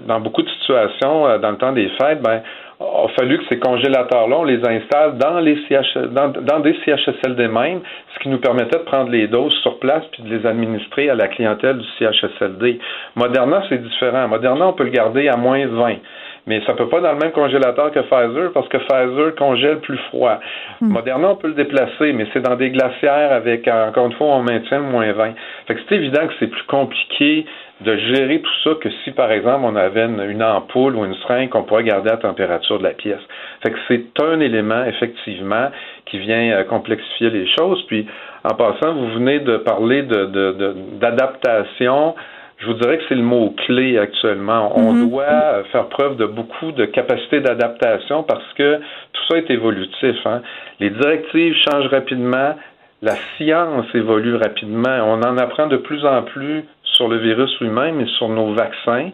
Dans 0.06 0.20
beaucoup 0.20 0.42
de 0.42 0.50
situations, 0.60 1.26
euh, 1.26 1.38
dans 1.38 1.52
le 1.52 1.56
temps 1.56 1.72
des 1.72 1.88
fêtes, 2.00 2.20
ben, 2.22 2.42
il 2.80 2.84
a 2.84 3.08
fallu 3.16 3.38
que 3.38 3.44
ces 3.48 3.58
congélateurs-là, 3.58 4.36
on 4.36 4.44
les 4.44 4.60
installe 4.66 5.16
dans, 5.16 5.38
les 5.38 5.56
dans 6.10 6.60
des 6.60 6.76
CHSLD 6.84 7.48
même, 7.48 7.80
ce 8.14 8.18
qui 8.20 8.28
nous 8.28 8.38
permettait 8.38 8.78
de 8.78 8.84
prendre 8.84 9.10
les 9.10 9.28
doses 9.28 9.54
sur 9.62 9.78
place 9.78 10.02
puis 10.12 10.22
de 10.22 10.36
les 10.36 10.44
administrer 10.44 11.08
à 11.08 11.14
la 11.14 11.28
clientèle 11.28 11.78
du 11.78 11.86
CHSLD. 11.98 12.80
Moderna, 13.14 13.62
c'est 13.68 13.80
différent. 13.82 14.28
Moderna, 14.28 14.68
on 14.68 14.72
peut 14.72 14.84
le 14.84 14.90
garder 14.90 15.28
à 15.28 15.36
moins 15.36 15.64
20 15.66 15.94
mais 16.46 16.60
ça 16.66 16.74
peut 16.74 16.88
pas 16.88 17.00
dans 17.00 17.12
le 17.12 17.18
même 17.18 17.32
congélateur 17.32 17.90
que 17.90 18.00
Pfizer 18.00 18.52
parce 18.52 18.68
que 18.68 18.76
Pfizer 18.76 19.34
congèle 19.36 19.80
plus 19.80 19.96
froid. 20.08 20.38
Hmm. 20.80 20.92
Moderna, 20.92 21.30
on 21.30 21.36
peut 21.36 21.48
le 21.48 21.54
déplacer, 21.54 22.12
mais 22.12 22.26
c'est 22.32 22.40
dans 22.40 22.56
des 22.56 22.70
glacières 22.70 23.32
avec, 23.32 23.66
encore 23.66 24.06
une 24.06 24.12
fois, 24.12 24.28
on 24.28 24.42
maintient 24.42 24.78
le 24.78 24.84
moins 24.84 25.10
20. 25.12 25.32
Fait 25.66 25.74
que 25.74 25.80
c'est 25.88 25.96
évident 25.96 26.26
que 26.26 26.34
c'est 26.38 26.48
plus 26.48 26.62
compliqué 26.64 27.46
de 27.80 27.96
gérer 27.96 28.40
tout 28.40 28.52
ça 28.62 28.70
que 28.80 28.88
si, 29.02 29.10
par 29.12 29.32
exemple, 29.32 29.64
on 29.64 29.74
avait 29.74 30.04
une, 30.04 30.42
ampoule 30.42 30.96
ou 30.96 31.04
une 31.04 31.14
seringue 31.14 31.48
qu'on 31.48 31.64
pourrait 31.64 31.84
garder 31.84 32.10
à 32.10 32.12
la 32.12 32.18
température 32.18 32.78
de 32.78 32.84
la 32.84 32.92
pièce. 32.92 33.22
Fait 33.62 33.70
que 33.70 33.78
c'est 33.88 34.04
un 34.22 34.38
élément, 34.40 34.84
effectivement, 34.84 35.70
qui 36.06 36.18
vient 36.18 36.52
euh, 36.52 36.64
complexifier 36.64 37.30
les 37.30 37.46
choses. 37.58 37.82
Puis, 37.86 38.06
en 38.44 38.54
passant, 38.54 38.94
vous 38.94 39.12
venez 39.14 39.40
de 39.40 39.56
parler 39.56 40.02
d'adaptation. 40.02 42.08
De, 42.08 42.12
de, 42.12 42.18
je 42.58 42.66
vous 42.66 42.74
dirais 42.74 42.98
que 42.98 43.04
c'est 43.08 43.14
le 43.14 43.22
mot 43.22 43.54
clé 43.66 43.98
actuellement. 43.98 44.72
On 44.76 44.92
mhm. 44.92 45.10
doit 45.10 45.64
faire 45.72 45.88
preuve 45.88 46.16
de 46.16 46.26
beaucoup 46.26 46.72
de 46.72 46.84
capacité 46.84 47.40
d'adaptation 47.40 48.22
parce 48.22 48.52
que 48.54 48.76
tout 49.12 49.22
ça 49.28 49.38
est 49.38 49.50
évolutif. 49.50 50.16
Hein. 50.24 50.42
Les 50.80 50.90
directives 50.90 51.54
changent 51.68 51.88
rapidement, 51.88 52.54
la 53.02 53.16
science 53.36 53.86
évolue 53.94 54.36
rapidement. 54.36 54.98
On 55.04 55.22
en 55.22 55.36
apprend 55.38 55.66
de 55.66 55.76
plus 55.76 56.04
en 56.04 56.22
plus 56.22 56.64
sur 56.84 57.08
le 57.08 57.18
virus 57.18 57.50
lui-même 57.60 58.00
et 58.00 58.06
sur 58.06 58.28
nos 58.28 58.54
vaccins. 58.54 59.10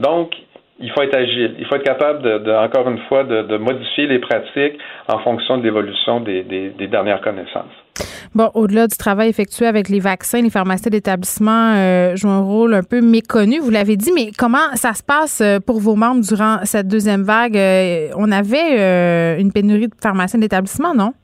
Donc, 0.00 0.36
il 0.78 0.90
faut 0.90 1.02
être 1.02 1.16
agile. 1.16 1.54
Il 1.58 1.66
faut 1.66 1.76
être 1.76 1.84
capable, 1.84 2.22
de, 2.22 2.52
encore 2.52 2.88
une 2.88 2.98
fois, 3.08 3.24
de, 3.24 3.56
modifier 3.56 4.06
les 4.06 4.18
pratiques 4.18 4.78
en 5.08 5.18
fonction 5.20 5.58
de 5.58 5.62
l'évolution 5.62 6.20
des, 6.20 6.42
dernières 6.90 7.20
connaissances. 7.20 7.72
Bon, 8.34 8.50
au-delà 8.52 8.86
du 8.86 8.96
travail 8.96 9.30
effectué 9.30 9.66
avec 9.66 9.88
les 9.88 10.00
vaccins, 10.00 10.42
les 10.42 10.50
pharmacies 10.50 10.90
d'établissement 10.90 11.72
euh, 11.74 12.14
jouent 12.14 12.28
un 12.28 12.42
rôle 12.42 12.74
un 12.74 12.82
peu 12.82 13.00
méconnu, 13.00 13.58
vous 13.58 13.70
l'avez 13.70 13.96
dit, 13.96 14.12
mais 14.14 14.30
comment 14.36 14.74
ça 14.74 14.92
se 14.92 15.02
passe 15.02 15.40
euh, 15.40 15.58
pour 15.60 15.80
vos 15.80 15.94
membres 15.94 16.20
durant 16.20 16.58
cette 16.64 16.88
deuxième 16.88 17.22
vague? 17.22 17.56
Euh, 17.56 18.10
on 18.16 18.30
avait 18.30 19.40
une 19.40 19.52
pénurie 19.52 19.88
de 19.88 19.94
pharmaciens 20.02 20.38
d'établissement, 20.38 20.94
non? 20.94 21.14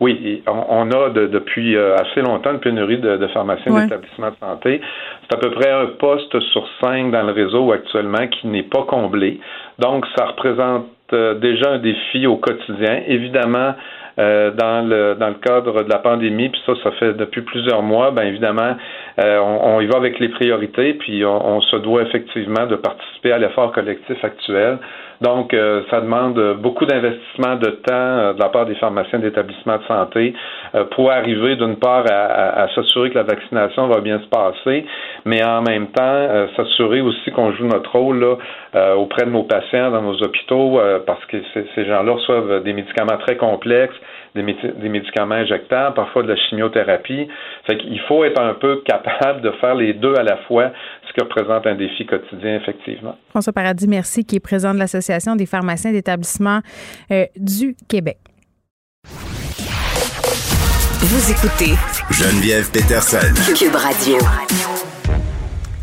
Oui, 0.00 0.42
on, 0.46 0.90
a 0.92 1.10
depuis 1.10 1.76
euh, 1.76 1.94
assez 1.96 2.22
longtemps 2.22 2.52
une 2.52 2.60
pénurie 2.60 2.96
de, 2.96 3.26
pharmaciens 3.34 3.82
d'établissements 3.82 4.30
de 4.30 4.36
santé. 4.40 4.80
C'est 5.28 5.36
à 5.36 5.38
peu 5.38 5.50
près 5.50 5.70
un 5.70 5.86
poste 5.98 6.40
sur 6.52 6.66
cinq 6.80 7.10
dans 7.10 7.22
le 7.22 7.32
réseau 7.32 7.70
actuellement 7.70 8.26
qui 8.28 8.46
n'est 8.46 8.62
pas 8.62 8.84
comblé. 8.84 9.40
Donc, 9.78 10.06
ça 10.16 10.24
représente 10.24 10.86
euh, 11.12 11.34
déjà 11.34 11.72
un 11.72 11.78
défi 11.78 12.26
au 12.26 12.36
quotidien. 12.36 13.02
Évidemment, 13.08 13.74
euh, 14.18 14.50
dans 14.52 14.88
le 14.88 15.16
dans 15.20 15.28
le 15.28 15.34
cadre 15.34 15.82
de 15.84 15.90
la 15.90 15.98
pandémie, 15.98 16.48
puis 16.48 16.62
ça, 16.64 16.72
ça 16.82 16.92
fait 16.92 17.12
depuis 17.12 17.42
plusieurs 17.42 17.82
mois, 17.82 18.10
bien 18.10 18.24
évidemment, 18.24 18.76
on, 19.18 19.80
y 19.80 19.86
va 19.86 19.98
avec 19.98 20.18
les 20.18 20.30
priorités, 20.30 20.94
puis 20.94 21.24
on 21.26 21.60
se 21.60 21.76
doit 21.76 22.02
effectivement 22.02 22.66
de 22.66 22.76
participer 22.76 23.32
à 23.32 23.38
l'effort 23.38 23.70
collectif 23.72 24.24
actuel 24.24 24.78
donc, 25.20 25.52
euh, 25.52 25.82
ça 25.90 26.00
demande 26.00 26.56
beaucoup 26.60 26.86
d'investissement 26.86 27.56
de 27.56 27.70
temps 27.70 27.92
euh, 27.92 28.32
de 28.32 28.40
la 28.40 28.48
part 28.48 28.64
des 28.64 28.74
pharmaciens 28.76 29.18
d'établissements 29.18 29.76
de 29.76 29.84
santé 29.84 30.34
euh, 30.74 30.84
pour 30.96 31.10
arriver, 31.10 31.56
d'une 31.56 31.76
part, 31.76 32.04
à, 32.10 32.68
s'assurer 32.74 33.10
que 33.10 33.16
la 33.16 33.24
vaccination 33.24 33.86
va 33.88 34.00
bien 34.00 34.18
se 34.20 34.26
passer, 34.28 34.86
mais 35.26 35.44
en 35.44 35.62
même 35.62 35.88
temps, 35.88 36.46
s'assurer 36.56 37.00
aussi 37.00 37.30
qu'on 37.32 37.52
joue 37.52 37.66
notre 37.66 37.92
rôle 37.92 38.20
là, 38.20 38.96
auprès 38.96 39.24
de 39.24 39.30
nos 39.30 39.42
patients 39.42 39.90
dans 39.90 40.02
nos 40.02 40.22
hôpitaux, 40.22 40.80
parce 41.06 41.24
que 41.26 41.36
ces 41.74 41.84
gens-là 41.84 42.12
reçoivent 42.12 42.62
des 42.62 42.72
médicaments 42.72 43.18
très 43.18 43.36
complexes, 43.36 43.96
des, 44.34 44.42
des, 44.42 44.88
médicaments 44.88 45.34
injectables, 45.34 45.94
parfois 45.94 46.22
de 46.22 46.28
la 46.28 46.36
chimiothérapie. 46.36 47.28
Fait 47.66 47.76
qu'il 47.78 48.00
faut 48.00 48.24
être 48.24 48.40
un 48.40 48.54
peu 48.54 48.82
capable 48.86 49.40
de 49.40 49.50
faire 49.52 49.74
les 49.74 49.92
deux 49.94 50.14
à 50.16 50.22
la 50.22 50.36
fois, 50.48 50.70
ce 51.10 51.14
qui 51.14 51.20
représente 51.20 51.66
un 51.66 51.74
défi 51.74 52.06
quotidien, 52.06 52.56
effectivement. 52.56 53.16
François 53.30 53.52
Paradis, 53.52 53.88
merci, 53.88 54.24
qui 54.24 54.36
est 54.36 54.40
président 54.40 54.72
de 54.72 54.78
l'Association 54.78 55.34
des 55.36 55.46
pharmaciens 55.46 55.92
d'établissement 55.92 56.60
euh, 57.10 57.26
du 57.36 57.76
Québec. 57.88 58.18
Vous 61.02 61.30
écoutez 61.32 61.74
Geneviève 62.10 62.70
Peterson. 62.70 63.34
Cube 63.56 63.74
Radio. 63.74 64.18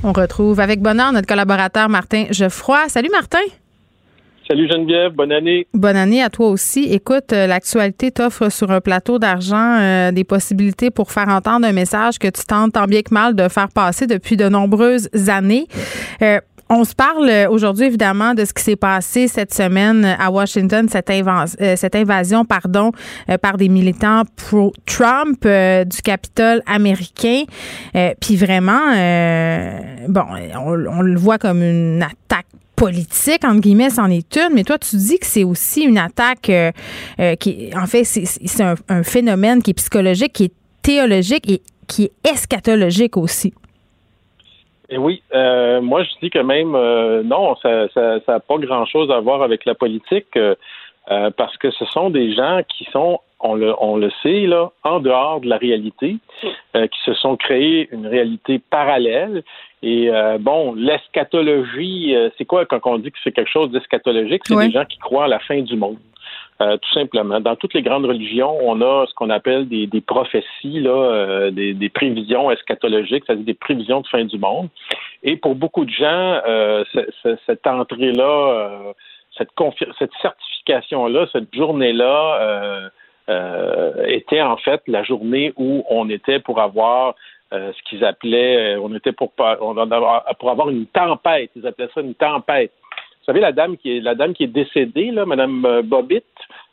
On 0.04 0.14
retrouve 0.14 0.60
avec 0.60 0.80
bonheur 0.80 1.12
notre 1.12 1.28
collaborateur 1.28 1.90
Martin 1.90 2.26
Geoffroy. 2.32 2.88
Salut 2.88 3.10
Martin. 3.12 3.40
Salut 4.48 4.70
Geneviève, 4.70 5.12
bonne 5.12 5.34
année. 5.34 5.68
Bonne 5.74 5.98
année 5.98 6.24
à 6.24 6.30
toi 6.30 6.48
aussi. 6.48 6.86
Écoute, 6.90 7.34
euh, 7.34 7.48
l'actualité 7.48 8.12
t'offre 8.12 8.50
sur 8.50 8.72
un 8.72 8.80
plateau 8.80 9.20
d'argent 9.20 9.78
euh, 9.82 10.12
des 10.12 10.24
possibilités 10.24 10.90
pour 10.90 11.12
faire 11.12 11.28
entendre 11.28 11.68
un 11.68 11.74
message 11.74 12.18
que 12.18 12.30
tu 12.30 12.46
tentes 12.46 12.72
tant 12.72 12.86
bien 12.86 13.02
que 13.02 13.14
mal 13.14 13.36
de 13.36 13.50
faire 13.50 13.68
passer 13.68 14.08
depuis 14.08 14.38
de 14.38 14.48
nombreuses 14.48 15.10
années. 15.28 15.68
Euh, 16.22 16.40
on 16.70 16.86
se 16.86 16.96
parle 16.96 17.30
aujourd'hui 17.50 17.88
évidemment 17.88 18.36
de 18.36 18.46
ce 18.46 18.54
qui 18.54 18.64
s'est 18.64 18.78
passé 18.78 19.28
cette 19.28 19.54
semaine 19.54 20.06
à 20.18 20.32
Washington, 20.32 20.88
cette, 20.90 21.10
invasion 21.96 22.44
pardon, 22.44 22.92
par 23.42 23.56
des 23.56 23.70
militants 23.70 24.24
pro-Trump 24.36 25.46
du 25.46 26.02
Capitole 26.02 26.62
américain. 26.66 27.44
Puis 28.20 28.36
vraiment, 28.36 28.92
bon, 30.10 30.26
on, 30.56 30.88
on, 30.88 31.02
le 31.04 31.18
voit 31.18 31.38
comme 31.38 31.64
une 31.64 32.04
attaque 32.04 32.48
politique, 32.78 33.44
entre 33.44 33.60
guillemets, 33.60 33.90
c'en 33.90 34.10
est 34.10 34.38
une, 34.38 34.54
mais 34.54 34.64
toi, 34.64 34.78
tu 34.78 34.96
dis 34.96 35.18
que 35.18 35.26
c'est 35.26 35.44
aussi 35.44 35.84
une 35.84 35.98
attaque 35.98 36.50
euh, 36.50 36.72
euh, 37.20 37.36
qui, 37.36 37.72
en 37.76 37.88
fait, 37.88 38.04
c'est 38.04 38.64
un, 38.64 39.04
phénomène 39.04 39.62
qui 39.64 39.72
est 39.72 39.74
psychologique, 39.74 40.32
qui 40.32 40.46
est 40.46 40.54
théologique 40.84 41.50
et 41.50 41.62
qui 41.88 42.06
est 42.06 42.12
eschatologique 42.24 43.18
aussi. 43.18 43.54
Et 44.90 44.98
oui, 44.98 45.22
euh, 45.34 45.82
moi, 45.82 46.04
je 46.04 46.10
dis 46.22 46.30
que 46.30 46.40
même, 46.40 46.72
non, 47.28 47.56
ça 47.58 47.88
n'a 47.96 48.20
ça, 48.26 48.40
pas 48.40 48.58
grand-chose 48.58 49.12
à 49.12 49.20
voir 49.20 49.42
avec 49.42 49.66
la 49.66 49.74
politique. 49.74 50.38
parce 51.08 51.58
que 51.58 51.72
ce 51.72 51.86
sont 51.86 52.10
des 52.10 52.34
gens 52.36 52.62
qui 52.70 52.86
sont, 52.92 53.20
on 53.40 53.56
le, 53.56 53.74
on 53.80 53.98
le 53.98 54.12
sait, 54.22 54.46
là, 54.46 54.70
en 54.84 55.00
dehors 55.00 55.42
de 55.42 55.50
la 55.50 55.58
réalité, 55.58 56.18
qui 56.74 57.00
se 57.06 57.14
sont 57.16 57.36
créés 57.38 57.90
une 57.92 58.08
réalité 58.08 58.62
parallèle 58.70 59.44
et 59.84 60.10
euh, 60.10 60.38
bon, 60.40 60.74
l'eschatologie, 60.74 62.16
euh, 62.16 62.30
c'est 62.38 62.46
quoi 62.46 62.66
quand 62.66 62.80
on 62.86 62.98
dit 62.98 63.12
que 63.12 63.18
c'est 63.24 63.32
quelque 63.32 63.52
chose 63.52 63.72
d'eschatologique? 63.72 64.42
C'est 64.46 64.56
des 64.56 64.72
gens 64.72 64.86
qui 64.86 64.98
croient 64.98 65.26
à 65.26 65.28
la 65.28 65.40
fin 65.40 65.62
du 65.62 65.76
monde. 65.76 65.98
Euh, 66.60 66.76
tout 66.78 66.92
simplement. 66.92 67.40
Dans 67.40 67.56
toutes 67.56 67.76
les 67.76 67.84
grandes 67.84 68.06
religions, 68.06 68.58
on 68.64 68.82
a 68.82 69.06
ce 69.08 69.14
qu'on 69.14 69.30
appelle 69.30 69.68
des, 69.68 69.86
des 69.86 70.02
prophéties, 70.02 70.80
là, 70.80 71.52
des, 71.52 71.76
des, 71.76 71.90
prévisions 71.90 72.50
eschatologiques, 72.50 73.24
c'est-à-dire 73.28 73.46
des 73.46 73.54
prévisions 73.54 74.02
de 74.02 74.08
fin 74.08 74.26
du 74.26 74.40
monde. 74.40 74.68
Et 75.22 75.38
pour 75.38 75.54
beaucoup 75.54 75.86
de 75.86 75.92
gens, 75.92 76.42
cette 77.46 77.68
entrée-là, 77.68 78.94
cette, 79.38 79.52
cette 80.00 80.12
certification-là, 80.20 81.28
cette 81.32 81.54
journée-là, 81.54 82.90
était 84.08 84.42
en 84.42 84.58
fait 84.58 84.82
la 84.88 85.04
journée 85.04 85.54
où 85.58 85.86
on 85.92 86.10
était 86.10 86.40
pour 86.40 86.60
avoir 86.60 87.14
euh, 87.54 87.72
ce 87.72 87.90
qu'ils 87.90 88.04
appelaient, 88.04 88.76
euh, 88.76 88.82
on 88.82 88.94
était 88.94 89.14
pour, 89.14 89.32
pour 89.32 90.52
avoir 90.52 90.70
une 90.70 90.86
tempête, 90.88 91.50
ils 91.56 91.66
appelaient 91.66 91.90
ça 91.94 92.02
une 92.02 92.16
tempête. 92.16 92.74
Vous 92.92 93.26
savez, 93.26 93.40
la 93.40 93.54
dame 93.54 93.78
qui 93.78 93.98
est, 93.98 94.00
la 94.02 94.16
dame 94.16 94.34
qui 94.34 94.44
est 94.44 94.48
décédée, 94.48 95.12
là, 95.12 95.26
Madame 95.26 95.66
euh, 95.66 95.82
Bobbitt, 95.82 96.26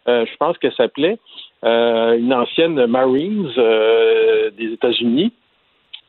je 0.07 0.37
pense 0.37 0.59
qu'elle 0.59 0.75
s'appelait, 0.75 1.19
une 1.63 2.35
ancienne 2.35 2.85
Marines 2.87 3.51
des 4.59 4.73
États-Unis. 4.75 5.33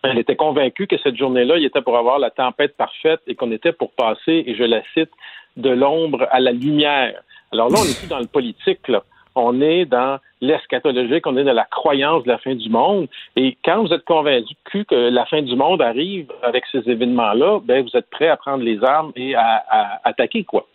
Elle 0.03 0.19
était 0.19 0.35
convaincue 0.35 0.85
que 0.85 0.97
cette 0.97 1.15
journée-là, 1.15 1.57
il 1.57 1.63
était 1.63 1.81
pour 1.81 1.97
avoir 1.97 2.19
la 2.19 2.29
tempête 2.29 2.75
parfaite 2.75 3.21
et 3.25 3.35
qu'on 3.35 3.51
était 3.51 3.71
pour 3.71 3.93
passer, 3.93 4.43
et 4.45 4.53
je 4.55 4.63
la 4.63 4.81
cite, 4.93 5.11
de 5.55 5.69
l'ombre 5.69 6.27
à 6.29 6.41
la 6.41 6.51
lumière. 6.51 7.21
Alors 7.53 7.69
là, 7.69 7.77
on 7.79 7.85
n'est 7.85 7.97
plus 7.97 8.09
dans 8.09 8.19
le 8.19 8.27
politique, 8.27 8.85
là 8.89 9.01
on 9.35 9.61
est 9.61 9.85
dans 9.85 10.19
l'eschatologique, 10.41 11.27
on 11.27 11.37
est 11.37 11.43
dans 11.43 11.53
la 11.53 11.65
croyance 11.65 12.23
de 12.23 12.29
la 12.29 12.37
fin 12.37 12.55
du 12.55 12.69
monde. 12.69 13.07
Et 13.35 13.57
quand 13.63 13.83
vous 13.83 13.93
êtes 13.93 14.05
convaincu 14.05 14.85
que 14.85 15.09
la 15.09 15.25
fin 15.25 15.41
du 15.41 15.55
monde 15.55 15.81
arrive 15.81 16.31
avec 16.41 16.63
ces 16.71 16.89
événements-là, 16.89 17.59
ben 17.63 17.83
vous 17.83 17.97
êtes 17.97 18.09
prêt 18.09 18.27
à 18.27 18.37
prendre 18.37 18.63
les 18.63 18.83
armes 18.83 19.11
et 19.15 19.35
à, 19.35 19.99
attaquer 20.03 20.43
quoi. 20.43 20.65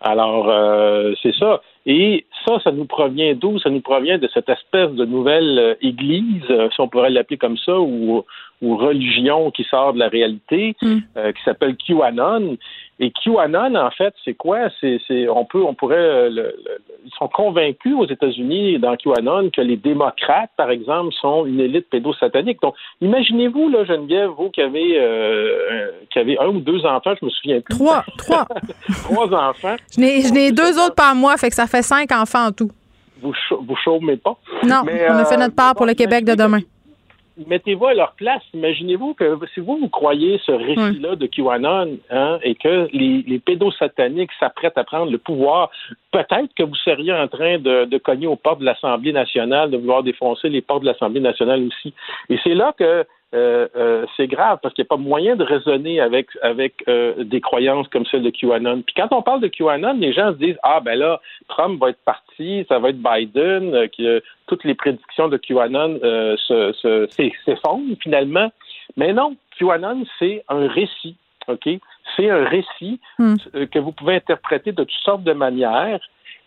Alors 0.00 0.48
euh, 0.48 1.14
c'est 1.22 1.34
ça. 1.34 1.60
Et 1.86 2.26
ça, 2.46 2.60
ça 2.62 2.70
nous 2.70 2.84
provient 2.84 3.34
d'où? 3.34 3.58
Ça 3.58 3.70
nous 3.70 3.80
provient 3.80 4.18
de 4.18 4.28
cette 4.32 4.48
espèce 4.48 4.90
de 4.90 5.06
nouvelle 5.06 5.58
euh, 5.58 5.74
Église, 5.80 6.44
euh, 6.50 6.68
si 6.70 6.80
on 6.80 6.88
pourrait 6.88 7.10
l'appeler 7.10 7.38
comme 7.38 7.56
ça, 7.56 7.78
ou, 7.80 8.24
ou 8.60 8.76
religion 8.76 9.50
qui 9.50 9.64
sort 9.64 9.92
de 9.92 9.98
la 9.98 10.08
réalité, 10.08 10.76
mm. 10.82 10.98
qui 11.14 11.42
s'appelle 11.44 11.76
QAnon 11.76 12.56
et 13.00 13.12
QAnon, 13.12 13.76
en 13.76 13.90
fait, 13.92 14.12
c'est 14.24 14.34
quoi? 14.34 14.68
C'est, 14.80 15.28
on 15.28 15.44
peut, 15.44 15.62
on 15.62 15.74
pourrait, 15.74 15.96
euh, 15.96 16.50
ils 17.04 17.12
sont 17.16 17.28
convaincus 17.28 17.94
aux 17.96 18.06
États-Unis 18.06 18.80
dans 18.80 18.96
QAnon 18.96 19.50
que 19.50 19.60
les 19.60 19.76
démocrates, 19.76 20.50
par 20.56 20.70
exemple, 20.70 21.14
sont 21.20 21.46
une 21.46 21.60
élite 21.60 21.88
pédosatanique. 21.90 22.60
Donc, 22.60 22.74
imaginez-vous, 23.00 23.68
là, 23.68 23.84
Geneviève, 23.84 24.30
vous 24.30 24.50
qui 24.50 24.62
avez, 24.62 24.98
euh, 24.98 25.90
qui 26.12 26.18
avez 26.18 26.38
un 26.40 26.48
ou 26.48 26.60
deux 26.60 26.84
enfants, 26.84 27.14
je 27.20 27.24
me 27.24 27.30
souviens 27.30 27.60
plus. 27.60 27.76
Trois, 27.76 28.04
trois. 28.18 28.46
trois 29.04 29.32
enfants. 29.32 29.76
Je 29.94 30.00
n'ai, 30.00 30.22
je 30.22 30.32
n'ai 30.32 30.50
deux 30.50 30.76
autres 30.84 30.96
par 30.96 31.14
mois, 31.14 31.36
fait 31.36 31.50
que 31.50 31.54
ça 31.54 31.68
fait 31.68 31.82
cinq 31.82 32.10
enfants 32.10 32.46
en 32.46 32.52
tout. 32.52 32.70
Vous, 33.22 33.32
vous 33.50 33.76
chômez 33.76 34.16
pas. 34.16 34.36
Non, 34.64 34.82
on 34.84 35.14
a 35.14 35.24
fait 35.24 35.36
notre 35.36 35.54
part 35.54 35.76
pour 35.76 35.86
le 35.86 35.94
Québec 35.94 36.24
de 36.24 36.34
demain 36.34 36.60
mettez-vous 37.46 37.86
à 37.86 37.94
leur 37.94 38.12
place. 38.12 38.42
Imaginez-vous 38.54 39.14
que 39.14 39.38
si 39.54 39.60
vous, 39.60 39.78
vous 39.78 39.88
croyez 39.88 40.40
ce 40.44 40.52
récit-là 40.52 41.16
de 41.16 41.26
QAnon 41.26 41.98
hein, 42.10 42.38
et 42.42 42.54
que 42.54 42.88
les, 42.92 43.22
les 43.26 43.38
pédosataniques 43.38 44.30
s'apprêtent 44.38 44.78
à 44.78 44.84
prendre 44.84 45.10
le 45.10 45.18
pouvoir, 45.18 45.70
peut-être 46.12 46.54
que 46.56 46.62
vous 46.62 46.74
seriez 46.76 47.12
en 47.12 47.28
train 47.28 47.58
de, 47.58 47.84
de 47.84 47.98
cogner 47.98 48.26
aux 48.26 48.36
portes 48.36 48.60
de 48.60 48.64
l'Assemblée 48.64 49.12
nationale, 49.12 49.70
de 49.70 49.76
vouloir 49.76 50.02
défoncer 50.02 50.48
les 50.48 50.62
portes 50.62 50.82
de 50.82 50.86
l'Assemblée 50.88 51.20
nationale 51.20 51.62
aussi. 51.66 51.94
Et 52.28 52.38
c'est 52.42 52.54
là 52.54 52.74
que 52.76 53.04
euh, 53.34 53.68
euh, 53.76 54.06
c'est 54.16 54.26
grave 54.26 54.58
parce 54.62 54.74
qu'il 54.74 54.82
n'y 54.82 54.86
a 54.86 54.94
pas 54.96 54.96
moyen 54.96 55.36
de 55.36 55.44
raisonner 55.44 56.00
avec 56.00 56.28
avec 56.40 56.82
euh, 56.88 57.24
des 57.24 57.42
croyances 57.42 57.86
comme 57.88 58.06
celle 58.06 58.22
de 58.22 58.30
QAnon. 58.30 58.80
Puis 58.80 58.94
quand 58.96 59.08
on 59.10 59.20
parle 59.20 59.42
de 59.42 59.48
QAnon, 59.48 59.98
les 59.98 60.14
gens 60.14 60.32
se 60.32 60.38
disent 60.38 60.56
ah 60.62 60.80
ben 60.80 60.98
là 60.98 61.20
Trump 61.48 61.78
va 61.78 61.90
être 61.90 62.02
parti, 62.06 62.64
ça 62.70 62.78
va 62.78 62.88
être 62.88 63.02
Biden, 63.02 63.86
que 63.90 64.22
toutes 64.46 64.64
les 64.64 64.74
prédictions 64.74 65.28
de 65.28 65.36
QAnon 65.36 65.98
se, 66.00 66.72
se, 66.72 67.06
s'effondrent 67.44 67.96
finalement. 68.02 68.50
Mais 68.96 69.12
non, 69.12 69.36
QAnon 69.58 70.04
c'est 70.18 70.42
un 70.48 70.66
récit, 70.66 71.16
ok? 71.48 71.68
C'est 72.16 72.30
un 72.30 72.46
récit 72.46 72.98
hmm. 73.18 73.36
que 73.70 73.78
vous 73.78 73.92
pouvez 73.92 74.14
interpréter 74.14 74.72
de 74.72 74.84
toutes 74.84 75.04
sortes 75.04 75.24
de 75.24 75.34
manières 75.34 76.00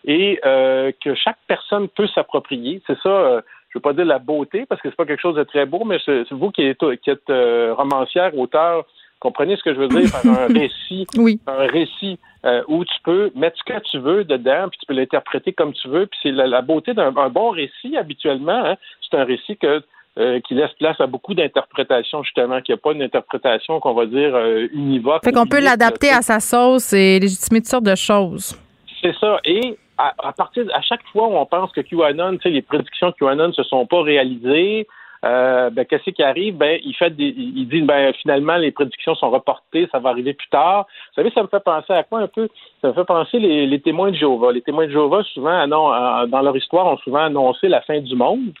et 0.04 0.40
que 0.42 1.14
chaque 1.14 1.38
personne 1.46 1.86
peut 1.86 2.08
s'approprier. 2.08 2.82
C'est 2.88 2.98
ça 3.04 3.40
je 3.72 3.78
veux 3.78 3.82
pas 3.82 3.94
dire 3.94 4.04
la 4.04 4.18
beauté 4.18 4.66
parce 4.68 4.80
que 4.80 4.90
c'est 4.90 4.96
pas 4.96 5.06
quelque 5.06 5.20
chose 5.20 5.36
de 5.36 5.44
très 5.44 5.66
beau, 5.66 5.84
mais 5.84 5.98
c'est 6.04 6.30
vous 6.30 6.50
qui 6.50 6.62
êtes, 6.62 6.84
qui 7.02 7.10
êtes 7.10 7.32
romancière, 7.74 8.36
auteur, 8.38 8.84
comprenez 9.22 9.56
ce 9.56 9.62
que 9.62 9.72
je 9.72 9.78
veux 9.78 9.88
dire 9.88 10.10
par 10.10 10.26
un 10.26 10.46
récit, 10.52 11.06
oui. 11.16 11.40
un 11.46 11.66
récit 11.66 12.18
euh, 12.44 12.62
où 12.66 12.84
tu 12.84 12.94
peux 13.04 13.30
mettre 13.36 13.56
ce 13.56 13.72
que 13.72 13.78
tu 13.88 13.98
veux 13.98 14.24
dedans, 14.24 14.68
puis 14.68 14.80
tu 14.80 14.86
peux 14.86 14.94
l'interpréter 14.94 15.52
comme 15.52 15.72
tu 15.72 15.88
veux. 15.88 16.06
Puis 16.06 16.18
c'est 16.24 16.32
la, 16.32 16.60
beauté 16.60 16.92
d'un 16.92 17.12
bon 17.12 17.50
récit 17.50 17.96
habituellement. 17.96 18.64
Hein, 18.66 18.76
c'est 19.00 19.16
un 19.16 19.24
récit 19.24 19.56
que 19.56 19.80
euh, 20.18 20.40
qui 20.40 20.54
laisse 20.54 20.72
place 20.78 21.00
à 21.00 21.06
beaucoup 21.06 21.34
d'interprétations, 21.34 22.22
justement, 22.24 22.60
qu'il 22.60 22.74
n'y 22.74 22.80
a 22.80 22.82
pas 22.82 22.92
une 22.92 23.02
interprétation 23.02 23.78
qu'on 23.80 23.94
va 23.94 24.06
dire 24.06 24.34
euh, 24.34 24.66
univoque. 24.72 25.24
Fait 25.24 25.32
qu'on 25.32 25.46
peut 25.46 25.62
l'adapter 25.62 26.10
à 26.10 26.20
sa 26.20 26.40
sauce 26.40 26.92
et 26.92 27.20
légitimer 27.20 27.60
toutes 27.60 27.70
sortes 27.70 27.84
de 27.84 27.94
choses. 27.94 28.58
C'est 29.00 29.14
ça. 29.20 29.38
Et 29.44 29.78
à, 30.18 30.32
partir 30.32 30.64
à 30.74 30.80
chaque 30.80 31.02
fois 31.12 31.28
où 31.28 31.36
on 31.36 31.46
pense 31.46 31.72
que 31.72 31.80
QAnon, 31.80 32.38
les 32.44 32.62
prédictions 32.62 33.12
QAnon 33.12 33.52
se 33.52 33.62
sont 33.62 33.86
pas 33.86 34.02
réalisées, 34.02 34.86
euh, 35.24 35.70
ben, 35.70 35.84
qu'est-ce 35.84 36.10
qui 36.10 36.22
arrive? 36.22 36.56
Ben, 36.56 36.80
il 36.84 36.94
fait 36.94 37.10
des, 37.10 37.32
il 37.36 37.68
dit, 37.68 37.82
ben, 37.82 38.12
finalement, 38.14 38.56
les 38.56 38.72
prédictions 38.72 39.14
sont 39.14 39.30
reportées, 39.30 39.88
ça 39.92 40.00
va 40.00 40.10
arriver 40.10 40.34
plus 40.34 40.48
tard. 40.48 40.86
Vous 41.10 41.22
savez, 41.22 41.30
ça 41.30 41.42
me 41.42 41.48
fait 41.48 41.62
penser 41.62 41.92
à 41.92 42.02
quoi 42.02 42.20
un 42.20 42.26
peu? 42.26 42.48
Ça 42.80 42.88
me 42.88 42.92
fait 42.92 43.04
penser 43.04 43.38
les, 43.38 43.80
témoins 43.80 44.10
de 44.10 44.16
Jéhovah. 44.16 44.50
Les 44.50 44.62
témoins 44.62 44.86
de 44.86 44.90
Jéhovah, 44.90 45.22
souvent, 45.32 45.68
dans 45.68 46.42
leur 46.42 46.56
histoire, 46.56 46.86
ont 46.86 46.98
souvent 46.98 47.24
annoncé 47.24 47.68
la 47.68 47.82
fin 47.82 48.00
du 48.00 48.16
monde. 48.16 48.52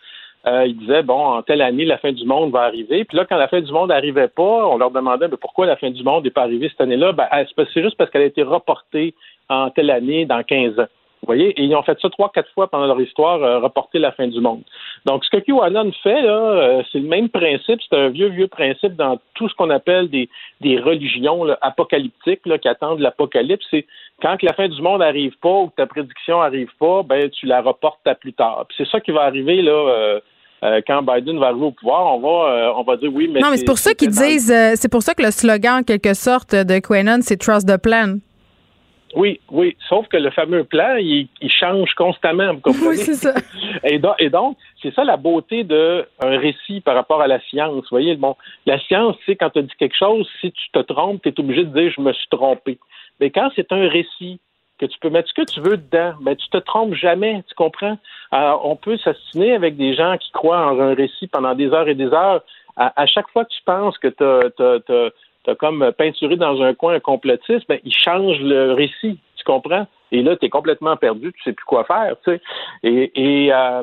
Euh, 0.46 0.66
ils 0.66 0.76
disaient, 0.76 1.02
bon, 1.02 1.18
en 1.18 1.42
telle 1.42 1.62
année, 1.62 1.84
la 1.84 1.98
fin 1.98 2.12
du 2.12 2.24
monde 2.24 2.52
va 2.52 2.62
arriver. 2.62 3.04
Puis 3.04 3.16
là, 3.16 3.24
quand 3.24 3.36
la 3.36 3.48
fin 3.48 3.60
du 3.60 3.70
monde 3.72 3.90
n'arrivait 3.90 4.28
pas, 4.28 4.66
on 4.66 4.76
leur 4.76 4.90
demandait, 4.90 5.28
mais 5.28 5.36
pourquoi 5.36 5.66
la 5.66 5.76
fin 5.76 5.90
du 5.90 6.02
monde 6.02 6.24
n'est 6.24 6.30
pas 6.30 6.42
arrivée 6.42 6.68
cette 6.68 6.80
année-là? 6.80 7.12
Ben, 7.12 7.26
c'est 7.56 7.82
juste 7.82 7.96
parce 7.96 8.10
qu'elle 8.10 8.22
a 8.22 8.26
été 8.26 8.42
reportée 8.42 9.14
en 9.48 9.70
telle 9.70 9.90
année 9.90 10.26
dans 10.26 10.42
15 10.42 10.80
ans? 10.80 10.86
Vous 11.22 11.26
voyez, 11.26 11.50
et 11.50 11.62
ils 11.62 11.74
ont 11.76 11.84
fait 11.84 11.96
ça 12.02 12.10
trois, 12.10 12.32
quatre 12.34 12.50
fois 12.52 12.66
pendant 12.66 12.86
leur 12.86 13.00
histoire, 13.00 13.40
euh, 13.44 13.60
reporter 13.60 14.00
la 14.00 14.10
fin 14.10 14.26
du 14.26 14.40
monde. 14.40 14.62
Donc, 15.06 15.24
ce 15.24 15.30
que 15.30 15.36
QAnon 15.36 15.92
fait, 16.02 16.20
là, 16.20 16.32
euh, 16.32 16.82
c'est 16.90 16.98
le 16.98 17.06
même 17.06 17.28
principe, 17.28 17.78
c'est 17.88 17.96
un 17.96 18.08
vieux, 18.08 18.26
vieux 18.26 18.48
principe 18.48 18.96
dans 18.96 19.20
tout 19.34 19.48
ce 19.48 19.54
qu'on 19.54 19.70
appelle 19.70 20.08
des, 20.10 20.28
des 20.60 20.80
religions 20.80 21.46
apocalyptiques 21.60 22.44
là, 22.44 22.58
qui 22.58 22.66
attendent 22.66 22.98
l'apocalypse. 22.98 23.64
C'est 23.70 23.86
quand 24.20 24.42
la 24.42 24.52
fin 24.52 24.66
du 24.66 24.82
monde 24.82 24.98
n'arrive 24.98 25.38
pas 25.40 25.60
ou 25.60 25.68
que 25.68 25.76
ta 25.76 25.86
prédiction 25.86 26.40
n'arrive 26.40 26.72
pas, 26.80 27.04
ben 27.04 27.30
tu 27.30 27.46
la 27.46 27.62
reportes 27.62 28.04
à 28.04 28.16
plus 28.16 28.32
tard. 28.32 28.66
c'est 28.76 28.88
ça 28.88 29.00
qui 29.00 29.12
va 29.12 29.22
arriver 29.22 29.62
là. 29.62 30.18
Euh, 30.64 30.80
quand 30.86 31.02
Biden 31.02 31.38
va 31.38 31.46
arriver 31.48 31.66
au 31.66 31.72
pouvoir, 31.72 32.16
on 32.16 32.20
va, 32.20 32.74
on 32.76 32.82
va 32.82 32.96
dire 32.96 33.10
oui, 33.12 33.28
mais. 33.32 33.40
Non, 33.40 33.50
mais 33.50 33.56
c'est 33.56 33.64
pour 33.64 33.78
ça 33.78 33.94
qu'ils 33.94 34.10
disent, 34.10 34.52
c'est 34.76 34.90
pour 34.90 35.02
ça 35.02 35.14
que 35.14 35.22
le 35.22 35.32
slogan, 35.32 35.80
en 35.80 35.82
quelque 35.82 36.14
sorte, 36.14 36.54
de 36.54 36.78
QAnon, 36.78 37.18
c'est 37.22 37.36
Trust 37.36 37.68
the 37.68 37.80
Plan. 37.80 38.18
Oui, 39.14 39.40
oui. 39.50 39.76
Sauf 39.88 40.08
que 40.08 40.16
le 40.16 40.30
fameux 40.30 40.64
plan, 40.64 40.96
il, 40.96 41.28
change 41.48 41.92
constamment, 41.94 42.54
vous 42.54 42.60
comprenez? 42.60 42.88
Oui, 42.88 42.96
c'est 42.96 43.14
ça. 43.14 43.34
Et, 43.84 43.98
donc, 44.30 44.56
c'est 44.80 44.94
ça 44.94 45.04
la 45.04 45.16
beauté 45.16 45.64
d'un 45.64 46.04
récit 46.20 46.80
par 46.80 46.94
rapport 46.94 47.20
à 47.20 47.26
la 47.26 47.40
science. 47.40 47.74
Vous 47.74 47.88
voyez, 47.90 48.16
bon, 48.16 48.36
la 48.66 48.78
science, 48.80 49.16
c'est 49.26 49.36
quand 49.36 49.50
tu 49.50 49.62
dis 49.62 49.74
quelque 49.78 49.96
chose, 49.96 50.28
si 50.40 50.52
tu 50.52 50.70
te 50.72 50.78
trompes, 50.80 51.22
tu 51.22 51.28
es 51.28 51.40
obligé 51.40 51.64
de 51.64 51.78
dire 51.78 51.92
je 51.94 52.00
me 52.00 52.12
suis 52.12 52.28
trompé. 52.30 52.78
Mais 53.20 53.30
quand 53.30 53.50
c'est 53.54 53.70
un 53.72 53.88
récit, 53.88 54.40
que 54.82 54.86
tu 54.86 54.98
peux 54.98 55.10
mettre 55.10 55.28
ce 55.28 55.34
que 55.34 55.46
tu 55.46 55.60
veux 55.60 55.76
dedans, 55.76 56.14
ben 56.22 56.34
tu 56.34 56.48
te 56.48 56.56
trompes 56.56 56.94
jamais, 56.94 57.44
tu 57.46 57.54
comprends? 57.54 57.98
Alors, 58.32 58.66
on 58.66 58.74
peut 58.74 58.98
s'assiner 58.98 59.54
avec 59.54 59.76
des 59.76 59.94
gens 59.94 60.16
qui 60.18 60.32
croient 60.32 60.72
en 60.72 60.80
un 60.80 60.94
récit 60.94 61.28
pendant 61.28 61.54
des 61.54 61.70
heures 61.70 61.88
et 61.88 61.94
des 61.94 62.12
heures. 62.12 62.42
À, 62.76 63.06
chaque 63.06 63.28
fois 63.28 63.44
que 63.44 63.50
tu 63.50 63.62
penses 63.64 63.96
que 63.98 64.08
tu 64.08 64.24
as 64.24 65.10
t'as 65.44 65.54
comme 65.54 65.92
peinturé 65.96 66.36
dans 66.36 66.62
un 66.62 66.74
coin 66.74 66.94
un 66.94 67.00
complotiste, 67.00 67.66
ben, 67.68 67.80
il 67.84 67.94
change 67.94 68.40
le 68.40 68.72
récit, 68.72 69.18
tu 69.36 69.44
comprends? 69.44 69.86
Et 70.10 70.22
là, 70.22 70.36
tu 70.36 70.46
es 70.46 70.50
complètement 70.50 70.96
perdu, 70.96 71.32
tu 71.32 71.42
sais 71.42 71.52
plus 71.52 71.64
quoi 71.64 71.84
faire, 71.84 72.16
tu 72.24 72.32
sais. 72.32 72.40
Et, 72.82 73.12
et 73.14 73.52
euh, 73.52 73.82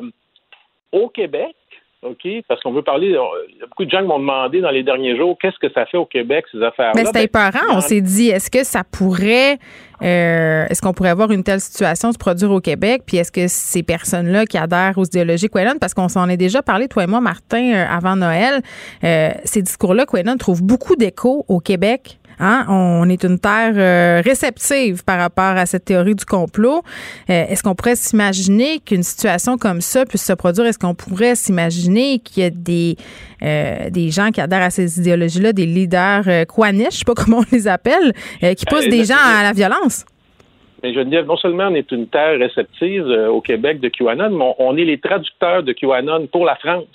au 0.92 1.08
Québec, 1.08 1.54
OK? 2.02 2.26
Parce 2.48 2.62
qu'on 2.62 2.72
veut 2.72 2.82
parler. 2.82 3.08
Il 3.08 3.58
y 3.58 3.62
a 3.62 3.66
beaucoup 3.66 3.84
de 3.84 3.90
gens 3.90 4.00
qui 4.00 4.06
m'ont 4.06 4.18
demandé 4.18 4.62
dans 4.62 4.70
les 4.70 4.82
derniers 4.82 5.16
jours 5.18 5.36
qu'est-ce 5.40 5.58
que 5.58 5.70
ça 5.72 5.84
fait 5.84 5.98
au 5.98 6.06
Québec, 6.06 6.46
ces 6.50 6.62
affaires-là? 6.62 6.92
Mais 6.94 7.04
c'était 7.04 7.28
ben, 7.32 7.50
On 7.72 7.80
s'est 7.80 8.00
dit, 8.00 8.28
est-ce 8.28 8.50
que 8.50 8.64
ça 8.64 8.84
pourrait. 8.84 9.58
Euh, 10.02 10.64
est-ce 10.70 10.80
qu'on 10.80 10.94
pourrait 10.94 11.10
avoir 11.10 11.30
une 11.30 11.44
telle 11.44 11.60
situation 11.60 12.10
se 12.10 12.16
produire 12.16 12.52
au 12.52 12.60
Québec? 12.60 13.02
Puis 13.06 13.18
est-ce 13.18 13.30
que 13.30 13.48
ces 13.48 13.82
personnes-là 13.82 14.46
qui 14.46 14.56
adhèrent 14.56 14.96
aux 14.96 15.04
idéologies 15.04 15.50
Quenon, 15.50 15.78
parce 15.78 15.92
qu'on 15.92 16.08
s'en 16.08 16.26
est 16.30 16.38
déjà 16.38 16.62
parlé, 16.62 16.88
toi 16.88 17.04
et 17.04 17.06
moi, 17.06 17.20
Martin, 17.20 17.72
euh, 17.74 17.84
avant 17.86 18.16
Noël, 18.16 18.62
euh, 19.04 19.30
ces 19.44 19.60
discours-là, 19.60 20.06
Quenon 20.06 20.38
trouvent 20.38 20.62
beaucoup 20.62 20.96
d'écho 20.96 21.44
au 21.48 21.60
Québec 21.60 22.19
Hein? 22.40 22.64
On 22.68 23.08
est 23.10 23.22
une 23.22 23.38
terre 23.38 23.74
euh, 23.76 24.22
réceptive 24.24 25.04
par 25.04 25.18
rapport 25.18 25.56
à 25.56 25.66
cette 25.66 25.84
théorie 25.84 26.14
du 26.14 26.24
complot. 26.24 26.82
Euh, 27.28 27.44
est-ce 27.48 27.62
qu'on 27.62 27.74
pourrait 27.74 27.96
s'imaginer 27.96 28.80
qu'une 28.80 29.02
situation 29.02 29.58
comme 29.58 29.82
ça 29.82 30.06
puisse 30.06 30.24
se 30.24 30.32
produire? 30.32 30.64
Est-ce 30.64 30.78
qu'on 30.78 30.94
pourrait 30.94 31.34
s'imaginer 31.34 32.18
qu'il 32.18 32.42
y 32.42 32.46
a 32.46 32.50
des, 32.50 32.96
euh, 33.42 33.90
des 33.90 34.10
gens 34.10 34.30
qui 34.30 34.40
adhèrent 34.40 34.62
à 34.62 34.70
ces 34.70 34.98
idéologies-là, 34.98 35.52
des 35.52 35.66
leaders 35.66 36.24
euh, 36.28 36.44
je 36.48 36.90
sais 36.90 37.04
pas 37.04 37.14
comment 37.16 37.38
on 37.38 37.54
les 37.54 37.68
appelle, 37.68 38.12
qui 38.56 38.64
poussent 38.64 38.88
des 38.88 39.04
gens 39.04 39.14
à 39.18 39.42
la 39.42 39.52
violence? 39.52 40.06
Mais 40.82 40.94
je 40.94 41.00
dire, 41.00 41.26
non 41.26 41.36
seulement 41.36 41.68
on 41.68 41.74
est 41.74 41.92
une 41.92 42.06
terre 42.06 42.38
réceptive 42.38 43.04
au 43.04 43.42
Québec 43.42 43.80
de 43.80 43.88
QAnon, 43.88 44.30
mais 44.30 44.54
on, 44.58 44.76
est 44.78 44.84
les 44.84 44.98
traducteurs 44.98 45.62
de 45.62 45.72
QAnon 45.72 46.26
pour 46.28 46.46
la 46.46 46.56
France. 46.56 46.86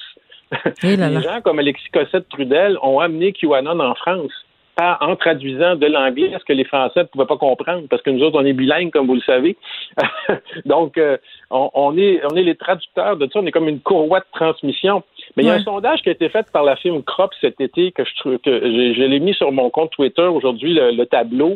Eh 0.81 0.95
les 0.97 1.21
gens 1.21 1.41
comme 1.43 1.59
Alexis 1.59 1.89
Cossette-Trudel 1.93 2.79
ont 2.81 2.99
amené 2.99 3.31
QAnon 3.31 3.79
en 3.79 3.93
France 3.93 4.31
en 4.77 5.15
traduisant 5.15 5.75
de 5.75 5.85
l'anglais 5.85 6.35
ce 6.37 6.43
que 6.43 6.53
les 6.53 6.65
Français 6.65 7.01
ne 7.01 7.03
pouvaient 7.05 7.25
pas 7.25 7.37
comprendre, 7.37 7.87
parce 7.89 8.01
que 8.01 8.09
nous 8.09 8.21
autres, 8.23 8.37
on 8.39 8.45
est 8.45 8.53
bilingues, 8.53 8.91
comme 8.91 9.07
vous 9.07 9.15
le 9.15 9.21
savez. 9.21 9.55
Donc, 10.65 10.97
euh, 10.97 11.17
on, 11.49 11.97
est, 11.97 12.21
on 12.29 12.35
est 12.35 12.43
les 12.43 12.55
traducteurs 12.55 13.15
de 13.15 13.27
ça, 13.31 13.39
on 13.39 13.45
est 13.45 13.51
comme 13.51 13.69
une 13.69 13.79
courroie 13.79 14.19
de 14.19 14.25
transmission. 14.33 15.03
Mais 15.35 15.43
il 15.43 15.47
y 15.47 15.49
a 15.49 15.53
un 15.53 15.63
sondage 15.63 16.01
qui 16.01 16.09
a 16.09 16.11
été 16.11 16.27
fait 16.27 16.45
par 16.51 16.63
la 16.63 16.75
firme 16.75 17.03
Crop 17.03 17.31
cet 17.39 17.61
été, 17.61 17.91
que 17.93 18.03
je, 18.03 18.37
que 18.37 18.59
je, 18.61 19.03
l'ai 19.03 19.19
mis 19.19 19.33
sur 19.33 19.51
mon 19.51 19.69
compte 19.69 19.91
Twitter 19.91 20.23
aujourd'hui, 20.23 20.73
le, 20.73 21.05
tableau, 21.05 21.55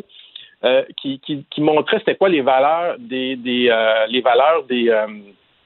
euh, 0.64 0.82
qui, 1.00 1.20
qui, 1.20 1.60
montrait 1.60 1.98
c'était 1.98 2.16
quoi 2.16 2.30
les 2.30 2.42
valeurs 2.42 2.96
des, 2.98 3.36
des 3.36 3.68
euh, 3.70 4.06
les 4.08 4.20
valeurs 4.20 4.64
des 4.64 4.94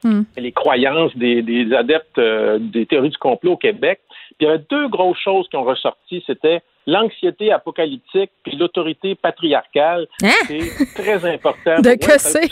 hmm. 0.03 0.21
les 0.37 0.51
croyances 0.53 1.15
des, 1.17 1.41
des 1.41 1.73
adeptes 1.73 2.19
des 2.19 2.85
théories 2.85 3.09
du 3.09 3.17
complot 3.17 3.53
au 3.53 3.57
Québec. 3.57 3.99
Puis 4.37 4.45
il 4.45 4.45
y 4.45 4.49
avait 4.49 4.63
deux 4.69 4.87
grosses 4.87 5.19
choses 5.19 5.47
qui 5.49 5.57
ont 5.57 5.63
ressorti, 5.63 6.23
c'était 6.25 6.61
l'anxiété 6.87 7.51
apocalyptique 7.51 8.31
puis 8.43 8.57
l'autorité 8.57 9.15
patriarcale. 9.15 10.07
Hein? 10.23 10.29
C'est 10.47 10.93
très 10.93 11.33
important. 11.33 11.75
De 11.81 11.95
que 11.95 12.19
c'est? 12.19 12.51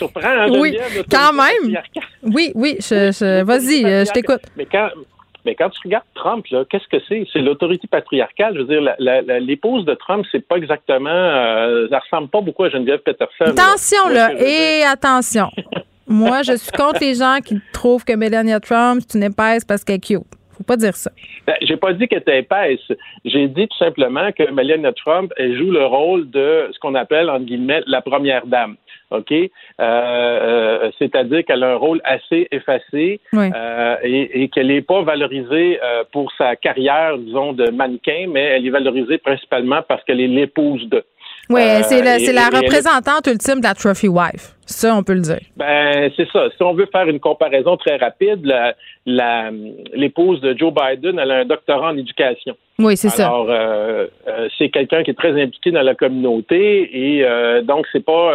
Oui, 0.58 0.76
quand 1.10 1.32
même. 1.32 1.78
Oui, 2.22 2.52
oui, 2.54 2.76
je, 2.80 3.42
vas-y, 3.42 3.84
euh, 3.84 4.04
je 4.04 4.12
t'écoute. 4.12 4.42
Mais 4.56 4.66
quand, 4.66 4.88
mais 5.44 5.54
quand 5.54 5.70
tu 5.70 5.80
regardes 5.84 6.04
Trump, 6.14 6.44
qu'est-ce 6.70 6.88
que 6.88 7.02
c'est? 7.08 7.26
C'est 7.32 7.40
l'autorité 7.40 7.86
patriarcale. 7.86 8.54
Je 8.54 8.62
veux 8.62 8.66
dire, 8.66 8.94
l'épouse 9.40 9.84
de 9.84 9.94
Trump, 9.94 10.24
c'est 10.32 10.46
pas 10.46 10.56
exactement. 10.56 11.10
Euh, 11.10 11.88
ça 11.90 11.98
ressemble 12.00 12.28
pas 12.28 12.40
beaucoup 12.40 12.64
à 12.64 12.70
Geneviève 12.70 13.00
Peterson. 13.00 13.44
Attention, 13.46 14.08
là, 14.10 14.32
et 14.38 14.82
attention. 14.84 15.50
Moi, 16.06 16.42
je 16.42 16.56
suis 16.56 16.72
contre 16.72 17.00
les 17.00 17.14
gens 17.14 17.38
qui 17.42 17.58
trouvent 17.72 18.04
que 18.04 18.12
Melania 18.14 18.60
Trump, 18.60 19.02
c'est 19.06 19.16
une 19.16 19.24
épaisse 19.24 19.64
parce 19.64 19.84
qu'elle 19.84 19.96
est 19.96 20.06
cute. 20.06 20.22
Faut 20.56 20.64
pas 20.64 20.76
dire 20.76 20.94
ça. 20.94 21.10
Ben, 21.46 21.54
j'ai 21.62 21.76
pas 21.76 21.92
dit 21.92 22.06
qu'elle 22.08 22.20
était 22.20 22.38
épaisse. 22.38 22.80
J'ai 23.24 23.48
dit 23.48 23.66
tout 23.68 23.78
simplement 23.78 24.30
que 24.32 24.50
Melania 24.50 24.92
Trump 24.92 25.32
elle 25.36 25.56
joue 25.56 25.70
le 25.70 25.84
rôle 25.84 26.30
de 26.30 26.68
ce 26.72 26.78
qu'on 26.78 26.94
appelle, 26.94 27.28
entre 27.30 27.44
guillemets, 27.44 27.82
la 27.86 28.00
première 28.00 28.46
dame. 28.46 28.76
OK? 29.10 29.32
Euh, 29.32 29.48
euh, 29.80 30.90
c'est-à-dire 30.98 31.44
qu'elle 31.44 31.62
a 31.62 31.72
un 31.72 31.76
rôle 31.76 32.00
assez 32.04 32.48
effacé 32.50 33.20
euh, 33.34 33.96
et, 34.02 34.48
qu'elle 34.48 34.68
n'est 34.68 34.82
pas 34.82 35.02
valorisée 35.02 35.78
pour 36.12 36.32
sa 36.36 36.56
carrière, 36.56 37.18
disons, 37.18 37.52
de 37.52 37.70
mannequin, 37.70 38.26
mais 38.28 38.42
elle 38.42 38.66
est 38.66 38.70
valorisée 38.70 39.18
principalement 39.18 39.82
parce 39.86 40.02
qu'elle 40.04 40.20
est 40.20 40.28
l'épouse 40.28 40.88
de. 40.88 41.04
Oui, 41.50 41.62
c'est 41.82 42.02
la, 42.32 42.46
représentante 42.48 43.26
ultime 43.26 43.60
de 43.60 43.64
la 43.64 43.74
Trophy 43.74 44.08
Wife. 44.08 44.54
Ça, 44.66 44.96
on 44.96 45.02
peut 45.02 45.12
le 45.12 45.20
dire. 45.20 45.40
Ben, 45.56 46.10
c'est 46.16 46.26
ça. 46.30 46.48
Si 46.56 46.62
on 46.62 46.72
veut 46.72 46.88
faire 46.90 47.06
une 47.06 47.20
comparaison 47.20 47.76
très 47.76 47.96
rapide, 47.96 48.50
l'épouse 49.04 50.40
de 50.40 50.56
Joe 50.56 50.72
Biden, 50.72 51.18
elle 51.18 51.30
a 51.30 51.36
un 51.40 51.44
doctorat 51.44 51.90
en 51.90 51.96
éducation. 51.98 52.56
Oui, 52.78 52.96
c'est 52.96 53.10
ça. 53.10 53.26
Alors, 53.26 53.50
euh, 53.50 54.06
euh, 54.26 54.48
c'est 54.58 54.70
quelqu'un 54.70 55.02
qui 55.04 55.10
est 55.10 55.18
très 55.18 55.40
impliqué 55.40 55.70
dans 55.70 55.82
la 55.82 55.94
communauté 55.94 56.90
et 56.92 57.24
euh, 57.24 57.62
donc 57.62 57.86
c'est 57.92 58.04
pas 58.04 58.34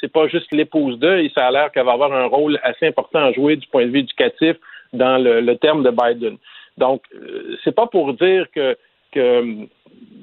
c'est 0.00 0.12
pas 0.12 0.28
juste 0.28 0.52
l'épouse 0.52 0.98
d'eux. 0.98 1.18
Et 1.18 1.32
ça 1.34 1.46
a 1.46 1.50
l'air 1.50 1.72
qu'elle 1.72 1.86
va 1.86 1.92
avoir 1.92 2.12
un 2.12 2.26
rôle 2.26 2.60
assez 2.62 2.86
important 2.86 3.20
à 3.20 3.32
jouer 3.32 3.56
du 3.56 3.66
point 3.68 3.86
de 3.86 3.90
vue 3.90 4.00
éducatif 4.00 4.56
dans 4.92 5.18
le, 5.18 5.40
le 5.40 5.56
terme 5.56 5.82
de 5.82 5.90
Biden. 5.90 6.36
Donc, 6.78 7.02
c'est 7.64 7.74
pas 7.74 7.86
pour 7.86 8.14
dire 8.14 8.46
que 8.54 8.76
que 9.12 9.66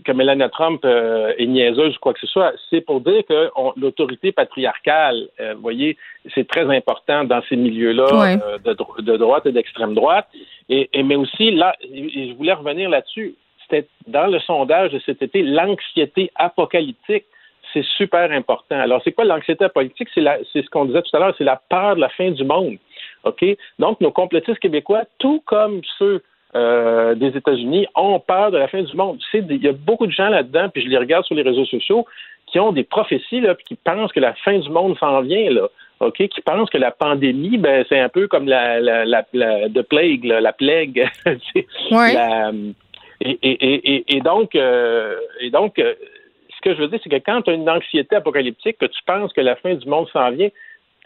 que 0.07 0.11
Melania 0.13 0.49
Trump 0.49 0.81
euh, 0.85 1.33
est 1.37 1.45
niaiseuse 1.45 1.95
ou 1.97 1.99
quoi 1.99 2.13
que 2.13 2.19
ce 2.21 2.27
soit, 2.27 2.53
c'est 2.69 2.81
pour 2.81 3.01
dire 3.01 3.23
que 3.27 3.49
l'autorité 3.75 4.31
patriarcale, 4.31 5.27
euh, 5.39 5.53
vous 5.55 5.61
voyez, 5.61 5.97
c'est 6.33 6.47
très 6.47 6.65
important 6.75 7.25
dans 7.25 7.41
ces 7.49 7.57
milieux-là 7.57 8.39
euh, 8.41 8.57
de, 8.57 9.17
droite 9.17 9.45
et 9.45 9.51
d'extrême 9.51 9.93
droite. 9.93 10.27
Et, 10.69 10.89
mais 11.03 11.15
aussi, 11.15 11.51
là, 11.51 11.75
je 11.83 12.33
voulais 12.35 12.53
revenir 12.53 12.89
là-dessus, 12.89 13.35
c'était 13.63 13.87
dans 14.07 14.27
le 14.27 14.39
sondage 14.39 14.91
de 14.91 14.99
cet 15.05 15.21
été, 15.21 15.43
l'anxiété 15.43 16.31
apocalyptique. 16.35 17.25
c'est 17.73 17.85
super 17.97 18.31
important. 18.31 18.79
Alors, 18.79 19.01
c'est 19.03 19.11
quoi 19.11 19.25
l'anxiété 19.25 19.67
politique? 19.67 20.09
C'est 20.13 20.61
ce 20.61 20.69
qu'on 20.69 20.85
disait 20.85 21.01
tout 21.01 21.15
à 21.17 21.19
l'heure, 21.19 21.35
c'est 21.37 21.43
la 21.43 21.61
peur 21.69 21.95
de 21.95 22.01
la 22.01 22.09
fin 22.09 22.31
du 22.31 22.45
monde. 22.45 22.77
OK? 23.25 23.43
Donc, 23.77 23.99
nos 23.99 24.11
complotistes 24.11 24.59
québécois, 24.59 25.03
tout 25.19 25.41
comme 25.45 25.81
ceux 25.97 26.21
euh, 26.55 27.15
des 27.15 27.35
États-Unis, 27.37 27.87
ont 27.95 28.19
peur 28.19 28.51
de 28.51 28.57
la 28.57 28.67
fin 28.67 28.81
du 28.81 28.95
monde. 28.95 29.19
Il 29.33 29.63
y 29.63 29.67
a 29.67 29.73
beaucoup 29.73 30.07
de 30.07 30.11
gens 30.11 30.29
là-dedans, 30.29 30.69
puis 30.69 30.83
je 30.83 30.89
les 30.89 30.97
regarde 30.97 31.25
sur 31.25 31.35
les 31.35 31.41
réseaux 31.41 31.65
sociaux, 31.65 32.05
qui 32.47 32.59
ont 32.59 32.71
des 32.71 32.83
prophéties, 32.83 33.41
là, 33.41 33.55
puis 33.55 33.65
qui 33.65 33.75
pensent 33.75 34.11
que 34.13 34.19
la 34.19 34.33
fin 34.33 34.57
du 34.57 34.69
monde 34.69 34.97
s'en 34.97 35.21
vient, 35.21 35.49
là. 35.51 35.67
OK, 35.99 36.15
qui 36.27 36.41
pensent 36.41 36.69
que 36.69 36.77
la 36.77 36.91
pandémie, 36.91 37.57
ben, 37.57 37.83
c'est 37.89 37.99
un 37.99 38.09
peu 38.09 38.27
comme 38.27 38.47
la, 38.47 38.79
la, 38.79 39.03
la, 39.03 39.25
la 39.33 39.83
plague, 39.83 40.25
la 40.25 40.53
plague. 40.53 41.09
et, 43.19 43.37
et, 43.41 44.15
et, 44.15 44.21
donc, 44.21 44.55
euh, 44.55 45.15
et 45.41 45.49
donc 45.49 45.79
euh, 45.79 45.95
ce 46.57 46.61
que 46.61 46.75
je 46.75 46.81
veux 46.81 46.87
dire, 46.87 46.99
c'est 47.03 47.09
que 47.09 47.23
quand 47.25 47.41
tu 47.41 47.51
as 47.51 47.53
une 47.53 47.69
anxiété 47.69 48.15
apocalyptique, 48.15 48.77
que 48.77 48.85
tu 48.85 48.99
penses 49.05 49.33
que 49.33 49.41
la 49.41 49.55
fin 49.55 49.73
du 49.73 49.87
monde 49.87 50.07
s'en 50.09 50.31
vient, 50.31 50.49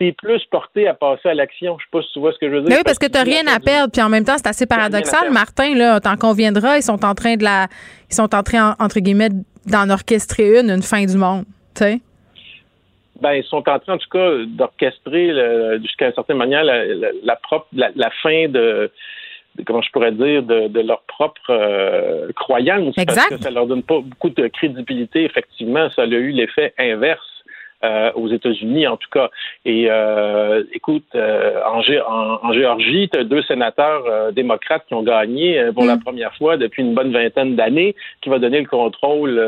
t'es 0.02 0.14
plus 0.14 0.44
porté 0.50 0.88
à 0.88 0.96
passer 0.96 1.30
à 1.30 1.36
l'action. 1.36 1.78
Je 1.78 1.84
sais 1.84 1.90
pas 1.92 2.02
si 2.02 2.12
tu 2.12 2.20
vois 2.20 2.34
ce 2.34 2.40
que 2.40 2.50
je 2.50 2.56
veux 2.56 2.62
dire. 2.62 2.70
Mais 2.70 2.78
oui, 2.78 2.82
parce 2.84 2.98
que 2.98 3.06
tu 3.06 3.14
n'as 3.14 3.24
rien 3.24 3.46
à 3.46 3.60
perdre, 3.60 3.92
puis 3.92 4.02
en 4.02 4.10
même 4.10 4.26
temps, 4.26 4.36
c'est 4.38 4.48
assez 4.48 4.66
paradoxal. 4.66 5.30
Martin, 5.30 5.76
là, 5.76 6.00
t'en 6.00 6.16
conviendras, 6.16 6.78
ils 6.78 6.82
sont 6.82 7.06
en 7.06 7.14
train 7.14 7.36
de 7.36 7.44
la. 7.44 7.68
Ils 8.10 8.16
sont 8.16 8.34
en 8.34 8.42
train, 8.42 8.76
entre 8.80 9.00
guillemets, 9.00 9.30
d'en 9.68 9.92
orchestrer 9.92 10.60
une, 10.60 10.72
une 10.72 10.82
fin 10.82 11.06
du 11.06 11.16
monde. 11.18 11.46
Tu 11.76 11.84
sais? 11.84 12.00
Ben, 13.22 13.34
ils 13.34 13.44
sont 13.44 13.58
en 13.58 13.78
train, 13.78 13.94
en 13.94 13.98
tout 14.00 14.10
cas, 14.10 14.32
d'orchestrer 14.48 15.30
jusqu'à 15.82 16.08
une 16.08 16.14
certaine 16.14 16.38
manière 16.38 16.64
la, 16.64 17.36
propre 17.36 17.68
la, 17.74 18.10
fin 18.24 18.48
de 18.50 18.90
comment 19.68 19.84
je 19.84 19.92
pourrais 19.92 20.14
dire, 20.14 20.42
de, 20.42 20.82
leur 20.82 21.04
propre 21.04 21.42
euh, 21.50 22.32
croyance. 22.36 22.98
Exact. 22.98 23.30
Parce 23.30 23.42
que 23.42 23.44
ça 23.44 23.52
leur 23.52 23.68
donne 23.68 23.84
pas 23.84 24.00
beaucoup 24.00 24.30
de 24.30 24.48
crédibilité. 24.48 25.26
Effectivement, 25.26 25.90
ça 25.92 26.04
a 26.04 26.06
eu 26.06 26.32
l'effet 26.32 26.74
inverse. 26.80 27.41
Euh, 27.84 28.12
aux 28.14 28.28
États-Unis, 28.28 28.86
en 28.86 28.96
tout 28.96 29.10
cas. 29.12 29.30
Et 29.66 29.88
euh, 29.90 30.64
écoute, 30.72 31.06
en, 31.16 31.82
Géorgie, 31.82 33.10
tu 33.12 33.20
as 33.20 33.24
deux 33.24 33.42
sénateurs 33.44 34.32
démocrates 34.34 34.86
qui 34.88 34.94
ont 34.94 35.02
gagné 35.02 35.72
pour 35.74 35.86
la 35.86 35.96
mm. 35.96 36.04
première 36.04 36.36
fois 36.36 36.58
depuis 36.58 36.84
une 36.84 36.94
bonne 36.94 37.12
vingtaine 37.12 37.56
d'années, 37.56 37.96
qui 38.22 38.30
va 38.30 38.38
donner 38.38 38.60
le 38.60 38.68
contrôle 38.68 39.42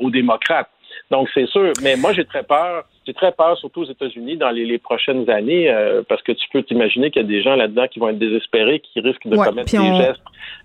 aux 0.00 0.10
démocrates. 0.10 0.68
Donc, 1.10 1.28
c'est 1.34 1.46
sûr. 1.46 1.72
Mais 1.82 1.96
moi, 1.96 2.12
j'ai 2.12 2.24
très 2.24 2.42
peur. 2.42 2.84
J'ai 3.06 3.14
très 3.14 3.32
peur, 3.32 3.56
surtout 3.56 3.80
aux 3.80 3.90
États-Unis, 3.90 4.36
dans 4.36 4.50
les, 4.50 4.78
prochaines 4.78 5.28
années, 5.30 5.70
euh, 5.70 6.02
parce 6.06 6.22
que 6.22 6.32
tu 6.32 6.46
peux 6.52 6.62
t'imaginer 6.62 7.10
qu'il 7.10 7.22
y 7.22 7.24
a 7.24 7.28
des 7.28 7.42
gens 7.42 7.56
là-dedans 7.56 7.86
qui 7.90 7.98
vont 7.98 8.10
être 8.10 8.18
désespérés, 8.18 8.80
qui 8.80 9.00
risquent 9.00 9.26
de 9.26 9.36
commettre 9.36 9.70
des 9.70 9.96
gestes 9.96 10.20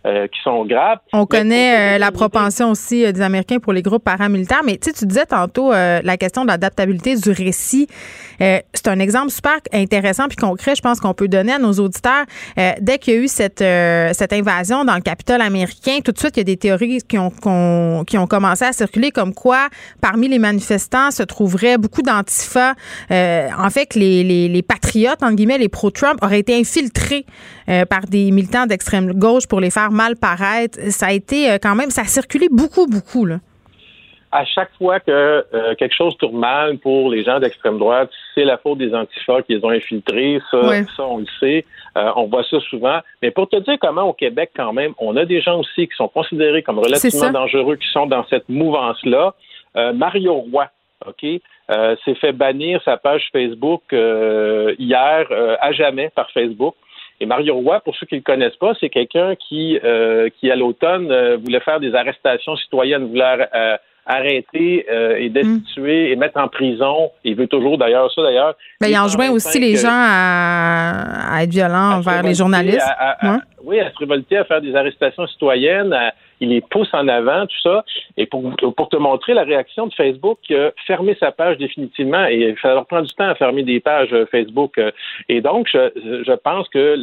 euh, 0.05 0.27
qui 0.27 0.41
sont 0.41 0.65
graves. 0.65 0.99
On 1.13 1.25
connaît 1.25 1.95
euh, 1.95 1.97
la 1.97 2.11
propension 2.11 2.71
aussi 2.71 3.11
des 3.11 3.21
Américains 3.21 3.59
pour 3.59 3.71
les 3.71 3.81
groupes 3.81 4.03
paramilitaires, 4.03 4.63
mais 4.65 4.77
tu 4.77 4.91
disais 5.05 5.25
tantôt 5.25 5.71
la 5.71 6.17
question 6.17 6.43
de 6.43 6.49
l'adaptabilité 6.49 7.15
du 7.15 7.31
récit. 7.31 7.87
c'est 8.39 8.87
un 8.87 8.99
exemple 8.99 9.29
super 9.29 9.57
intéressant 9.71 10.27
puis 10.27 10.35
concret, 10.35 10.75
je 10.75 10.81
pense 10.81 10.99
qu'on 10.99 11.13
peut 11.13 11.29
donner 11.29 11.53
à 11.53 11.59
nos 11.59 11.73
auditeurs. 11.73 12.25
dès 12.81 12.97
qu'il 12.97 13.13
y 13.13 13.17
a 13.17 13.19
eu 13.21 13.27
cette, 13.27 13.63
cette 14.13 14.33
invasion 14.33 14.83
dans 14.83 14.95
le 14.95 15.01
Capitole 15.01 15.41
américain, 15.41 15.99
tout 16.03 16.11
de 16.11 16.17
suite, 16.17 16.35
il 16.35 16.39
y 16.39 16.41
a 16.41 16.43
des 16.43 16.57
théories 16.57 16.99
qui 17.07 17.17
ont, 17.17 18.03
qui 18.05 18.17
ont 18.17 18.27
commencé 18.27 18.65
à 18.65 18.73
circuler 18.73 19.11
comme 19.11 19.33
quoi, 19.33 19.69
parmi 20.01 20.27
les 20.27 20.39
manifestants, 20.39 21.11
se 21.11 21.23
trouverait 21.23 21.77
beaucoup 21.77 22.01
d'antifa. 22.25 22.73
en 23.09 23.69
fait, 23.69 23.85
que 23.87 23.99
les, 23.99 24.23
les, 24.23 24.47
les 24.47 24.61
patriotes, 24.61 25.21
entre 25.21 25.35
guillemets, 25.35 25.57
les 25.57 25.69
pro-Trump, 25.69 26.19
auraient 26.21 26.39
été 26.39 26.55
infiltrés 26.55 27.25
par 27.89 28.01
des 28.09 28.31
militants 28.31 28.65
d'extrême 28.65 29.13
gauche 29.13 29.47
pour 29.47 29.59
les 29.59 29.69
faire 29.69 29.91
mal 29.91 30.15
paraître. 30.15 30.79
Ça 30.89 31.07
a 31.07 31.11
été 31.11 31.51
euh, 31.51 31.57
quand 31.61 31.75
même, 31.75 31.89
ça 31.89 32.01
a 32.01 32.05
circulé 32.05 32.47
beaucoup, 32.51 32.87
beaucoup. 32.87 33.25
Là. 33.25 33.39
À 34.31 34.43
chaque 34.43 34.71
fois 34.77 34.99
que 34.99 35.11
euh, 35.11 35.75
quelque 35.75 35.95
chose 35.95 36.17
tourne 36.17 36.37
mal 36.37 36.77
pour 36.79 37.09
les 37.09 37.23
gens 37.23 37.39
d'extrême 37.39 37.77
droite, 37.77 38.09
c'est 38.33 38.43
la 38.43 38.57
faute 38.57 38.77
des 38.77 38.93
antifas 38.93 39.41
qui 39.43 39.53
les 39.55 39.63
ont 39.63 39.69
infiltrés. 39.69 40.41
Ça, 40.51 40.83
ça 40.97 41.03
on 41.03 41.19
le 41.19 41.25
sait. 41.39 41.65
Euh, 41.97 42.11
on 42.17 42.27
voit 42.27 42.43
ça 42.43 42.59
souvent. 42.69 42.99
Mais 43.21 43.31
pour 43.31 43.47
te 43.47 43.55
dire 43.57 43.77
comment 43.79 44.03
au 44.03 44.13
Québec, 44.13 44.51
quand 44.55 44.73
même, 44.73 44.93
on 44.97 45.15
a 45.15 45.23
des 45.23 45.41
gens 45.41 45.59
aussi 45.59 45.87
qui 45.87 45.95
sont 45.95 46.09
considérés 46.09 46.63
comme 46.63 46.79
relativement 46.79 47.31
dangereux, 47.31 47.77
qui 47.77 47.87
sont 47.87 48.07
dans 48.07 48.25
cette 48.27 48.49
mouvance-là. 48.49 49.33
Mario 49.93 50.35
Roy, 50.35 50.67
OK, 51.05 51.25
s'est 51.69 52.15
fait 52.15 52.31
bannir 52.31 52.81
sa 52.83 52.97
page 52.97 53.27
Facebook 53.31 53.81
hier 53.91 55.27
à 55.61 55.71
jamais 55.71 56.09
par 56.15 56.29
Facebook. 56.31 56.75
Et 57.21 57.25
Mario 57.25 57.55
Roy, 57.55 57.79
pour 57.79 57.95
ceux 57.95 58.05
qui 58.05 58.15
ne 58.15 58.19
le 58.19 58.23
connaissent 58.23 58.57
pas, 58.57 58.73
c'est 58.79 58.89
quelqu'un 58.89 59.35
qui, 59.35 59.79
euh, 59.83 60.29
qui 60.37 60.51
à 60.51 60.55
l'automne, 60.55 61.11
euh, 61.11 61.37
voulait 61.37 61.61
faire 61.61 61.79
des 61.79 61.95
arrestations 61.95 62.57
citoyennes, 62.57 63.05
voulait 63.07 63.47
euh, 63.55 63.77
arrêter 64.05 64.85
et 65.17 65.29
destituer 65.29 66.11
et 66.11 66.15
mettre 66.15 66.39
en 66.39 66.47
prison. 66.47 67.09
Il 67.23 67.35
veut 67.35 67.47
toujours 67.47 67.79
d'ailleurs 67.79 68.11
ça 68.13 68.21
d'ailleurs. 68.21 68.55
Mais 68.79 68.91
il 68.91 68.97
enjoint 68.99 69.31
aussi 69.31 69.59
les 69.59 69.77
gens 69.77 69.89
à, 69.89 71.39
être 71.41 71.49
violents 71.49 71.93
envers 71.93 72.21
les 72.21 72.35
journalistes. 72.35 72.85
Oui, 73.63 73.79
à 73.79 73.89
se 73.91 73.97
révolter, 73.97 74.37
à 74.37 74.43
faire 74.43 74.61
des 74.61 74.75
arrestations 74.75 75.25
citoyennes, 75.25 75.91
il 76.41 76.49
les 76.49 76.61
pousse 76.61 76.93
en 76.93 77.07
avant, 77.07 77.45
tout 77.45 77.59
ça. 77.63 77.83
Et 78.17 78.25
pour, 78.25 78.43
te 78.89 78.97
montrer 78.97 79.33
la 79.33 79.43
réaction 79.43 79.87
de 79.87 79.93
Facebook, 79.93 80.39
euh, 80.51 80.71
fermer 80.85 81.15
sa 81.19 81.31
page 81.31 81.57
définitivement, 81.57 82.25
et 82.25 82.55
ça 82.61 82.73
leur 82.73 82.85
prend 82.85 83.01
du 83.01 83.13
temps 83.13 83.27
à 83.27 83.35
fermer 83.35 83.63
des 83.63 83.79
pages 83.79 84.13
euh, 84.13 84.25
Facebook. 84.27 84.77
Euh. 84.77 84.91
et 85.29 85.41
donc, 85.41 85.67
je, 85.71 86.35
pense 86.43 86.67
que 86.69 86.95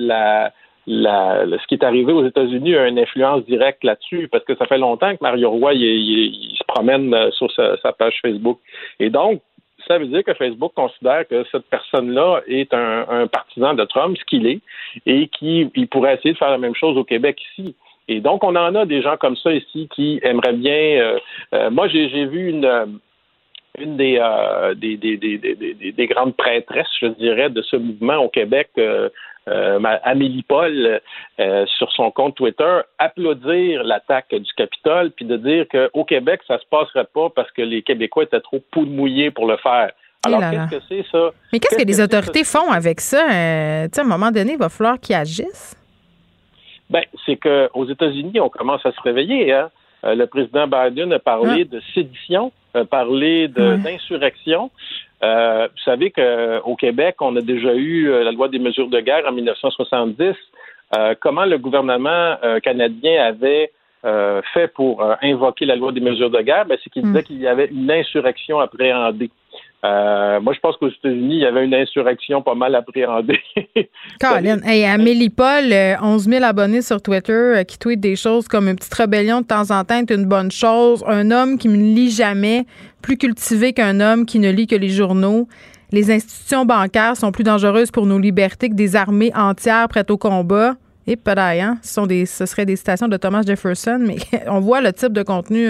ce 0.86 1.66
qui 1.66 1.74
est 1.74 1.84
arrivé 1.84 2.12
aux 2.12 2.26
États-Unis 2.26 2.74
a 2.76 2.88
une 2.88 2.98
influence 2.98 3.44
directe 3.46 3.84
là-dessus, 3.84 4.28
parce 4.30 4.44
que 4.44 4.54
ça 4.56 4.66
fait 4.66 4.78
longtemps 4.78 5.12
que 5.12 5.22
Mario 5.22 5.50
Roy 5.50 5.74
se 5.74 6.64
promène 6.66 7.14
sur 7.32 7.50
sa, 7.52 7.92
page 7.92 8.18
Facebook. 8.22 8.58
Et 9.00 9.10
donc, 9.10 9.40
ça 9.88 9.98
veut 9.98 10.06
dire 10.06 10.22
que 10.22 10.34
Facebook 10.34 10.72
considère 10.74 11.26
que 11.26 11.44
cette 11.50 11.64
personne-là 11.66 12.42
est 12.46 12.72
un, 12.72 13.26
partisan 13.26 13.74
de 13.74 13.84
Trump, 13.84 14.16
ce 14.16 14.24
qu'il 14.24 14.46
est, 14.46 14.60
et 15.06 15.28
qu'il 15.28 15.88
pourrait 15.88 16.14
essayer 16.14 16.32
de 16.32 16.38
faire 16.38 16.50
la 16.50 16.58
même 16.58 16.74
chose 16.74 16.96
au 16.96 17.04
Québec 17.04 17.40
ici. 17.52 17.74
Et 18.08 18.20
donc, 18.20 18.42
on 18.44 18.56
en 18.56 18.74
a 18.74 18.84
des 18.84 19.02
gens 19.02 19.16
comme 19.16 19.36
ça 19.36 19.52
ici 19.52 19.88
qui 19.94 20.20
aimeraient 20.22 20.54
bien. 20.54 20.72
Euh, 20.72 21.18
euh, 21.54 21.70
moi, 21.70 21.88
j'ai 21.88 22.26
vu 22.26 22.48
une 22.48 22.64
euh, 22.64 22.86
une 23.78 23.96
des, 23.96 24.20
des, 24.76 24.98
des, 24.98 25.16
des, 25.16 25.92
des, 25.92 26.06
grandes 26.06 26.36
prêtresses, 26.36 26.92
je 27.00 27.06
dirais, 27.06 27.48
de 27.48 27.62
ce 27.62 27.76
mouvement 27.76 28.16
au 28.16 28.28
Québec, 28.28 28.68
Amélie 29.46 30.42
Paul, 30.42 31.00
sur 31.78 31.90
son 31.92 32.10
compte 32.10 32.34
Twitter, 32.34 32.80
applaudir 32.98 33.82
l'attaque 33.82 34.28
du 34.28 34.52
Capitole, 34.58 35.10
puis 35.12 35.24
de 35.24 35.38
dire 35.38 35.64
qu'au 35.70 36.04
Québec, 36.04 36.42
ça 36.46 36.58
se 36.58 36.66
passerait 36.70 37.06
pas 37.14 37.30
parce 37.30 37.50
que 37.52 37.62
les 37.62 37.80
Québécois 37.80 38.24
étaient 38.24 38.42
trop 38.42 38.60
poudre 38.72 38.90
mouillés 38.90 39.30
pour 39.30 39.46
le 39.46 39.56
faire. 39.56 39.90
Alors, 40.26 40.40
qu'est-ce 40.40 40.76
que 40.76 40.82
c'est 40.90 41.10
ça? 41.10 41.30
Mais 41.50 41.58
qu'est-ce 41.58 41.82
que, 41.82 41.86
les 41.86 42.00
autorités 42.02 42.44
font 42.44 42.70
avec 42.70 43.00
ça? 43.00 43.24
à 43.26 43.84
un 43.86 44.04
moment 44.04 44.30
donné, 44.30 44.52
il 44.52 44.58
va 44.58 44.68
falloir 44.68 45.00
qu'ils 45.00 45.16
agissent. 45.16 45.81
Ben, 46.92 47.04
c'est 47.24 47.36
qu'aux 47.36 47.86
États-Unis, 47.86 48.38
on 48.38 48.50
commence 48.50 48.84
à 48.84 48.92
se 48.92 49.00
réveiller. 49.00 49.50
Hein? 49.50 49.70
Euh, 50.04 50.14
le 50.14 50.26
président 50.26 50.66
Biden 50.66 51.10
a 51.14 51.18
parlé 51.18 51.66
ah. 51.66 51.76
de 51.76 51.80
sédition, 51.94 52.52
a 52.74 52.84
parlé 52.84 53.48
d'insurrection. 53.48 54.70
Euh, 55.22 55.68
vous 55.68 55.82
savez 55.84 56.10
qu'au 56.10 56.76
Québec, 56.76 57.16
on 57.20 57.34
a 57.36 57.40
déjà 57.40 57.74
eu 57.74 58.10
euh, 58.10 58.24
la 58.24 58.32
loi 58.32 58.48
des 58.48 58.58
mesures 58.58 58.88
de 58.88 59.00
guerre 59.00 59.24
en 59.26 59.32
1970. 59.32 60.34
comment 61.20 61.46
le 61.46 61.56
gouvernement 61.56 62.36
canadien 62.62 63.24
avait 63.24 63.72
fait 64.52 64.68
pour 64.74 65.02
invoquer 65.22 65.64
la 65.64 65.76
loi 65.76 65.92
des 65.92 66.00
mesures 66.00 66.28
de 66.28 66.42
guerre? 66.42 66.66
Ben, 66.66 66.76
c'est 66.84 66.90
qu'il 66.90 67.04
disait 67.04 67.20
hmm. 67.20 67.24
qu'il 67.24 67.40
y 67.40 67.46
avait 67.46 67.68
une 67.68 67.90
insurrection 67.90 68.60
appréhendée. 68.60 69.30
Euh, 69.84 70.40
moi, 70.40 70.52
je 70.52 70.60
pense 70.60 70.76
qu'aux 70.76 70.88
États-Unis, 70.88 71.36
il 71.36 71.40
y 71.40 71.46
avait 71.46 71.64
une 71.64 71.74
insurrection 71.74 72.40
pas 72.40 72.54
mal 72.54 72.74
appréhendée. 72.76 73.40
Colin, 74.20 74.60
hey, 74.64 74.84
Amélie 74.84 75.30
Paul, 75.30 75.64
11 75.64 75.72
euh, 75.72 76.30
000 76.30 76.44
abonnés 76.44 76.82
sur 76.82 77.02
Twitter 77.02 77.32
euh, 77.32 77.64
qui 77.64 77.78
tweet 77.78 77.98
des 77.98 78.14
choses 78.14 78.46
comme 78.46 78.68
une 78.68 78.76
petite 78.76 78.94
rébellion 78.94 79.40
de 79.40 79.46
temps 79.46 79.70
en 79.72 79.82
temps 79.82 79.98
est 79.98 80.10
une 80.12 80.26
bonne 80.26 80.52
chose. 80.52 81.02
Un 81.08 81.32
homme 81.32 81.58
qui 81.58 81.68
ne 81.68 81.76
lit 81.76 82.10
jamais, 82.10 82.64
plus 83.02 83.16
cultivé 83.16 83.72
qu'un 83.72 83.98
homme 83.98 84.24
qui 84.24 84.38
ne 84.38 84.50
lit 84.50 84.68
que 84.68 84.76
les 84.76 84.88
journaux. 84.88 85.48
Les 85.90 86.12
institutions 86.12 86.64
bancaires 86.64 87.16
sont 87.16 87.32
plus 87.32 87.44
dangereuses 87.44 87.90
pour 87.90 88.06
nos 88.06 88.18
libertés 88.18 88.68
que 88.68 88.74
des 88.74 88.94
armées 88.94 89.32
entières 89.34 89.88
prêtes 89.88 90.12
au 90.12 90.16
combat. 90.16 90.74
Et 91.08 91.16
peut-être, 91.16 91.40
hein, 91.40 91.78
ce, 91.82 91.94
sont 91.94 92.06
des, 92.06 92.24
ce 92.26 92.46
seraient 92.46 92.64
des 92.64 92.76
citations 92.76 93.08
de 93.08 93.16
Thomas 93.16 93.42
Jefferson, 93.44 93.98
mais 94.00 94.18
on 94.46 94.60
voit 94.60 94.80
le 94.80 94.92
type 94.92 95.12
de 95.12 95.24
contenu 95.24 95.68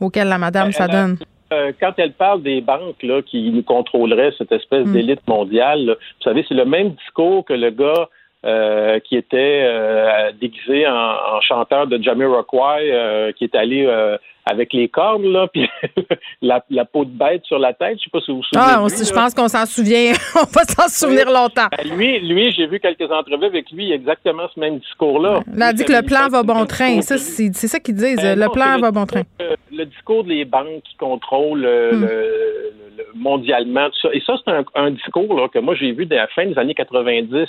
auquel 0.00 0.26
la 0.26 0.38
madame 0.38 0.72
s'adonne. 0.72 1.18
Euh, 1.54 1.72
quand 1.78 1.92
elle 1.98 2.12
parle 2.12 2.42
des 2.42 2.60
banques 2.60 3.02
là, 3.02 3.22
qui 3.22 3.50
nous 3.50 3.62
contrôleraient, 3.62 4.32
cette 4.36 4.52
espèce 4.52 4.86
mm. 4.86 4.92
d'élite 4.92 5.28
mondiale, 5.28 5.96
vous 5.98 6.22
savez, 6.22 6.44
c'est 6.48 6.54
le 6.54 6.64
même 6.64 6.90
discours 6.90 7.44
que 7.44 7.54
le 7.54 7.70
gars 7.70 8.08
euh, 8.44 9.00
qui 9.00 9.16
était 9.16 9.62
euh, 9.64 10.30
déguisé 10.38 10.86
en, 10.86 11.40
chanteur 11.40 11.86
de 11.86 12.02
Jamiroquai, 12.02 12.92
euh, 12.92 13.32
qui 13.32 13.44
est 13.44 13.54
allé 13.54 13.86
avec 14.46 14.72
les 14.72 14.88
cornes, 14.88 15.26
là, 15.26 15.46
puis 15.52 15.68
la, 16.42 16.60
peau 16.84 17.04
de 17.04 17.10
bête 17.10 17.44
sur 17.44 17.58
la 17.58 17.72
tête. 17.72 17.98
Je 17.98 18.04
sais 18.04 18.10
pas 18.10 18.20
si 18.20 18.30
vous 18.30 18.38
vous 18.38 18.42
souvenez. 18.44 18.64
Ah, 18.66 18.84
je 18.88 19.12
pense 19.12 19.34
qu'on 19.34 19.48
s'en 19.48 19.66
souvient. 19.66 20.12
on 20.36 20.44
va 20.50 20.64
s'en 20.64 20.88
souvenir 20.88 21.30
longtemps. 21.30 21.68
Ben, 21.76 21.96
lui, 21.96 22.20
lui 22.20 22.52
j'ai 22.52 22.66
vu 22.66 22.80
quelques 22.80 23.10
entrevues 23.10 23.46
avec 23.46 23.70
lui, 23.70 23.92
exactement 23.92 24.46
ce 24.54 24.60
même 24.60 24.78
discours-là. 24.78 25.40
Il 25.54 25.62
a 25.62 25.72
dit 25.72 25.84
que 25.84 25.92
le 25.92 26.02
plan 26.02 26.28
va 26.28 26.42
bon 26.42 26.66
train. 26.66 27.00
Ça, 27.02 27.18
c'est 27.18 27.52
ça 27.52 27.80
qu'ils 27.80 27.94
disent. 27.96 28.16
Ben 28.16 28.38
le 28.38 28.48
plan 28.50 28.78
va 28.78 28.90
bon 28.90 29.06
train. 29.06 29.22
le 29.72 29.84
discours 29.86 30.24
des 30.24 30.44
banques 30.44 30.82
qui 30.84 30.96
contrôlent 30.96 31.64
euh, 31.64 31.92
Hmm. 31.92 32.00
le, 32.02 32.08
le- 32.98 33.06
mondialement, 33.14 33.88
tout 33.90 33.98
ça. 34.02 34.08
Et 34.12 34.20
ça, 34.20 34.34
c'est 34.44 34.50
un, 34.50 34.64
un 34.74 34.90
discours 34.90 35.34
là, 35.38 35.48
que 35.48 35.58
moi 35.58 35.74
j'ai 35.74 35.92
vu 35.92 36.06
dès 36.06 36.16
la 36.16 36.26
fin 36.28 36.46
des 36.46 36.56
années 36.58 36.74
90 36.74 37.46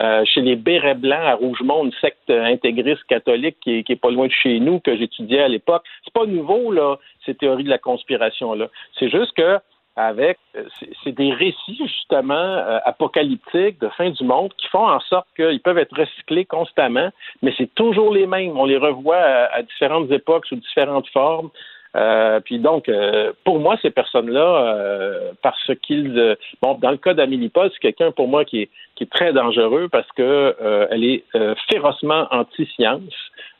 euh, 0.00 0.24
chez 0.24 0.40
les 0.40 0.56
bérets 0.56 0.94
blancs 0.94 1.26
à 1.26 1.34
Rougemont, 1.34 1.84
une 1.84 1.92
secte 2.00 2.30
intégriste 2.30 3.04
catholique 3.04 3.56
qui 3.60 3.84
est, 3.88 3.96
pas 4.00 4.10
loin 4.10 4.26
de 4.26 4.32
chez 4.32 4.58
nous, 4.60 4.80
que 4.80 4.96
j'étudiais 4.96 5.42
à 5.42 5.48
l'époque. 5.48 5.84
C'est 6.04 6.12
pas 6.14 6.26
nouveau, 6.26 6.72
là, 6.72 6.96
ces 7.26 7.34
théories 7.34 7.64
de 7.64 7.70
la 7.70 7.78
conspiration-là. 7.78 8.68
C'est 8.98 9.10
juste 9.10 9.32
que 9.36 9.58
avec 9.94 10.38
c'est- 10.78 10.90
c'est 11.04 11.12
des 11.12 11.34
récits 11.34 11.76
justement 11.86 12.32
euh, 12.34 12.78
apocalyptiques 12.86 13.78
de 13.78 13.88
fin 13.90 14.08
du 14.08 14.24
monde 14.24 14.50
qui 14.56 14.66
font 14.68 14.88
en 14.88 15.00
sorte 15.00 15.26
qu'ils 15.36 15.60
peuvent 15.60 15.76
être 15.76 15.94
recyclés 15.94 16.46
constamment, 16.46 17.10
mais 17.42 17.52
c'est 17.58 17.74
toujours 17.74 18.10
les 18.14 18.26
mêmes. 18.26 18.56
On 18.58 18.64
les 18.64 18.78
revoit 18.78 19.16
à, 19.18 19.54
à 19.56 19.62
différentes 19.62 20.10
époques 20.10 20.46
sous 20.46 20.56
différentes 20.56 21.08
formes. 21.08 21.50
Euh, 21.94 22.40
puis 22.40 22.58
donc, 22.58 22.88
euh, 22.88 23.32
pour 23.44 23.58
moi, 23.58 23.76
ces 23.82 23.90
personnes-là, 23.90 24.74
euh, 24.76 25.32
parce 25.42 25.70
qu'ils, 25.82 26.18
euh, 26.18 26.34
bon, 26.62 26.78
dans 26.80 26.90
le 26.90 26.96
cas 26.96 27.14
d'Amélie 27.14 27.50
Paul, 27.50 27.70
c'est 27.72 27.80
quelqu'un 27.80 28.12
pour 28.12 28.28
moi 28.28 28.44
qui 28.44 28.62
est, 28.62 28.70
qui 28.94 29.04
est 29.04 29.10
très 29.10 29.32
dangereux 29.32 29.88
parce 29.90 30.10
que 30.12 30.56
euh, 30.60 30.86
elle 30.90 31.04
est 31.04 31.24
férocement 31.70 32.26
anti-science. 32.30 33.12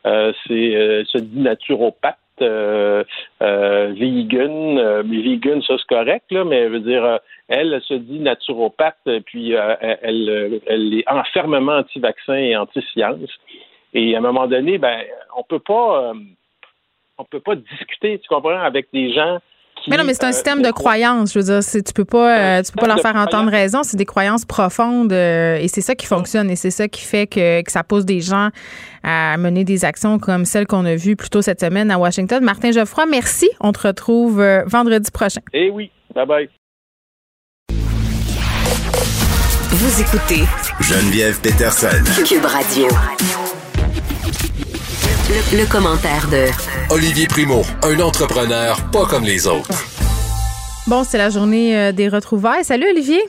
C'est, 0.05 1.05
se 1.07 1.19
dit 1.19 1.41
naturopathe. 1.41 2.17
Euh, 2.41 3.05
euh, 3.43 3.93
vegan, 3.95 4.79
euh, 4.79 5.03
vegan, 5.03 5.63
ça 5.63 5.75
c'est 5.79 5.95
correct, 5.95 6.25
là, 6.31 6.45
mais 6.45 6.65
je 6.65 6.69
veux 6.69 6.81
dire, 6.81 7.21
elle, 7.47 7.73
elle 7.75 7.83
se 7.83 7.95
dit 7.95 8.19
naturopathe, 8.19 9.21
puis 9.27 9.53
elle, 9.53 9.99
elle, 10.03 10.61
elle 10.67 10.95
est 10.95 11.09
enfermement 11.09 11.77
anti-vaccin 11.77 12.35
et 12.35 12.57
anti-science. 12.57 13.31
Et 13.95 14.15
à 14.15 14.19
un 14.19 14.23
moment 14.23 14.47
donné, 14.47 14.79
ben, 14.79 15.03
on 15.37 15.43
peut 15.43 15.61
pas, 15.61 16.15
on 17.19 17.25
peut 17.25 17.41
pas 17.41 17.55
discuter, 17.57 18.19
tu 18.19 18.29
comprends, 18.29 18.61
avec 18.61 18.89
des 18.93 19.13
gens 19.13 19.39
qui. 19.77 19.91
Mais 19.91 19.97
non, 19.97 20.05
mais 20.05 20.15
c'est 20.15 20.25
un 20.25 20.29
euh, 20.29 20.33
système 20.33 20.63
de 20.63 20.71
croyances. 20.71 21.33
Je 21.33 21.39
veux 21.39 21.45
dire, 21.45 21.61
tu 21.63 21.93
peux 21.93 22.05
pas, 22.05 22.59
euh, 22.59 22.63
tu 22.63 22.73
peux 22.73 22.81
pas 22.81 22.89
leur 22.89 23.01
faire 23.01 23.17
entendre 23.17 23.51
raison. 23.51 23.83
C'est 23.83 23.97
des 23.97 24.05
croyances 24.05 24.45
profondes 24.45 25.13
euh, 25.13 25.57
et 25.57 25.69
c'est 25.69 25.81
ça 25.81 25.95
qui 25.95 26.07
fonctionne 26.07 26.51
et 26.51 26.57
c'est 26.57 26.71
ça 26.71 26.89
qui 26.89 27.03
fait 27.03 27.27
que, 27.27 27.63
que 27.63 27.71
ça 27.71 27.83
pousse 27.85 28.05
des 28.05 28.21
gens 28.21 28.51
à 29.03 29.37
mener 29.37 29.65
des 29.65 29.85
actions 29.85 30.19
comme 30.19 30.45
celles 30.45 30.67
qu'on 30.67 30.85
a 30.85 30.95
vues 30.95 31.17
plus 31.17 31.31
tôt 31.31 31.43
cette 31.43 31.61
semaine 31.61 31.91
à 31.91 31.99
Washington. 31.99 32.43
Martin 32.43 32.71
Geoffroy, 32.71 33.07
merci. 33.07 33.49
On 33.61 33.73
te 33.73 33.87
retrouve 33.87 34.41
euh, 34.41 34.63
vendredi 34.67 35.11
prochain. 35.11 35.41
Eh 35.53 35.71
oui, 35.71 35.91
bye 36.15 36.27
bye. 36.27 36.49
Vous 39.75 40.01
écoutez 40.01 40.45
Geneviève 40.81 41.41
Peterson. 41.41 42.05
Cube 42.25 42.45
Radio. 42.45 42.87
Le, 45.29 45.59
le 45.63 45.71
commentaire 45.71 46.27
de 46.31 46.51
Olivier 46.93 47.27
Primo, 47.27 47.63
un 47.83 48.01
entrepreneur 48.01 48.77
pas 48.91 49.07
comme 49.07 49.25
les 49.25 49.47
autres. 49.47 49.71
Bon, 50.89 51.05
c'est 51.05 51.19
la 51.19 51.31
journée 51.31 51.77
euh, 51.77 51.93
des 51.93 52.09
retrouvailles. 52.09 52.65
Salut 52.65 52.87
Olivier. 52.91 53.21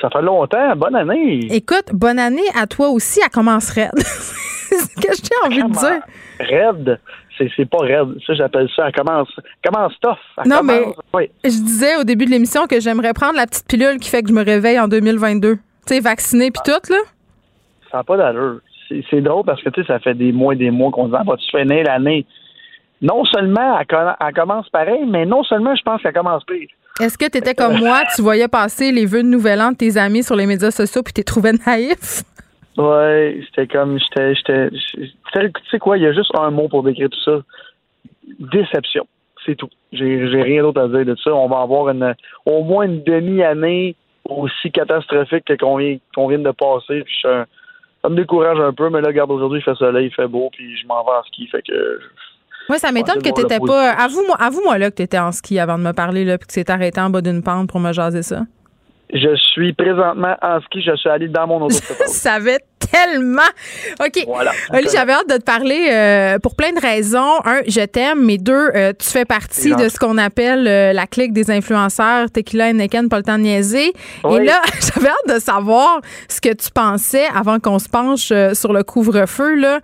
Ça 0.00 0.10
fait 0.10 0.22
longtemps. 0.22 0.74
Bonne 0.76 0.96
année. 0.96 1.46
Écoute, 1.50 1.92
bonne 1.92 2.18
année 2.18 2.48
à 2.56 2.66
toi 2.66 2.88
aussi. 2.88 3.20
Elle 3.22 3.30
commence 3.30 3.70
raide. 3.70 3.90
c'est 3.96 4.76
ce 4.78 4.94
que 4.96 5.12
j'ai 5.14 5.46
envie 5.46 5.62
de 5.62 5.78
dire. 5.78 6.00
Raide? 6.40 7.00
C'est, 7.38 7.68
pas 7.70 7.78
raide. 7.78 8.16
Ça, 8.26 8.34
j'appelle 8.34 8.68
ça. 8.74 8.88
Elle 8.88 8.94
commence, 8.94 9.28
commence 9.64 9.92
tough. 10.00 10.16
Elle 10.38 10.50
Non, 10.50 10.62
mais 10.62 10.82
oui. 11.14 11.30
je 11.44 11.48
disais 11.50 11.96
au 11.96 12.04
début 12.04 12.26
de 12.26 12.30
l'émission 12.30 12.66
que 12.66 12.80
j'aimerais 12.80 13.14
prendre 13.14 13.36
la 13.36 13.46
petite 13.46 13.66
pilule 13.66 13.98
qui 13.98 14.10
fait 14.10 14.22
que 14.22 14.28
je 14.28 14.34
me 14.34 14.44
réveille 14.44 14.78
en 14.80 14.88
2022. 14.88 15.54
Tu 15.54 15.60
sais, 15.86 16.00
vaccinée 16.00 16.50
puis 16.50 16.60
tout, 16.64 16.92
là. 16.92 16.98
Ça 17.90 17.98
n'a 17.98 18.04
pas 18.04 18.16
d'allure. 18.16 18.60
C'est, 19.10 19.20
drôle 19.20 19.44
parce 19.44 19.62
que, 19.62 19.70
tu 19.70 19.82
sais, 19.82 19.86
ça 19.86 19.98
fait 20.00 20.14
des 20.14 20.32
mois 20.32 20.54
et 20.54 20.56
des 20.56 20.70
mois 20.70 20.90
qu'on 20.90 21.06
se 21.10 21.16
dit, 21.16 21.24
vas-tu 21.26 21.50
finir 21.50 21.84
l'année? 21.84 22.26
Non 23.00 23.24
seulement 23.24 23.78
elle, 23.78 24.34
commence 24.34 24.68
pareil, 24.68 25.04
mais 25.06 25.24
non 25.24 25.42
seulement 25.44 25.74
je 25.74 25.82
pense 25.82 26.02
qu'elle 26.02 26.12
commence 26.12 26.44
pire. 26.44 26.68
Est-ce 27.00 27.16
que 27.16 27.30
tu 27.30 27.38
étais 27.38 27.54
comme 27.54 27.78
moi, 27.78 28.02
tu 28.14 28.20
voyais 28.20 28.48
passer 28.48 28.92
les 28.92 29.06
vœux 29.06 29.22
de 29.22 29.28
nouvel 29.28 29.60
an 29.60 29.72
de 29.72 29.76
tes 29.76 29.96
amis 29.96 30.22
sur 30.22 30.36
les 30.36 30.46
médias 30.46 30.70
sociaux 30.70 31.02
puis 31.02 31.12
t'es 31.12 31.22
trouvé 31.22 31.52
naïf? 31.66 32.22
Ouais, 32.76 33.40
c'était 33.46 33.66
comme, 33.66 33.98
j'étais, 33.98 34.34
j'étais, 34.34 34.70
tu 34.70 35.70
sais 35.70 35.78
quoi, 35.78 35.96
il 35.96 36.02
y 36.02 36.06
a 36.06 36.12
juste 36.12 36.30
un 36.38 36.50
mot 36.50 36.68
pour 36.68 36.82
décrire 36.82 37.08
tout 37.08 37.20
ça. 37.24 37.40
Déception. 38.38 39.06
C'est 39.46 39.54
tout. 39.54 39.70
J'ai, 39.92 40.28
j'ai 40.30 40.42
rien 40.42 40.62
d'autre 40.62 40.80
à 40.82 40.88
dire 40.88 41.04
de 41.04 41.16
ça. 41.22 41.32
On 41.34 41.48
va 41.48 41.60
avoir 41.60 41.88
une, 41.88 42.14
au 42.44 42.62
moins 42.62 42.84
une 42.84 43.02
demi-année 43.02 43.96
aussi 44.28 44.70
catastrophique 44.70 45.44
que 45.46 45.54
qu'on 45.54 45.76
vient, 45.76 45.96
qu'on 46.14 46.28
vient 46.28 46.38
de 46.38 46.50
passer. 46.50 47.02
Puis 47.02 47.14
je- 47.22 47.44
ça 48.02 48.08
me 48.08 48.16
décourage 48.16 48.58
un 48.58 48.72
peu, 48.72 48.88
mais 48.88 49.00
là, 49.00 49.08
regarde, 49.08 49.30
aujourd'hui, 49.30 49.60
il 49.60 49.62
fait 49.62 49.74
soleil, 49.74 50.06
il 50.06 50.14
fait 50.14 50.26
beau, 50.26 50.50
puis 50.52 50.76
je 50.76 50.86
m'en 50.86 51.04
vais 51.04 51.10
en 51.10 51.22
ski. 51.24 51.46
Fait 51.48 51.62
que, 51.62 52.00
Moi, 52.68 52.78
ça 52.78 52.92
m'étonne 52.92 53.20
que 53.22 53.28
le 53.28 53.66
pas. 53.66 53.90
Avoue-moi 53.90 54.36
avoue 54.38 54.60
-moi, 54.62 54.78
là 54.78 54.90
que 54.90 54.96
t'étais 54.96 55.18
en 55.18 55.32
ski 55.32 55.58
avant 55.58 55.78
de 55.78 55.82
me 55.82 55.92
parler, 55.92 56.24
là, 56.24 56.38
puis 56.38 56.46
que 56.46 56.52
tu 56.52 56.64
t'es 56.64 56.70
arrêté 56.70 57.00
en 57.00 57.10
bas 57.10 57.20
d'une 57.20 57.42
pente 57.42 57.68
pour 57.68 57.80
me 57.80 57.92
jaser 57.92 58.22
ça. 58.22 58.42
Je 59.12 59.34
suis 59.36 59.72
présentement 59.72 60.36
en 60.42 60.60
ski, 60.62 60.82
je 60.82 60.94
suis 60.96 61.08
allé 61.08 61.28
dans 61.28 61.46
mon 61.46 61.62
auto. 61.62 61.76
Je 62.00 62.10
savais 62.10 62.58
tellement. 62.78 63.42
OK. 64.00 64.24
Voilà. 64.26 64.52
Oli, 64.72 64.88
j'avais 64.92 65.12
hâte 65.12 65.28
de 65.28 65.36
te 65.36 65.42
parler 65.42 65.88
euh, 65.92 66.38
pour 66.38 66.54
plein 66.54 66.72
de 66.72 66.80
raisons. 66.80 67.40
Un, 67.44 67.60
je 67.66 67.84
t'aime, 67.84 68.24
mais 68.24 68.38
deux, 68.38 68.70
euh, 68.74 68.92
tu 68.98 69.08
fais 69.08 69.24
partie 69.24 69.74
de 69.74 69.88
ce 69.88 69.98
qu'on 69.98 70.18
appelle 70.18 70.66
euh, 70.66 70.92
la 70.92 71.06
clique 71.06 71.32
des 71.32 71.50
influenceurs 71.50 72.30
Tequila 72.30 72.70
et 72.70 72.72
Neken, 72.72 73.08
pas 73.08 73.18
le 73.18 73.22
temps 73.22 73.38
de 73.38 73.42
niaiser. 73.42 73.92
Oui. 74.24 74.40
Et 74.40 74.44
là, 74.44 74.60
j'avais 74.94 75.08
hâte 75.08 75.36
de 75.36 75.40
savoir 75.40 76.00
ce 76.28 76.40
que 76.40 76.52
tu 76.52 76.70
pensais 76.70 77.26
avant 77.34 77.58
qu'on 77.58 77.78
se 77.78 77.88
penche 77.88 78.30
euh, 78.32 78.54
sur 78.54 78.72
le 78.72 78.82
couvre-feu. 78.82 79.54
Là. 79.56 79.80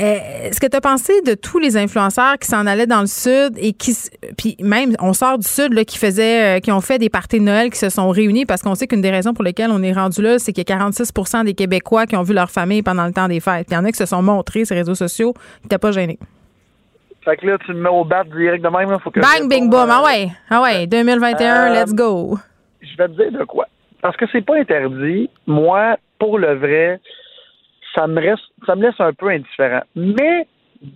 Euh, 0.00 0.48
Est-ce 0.48 0.58
que 0.58 0.66
tu 0.66 0.74
as 0.76 0.80
pensé 0.80 1.20
de 1.20 1.34
tous 1.34 1.58
les 1.58 1.76
influenceurs 1.76 2.38
qui 2.38 2.48
s'en 2.48 2.66
allaient 2.66 2.86
dans 2.86 3.02
le 3.02 3.06
sud 3.06 3.52
et 3.58 3.74
qui, 3.74 3.94
puis 4.38 4.56
même, 4.60 4.94
on 5.00 5.12
sort 5.12 5.36
du 5.38 5.46
sud, 5.46 5.74
là, 5.74 5.84
qui 5.84 5.98
faisaient, 5.98 6.56
euh, 6.56 6.60
qui 6.60 6.72
ont 6.72 6.80
fait 6.80 6.98
des 6.98 7.10
parties 7.10 7.38
de 7.38 7.44
Noël, 7.44 7.68
qui 7.70 7.78
se 7.78 7.90
sont 7.90 8.08
réunis 8.08 8.46
parce 8.46 8.62
qu'on 8.62 8.74
sait 8.74 8.86
qu'une 8.86 9.02
des 9.02 9.10
raisons 9.10 9.34
pour 9.34 9.44
lesquelles 9.44 9.70
on 9.70 9.82
est 9.82 9.92
rendu 9.92 10.22
là, 10.22 10.38
c'est 10.38 10.52
qu'il 10.54 10.64
y 10.66 10.72
a 10.72 10.76
46% 10.78 11.44
des 11.44 11.52
Québécois 11.52 12.06
qui 12.06 12.16
ont 12.16 12.22
vu 12.22 12.32
leur 12.32 12.50
famille 12.50 12.82
pendant 12.82 13.04
le 13.06 13.12
temps 13.12 13.28
des 13.28 13.40
fêtes. 13.40 13.66
Puis 13.66 13.74
il 13.74 13.74
y 13.74 13.76
en 13.76 13.84
a 13.84 13.90
qui 13.92 13.98
se 13.98 14.06
sont 14.06 14.22
montrés 14.22 14.64
sur 14.64 14.74
les 14.74 14.80
réseaux 14.80 14.94
sociaux, 14.94 15.34
qui 15.34 15.64
n'étaient 15.64 15.76
pas 15.78 15.92
gênés. 15.92 16.18
Fait 17.24 17.36
que 17.36 17.46
là, 17.46 17.58
tu 17.64 17.72
me 17.74 17.82
mets 17.82 17.88
au 17.90 18.04
bat 18.04 18.24
direct 18.24 18.64
de 18.64 18.68
même. 18.68 18.90
là, 18.90 18.98
Faut 18.98 19.10
que 19.10 19.20
Bang, 19.20 19.48
bing, 19.48 19.68
boom. 19.68 19.88
Ah 19.90 20.02
ouais, 20.04 20.28
ah 20.50 20.62
ouais, 20.62 20.86
2021, 20.86 21.66
Euh, 21.70 21.74
let's 21.82 21.94
go. 21.94 22.38
je 22.80 22.96
vais 22.96 23.08
te 23.08 23.12
dire 23.12 23.38
de 23.38 23.44
quoi. 23.44 23.66
Parce 24.00 24.16
que 24.16 24.24
c'est 24.32 24.44
pas 24.44 24.56
interdit. 24.56 25.28
Moi, 25.46 25.96
pour 26.18 26.38
le 26.38 26.54
vrai, 26.56 26.98
ça 27.94 28.06
me 28.06 28.20
reste, 28.20 28.42
ça 28.66 28.74
me 28.74 28.82
laisse 28.82 29.00
un 29.00 29.12
peu 29.12 29.28
indifférent. 29.28 29.82
Mais 29.94 30.46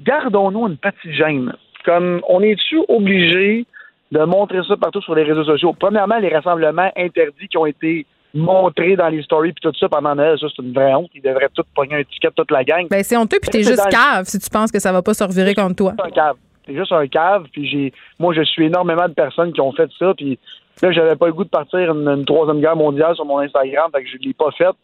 gardons-nous 0.04 0.68
une 0.68 0.76
petite 0.76 1.12
gêne. 1.12 1.52
Comme 1.84 2.20
on 2.28 2.40
est-tu 2.40 2.80
obligé 2.88 3.64
de 4.12 4.20
montrer 4.20 4.60
ça 4.66 4.76
partout 4.76 5.00
sur 5.02 5.14
les 5.14 5.22
réseaux 5.22 5.44
sociaux? 5.44 5.74
Premièrement, 5.78 6.18
les 6.18 6.34
rassemblements 6.34 6.90
interdits 6.96 7.48
qui 7.48 7.58
ont 7.58 7.66
été 7.66 8.06
montrés 8.34 8.96
dans 8.96 9.08
les 9.08 9.22
stories 9.22 9.52
puis 9.52 9.62
tout 9.62 9.76
ça 9.78 9.88
pendant 9.88 10.14
Noël, 10.14 10.38
ça 10.38 10.46
c'est 10.54 10.62
une 10.62 10.72
vraie 10.72 10.94
honte. 10.94 11.10
Ils 11.14 11.22
devraient 11.22 11.48
tous 11.54 11.64
pogner 11.74 11.96
un 11.96 12.04
ticket 12.04 12.30
toute 12.34 12.50
la 12.50 12.64
gang. 12.64 12.86
Ben, 12.90 13.02
c'est 13.02 13.16
honteux, 13.16 13.38
puis 13.40 13.50
t'es 13.50 13.62
juste 13.62 13.88
cave 13.88 14.24
si 14.24 14.38
tu 14.38 14.50
penses 14.50 14.70
que 14.70 14.78
ça 14.78 14.92
va 14.92 15.02
pas 15.02 15.14
se 15.14 15.24
revirer 15.24 15.54
contre 15.54 15.76
toi. 15.76 15.92
C'est 15.96 16.06
un 16.06 16.10
cave. 16.10 16.36
C'est 16.66 16.74
juste 16.74 16.92
un 16.92 17.06
cave. 17.06 17.46
Puis 17.52 17.68
j'ai, 17.68 17.92
moi, 18.18 18.34
je 18.34 18.42
suis 18.42 18.66
énormément 18.66 19.08
de 19.08 19.14
personnes 19.14 19.52
qui 19.52 19.60
ont 19.60 19.72
fait 19.72 19.90
ça. 19.98 20.12
Puis 20.14 20.38
là, 20.82 20.92
j'avais 20.92 21.16
pas 21.16 21.28
le 21.28 21.32
goût 21.32 21.44
de 21.44 21.48
partir 21.48 21.92
une, 21.92 22.08
une 22.08 22.24
troisième 22.24 22.60
guerre 22.60 22.76
mondiale 22.76 23.14
sur 23.14 23.24
mon 23.24 23.38
Instagram, 23.38 23.90
fait 23.94 24.02
que 24.02 24.08
je 24.08 24.16
l'ai 24.18 24.34
pas 24.34 24.50
fait. 24.50 24.74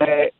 Mais 0.00 0.32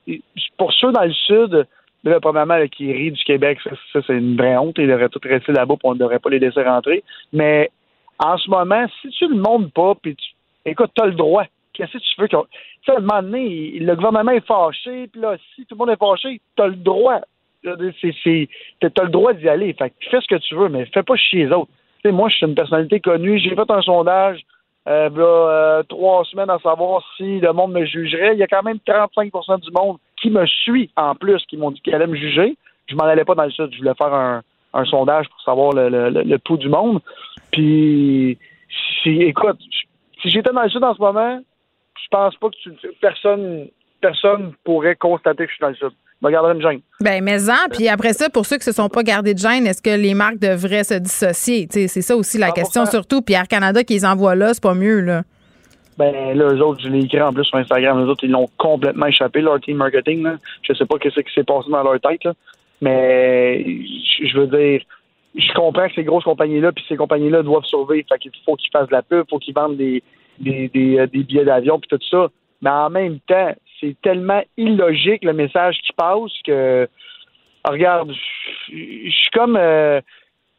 pour 0.57 0.73
ceux 0.73 0.93
dans 0.93 1.05
le 1.05 1.13
sud, 1.13 1.67
là, 2.05 2.21
premièrement, 2.21 2.67
qui 2.69 2.93
rient 2.93 3.13
du 3.13 3.25
Québec, 3.25 3.59
ça, 3.65 4.01
c'est 4.07 4.15
une 4.15 4.37
vraie 4.37 4.57
honte. 4.57 4.77
Ils 4.79 4.89
devraient 4.89 5.09
tous 5.09 5.27
rester 5.29 5.53
là-bas, 5.53 5.75
puis 5.75 5.89
on 5.89 5.95
ne 5.95 5.99
devrait 5.99 6.19
pas 6.19 6.31
les 6.31 6.39
laisser 6.39 6.63
rentrer. 6.63 7.03
Mais 7.33 7.71
en 8.19 8.37
ce 8.39 8.49
moment, 8.51 8.87
si 9.01 9.09
tu 9.11 9.29
le 9.29 9.37
montres 9.37 9.71
pas, 9.73 9.95
puis 10.01 10.17
tu, 10.17 10.31
écoute, 10.65 10.91
t'as 10.95 11.07
le 11.07 11.13
droit. 11.13 11.45
Qu'est-ce 11.73 11.93
que 11.93 11.99
tu 11.99 12.21
veux 12.21 12.29
qu'on. 12.29 12.45
Tu 12.45 12.51
sais, 12.87 12.93
à 12.93 12.99
un 12.99 13.01
moment 13.01 13.23
donné, 13.23 13.79
le 13.79 13.95
gouvernement 13.95 14.33
est 14.33 14.47
fâché, 14.47 15.09
puis 15.09 15.21
là, 15.21 15.37
si 15.55 15.65
tout 15.65 15.75
le 15.75 15.79
monde 15.79 15.91
est 15.91 15.99
fâché, 15.99 16.41
t'as 16.57 16.67
le 16.67 16.77
droit. 16.77 17.21
T'as 17.63 17.77
le 17.77 19.09
droit 19.09 19.33
d'y 19.33 19.49
aller. 19.49 19.73
Fait 19.75 19.93
fais 20.11 20.21
ce 20.21 20.27
que 20.27 20.35
tu 20.37 20.55
veux, 20.55 20.69
mais 20.69 20.85
fais 20.87 21.03
pas 21.03 21.17
chier 21.17 21.47
les 21.47 21.53
autres. 21.53 21.71
Tu 22.05 22.11
moi, 22.11 22.29
je 22.29 22.37
suis 22.37 22.47
une 22.47 22.57
personnalité 22.57 22.99
connue. 22.99 23.39
J'ai 23.39 23.55
fait 23.55 23.71
un 23.71 23.83
sondage 23.83 24.41
euh, 24.89 25.09
v'là, 25.11 25.25
euh, 25.25 25.83
trois 25.85 26.25
semaines 26.25 26.51
à 26.51 26.59
savoir 26.59 27.03
si 27.17 27.41
le 27.41 27.53
monde 27.53 27.73
me 27.73 27.85
jugerait. 27.85 28.33
Il 28.35 28.39
y 28.39 28.43
a 28.43 28.47
quand 28.49 28.63
même 28.63 28.79
35% 28.87 29.61
du 29.61 29.71
monde 29.71 29.99
qui 30.21 30.31
me 30.31 30.45
suit 30.47 30.91
en 30.97 31.15
plus, 31.15 31.45
qui 31.47 31.57
m'ont 31.57 31.71
dit 31.71 31.81
qu'ils 31.81 31.95
allaient 31.95 32.07
me 32.07 32.17
juger. 32.17 32.57
Je 32.87 32.95
m'en 32.97 33.05
allais 33.05 33.25
pas 33.25 33.35
dans 33.35 33.45
le 33.45 33.51
sud. 33.51 33.69
Je 33.73 33.79
voulais 33.79 33.95
faire 33.95 34.13
un, 34.13 34.43
un 34.75 34.85
sondage 34.85 35.29
pour 35.29 35.41
savoir 35.43 35.73
le, 35.73 35.89
le, 35.89 36.11
le- 36.11 36.23
le 36.23 36.39
pouls 36.39 36.57
du 36.57 36.69
monde. 36.69 37.01
Puis, 37.53 38.39
si, 39.03 39.11
écoute, 39.23 39.59
si 40.21 40.31
j'étais 40.31 40.53
dans 40.53 40.63
le 40.63 40.69
sud 40.71 40.83
en 40.83 40.95
ce 40.95 41.01
moment, 41.01 41.41
je 42.03 42.09
pense 42.11 42.35
pas 42.37 42.49
que 42.51 42.57
tu, 42.57 42.73
personne 43.01 43.69
personne 44.01 44.53
pourrait 44.65 44.97
constater 44.97 45.45
que 45.45 45.51
je 45.51 45.55
suis 45.55 45.63
dans 45.63 45.69
le 45.69 45.75
sud. 45.77 45.93
Me 46.23 46.55
une 46.55 46.63
gêne. 46.63 46.81
Ben, 47.01 47.23
mais 47.23 47.51
en, 47.51 47.69
puis 47.69 47.89
après 47.89 48.13
ça, 48.13 48.31
pour 48.31 48.47
ceux 48.47 48.57
qui 48.57 48.65
se 48.65 48.73
sont 48.73 48.89
pas 48.89 49.03
gardés 49.03 49.35
de 49.35 49.39
gêne, 49.41 49.67
est-ce 49.67 49.83
que 49.83 49.91
les 49.91 50.15
marques 50.15 50.39
devraient 50.39 50.85
se 50.85 50.95
dissocier? 50.95 51.67
C'est 51.71 51.89
ça 51.89 52.17
aussi 52.17 52.39
la 52.39 52.51
100%. 52.51 52.55
question, 52.55 52.87
surtout. 52.87 53.23
Puis 53.23 53.35
Air 53.35 53.49
Canada 53.49 53.83
qui 53.83 53.95
les 53.95 54.05
envoie 54.05 54.37
là, 54.37 54.55
c'est 54.55 54.63
pas 54.63 54.75
mieux, 54.75 55.01
là. 55.01 55.23
Ben 55.99 56.37
là, 56.37 56.55
eux 56.55 56.61
autres, 56.63 56.81
je 56.83 56.89
l'ai 56.89 57.05
écrit 57.05 57.21
en 57.21 57.33
plus 57.33 57.45
sur 57.45 57.59
Instagram. 57.59 58.01
Eux 58.05 58.09
autres, 58.09 58.25
ils 58.25 58.31
l'ont 58.31 58.49
complètement 58.57 59.07
échappé, 59.07 59.41
leur 59.41 59.61
team 59.61 59.77
marketing. 59.77 60.23
Là. 60.23 60.37
Je 60.63 60.73
sais 60.75 60.87
pas 60.87 60.97
ce 61.03 61.21
qui 61.21 61.35
s'est 61.35 61.45
passé 61.45 61.71
dans 61.71 61.83
leur 61.83 62.01
tête, 62.01 62.25
là. 62.25 62.33
mais 62.81 63.65
je 63.65 64.39
veux 64.39 64.47
dire, 64.47 64.81
je 65.35 65.53
comprends 65.55 65.89
que 65.89 65.95
ces 65.95 66.05
grosses 66.05 66.25
compagnies-là, 66.25 66.73
puis 66.73 66.85
ces 66.89 66.97
compagnies-là 66.97 67.43
doivent 67.43 67.65
survivre. 67.65 68.07
Fait 68.09 68.19
qu'il 68.19 68.31
faut 68.45 68.57
qu'ils 68.57 68.71
fassent 68.71 68.89
de 68.89 68.93
la 68.93 69.03
pub, 69.03 69.25
faut 69.29 69.39
qu'ils 69.39 69.55
vendent 69.55 69.77
des, 69.77 70.03
des, 70.39 70.69
des, 70.69 70.99
euh, 70.99 71.07
des 71.07 71.25
billets 71.25 71.45
d'avion, 71.45 71.79
puis 71.79 71.89
tout 71.89 72.05
ça. 72.11 72.29
Mais 72.61 72.71
en 72.71 72.91
même 72.91 73.19
temps, 73.27 73.53
c'est 73.83 73.97
tellement 74.03 74.43
illogique 74.57 75.25
le 75.25 75.33
message 75.33 75.77
qui 75.85 75.93
passe 75.93 76.33
que, 76.47 76.89
regarde, 77.65 78.13
je 78.69 79.11
suis 79.11 79.31
comme, 79.33 79.57
euh, 79.57 80.01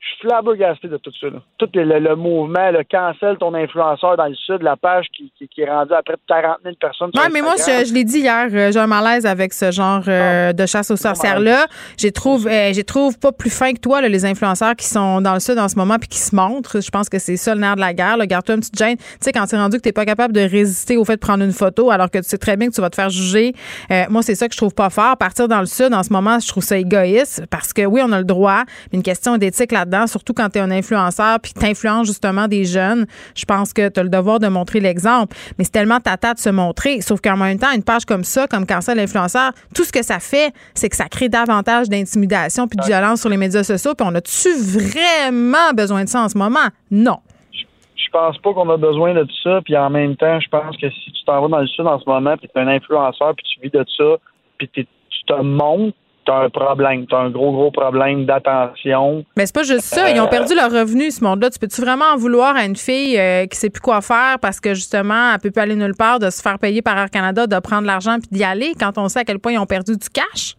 je 0.04 0.10
suis 0.10 0.28
flabbergasté 0.28 0.90
de 0.90 0.98
tout 0.98 1.12
ça. 1.20 1.28
Là. 1.28 1.42
Tout 1.58 1.70
le, 1.74 2.16
mouvement, 2.16 2.72
le 2.72 2.84
cancel 2.84 3.38
ton 3.38 3.54
influenceur 3.54 4.18
dans 4.18 4.26
le 4.26 4.36
sud, 4.36 4.62
la 4.62 4.76
page 4.76 5.06
qui, 5.16 5.32
qui, 5.38 5.48
qui 5.48 5.62
est 5.62 5.70
rendue 5.70 5.94
à 5.94 6.04
près 6.04 6.16
de 6.16 6.22
40 6.28 6.58
000 6.64 6.76
personnes. 6.76 7.12
Ouais, 7.16 7.30
mais 7.32 7.42
moi, 7.42 7.56
je, 7.58 7.86
je 7.88 7.94
l'ai 7.94 8.04
dit 8.04 8.20
hier, 8.20 8.48
euh, 8.52 8.72
j'ai 8.72 8.80
un 8.80 8.88
malaise 8.88 9.26
avec 9.26 9.54
ce 9.54 9.72
genre 9.72 10.04
euh, 10.08 10.52
de 10.52 10.66
chasse 10.66 10.92
aux 10.92 10.98
sorcières-là. 10.98 11.68
J'ai 11.98 12.12
trouve, 12.12 12.48
euh, 12.48 12.74
j'ai 12.74 12.84
trouve 12.84 13.18
pas 13.18 13.32
plus 13.32 13.50
fin 13.50 13.72
que 13.72 13.80
toi, 13.80 14.02
là, 14.02 14.10
les 14.10 14.26
influenceurs 14.26 14.76
qui 14.76 14.88
sont 14.88 15.22
dans 15.22 15.34
le 15.34 15.40
sud 15.40 15.58
en 15.58 15.70
ce 15.70 15.76
moment 15.76 15.96
puis 15.98 16.10
qui 16.10 16.20
se 16.20 16.36
montrent. 16.36 16.82
Je 16.82 16.90
pense 16.90 17.08
que 17.08 17.18
c'est 17.18 17.38
ça 17.38 17.56
le 17.56 17.62
nerf 17.62 17.76
de 17.76 17.82
la 17.82 17.94
guerre. 17.94 18.18
Garde-toi 18.18 18.56
une 18.56 18.62
petite 18.62 18.78
gêne. 18.78 18.98
Tu 18.98 19.06
sais, 19.22 19.32
quand 19.32 19.46
tu 19.46 19.56
es 19.56 19.58
rendu 19.58 19.78
que 19.78 19.84
t'es 19.84 19.94
pas 19.94 20.06
capable 20.06 20.34
de 20.34 20.42
résister 20.42 20.98
au 20.98 21.06
fait 21.06 21.16
de 21.16 21.22
prendre 21.22 21.44
une 21.44 21.54
photo 21.54 21.92
alors 21.92 22.12
que 22.12 22.18
tu 22.18 22.26
sais 22.26 22.38
très 22.38 22.58
bien 22.58 22.68
que 22.68 22.74
tu 22.74 22.82
vas 22.82 22.90
te 22.90 22.96
faire 22.96 23.10
juger. 23.10 23.54
Euh, 23.90 24.04
moi, 24.10 24.22
c'est 24.22 24.36
ça 24.36 24.48
que 24.48 24.54
je 24.54 24.58
trouve 24.58 24.74
pas 24.74 24.90
fort. 24.90 25.16
Partir 25.18 25.48
dans 25.48 25.60
le 25.60 25.66
sud 25.66 25.94
en 25.94 26.04
ce 26.04 26.12
moment, 26.12 26.40
je 26.40 26.48
trouve 26.48 26.64
ça 26.64 26.78
égoïste 26.78 27.46
parce 27.50 27.72
que 27.72 27.86
oui, 27.86 28.02
on 28.04 28.12
a 28.12 28.18
le 28.18 28.26
droit, 28.26 28.64
mais 28.92 28.98
une 28.98 29.04
question 29.04 29.38
d'éthique 29.38 29.72
là-dedans, 29.72 29.93
surtout 30.08 30.34
quand 30.34 30.50
tu 30.50 30.60
es 30.60 30.62
un 30.62 30.72
influenceur 30.72 31.40
puis 31.40 31.54
que 31.54 31.60
t'influences 31.60 32.08
justement 32.08 32.48
des 32.48 32.66
jeunes. 32.66 33.06
Je 33.36 33.46
pense 33.46 33.74
que 33.74 33.90
tu 33.90 34.00
as 34.00 34.04
le 34.04 34.10
devoir 34.10 34.40
de 34.40 34.48
montrer 34.48 34.80
l'exemple. 34.80 35.36
Mais 35.58 35.64
c'est 35.64 35.72
tellement 35.72 36.00
tata 36.00 36.34
de 36.34 36.40
se 36.40 36.50
montrer. 36.50 37.02
Sauf 37.02 37.22
qu'en 37.22 37.38
même 37.38 37.60
temps, 37.60 37.72
une 37.74 37.84
page 37.84 38.06
comme 38.06 38.24
ça, 38.24 38.48
comme 38.48 38.66
Cancel 38.66 38.98
l'influenceur, 38.98 39.52
tout 39.76 39.84
ce 39.84 39.92
que 39.92 40.04
ça 40.04 40.20
fait, 40.20 40.54
c'est 40.74 40.90
que 40.90 40.96
ça 40.96 41.06
crée 41.06 41.30
davantage 41.30 41.90
d'intimidation 41.90 42.68
puis 42.68 42.78
de 42.78 42.86
violence 42.86 43.22
sur 43.22 43.30
les 43.30 43.38
médias 43.38 43.64
sociaux. 43.64 43.94
Puis 43.96 44.08
on 44.10 44.16
a-tu 44.16 44.50
vraiment 44.54 45.74
besoin 45.76 46.04
de 46.04 46.10
ça 46.10 46.22
en 46.22 46.30
ce 46.30 46.38
moment? 46.38 46.68
Non. 46.92 47.18
je 47.52 48.10
pense 48.12 48.38
pas 48.38 48.54
qu'on 48.54 48.70
a 48.70 48.78
besoin 48.78 49.14
de 49.14 49.24
tout 49.24 49.42
ça. 49.44 49.62
Puis 49.64 49.76
en 49.76 49.90
même 49.90 50.16
temps, 50.16 50.40
je 50.40 50.50
pense 50.50 50.78
que 50.78 50.90
si 50.90 51.12
tu 51.12 51.24
t'en 51.26 51.42
vas 51.42 51.48
dans 51.48 51.60
le 51.60 51.68
sud 51.68 51.86
en 51.88 52.00
ce 52.00 52.08
moment, 52.08 52.38
puis 52.38 52.50
tu 52.54 52.60
es 52.60 52.62
un 52.62 52.68
influenceur, 52.68 53.34
puis 53.36 53.46
tu 53.54 53.62
vis 53.62 53.72
de 53.72 53.86
ça, 53.98 54.18
puis 54.58 54.70
tu 54.74 54.86
te 55.26 55.42
montres, 55.42 55.98
tu 56.26 56.32
as 56.32 56.36
un 56.36 56.50
problème. 56.50 57.06
Tu 57.08 57.16
as 57.16 57.20
un 57.20 57.30
gros, 57.30 57.52
gros 57.52 57.72
problème 57.72 58.26
d'attention. 58.26 59.26
Mais 59.38 59.46
c'est 59.46 59.56
pas 59.56 59.64
juste 59.64 59.82
ça. 59.82 60.10
Ils 60.10 60.20
ont 60.20 60.26
Euh, 60.26 60.30
perdu 60.30 60.56
leur 60.56 60.72
revenu, 60.72 61.12
ce 61.12 61.24
monde-là. 61.24 61.50
Tu 61.50 61.60
peux-tu 61.60 61.82
vraiment 61.82 62.06
en 62.14 62.18
vouloir 62.18 62.56
à 62.56 62.66
une 62.66 62.76
fille 62.76 63.20
euh, 63.20 63.46
qui 63.48 63.58
sait 63.58 63.70
plus 63.70 63.82
quoi 63.82 64.02
faire 64.02 64.38
parce 64.42 64.60
que 64.60 64.74
justement, 64.74 65.32
elle 65.34 65.40
peut 65.40 65.52
plus 65.52 65.62
aller 65.62 65.76
nulle 65.76 65.96
part, 65.98 66.20
de 66.20 66.30
se 66.30 66.42
faire 66.42 66.60
payer 66.60 66.82
par 66.82 66.98
Air 66.98 67.10
Canada, 67.10 67.48
de 67.48 67.60
prendre 67.60 67.86
l'argent 67.88 68.18
puis 68.20 68.30
d'y 68.32 68.44
aller 68.44 68.74
quand 68.80 68.98
on 68.98 69.08
sait 69.10 69.20
à 69.20 69.24
quel 69.24 69.40
point 69.40 69.52
ils 69.54 69.60
ont 69.60 69.66
perdu 69.66 69.94
du 69.98 70.10
cash? 70.10 70.56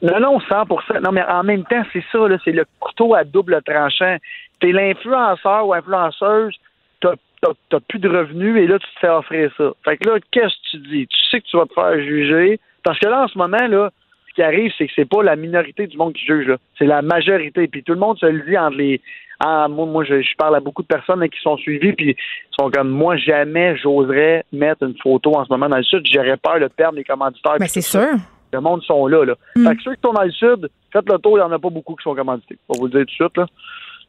Non, 0.00 0.20
non, 0.20 0.38
100 0.40 1.00
Non, 1.02 1.10
mais 1.12 1.24
en 1.24 1.42
même 1.42 1.64
temps, 1.64 1.82
c'est 1.92 2.04
ça, 2.12 2.28
là, 2.28 2.36
c'est 2.44 2.52
le 2.52 2.64
couteau 2.78 3.14
à 3.14 3.24
double 3.24 3.60
tranchant. 3.66 4.16
T'es 4.60 4.70
l'influenceur 4.72 5.66
ou 5.66 5.74
influenceuse, 5.74 6.54
t'as 7.00 7.14
t'as- 7.42 7.52
t'as 7.70 7.80
plus 7.88 7.98
de 8.00 8.08
revenus 8.08 8.56
et 8.56 8.66
là, 8.66 8.78
tu 8.78 8.86
te 8.94 8.98
fais 9.00 9.08
offrir 9.08 9.50
ça. 9.56 9.70
Fait 9.84 9.96
que 9.96 10.08
là, 10.08 10.16
qu'est-ce 10.32 10.46
que 10.46 10.70
tu 10.70 10.78
dis? 10.88 11.06
Tu 11.06 11.16
sais 11.30 11.40
que 11.40 11.46
tu 11.46 11.56
vas 11.56 11.66
te 11.66 11.72
faire 11.74 11.94
juger. 12.00 12.58
Parce 12.84 12.98
que 12.98 13.06
là, 13.08 13.22
en 13.24 13.28
ce 13.28 13.36
moment, 13.38 13.66
là, 13.68 13.90
qui 14.38 14.42
arrive, 14.44 14.70
c'est 14.78 14.86
que 14.86 14.92
c'est 14.94 15.08
pas 15.08 15.24
la 15.24 15.34
minorité 15.34 15.88
du 15.88 15.96
monde 15.96 16.12
qui 16.12 16.24
juge. 16.24 16.54
C'est 16.78 16.86
la 16.86 17.02
majorité. 17.02 17.66
Puis 17.66 17.82
tout 17.82 17.92
le 17.92 17.98
monde 17.98 18.18
se 18.18 18.26
le 18.26 18.48
dit 18.48 18.56
entre 18.56 18.76
les. 18.76 19.00
Ah, 19.40 19.66
moi, 19.68 19.84
moi 19.86 20.04
je, 20.04 20.22
je 20.22 20.36
parle 20.36 20.54
à 20.54 20.60
beaucoup 20.60 20.82
de 20.82 20.86
personnes 20.86 21.20
là, 21.20 21.28
qui 21.28 21.40
sont 21.40 21.56
suivies, 21.56 21.92
puis 21.92 22.10
ils 22.10 22.54
sont 22.58 22.70
comme 22.70 22.88
moi, 22.88 23.16
jamais 23.16 23.76
j'oserais 23.76 24.44
mettre 24.52 24.84
une 24.84 24.96
photo 25.00 25.34
en 25.36 25.44
ce 25.44 25.52
moment 25.52 25.68
dans 25.68 25.76
le 25.76 25.82
sud. 25.82 26.06
J'aurais 26.12 26.36
peur 26.36 26.60
de 26.60 26.68
perdre 26.68 26.96
les 26.96 27.04
commanditaires. 27.04 27.56
Mais 27.58 27.66
puis 27.66 27.68
c'est 27.68 27.80
sûr. 27.80 28.14
Le 28.52 28.60
monde 28.60 28.82
sont 28.82 29.06
là. 29.08 29.24
là. 29.24 29.34
Fait 29.54 29.76
que 29.76 29.82
ceux 29.82 29.94
qui 29.94 30.00
sont 30.02 30.12
dans 30.12 30.22
le 30.22 30.30
sud, 30.30 30.70
faites 30.92 31.08
le 31.08 31.18
tour, 31.18 31.36
il 31.36 31.40
n'y 31.40 31.46
en 31.46 31.52
a 31.52 31.58
pas 31.58 31.70
beaucoup 31.70 31.96
qui 31.96 32.04
sont 32.04 32.14
commandités. 32.14 32.58
On 32.68 32.74
va 32.74 32.78
vous 32.78 32.86
le 32.86 32.92
dire 32.92 33.00
tout 33.00 33.06
de 33.06 33.10
suite. 33.10 33.36
Là. 33.36 33.46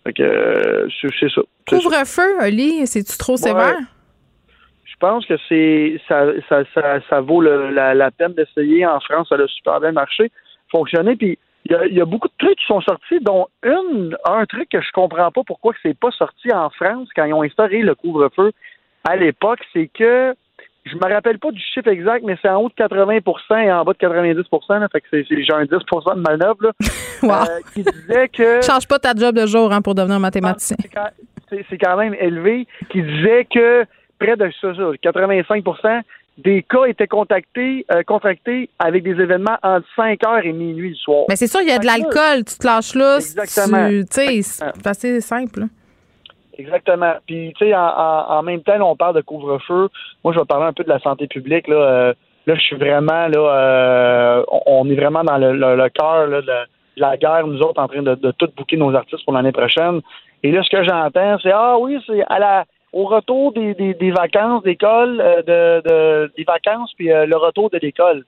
Fait 0.04 0.14
que 0.14 0.24
euh, 0.24 0.88
c'est 1.02 1.10
c'est 1.20 1.30
ça. 1.30 1.42
C'est 1.68 1.76
ça. 1.76 1.82
Couvre-feu, 1.82 2.46
Oli, 2.46 2.86
c'est-tu 2.86 3.18
trop 3.18 3.36
sévère? 3.36 3.78
Je 5.02 5.08
pense 5.08 5.26
que 5.26 5.36
c'est 5.48 6.02
ça, 6.10 6.26
ça, 6.50 6.64
ça, 6.74 7.00
ça 7.10 7.22
vaut 7.22 7.40
le- 7.42 7.70
la, 7.70 7.94
la 7.94 8.12
peine 8.12 8.34
d'essayer. 8.34 8.86
En 8.86 9.00
France, 9.00 9.30
ça 9.30 9.36
a 9.36 9.48
super 9.48 9.80
bien 9.80 9.94
marché, 9.94 10.30
fonctionné. 10.70 11.16
Puis 11.16 11.40
il 11.66 11.72
y 11.72 11.76
a, 11.76 11.86
il 11.86 11.94
y 11.94 12.02
a 12.02 12.06
beaucoup 12.06 12.28
de 12.28 12.34
trucs 12.38 12.58
qui 12.60 12.66
sont 12.66 12.82
sortis, 12.82 13.20
dont 13.22 13.48
une, 13.64 14.18
un 14.26 14.46
truc 14.46 14.68
que 14.70 14.82
je 14.82 14.92
comprends 14.94 15.32
pas 15.32 15.42
pourquoi 15.48 15.74
c'est 15.82 15.98
pas 15.98 16.12
sorti 16.12 16.52
en 16.52 16.70
France 16.70 17.08
quand 17.16 17.24
ils 17.24 17.34
ont 17.34 17.44
instauré 17.44 17.80
le 17.82 17.96
couvre-feu 17.96 18.52
à 19.08 19.16
l'époque, 19.16 19.60
c'est 19.72 19.88
que 19.88 20.34
je 20.86 20.96
me 20.96 21.14
rappelle 21.14 21.40
pas 21.40 21.52
du 21.52 21.62
chiffre 21.62 21.88
exact, 21.88 22.24
mais 22.26 22.38
c'est 22.42 22.50
en 22.50 22.62
haut 22.62 22.70
de 22.70 22.74
80% 22.74 23.64
et 23.64 23.72
en 23.72 23.84
bas 23.86 23.94
de 23.94 23.98
90 24.00 24.36
là, 24.70 24.88
fait 24.92 25.02
que 25.02 25.44
genre 25.46 25.60
un 25.60 25.64
10% 25.66 26.16
de 26.16 26.22
manœuvre 26.22 26.58
là, 26.62 26.72
euh, 27.24 27.60
qui 27.74 27.84
disait 27.84 28.28
que 28.28 28.62
Change 28.66 28.86
pas 28.88 29.00
ta 29.00 29.14
job 29.14 29.36
de 29.36 29.46
jour 29.46 29.72
hein, 29.72 29.82
pour 29.82 29.96
devenir 29.96 30.20
mathématicien. 30.20 30.76
c'est 31.50 31.66
c'est 31.70 31.78
quand 31.78 31.96
même 31.98 32.16
élevé, 32.20 32.68
qui 32.90 33.02
disait 33.02 33.46
que 33.46 33.86
près 34.20 34.36
de 34.38 34.50
ça, 34.62 34.74
ça, 34.76 34.82
85% 35.02 36.02
des 36.38 36.64
cas 36.64 36.86
étaient 36.86 37.08
contactés, 37.08 37.86
euh, 37.92 38.02
contractés 38.04 38.70
avec 38.80 39.04
des 39.04 39.12
événements 39.12 39.58
entre 39.62 39.86
5 39.96 40.24
heures 40.26 40.46
et 40.46 40.54
minuit 40.54 40.90
le 40.92 40.96
soir. 40.96 41.26
Mais 41.28 41.36
c'est 41.36 41.48
sûr, 41.48 41.62
il 41.62 41.68
y 41.68 41.72
a 41.72 41.80
de 41.80 41.86
l'alcool, 41.86 42.46
tu 42.46 42.58
te 42.58 42.66
lâches 42.66 42.96
là. 42.96 43.18
Exactement. 43.18 43.88
Tu 43.90 44.42
sais, 44.42 44.42
c'est 44.42 44.88
assez 44.88 45.20
simple. 45.22 45.64
Exactement. 46.58 47.14
Puis, 47.26 47.54
tu 47.58 47.66
sais, 47.68 47.74
en, 47.76 48.42
même 48.44 48.62
temps, 48.64 48.78
là, 48.78 48.86
on 48.86 48.96
parle 48.96 49.16
de 49.16 49.22
couvre-feu. 49.22 49.90
Moi, 50.24 50.34
je 50.34 50.40
vais 50.40 50.46
parler 50.46 50.66
un 50.66 50.74
peu 50.74 50.84
de 50.84 50.90
la 50.90 51.00
santé 51.00 51.28
publique. 51.28 51.68
Là, 51.68 51.76
Euh, 51.76 52.14
là 52.48 52.56
je 52.56 52.62
suis 52.62 52.76
vraiment, 52.76 53.28
là, 53.28 53.38
euh, 53.40 54.44
on, 54.50 54.62
on 54.66 54.90
est 54.90 54.96
vraiment 54.96 55.24
dans 55.24 55.38
le, 55.38 55.54
le- 55.54 55.76
le 55.78 55.90
cœur 55.90 56.28
de, 56.28 56.46
la- 56.46 56.66
de 56.66 57.02
la 57.02 57.18
guerre, 57.18 57.48
nous 57.48 57.60
autres, 57.62 57.82
en 57.82 57.88
train 57.88 58.02
de, 58.02 58.16
de 58.16 58.32
tout 58.32 58.50
booker 58.58 58.76
nos 58.78 58.94
artistes 58.94 59.24
pour 59.24 59.34
l'année 59.34 59.54
prochaine. 59.54 60.02
Et 60.44 60.52
là, 60.52 60.62
ce 60.64 60.70
que 60.70 60.84
j'entends, 60.84 61.38
c'est 61.42 61.52
Ah 61.52 61.78
oui, 61.80 61.98
c'est 62.06 62.24
à 62.28 62.40
la 62.40 62.66
au 62.94 63.06
retour 63.06 63.54
des, 63.54 63.74
des, 63.76 64.12
vacances 64.12 64.64
d'école, 64.64 65.22
euh, 65.22 65.42
de, 65.44 65.90
de, 65.90 66.32
des 66.36 66.44
vacances, 66.44 66.94
puis 66.98 67.12
euh, 67.12 67.26
le 67.26 67.38
retour 67.38 67.70
de 67.70 67.78
l'école. 67.78 68.26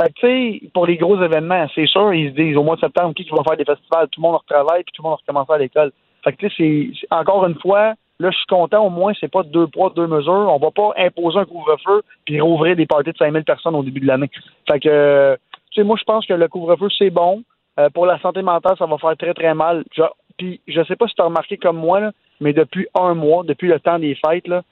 Fait 0.00 0.08
que, 0.08 0.20
tu 0.20 0.60
sais, 0.60 0.70
pour 0.72 0.86
les 0.86 0.96
gros 0.96 1.20
événements, 1.20 1.66
c'est 1.74 1.86
sûr, 1.86 2.14
ils 2.14 2.30
se 2.30 2.34
disent 2.34 2.56
au 2.56 2.62
mois 2.62 2.76
de 2.76 2.80
septembre, 2.80 3.14
qui 3.14 3.24
qui 3.24 3.30
va 3.30 3.42
faire 3.42 3.56
des 3.56 3.64
festivals, 3.64 4.08
tout 4.08 4.20
le 4.20 4.28
monde 4.28 4.36
retravaille, 4.36 4.84
puis 4.84 4.92
tout 4.94 5.02
le 5.02 5.08
monde 5.08 5.18
recommence 5.18 5.50
à 5.50 5.58
l'école. 5.58 5.92
Fait 6.24 6.32
que, 6.32 6.46
tu 6.46 6.50
sais, 6.50 6.92
c'est- 7.00 7.06
encore 7.14 7.44
une 7.46 7.58
fois, 7.58 7.94
là, 8.20 8.30
je 8.30 8.36
suis 8.36 8.46
content, 8.46 8.84
au 8.86 8.90
moins, 8.90 9.12
c'est 9.20 9.30
pas 9.30 9.42
deux 9.42 9.66
poids, 9.66 9.92
deux 9.94 10.06
mesures. 10.06 10.32
On 10.32 10.58
va 10.58 10.70
pas 10.70 10.92
imposer 10.96 11.38
un 11.38 11.44
couvre-feu 11.44 12.02
puis 12.24 12.40
rouvrir 12.40 12.76
des 12.76 12.86
parties 12.86 13.12
de 13.12 13.16
5000 13.16 13.44
personnes 13.44 13.74
au 13.74 13.82
début 13.82 14.00
de 14.00 14.06
l'année. 14.06 14.30
Fait 14.70 14.80
que, 14.80 15.36
tu 15.70 15.80
sais, 15.80 15.84
moi, 15.84 15.96
je 15.98 16.04
pense 16.04 16.26
que 16.26 16.34
le 16.34 16.48
couvre-feu, 16.48 16.88
c'est 16.96 17.10
bon. 17.10 17.42
Euh, 17.78 17.90
pour 17.90 18.06
la 18.06 18.18
santé 18.20 18.42
mentale, 18.42 18.76
ça 18.78 18.86
va 18.86 18.98
faire 18.98 19.16
très, 19.16 19.34
très 19.34 19.54
mal. 19.54 19.84
Je, 19.96 20.02
puis, 20.36 20.60
je 20.66 20.82
sais 20.84 20.96
pas 20.96 21.06
si 21.06 21.14
tu 21.14 21.22
as 21.22 21.26
remarqué 21.26 21.56
comme 21.56 21.76
moi, 21.76 22.00
là, 22.00 22.12
mais 22.40 22.52
depuis 22.52 22.86
un 22.94 23.14
mois, 23.14 23.42
depuis 23.44 23.68
le 23.68 23.78
temps 23.80 23.98
des 23.98 24.14
fêtes, 24.24 24.46
là, 24.48 24.62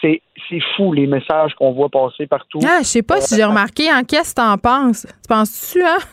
c'est 0.00 0.22
c'est 0.48 0.60
fou 0.76 0.92
les 0.92 1.06
messages 1.06 1.54
qu'on 1.54 1.72
voit 1.72 1.88
passer 1.88 2.26
partout. 2.26 2.60
Ah, 2.64 2.78
je 2.80 2.84
sais 2.86 3.02
pas 3.02 3.20
si 3.20 3.36
j'ai 3.36 3.44
remarqué. 3.44 3.92
En 3.92 4.02
qu'est-ce 4.04 4.34
que 4.34 4.40
t'en 4.40 4.56
penses? 4.58 5.06
Tu 5.06 5.28
penses-tu, 5.28 5.82
hein? 5.82 5.98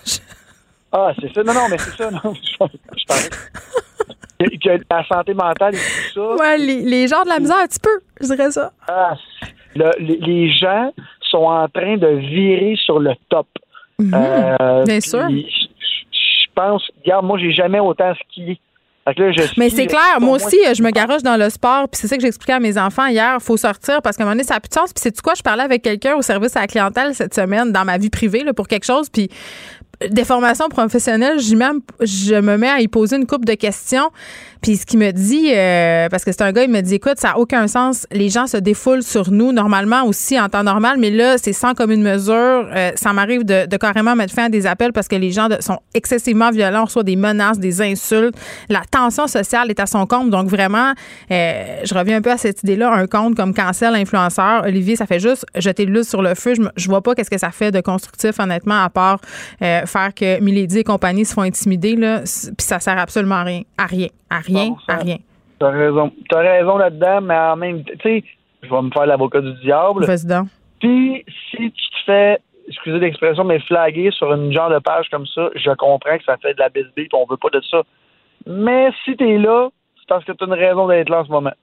Ah, 0.90 1.12
c'est 1.20 1.34
ça. 1.34 1.44
Non, 1.44 1.54
non, 1.54 1.68
mais 1.70 1.78
c'est 1.78 1.98
ça. 2.02 2.10
Non, 2.10 2.34
je. 2.34 3.28
Que, 4.40 4.58
que 4.58 4.84
la 4.90 5.06
santé 5.08 5.34
mentale 5.34 5.76
et 5.76 5.78
tout 5.78 6.14
ça. 6.14 6.36
Ouais, 6.36 6.58
les, 6.58 6.82
les 6.82 7.08
gens 7.08 7.24
de 7.24 7.30
la 7.30 7.40
misère, 7.40 7.58
un 7.58 7.68
petit 7.68 7.80
peu, 7.82 7.90
je 8.22 8.28
dirais 8.28 8.52
ça. 8.52 8.72
Ah, 8.88 9.16
le- 9.76 9.92
les, 10.00 10.18
les 10.18 10.50
gens 10.52 10.94
sont 11.30 11.44
en 11.46 11.68
train 11.68 11.98
de 11.98 12.08
virer 12.08 12.76
sur 12.86 13.00
le 13.00 13.14
top. 13.30 13.48
Euh, 14.02 14.84
bien 14.86 15.02
sûr. 15.02 15.28
Je 15.30 15.68
je 16.12 16.46
pense, 16.56 16.84
regarde, 17.04 17.26
moi, 17.26 17.38
j'ai 17.38 17.52
jamais 17.52 17.80
autant 17.80 18.14
skié. 18.16 18.60
Là, 19.16 19.32
je 19.32 19.42
Mais 19.58 19.70
c'est 19.70 19.88
clair, 19.88 20.20
moi 20.20 20.36
aussi, 20.36 20.58
je 20.74 20.84
me 20.84 20.92
garoche 20.92 21.24
dans 21.24 21.38
le 21.38 21.50
sport, 21.50 21.88
puis 21.90 22.00
c'est 22.02 22.08
ça 22.08 22.18
que 22.18 22.22
j'expliquais 22.22 22.54
à 22.54 22.60
mes 22.60 22.78
enfants 22.78 23.08
hier. 23.08 23.38
faut 23.42 23.58
sortir 23.58 24.02
parce 24.02 24.18
qu'à 24.18 24.24
un 24.24 24.26
moment 24.26 24.36
donné, 24.36 24.44
ça 24.44 24.56
n'a 24.56 24.60
plus 24.60 24.70
de 24.70 24.74
sens. 24.74 24.94
Puis 24.94 25.02
c'est 25.02 25.22
quoi, 25.22 25.34
je 25.36 25.42
parlais 25.42 25.64
avec 25.64 25.82
quelqu'un 25.82 26.16
au 26.16 26.22
service 26.22 26.56
à 26.56 26.62
la 26.62 26.68
clientèle 26.68 27.16
cette 27.16 27.34
semaine 27.34 27.72
dans 27.72 27.86
ma 27.86 27.98
vie 27.98 28.10
privée 28.10 28.44
là, 28.44 28.54
pour 28.54 28.68
quelque 28.68 28.86
chose, 28.86 29.10
puis 29.10 29.30
des 30.10 30.26
formations 30.26 30.70
professionnelles, 30.70 31.40
j'y 31.40 31.56
même, 31.56 31.82
je 32.02 32.36
me 32.36 32.58
mets 32.58 32.70
à 32.70 32.82
y 32.82 32.88
poser 32.88 33.16
une 33.18 33.26
couple 33.26 33.46
de 33.46 33.54
questions. 33.54 34.12
Puis 34.62 34.78
ce 34.78 34.86
qu'il 34.86 35.00
me 35.00 35.12
dit, 35.12 35.52
euh, 35.54 36.10
parce 36.10 36.24
que 36.24 36.32
c'est 36.32 36.42
un 36.42 36.52
gars, 36.52 36.64
il 36.64 36.72
me 36.72 36.82
dit, 36.82 36.96
écoute, 36.96 37.18
ça 37.18 37.30
n'a 37.30 37.38
aucun 37.40 37.68
sens. 37.68 38.06
Les 38.12 38.30
gens 38.30 38.48
se 38.48 38.58
défoulent 38.58 39.04
sur 39.04 39.32
nous 39.32 39.52
normalement 39.52 40.04
aussi 40.06 40.40
en 40.40 40.50
temps 40.50 40.64
normal, 40.64 40.98
mais 41.00 41.12
là, 41.12 41.38
c'est 41.38 41.54
sans 41.54 41.74
commune 41.74 42.02
mesure. 42.02 42.34
Euh, 42.36 42.92
ça 42.96 43.14
m'arrive 43.14 43.44
de, 43.44 43.66
de 43.66 43.78
carrément 43.78 44.16
mettre 44.16 44.34
fin 44.34 44.46
à 44.46 44.50
des 44.50 44.66
appels 44.66 44.94
parce 44.94 45.08
que 45.08 45.16
les 45.16 45.32
gens 45.32 45.48
sont 45.60 45.80
excessivement 45.94 46.52
violents, 46.52 46.82
on 46.82 46.86
reçoit 46.86 47.04
des 47.04 47.16
menaces, 47.16 47.60
des 47.60 47.82
insultes. 47.82 48.36
La 48.70 48.82
tension 48.90 49.28
sociale 49.28 49.70
est 49.70 49.80
à 49.80 49.86
son 49.86 50.06
compte. 50.06 50.30
Donc 50.30 50.50
vraiment, 50.50 50.94
euh, 51.32 51.78
je 51.84 51.94
reviens 51.94 52.18
un 52.18 52.22
peu 52.22 52.32
à 52.32 52.38
cette 52.38 52.64
idée-là. 52.64 52.92
Un 52.92 53.08
compte 53.08 53.36
comme 53.36 53.54
Cancel 53.54 53.96
Influenceur, 53.96 54.64
Olivier, 54.66 54.96
ça 54.96 55.06
fait 55.06 55.20
juste 55.20 55.46
jeter 55.56 55.86
de 55.86 55.92
l'huile 55.92 56.06
sur 56.06 56.22
le 56.22 56.36
feu. 56.36 56.56
Je, 56.56 56.62
je 56.76 56.88
vois 56.88 57.02
pas 57.02 57.16
qu'est-ce 57.16 57.30
que 57.30 57.38
ça 57.38 57.52
fait 57.52 57.72
de 57.72 57.82
constructif, 57.82 58.40
honnêtement, 58.40 58.84
à 58.84 58.90
part 58.90 59.20
euh, 59.62 59.86
faire 59.86 60.14
que 60.14 60.40
Milady 60.42 60.80
et 60.80 60.84
compagnie 60.84 61.26
se 61.26 61.34
font 61.34 61.42
intimider. 61.42 61.96
Là, 61.96 62.22
puis 62.22 62.68
ça 62.68 62.80
sert 62.80 62.98
absolument 62.98 63.36
à 63.36 63.44
rien. 63.44 63.62
À 63.78 63.86
rien. 63.86 64.08
À 64.30 64.40
rien. 64.40 64.57
À 64.88 64.98
rien. 64.98 65.18
T'as 65.60 65.70
raison. 65.70 66.12
T'as 66.30 66.40
raison 66.40 66.78
là-dedans, 66.78 67.22
mais 67.22 67.38
en 67.38 67.56
même 67.56 67.84
temps, 67.84 67.94
tu 68.00 68.10
sais, 68.10 68.24
je 68.64 68.70
vais 68.70 68.82
me 68.82 68.92
faire 68.92 69.06
l'avocat 69.06 69.42
du 69.42 69.54
diable. 69.62 70.02
Donc. 70.02 70.08
Puis, 70.80 71.26
si 71.50 71.72
tu 71.72 71.90
te 71.90 72.04
fais, 72.06 72.40
excusez 72.68 73.00
l'expression, 73.00 73.44
mais 73.44 73.60
flaguer 73.60 74.12
sur 74.12 74.32
une 74.34 74.52
genre 74.52 74.70
de 74.70 74.80
page 74.80 75.08
comme 75.10 75.26
ça, 75.26 75.50
je 75.56 75.72
comprends 75.72 76.18
que 76.18 76.24
ça 76.24 76.38
fait 76.38 76.54
de 76.54 76.60
la 76.60 76.70
bisbille, 76.70 77.08
puis 77.08 77.20
on 77.20 77.26
veut 77.30 77.38
pas 77.38 77.50
de 77.50 77.62
ça. 77.70 77.82
Mais 78.46 78.90
si 79.04 79.16
t'es 79.16 79.38
là, 79.38 79.70
c'est 79.98 80.08
parce 80.08 80.24
que 80.24 80.32
tu 80.32 80.44
as 80.44 80.48
une 80.48 80.54
raison 80.54 80.88
d'être 80.88 81.10
là 81.10 81.22
en 81.22 81.26
ce 81.26 81.32
moment. 81.32 81.54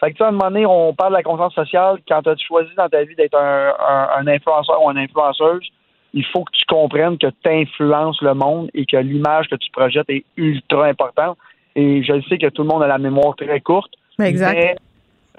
Fait 0.00 0.10
que, 0.10 0.16
tu 0.16 0.18
sais, 0.18 0.24
à 0.24 0.28
un 0.28 0.32
moment 0.32 0.50
donné, 0.50 0.66
on 0.66 0.92
parle 0.92 1.12
de 1.12 1.18
la 1.18 1.22
conscience 1.22 1.54
sociale. 1.54 1.98
Quand 2.08 2.22
tu 2.22 2.30
as 2.30 2.36
choisi 2.36 2.70
dans 2.76 2.88
ta 2.88 3.04
vie 3.04 3.14
d'être 3.14 3.36
un, 3.36 3.72
un, 3.78 4.08
un 4.18 4.26
influenceur 4.26 4.82
ou 4.82 4.90
une 4.90 4.98
influenceuse, 4.98 5.70
il 6.14 6.24
faut 6.26 6.44
que 6.44 6.52
tu 6.52 6.64
comprennes 6.66 7.18
que 7.18 7.26
tu 7.26 7.48
influences 7.48 8.20
le 8.22 8.34
monde 8.34 8.70
et 8.74 8.86
que 8.86 8.96
l'image 8.96 9.48
que 9.48 9.56
tu 9.56 9.70
projettes 9.70 10.08
est 10.08 10.24
ultra 10.36 10.86
importante. 10.86 11.36
Et 11.76 12.02
je 12.02 12.12
sais 12.28 12.38
que 12.38 12.48
tout 12.50 12.62
le 12.62 12.68
monde 12.68 12.82
a 12.82 12.86
la 12.86 12.98
mémoire 12.98 13.34
très 13.36 13.60
courte. 13.60 13.92
Exact. 14.20 14.54
Mais 14.54 14.76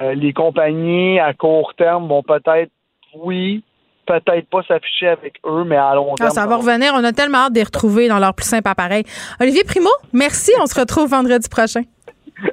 euh, 0.01 0.13
les 0.15 0.33
compagnies 0.33 1.19
à 1.19 1.33
court 1.33 1.73
terme 1.77 2.07
vont 2.07 2.23
peut-être, 2.23 2.71
oui, 3.15 3.63
peut-être 4.05 4.49
pas 4.49 4.61
s'afficher 4.67 5.07
avec 5.07 5.35
eux, 5.45 5.63
mais 5.65 5.77
à 5.77 5.95
long 5.95 6.11
Ah, 6.13 6.23
terme. 6.25 6.31
ça 6.31 6.45
va 6.45 6.57
revenir. 6.57 6.91
On 6.95 7.03
a 7.03 7.13
tellement 7.13 7.45
hâte 7.45 7.53
de 7.53 7.59
les 7.59 7.63
retrouver 7.63 8.07
dans 8.09 8.19
leur 8.19 8.33
plus 8.33 8.45
simple 8.45 8.67
appareil. 8.67 9.03
Olivier 9.39 9.63
Primo, 9.63 9.89
merci. 10.13 10.51
On 10.61 10.65
se 10.65 10.77
retrouve 10.79 11.09
vendredi 11.09 11.47
prochain. 11.49 11.83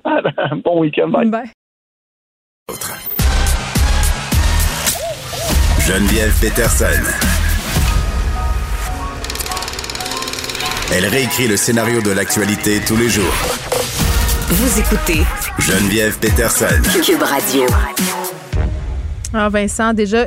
bon 0.65 0.81
week-end. 0.81 1.09
Bye. 1.09 1.29
Bye. 1.29 1.51
Geneviève 5.81 6.33
Peterson. 6.41 7.42
Elle 10.95 11.07
réécrit 11.07 11.49
le 11.49 11.57
scénario 11.57 12.03
de 12.03 12.11
l'actualité 12.11 12.79
tous 12.87 12.97
les 12.97 13.09
jours. 13.09 13.33
Vous 14.49 14.79
écoutez 14.79 15.23
Geneviève 15.59 16.19
Peterson. 16.19 16.67
Cube 17.03 17.23
Radio. 17.23 17.63
Ah, 19.33 19.49
Vincent, 19.49 19.95
déjà, 19.95 20.27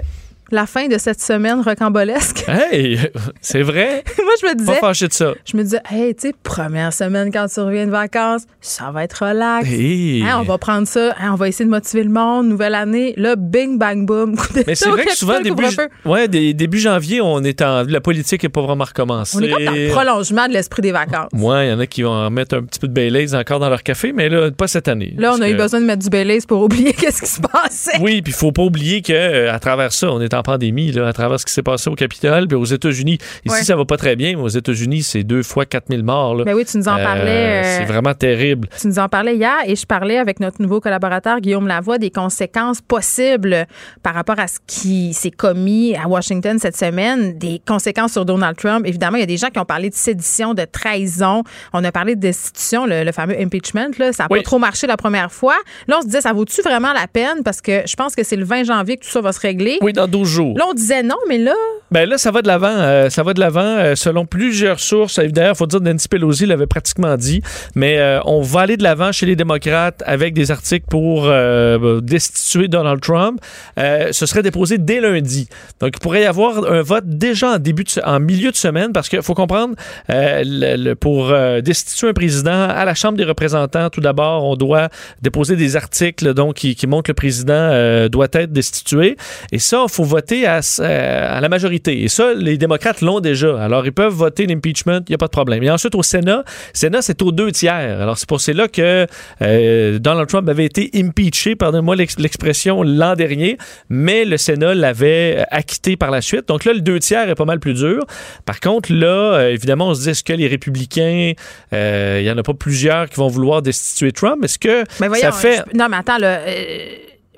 la 0.52 0.66
fin 0.66 0.88
de 0.88 0.98
cette 0.98 1.22
semaine 1.22 1.62
rocambolesque. 1.62 2.46
Hey, 2.56 2.98
c'est 3.42 3.62
vrai? 3.62 4.04
Moi, 4.24 4.34
je 4.42 4.48
me 4.48 4.56
disais. 4.56 4.74
Pas 4.74 4.80
fâché 4.80 5.08
de 5.08 5.14
ça. 5.14 5.34
Je 5.46 5.58
me 5.58 5.64
disais, 5.64 5.82
hey, 5.92 6.16
tu 6.16 6.30
sais, 6.30 6.34
première 6.44 6.94
semaine 6.94 7.32
quand 7.32 7.48
tu 7.48 7.60
reviens 7.60 7.86
de 7.86 7.92
vacances, 7.92 8.44
ça 8.62 8.92
va 8.92 9.04
être 9.04 9.26
relax. 9.26 9.68
Hey. 9.68 10.24
Hein, 10.24 10.38
on 10.40 10.44
va 10.44 10.58
prendre 10.58 10.88
ça, 10.88 11.14
hein, 11.20 11.32
on 11.34 11.36
va 11.36 11.48
essayer 11.48 11.66
de 11.66 11.70
motiver 11.70 12.04
le 12.04 12.10
monde, 12.10 12.48
nouvelle 12.48 12.76
année. 12.76 13.14
Là, 13.18 13.36
bing, 13.36 13.78
bang, 13.78 14.06
boom. 14.06 14.36
Mais 14.68 14.76
c'est 14.76 14.90
vrai 14.90 15.06
que 15.06 15.16
souvent, 15.16 15.42
début, 15.42 15.64
ouais, 16.06 16.28
des- 16.28 16.54
début 16.54 16.80
janvier, 16.80 17.20
on 17.22 17.44
est 17.44 17.62
en. 17.62 17.84
La 17.84 18.02
politique 18.02 18.44
n'est 18.44 18.50
pas 18.50 18.62
vraiment 18.62 18.86
recommencée. 18.86 19.38
On 19.38 19.42
est 19.42 19.52
comme 19.52 19.66
dans 19.66 19.72
le 19.74 19.90
prolongement 19.90 20.48
de 20.48 20.54
l'esprit 20.54 20.82
des 20.82 20.92
vacances. 20.92 21.30
Ouais, 21.34 21.68
il 21.68 21.72
y 21.72 21.74
en 21.74 21.80
a 21.80 21.88
qui 21.88 22.04
vont 22.04 22.12
en 22.12 22.30
mettre 22.30 22.56
un 22.56 22.64
petit 22.64 22.80
peu 22.80 22.88
de 22.88 22.94
Baileys 22.94 23.36
encore 23.36 23.60
dans 23.60 23.70
leur 23.70 23.84
café, 23.84 24.14
mais 24.14 24.30
là, 24.30 24.50
pas 24.52 24.68
cette 24.68 24.88
année. 24.88 25.14
Là, 25.18 25.34
on 25.38 25.42
a 25.42 25.50
eu 25.50 25.56
besoin 25.56 25.82
de 25.82 25.86
mettre 25.86 26.04
du 26.04 26.10
Baileys 26.10 26.46
pour 26.48 26.62
oublier 26.62 26.94
qu'est-ce 26.94 27.22
qui 27.22 27.30
se 27.30 27.42
passait. 27.42 28.00
Oui, 28.00 28.22
puis 28.22 28.32
il 28.32 28.36
faut 28.36 28.52
pas 28.52 28.64
oublier 28.64 29.02
que 29.02 29.14
euh, 29.14 29.52
travers 29.66 29.92
ça, 29.92 30.12
on 30.12 30.22
est 30.22 30.35
en 30.36 30.44
pandémie, 30.44 30.92
là, 30.92 31.08
à 31.08 31.14
travers 31.14 31.40
ce 31.40 31.46
qui 31.46 31.54
s'est 31.54 31.64
passé 31.64 31.90
au 31.90 31.96
Capitole, 31.96 32.48
puis 32.48 32.56
aux 32.58 32.66
États-Unis. 32.66 33.18
Ici, 33.46 33.56
Ouais. 33.56 33.64
ça 33.64 33.76
va 33.76 33.86
pas 33.86 33.98
très 33.98 34.16
bien, 34.16 34.36
mais 34.36 34.42
aux 34.42 34.48
États-Unis, 34.48 35.04
c'est 35.04 35.24
deux 35.24 35.44
fois 35.44 35.66
4000 35.66 36.04
morts. 36.04 36.36
Là. 36.36 36.44
Ben 36.44 36.54
oui, 36.56 36.66
tu 36.66 36.78
nous 36.78 36.88
en 36.88 36.98
parlais, 36.98 37.64
euh, 37.64 37.78
c'est 37.80 37.86
vraiment 37.86 38.14
terrible. 38.14 38.68
Tu 38.80 38.88
nous 38.88 39.00
en 39.00 39.10
parlais 39.10 39.36
hier 39.36 39.56
et 39.66 39.76
je 39.76 39.86
parlais 39.86 40.18
avec 40.18 40.40
notre 40.40 40.62
nouveau 40.62 40.80
collaborateur 40.80 41.40
Guillaume 41.40 41.68
Lavoie 41.68 41.98
des 41.98 42.12
conséquences 42.12 42.82
possibles 42.82 43.66
par 44.04 44.14
rapport 44.14 44.40
à 44.40 44.48
ce 44.48 44.60
qui 44.68 45.14
s'est 45.14 45.32
commis 45.32 45.96
à 45.96 46.08
Washington 46.08 46.58
cette 46.60 46.78
semaine, 46.78 47.38
des 47.38 47.62
conséquences 47.66 48.14
sur 48.14 48.26
Donald 48.26 48.58
Trump. 48.58 48.86
Évidemment, 48.86 49.18
il 49.18 49.22
y 49.22 49.24
a 49.24 49.28
des 49.28 49.38
gens 49.38 49.50
qui 49.50 49.60
ont 49.60 49.66
parlé 49.66 49.90
de 49.90 49.96
sédition, 49.96 50.54
de 50.54 50.66
trahison. 50.66 51.44
On 51.74 51.84
a 51.84 51.92
parlé 51.92 52.16
de 52.16 52.22
destitution, 52.22 52.86
le, 52.86 53.04
le 53.04 53.12
fameux 53.12 53.40
impeachment. 53.40 53.92
Là. 54.00 54.12
Ça 54.14 54.24
n'a 54.24 54.28
Oui. 54.32 54.40
pas 54.40 54.44
trop 54.44 54.60
marché 54.60 54.88
la 54.88 54.98
première 54.98 55.32
fois. 55.32 55.56
Là, 55.88 55.98
on 56.00 56.02
se 56.02 56.08
disait, 56.08 56.22
ça 56.22 56.34
vaut-tu 56.34 56.62
vraiment 56.62 56.94
la 56.94 57.08
peine? 57.08 57.44
Parce 57.44 57.62
que 57.62 57.82
je 57.86 57.96
pense 57.96 58.16
que 58.16 58.24
c'est 58.24 58.36
le 58.36 58.46
20 58.46 58.64
janvier 58.66 58.98
que 58.98 59.06
tout 59.06 59.12
ça 59.12 59.22
va 59.22 59.32
se 59.32 59.40
régler. 59.40 59.78
Oui, 59.82 59.94
dans 59.94 60.08
12 60.08 60.25
jours. 60.26 60.58
Là, 60.58 60.66
on 60.70 60.74
disait 60.74 61.04
non, 61.04 61.16
mais 61.30 61.38
là, 61.38 61.54
Ben 61.92 62.08
là, 62.10 62.18
ça 62.18 62.32
va 62.32 62.42
de 62.42 62.48
l'avant. 62.48 62.68
euh, 62.70 63.10
ça 63.10 63.24
va 63.24 63.34
de 63.34 63.40
l'avant 63.40 63.62
euh, 63.62 63.96
selon 63.96 64.26
plusieurs 64.26 64.80
sources. 64.80 65.20
D'ailleurs, 65.20 65.54
il 65.54 65.58
faut 65.58 65.68
dire 65.68 65.82
Nancy 65.82 66.08
Pelosi 66.08 66.46
l'avait 66.46 66.66
pratiquement 66.68 67.16
dit. 67.16 67.42
Mais 67.76 68.00
euh, 68.00 68.20
on 68.26 68.42
va 68.42 68.62
aller 68.62 68.78
de 68.78 68.84
l'avant 68.84 69.12
chez 69.12 69.26
les 69.26 69.36
démocrates 69.36 70.02
avec 70.06 70.34
des 70.34 70.52
articles 70.52 70.86
pour 70.90 71.26
euh, 71.28 72.02
destituer 72.02 72.68
Donald 72.68 73.02
Trump. 73.02 73.40
Ce 73.78 74.26
serait 74.26 74.42
déposé 74.44 74.78
dès 74.78 75.00
lundi. 75.00 75.48
Donc, 75.80 75.92
il 75.96 76.00
pourrait 76.00 76.22
y 76.24 76.26
avoir 76.26 76.66
un 76.72 76.82
vote 76.82 77.06
déjà 77.08 77.52
en 77.56 77.58
début 77.60 77.84
de, 77.84 78.02
en 78.04 78.20
milieu 78.20 78.52
de 78.52 78.56
semaine 78.56 78.92
parce 78.94 79.10
qu'il 79.10 79.22
faut 79.22 79.34
comprendre, 79.36 79.76
le- 80.10 80.76
le- 80.78 80.96
pour 80.96 81.32
destituer 81.64 82.10
un 82.10 82.14
président 82.14 82.68
à 82.70 82.84
la 82.86 82.96
Chambre 82.96 83.18
des 83.18 83.24
représentants, 83.24 83.90
tout 83.90 84.02
d'abord, 84.02 84.44
on 84.44 84.56
doit 84.56 84.90
déposer 85.22 85.56
des 85.56 85.76
articles 85.76 86.34
donc 86.34 86.56
qui, 86.56 86.76
qui 86.76 86.88
montrent 86.88 87.04
que 87.04 87.12
le 87.12 87.16
président 87.16 88.08
doit 88.10 88.28
être 88.34 88.52
destitué. 88.52 89.18
Et 89.52 89.60
ça, 89.60 89.84
il 89.88 89.92
faut 89.92 90.04
voter 90.04 90.15
à, 90.46 90.58
s- 90.60 90.80
euh, 90.84 91.38
à 91.38 91.42
la 91.42 91.50
majorité. 91.50 92.04
Et 92.04 92.08
ça, 92.08 92.34
les 92.36 92.58
démocrates 92.58 93.02
l'ont 93.02 93.20
déjà. 93.20 93.62
Alors, 93.62 93.86
ils 93.86 93.92
peuvent 93.92 94.14
voter 94.14 94.46
l'impeachment, 94.46 95.00
il 95.08 95.12
n'y 95.12 95.16
a 95.16 95.18
pas 95.18 95.28
de 95.28 95.32
problème. 95.32 95.64
Et 95.64 95.70
ensuite, 95.70 95.96
au 95.96 96.04
Sénat, 96.04 96.44
Sénat, 96.74 97.02
c'est 97.02 97.22
aux 97.22 97.32
deux 97.32 97.52
tiers. 97.52 97.74
Alors, 98.02 98.18
c'est 98.18 98.28
pour 98.28 98.42
cela 98.42 98.68
que 98.68 99.08
euh, 99.42 100.00
Donald 100.00 100.28
Trump 100.30 100.48
avait 100.50 100.66
été 100.66 100.90
impeaché, 100.96 101.56
pardonnez-moi 101.56 101.96
l'ex- 101.96 102.20
l'expression, 102.20 102.84
l'an 102.84 103.16
dernier, 103.16 103.58
mais 103.90 104.26
le 104.26 104.38
Sénat 104.38 104.74
l'avait 104.76 105.46
acquitté 105.52 105.96
par 105.98 106.12
la 106.12 106.22
suite. 106.22 106.48
Donc 106.48 106.66
là, 106.66 106.74
le 106.74 106.82
deux 106.82 107.00
tiers 107.00 107.30
est 107.30 107.36
pas 107.36 107.46
mal 107.46 107.60
plus 107.60 107.74
dur. 107.74 108.06
Par 108.46 108.60
contre, 108.60 108.92
là, 108.94 109.08
euh, 109.36 109.52
évidemment, 109.52 109.90
on 109.90 109.94
se 109.94 110.02
dit, 110.04 110.10
est-ce 110.10 110.24
que 110.24 110.34
les 110.34 110.48
républicains, 110.48 111.34
euh, 111.74 112.18
il 112.20 112.24
n'y 112.24 112.32
en 112.32 112.38
a 112.38 112.44
pas 112.44 112.54
plusieurs 112.54 113.10
qui 113.10 113.16
vont 113.18 113.28
vouloir 113.28 113.62
destituer 113.62 114.12
Trump? 114.12 114.44
Est-ce 114.44 114.60
que 114.60 114.84
ben 115.00 115.08
voyons, 115.08 115.22
ça 115.24 115.32
fait... 115.32 115.62
je- 115.72 115.78
non, 115.78 115.88
mais 115.90 115.98
attends, 115.98 116.18
là, 116.18 116.40
euh, 116.48 116.86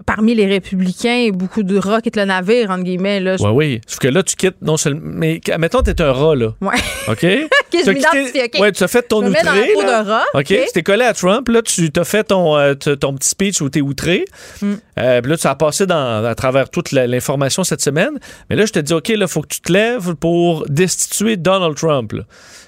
parmi 0.06 0.36
les 0.36 0.46
républicains, 0.46 1.30
beaucoup 1.34 1.64
de 1.64 1.78
rats 1.78 2.02
quittent 2.02 2.16
le 2.18 2.26
navire, 2.26 2.70
entre 2.72 2.84
guillemets. 2.84 3.20
Là, 3.20 3.38
je- 3.38 3.44
Oui, 3.44 3.52
oui. 3.54 3.82
Sauf 3.88 4.00
que 4.00 4.08
là, 4.08 4.24
tu 4.24 4.36
quittes 4.36 4.62
non 4.62 4.78
seulement. 4.78 5.02
Mais 5.04 5.40
mettons, 5.60 5.82
t'es 5.82 6.02
un 6.02 6.12
rat, 6.12 6.36
là. 6.36 6.54
Ouais. 6.62 6.76
OK? 7.08 7.22
je 7.22 7.84
T'as 7.86 7.94
m'identifie, 7.94 8.26
quitté- 8.32 8.44
OK. 8.56 8.62
Ouais, 8.62 8.72
tu 8.72 8.84
as 8.84 8.88
fait 8.88 9.02
ton 9.04 9.22
Je 9.24 9.30
mets 9.30 9.44
dans 9.44 9.52
outré. 9.52 9.74
la 9.86 10.04
peau 10.04 10.10
rat, 10.10 10.26
OK? 10.34 10.46
Tu 10.46 10.58
t'es 10.74 10.84
collé 10.84 11.04
à 11.06 11.14
Trump, 11.14 11.48
là, 11.50 11.62
tu 11.62 11.92
t'as 11.92 12.04
fait 12.04 12.24
ton, 12.26 12.58
euh, 12.58 12.74
ton 12.76 13.14
petit 13.16 13.30
speech 13.30 13.62
où 13.62 13.70
t'es 13.70 13.82
outré. 13.82 14.26
Mm. 14.62 14.74
Euh, 15.00 15.22
puis 15.22 15.32
là, 15.32 15.38
tu 15.38 15.48
as 15.48 15.56
passé 15.56 15.86
dans, 15.86 16.24
à 16.26 16.36
travers 16.36 16.70
toute 16.70 16.92
l'information 16.92 17.64
cette 17.64 17.82
semaine. 17.82 18.20
Mais 18.50 18.56
là, 18.56 18.66
je 18.66 18.74
te 18.74 18.80
dis, 18.80 18.94
OK, 18.94 19.10
là, 19.10 19.28
faut 19.28 19.42
que 19.42 19.48
tu 19.50 19.62
te 19.62 19.72
lèves 19.72 20.16
pour 20.16 20.66
destituer 20.70 21.38
Donald 21.38 21.76
Trump, 21.76 22.12
là. 22.14 22.24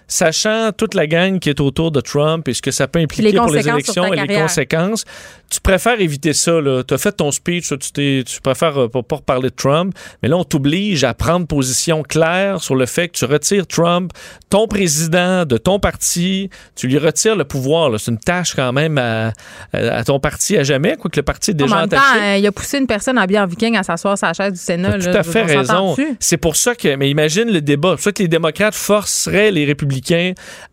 Sachant 0.09 0.71
toute 0.75 0.95
la 0.95 1.05
gang 1.05 1.37
qui 1.37 1.49
est 1.49 1.61
autour 1.61 1.91
de 1.91 2.01
Trump 2.01 2.47
et 2.47 2.55
ce 2.55 2.63
que 2.63 2.71
ça 2.71 2.87
peut 2.87 2.99
impliquer 2.99 3.31
Les 3.31 3.37
pour 3.37 3.53
les 3.53 3.69
élections 3.69 4.11
et 4.11 4.19
les 4.19 4.35
conséquences, 4.35 5.05
tu 5.51 5.61
préfères 5.61 6.01
éviter 6.01 6.33
ça. 6.33 6.59
Tu 6.87 6.93
as 6.93 6.97
fait 6.97 7.11
ton 7.11 7.31
speech, 7.31 7.71
tu, 7.93 8.23
préfères 8.41 8.77
euh, 8.81 8.87
pas, 8.87 9.03
pas 9.03 9.17
reparler 9.17 9.49
de 9.51 9.55
Trump, 9.55 9.93
mais 10.23 10.29
là, 10.29 10.37
on 10.37 10.43
t'oblige 10.43 11.03
à 11.03 11.13
prendre 11.13 11.45
position 11.45 12.01
claire 12.01 12.63
sur 12.63 12.75
le 12.75 12.87
fait 12.87 13.09
que 13.09 13.17
tu 13.19 13.25
retires 13.25 13.67
Trump, 13.67 14.11
ton 14.49 14.67
président 14.67 15.45
de 15.45 15.57
ton 15.57 15.79
parti, 15.79 16.49
tu 16.75 16.87
lui 16.87 16.97
retires 16.97 17.35
le 17.35 17.45
pouvoir. 17.45 17.99
C'est 17.99 18.09
une 18.09 18.17
tâche 18.17 18.55
quand 18.55 18.73
même 18.73 18.97
à, 18.97 19.31
à 19.73 20.03
ton 20.03 20.19
parti 20.19 20.57
à 20.57 20.63
jamais, 20.63 20.97
quoique 20.97 21.19
le 21.19 21.23
parti 21.23 21.51
est 21.51 21.53
déjà 21.53 21.83
en 21.83 21.87
temps, 21.87 21.97
euh, 22.19 22.37
il 22.37 22.47
a 22.47 22.51
poussé 22.51 22.79
une 22.79 22.87
personne 22.87 23.19
en 23.19 23.25
viking 23.45 23.77
à 23.77 23.83
s'asseoir 23.83 24.17
sur 24.17 24.25
la 24.25 24.33
chaise 24.33 24.53
du 24.53 24.59
Sénat. 24.59 24.97
Là. 24.97 25.11
tout 25.11 25.17
à 25.19 25.23
fait 25.23 25.43
raison. 25.43 25.95
C'est 26.19 26.37
pour 26.37 26.55
ça 26.55 26.73
que, 26.73 26.95
mais 26.95 27.11
imagine 27.11 27.51
le 27.51 27.61
débat. 27.61 27.89
C'est 27.91 27.95
pour 27.95 28.03
ça 28.03 28.11
que 28.13 28.23
les 28.23 28.27
démocrates 28.27 28.73
forceraient 28.73 29.51
les 29.51 29.65
républicains 29.65 29.98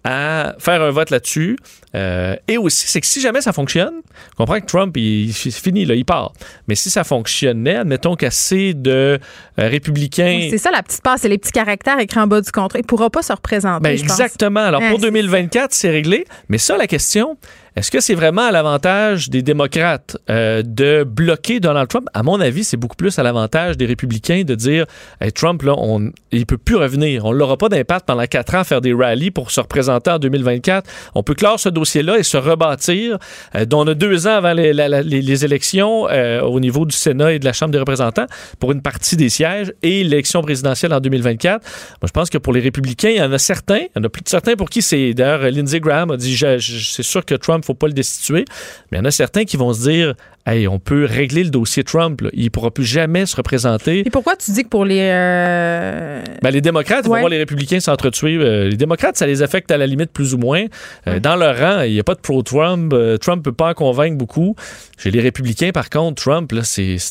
à 0.05 0.55
faire 0.59 0.83
un 0.83 0.91
vote 0.91 1.11
là-dessus. 1.11 1.57
Euh, 1.95 2.37
et 2.49 2.59
aussi, 2.59 2.87
c'est 2.89 3.01
que 3.01 3.07
si 3.07 3.21
jamais 3.21 3.41
ça 3.41 3.53
fonctionne, 3.53 3.95
on 4.35 4.37
comprend 4.45 4.61
que 4.61 4.67
Trump, 4.67 4.95
il, 4.97 5.33
c'est 5.33 5.51
fini, 5.51 5.85
là, 5.87 5.95
il 5.95 6.05
part. 6.05 6.33
Mais 6.69 6.75
si 6.75 6.91
ça 6.91 7.05
fonctionnait, 7.05 7.77
admettons 7.77 8.17
qu'assez 8.17 8.75
de 8.75 9.19
euh, 9.59 9.69
républicains. 9.69 10.49
C'est 10.51 10.59
ça 10.59 10.71
la 10.71 10.83
petite 10.83 11.01
passe, 11.03 11.23
c'est 11.23 11.29
les 11.29 11.39
petits 11.39 11.53
caractères 11.53 11.99
écrits 11.99 12.21
en 12.21 12.27
bas 12.27 12.41
du 12.41 12.51
contrat. 12.51 12.79
Il 12.79 12.83
ne 12.83 12.87
pourra 12.87 13.09
pas 13.11 13.23
se 13.23 13.33
représenter. 13.33 13.83
Ben, 13.83 13.97
je 13.97 14.03
pense. 14.03 14.11
exactement. 14.13 14.61
Alors, 14.61 14.81
Ouais, 14.81 14.91
pour 14.91 15.01
c'est- 15.01 15.07
2024, 15.07 15.73
c'est 15.73 15.91
réglé. 15.91 16.25
Mais 16.49 16.59
ça, 16.59 16.77
la 16.77 16.87
question, 16.87 17.39
est-ce 17.77 17.91
que 17.91 18.01
c'est 18.01 18.15
vraiment 18.15 18.47
à 18.47 18.51
l'avantage 18.51 19.29
des 19.29 19.43
démocrates 19.43 20.17
euh, 20.31 20.63
de 20.65 21.05
bloquer 21.05 21.61
Donald 21.61 21.89
Trump? 21.89 22.09
À 22.15 22.23
mon 22.23 22.41
avis, 22.41 22.65
c'est 22.65 22.79
beaucoup 22.79 22.97
plus 22.97 23.19
à 23.19 23.23
l'avantage 23.23 23.77
des 23.77 23.85
républicains 23.85 24.45
de 24.47 24.55
dire 24.55 24.87
Hey, 25.21 25.31
Trump, 25.31 25.61
là, 25.61 25.75
on, 25.77 26.11
il 26.33 26.47
peut 26.47 26.57
plus 26.57 26.77
revenir. 26.77 27.27
On 27.27 27.35
n'aura 27.35 27.59
pas 27.59 27.69
d'impact 27.69 28.07
pendant 28.07 28.25
quatre 28.25 28.55
ans 28.55 28.61
à 28.61 28.65
faire 28.65 28.81
des 28.81 28.95
rallyes 28.95 29.31
pour 29.31 29.51
se 29.51 29.61
représenter 29.61 30.11
en 30.11 30.19
2024. 30.19 30.89
On 31.15 31.23
peut 31.23 31.35
clore 31.35 31.61
ce 31.61 31.69
dossier-là 31.69 32.17
et 32.17 32.23
se 32.23 32.39
rebâtir. 32.39 33.19
Euh, 33.55 33.67
dont 33.67 33.83
on 33.83 33.89
a 33.89 33.95
deux 33.95 34.27
ans 34.27 34.37
avant 34.37 34.55
les, 34.55 35.45
élections 35.45 36.09
euh, 36.09 36.41
au 36.41 36.61
niveau 36.61 36.87
du 36.87 36.97
Sénat 36.97 37.35
et 37.35 37.39
de 37.39 37.45
la 37.45 37.53
Chambre 37.53 37.73
des 37.73 37.79
représentants 37.79 38.27
pour 38.59 38.73
une 38.73 38.81
partie 38.81 39.17
des 39.17 39.29
sièges 39.29 39.75
et 39.83 40.03
l'élection 40.03 40.41
présidentielle 40.41 40.95
en 40.95 41.01
2024. 41.01 41.63
Moi, 41.63 42.07
je 42.07 42.13
pense 42.13 42.31
que 42.31 42.39
pour 42.39 42.55
les 42.55 42.61
républicains, 42.61 43.11
il 43.11 43.17
y 43.19 43.23
en 43.23 43.33
a 43.33 43.39
certains, 43.39 43.81
il 43.81 43.91
y 43.97 44.01
en 44.01 44.05
a 44.05 44.09
plus 44.09 44.23
de 44.23 44.31
certains 44.31 44.55
pour 44.57 44.71
qui 44.71 44.81
c'est. 44.81 45.13
D'ailleurs, 45.13 45.51
Lindsey 45.51 45.81
Graham 45.81 46.11
a 46.13 46.17
dit 46.17 46.39
c'est 46.39 47.03
sûr 47.03 47.23
que 47.27 47.35
Trump, 47.35 47.66
faut 47.67 47.75
pas 47.75 47.87
le 47.89 47.93
destituer. 47.93 48.45
Mais 48.91 48.99
il 48.99 49.01
y 49.01 49.03
en 49.03 49.05
a 49.05 49.11
certains 49.11 49.45
qui 49.45 49.57
vont 49.57 49.73
se 49.73 49.83
dire 49.89 50.15
hey, 50.47 50.69
on 50.69 50.79
peut 50.79 51.05
régler 51.05 51.43
le 51.43 51.51
dossier 51.51 51.83
Trump. 51.83 52.21
là. 52.21 52.31
Il 52.33 52.51
pourra 52.53 52.71
plus 52.71 52.85
jamais 52.85 53.27
se 53.27 53.35
représenter. 53.37 54.07
Et 54.07 54.11
pourquoi 54.11 54.37
tu 54.37 54.53
dis 54.53 54.63
que 54.63 54.69
pour 54.69 54.85
les. 54.85 55.01
euh, 55.01 56.23
Ben, 56.43 56.51
les 56.51 56.61
démocrates 56.61 57.01
ils 57.05 57.09
vont 57.09 57.15
Ouais. 57.15 57.21
voir 57.21 57.31
les 57.31 57.39
républicains 57.39 57.81
s'entretuer. 57.81 58.37
Euh, 58.37 58.69
les 58.69 58.77
démocrates, 58.77 59.17
ça 59.17 59.27
les 59.27 59.43
affecte 59.43 59.71
à 59.73 59.77
la 59.77 59.87
limite 59.87 60.13
plus 60.13 60.35
ou 60.35 60.39
moins. 60.39 60.65
Euh, 61.09 61.19
Dans 61.21 61.35
leur 61.37 61.59
rang, 61.59 61.83
il 61.83 61.93
n'y 61.93 62.01
a 62.01 62.05
pas 62.05 62.15
de 62.15 62.21
pro-Trump. 62.21 62.95
Trump 63.21 63.45
peut 63.45 63.53
pas 63.53 63.71
en 63.71 63.75
convaincre 63.75 64.17
beaucoup. 64.17 64.55
Chez 64.99 65.11
les 65.11 65.21
républicains, 65.21 65.71
par 65.73 65.91
contre, 65.91 66.23
Trump, 66.23 66.53
là, 66.53 66.63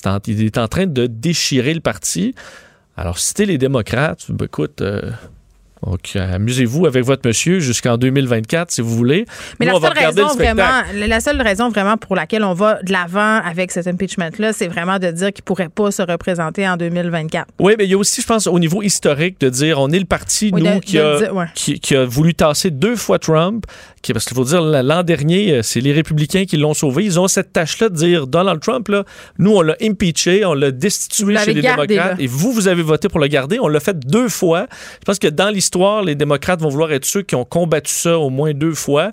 en- 0.05 0.19
il 0.27 0.43
est 0.45 0.57
en 0.57 0.67
train 0.67 0.85
de 0.87 1.07
déchirer 1.07 1.73
le 1.73 1.81
parti. 1.81 2.33
Alors, 2.97 3.19
si 3.19 3.33
t'es 3.33 3.45
les 3.45 3.57
démocrates, 3.57 4.25
ben, 4.29 4.45
écoute, 4.45 4.81
Donc, 5.85 6.15
amusez-vous 6.15 6.85
avec 6.85 7.03
votre 7.03 7.27
monsieur 7.27 7.59
jusqu'en 7.59 7.97
2024, 7.97 8.71
si 8.71 8.81
vous 8.81 8.95
voulez. 8.95 9.25
Mais 9.59 9.65
Nous, 9.67 9.73
la 9.73 9.79
seule, 9.79 9.97
raison 9.97 10.27
vraiment, 10.35 10.81
la 10.95 11.19
seule 11.19 11.41
raison 11.41 11.69
vraiment 11.69 11.97
pour 11.97 12.15
laquelle 12.15 12.43
on 12.43 12.53
va 12.53 12.81
de 12.81 12.91
l'avant 12.91 13.39
avec 13.45 13.71
cet 13.71 13.85
impeachment-là, 13.87 14.53
c'est 14.53 14.67
vraiment 14.67 14.97
de 14.99 15.11
dire 15.11 15.27
qu'il 15.33 15.41
ne 15.43 15.45
pourrait 15.45 15.69
pas 15.69 15.91
se 15.91 16.01
représenter 16.01 16.67
en 16.67 16.77
2024. 16.77 17.47
Oui, 17.59 17.75
mais 17.77 17.85
il 17.85 17.91
y 17.91 17.93
a 17.93 17.97
aussi, 17.97 18.21
je 18.21 18.27
pense, 18.27 18.47
au 18.47 18.57
niveau 18.57 18.81
historique, 18.81 19.39
de 19.39 19.49
dire 19.49 19.79
on 19.79 19.89
est 19.91 19.99
le 19.99 20.05
parti, 20.05 20.49
Oui, 20.53 20.61
nous, 20.63 20.75
de- 20.75 20.79
qui, 20.79 20.97
de 20.97 21.01
a, 21.01 21.17
dire, 21.19 21.35
ouais. 21.35 21.45
qui, 21.53 21.79
qui 21.79 21.95
a 21.95 22.05
voulu 22.05 22.33
tasser 22.33 22.71
deux 22.71 22.95
fois 22.95 23.19
Trump. 23.19 23.65
Qui, 24.05 24.13
parce 24.13 24.25
qu'il 24.25 24.35
faut 24.37 24.43
dire, 24.43 24.61
l'an 24.61 25.01
dernier, 25.01 25.51
euh, 25.51 25.61
c'est 25.63 25.79
les 25.79 25.91
républicains 25.91 26.45
qui 26.45 26.57
l'ont 26.57 26.75
sauvé. 26.75 27.03
Ils 27.05 27.19
ont 27.19 27.27
cette 27.27 27.51
tâche-là 27.53 27.89
de 27.89 27.95
dire 27.95 28.27
Donald 28.27 28.59
Trump, 28.61 28.87
là, 28.89 29.03
nous, 29.39 29.55
on 29.55 29.61
l'a 29.63 29.75
impeaché, 29.81 30.45
on 30.45 30.53
l'a 30.53 30.69
destitué 30.69 31.35
chez 31.37 31.55
les 31.55 31.61
gardé, 31.61 31.87
démocrates. 31.87 32.17
là. 32.19 32.23
Et 32.23 32.27
vous, 32.27 32.51
vous 32.51 32.67
avez 32.67 32.83
voté 32.83 33.09
pour 33.09 33.19
le 33.19 33.25
garder. 33.25 33.57
On 33.59 33.67
l'a 33.67 33.79
fait 33.79 33.97
deux 33.97 34.29
fois. 34.29 34.67
Je 34.99 35.05
pense 35.05 35.17
que 35.17 35.27
dans 35.27 35.49
l'histoire, 35.49 36.03
les 36.03 36.13
démocrates 36.13 36.61
vont 36.61 36.69
vouloir 36.69 36.91
être 36.91 37.03
ceux 37.05 37.23
qui 37.23 37.33
ont 37.33 37.45
combattu 37.45 37.91
ça 37.91 38.19
au 38.19 38.29
moins 38.29 38.53
deux 38.53 38.75
fois. 38.75 39.09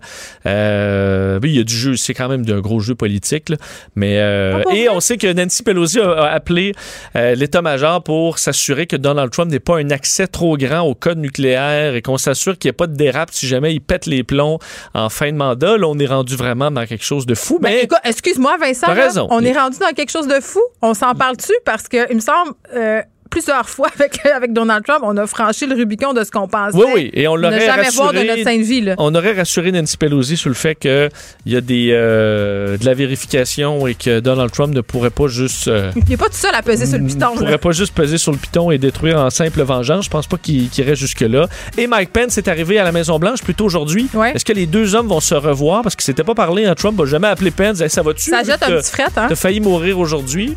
Euh, 0.47 1.39
il 1.43 1.53
y 1.57 1.59
a 1.61 1.65
du 1.65 1.75
jeu, 1.75 1.97
c'est 1.97 2.15
quand 2.15 2.29
même 2.29 2.45
d'un 2.45 2.61
gros 2.61 2.81
jeu 2.81 2.95
politique. 2.95 3.49
là. 3.49 3.57
Mais, 3.97 4.19
euh, 4.19 4.63
Ah, 4.69 4.75
et 4.75 4.89
on 4.91 5.01
sait 5.01 5.17
que 5.17 5.33
Nancy 5.33 5.63
Pelosi 5.63 6.01
a, 6.01 6.11
a 6.13 6.31
appelé 6.33 6.73
euh, 7.17 7.35
l'état-major 7.35 8.03
pour 8.03 8.39
s'assurer 8.39 8.87
que 8.87 8.97
Donald 8.97 9.31
Trump 9.31 9.51
n'ait 9.51 9.59
pas 9.59 9.79
un 9.79 9.91
accès 9.91 10.27
trop 10.27 10.57
grand 10.57 10.81
au 10.83 10.95
code 10.95 11.19
nucléaire 11.19 11.95
et 11.95 12.03
qu'on 12.03 12.19
s'assure 12.19 12.59
qu'il 12.59 12.69
n'y 12.69 12.71
ait 12.71 12.75
pas 12.75 12.87
de 12.87 12.95
dérape 12.97 13.31
si 13.33 13.47
jamais 13.47 13.73
il 13.75 13.81
pète 13.81 14.07
les 14.07 14.23
plombs 14.23 14.59
en 14.95 15.09
fin 15.09 15.33
de 15.33 15.37
mandat. 15.37 15.77
Là, 15.77 15.87
on 15.89 15.99
est 15.99 16.07
rendu 16.07 16.37
vraiment 16.37 16.71
dans 16.71 16.87
quelque 16.87 17.05
chose 17.05 17.27
de 17.27 17.35
fou. 17.35 17.59
Ben, 17.61 17.71
Mais 17.73 17.89
excuse-moi, 18.05 18.57
Vincent. 18.59 18.87
T'as 18.87 18.95
là, 18.95 19.05
raison. 19.05 19.27
on 19.31 19.41
est 19.43 19.53
rendu 19.57 19.79
dans 19.79 19.93
quelque 19.95 20.11
chose 20.11 20.29
de 20.29 20.41
fou. 20.41 20.61
On 20.81 20.95
s'en 20.95 21.15
parle-tu? 21.15 21.53
Parce 21.65 21.89
que, 21.89 22.11
il 22.11 22.17
me 22.17 22.21
semble, 22.21 22.53
euh, 22.75 23.03
plusieurs 23.33 23.69
fois 23.69 23.89
avec, 23.99 24.25
avec 24.27 24.53
Donald 24.53 24.85
Trump, 24.85 25.01
on 25.05 25.17
a 25.17 25.27
franchi 25.27 25.67
le 25.67 25.75
Rubicon 25.75 26.13
de 26.13 26.23
ce 26.23 26.31
qu'on 26.31 26.47
pensait. 26.47 26.77
Oui, 26.77 26.85
oui, 26.95 27.11
et 27.15 27.27
on 27.27 27.37
ne 27.37 27.43
l'aurait 27.43 27.67
jamais 27.67 27.89
voir 27.91 28.13
de 28.13 28.19
rassuré- 28.19 28.27
notre 28.29 28.43
sainte 28.45 28.61
vie. 28.61 28.81
Là. 28.83 28.95
On 28.99 29.15
aurait 29.15 29.33
rassuré 29.33 29.73
Nancy 29.73 29.97
Pelosi 29.97 30.37
sur 30.37 30.49
le 30.51 30.55
fait 30.55 30.75
qu'il 30.77 31.11
y 31.47 31.57
a 31.57 31.61
des, 31.61 31.89
euh, 31.93 32.77
de 32.77 32.85
la 32.85 32.95
vérification 32.95 33.87
et 33.87 33.95
que 33.95 34.21
Donald 34.21 34.51
Trump 34.53 34.75
ne 34.75 34.81
pourrait 34.83 35.11
pas 35.11 35.27
juste... 35.29 35.69
euh, 35.69 35.91
Il 35.97 36.05
n'est 36.09 36.17
pas 36.17 36.27
tout 36.29 36.37
seul 36.37 36.55
à 36.55 36.63
peser 36.63 36.87
sur 36.87 36.99
le 36.99 37.05
piton. 37.07 37.31
ne 37.31 37.35
là. 37.35 37.39
pourrait 37.41 37.59
pas 37.59 37.73
juste 37.73 37.95
peser 37.95 38.19
sur 38.19 38.33
le 38.33 38.39
piton 38.39 38.71
et 38.71 38.79
détruire 38.79 39.19
en 39.19 39.31
simple 39.31 39.63
vengeance. 39.63 40.05
Je 40.05 40.11
pense 40.11 40.27
pas 40.27 40.37
qu'il 40.37 40.69
irait 40.79 40.95
jusque-là. 40.97 41.47
Et 41.79 41.87
Mike 41.87 42.13
Pence 42.13 42.39
est 42.39 42.49
arrivé 42.49 42.79
à 42.79 42.85
la 42.85 42.93
Maison-Blanche 42.93 43.43
plutôt 43.43 43.65
aujourd'hui. 43.65 44.09
Est-ce 44.35 44.45
que 44.45 44.53
les 44.53 44.67
deux 44.67 44.95
hommes 44.95 45.09
vont 45.09 45.21
se 45.21 45.35
revoir? 45.35 45.83
Parce 45.83 45.97
que 45.97 46.03
c'était 46.03 46.25
pas 46.25 46.35
parlé. 46.35 46.67
hein. 46.67 46.75
Trump 46.75 46.99
n'a 46.99 47.07
jamais 47.07 47.29
appelé 47.29 47.51
Pence. 47.51 47.81
Hey, 47.81 47.89
ça 47.91 48.03
va-tu? 48.03 48.31
Ça 48.31 48.43
jette 48.43 48.63
un 48.63 48.67
petit 48.69 48.91
fret, 48.91 49.05
hein? 49.17 49.27
T'as 49.29 49.35
failli 49.37 49.61
mourir 49.61 49.99
aujourd'hui. 49.99 50.57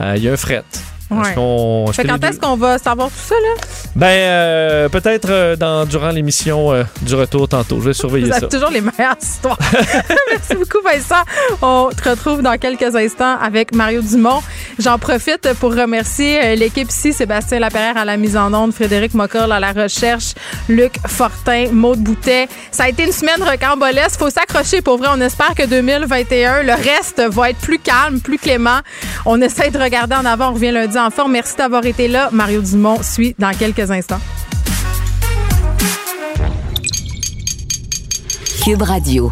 Euh, 0.00 0.14
Il 0.16 0.22
y 0.24 0.28
a 0.28 0.32
un 0.32 0.36
fret. 0.36 0.62
Ouais. 1.10 1.92
Fait 1.92 2.04
quand 2.04 2.22
est-ce 2.24 2.40
qu'on 2.40 2.56
va 2.56 2.78
savoir 2.78 3.08
tout 3.08 3.28
ça, 3.28 3.34
là? 3.36 3.62
Ben, 3.94 4.06
euh, 4.06 4.88
peut-être 4.88 5.28
euh, 5.30 5.56
dans, 5.56 5.86
durant 5.86 6.10
l'émission 6.10 6.72
euh, 6.72 6.82
du 7.02 7.14
retour 7.14 7.48
tantôt. 7.48 7.80
Je 7.80 7.86
vais 7.86 7.92
surveiller 7.92 8.26
Vous 8.26 8.32
ça. 8.32 8.38
avez 8.38 8.48
toujours 8.48 8.70
les 8.70 8.80
meilleures 8.80 9.16
histoires. 9.22 9.58
Merci 10.30 10.54
beaucoup, 10.54 10.78
Vincent. 10.84 11.22
On 11.62 11.90
te 11.96 12.08
retrouve 12.08 12.42
dans 12.42 12.58
quelques 12.58 12.96
instants 12.96 13.38
avec 13.40 13.72
Mario 13.74 14.02
Dumont. 14.02 14.42
J'en 14.80 14.98
profite 14.98 15.52
pour 15.60 15.74
remercier 15.74 16.56
l'équipe 16.56 16.90
ici, 16.90 17.12
Sébastien 17.12 17.60
Laperrière 17.60 17.96
à 17.96 18.04
la 18.04 18.16
mise 18.16 18.36
en 18.36 18.52
onde, 18.52 18.72
Frédéric 18.72 19.14
Mocorle 19.14 19.52
à 19.52 19.60
la 19.60 19.72
recherche, 19.72 20.34
Luc 20.68 20.94
Fortin, 21.06 21.68
Maude 21.70 22.00
Boutet. 22.00 22.48
Ça 22.72 22.84
a 22.84 22.88
été 22.88 23.04
une 23.04 23.12
semaine 23.12 23.42
recambolesque. 23.42 24.18
Faut 24.18 24.30
s'accrocher 24.30 24.82
pour 24.82 24.98
vrai. 24.98 25.08
On 25.12 25.20
espère 25.20 25.54
que 25.54 25.66
2021, 25.66 26.64
le 26.64 26.72
reste 26.72 27.22
va 27.30 27.50
être 27.50 27.58
plus 27.58 27.78
calme, 27.78 28.20
plus 28.20 28.38
clément. 28.38 28.80
On 29.24 29.40
essaie 29.40 29.70
de 29.70 29.78
regarder 29.78 30.16
en 30.16 30.24
avant. 30.24 30.50
On 30.50 30.54
revient 30.54 30.72
lundi 30.72 30.95
Merci 31.28 31.56
d'avoir 31.56 31.84
été 31.84 32.08
là. 32.08 32.30
Mario 32.32 32.62
Dumont 32.62 33.02
suit 33.02 33.34
dans 33.38 33.50
quelques 33.52 33.90
instants. 33.90 34.20
Cube 38.64 38.82
Radio. 38.82 39.30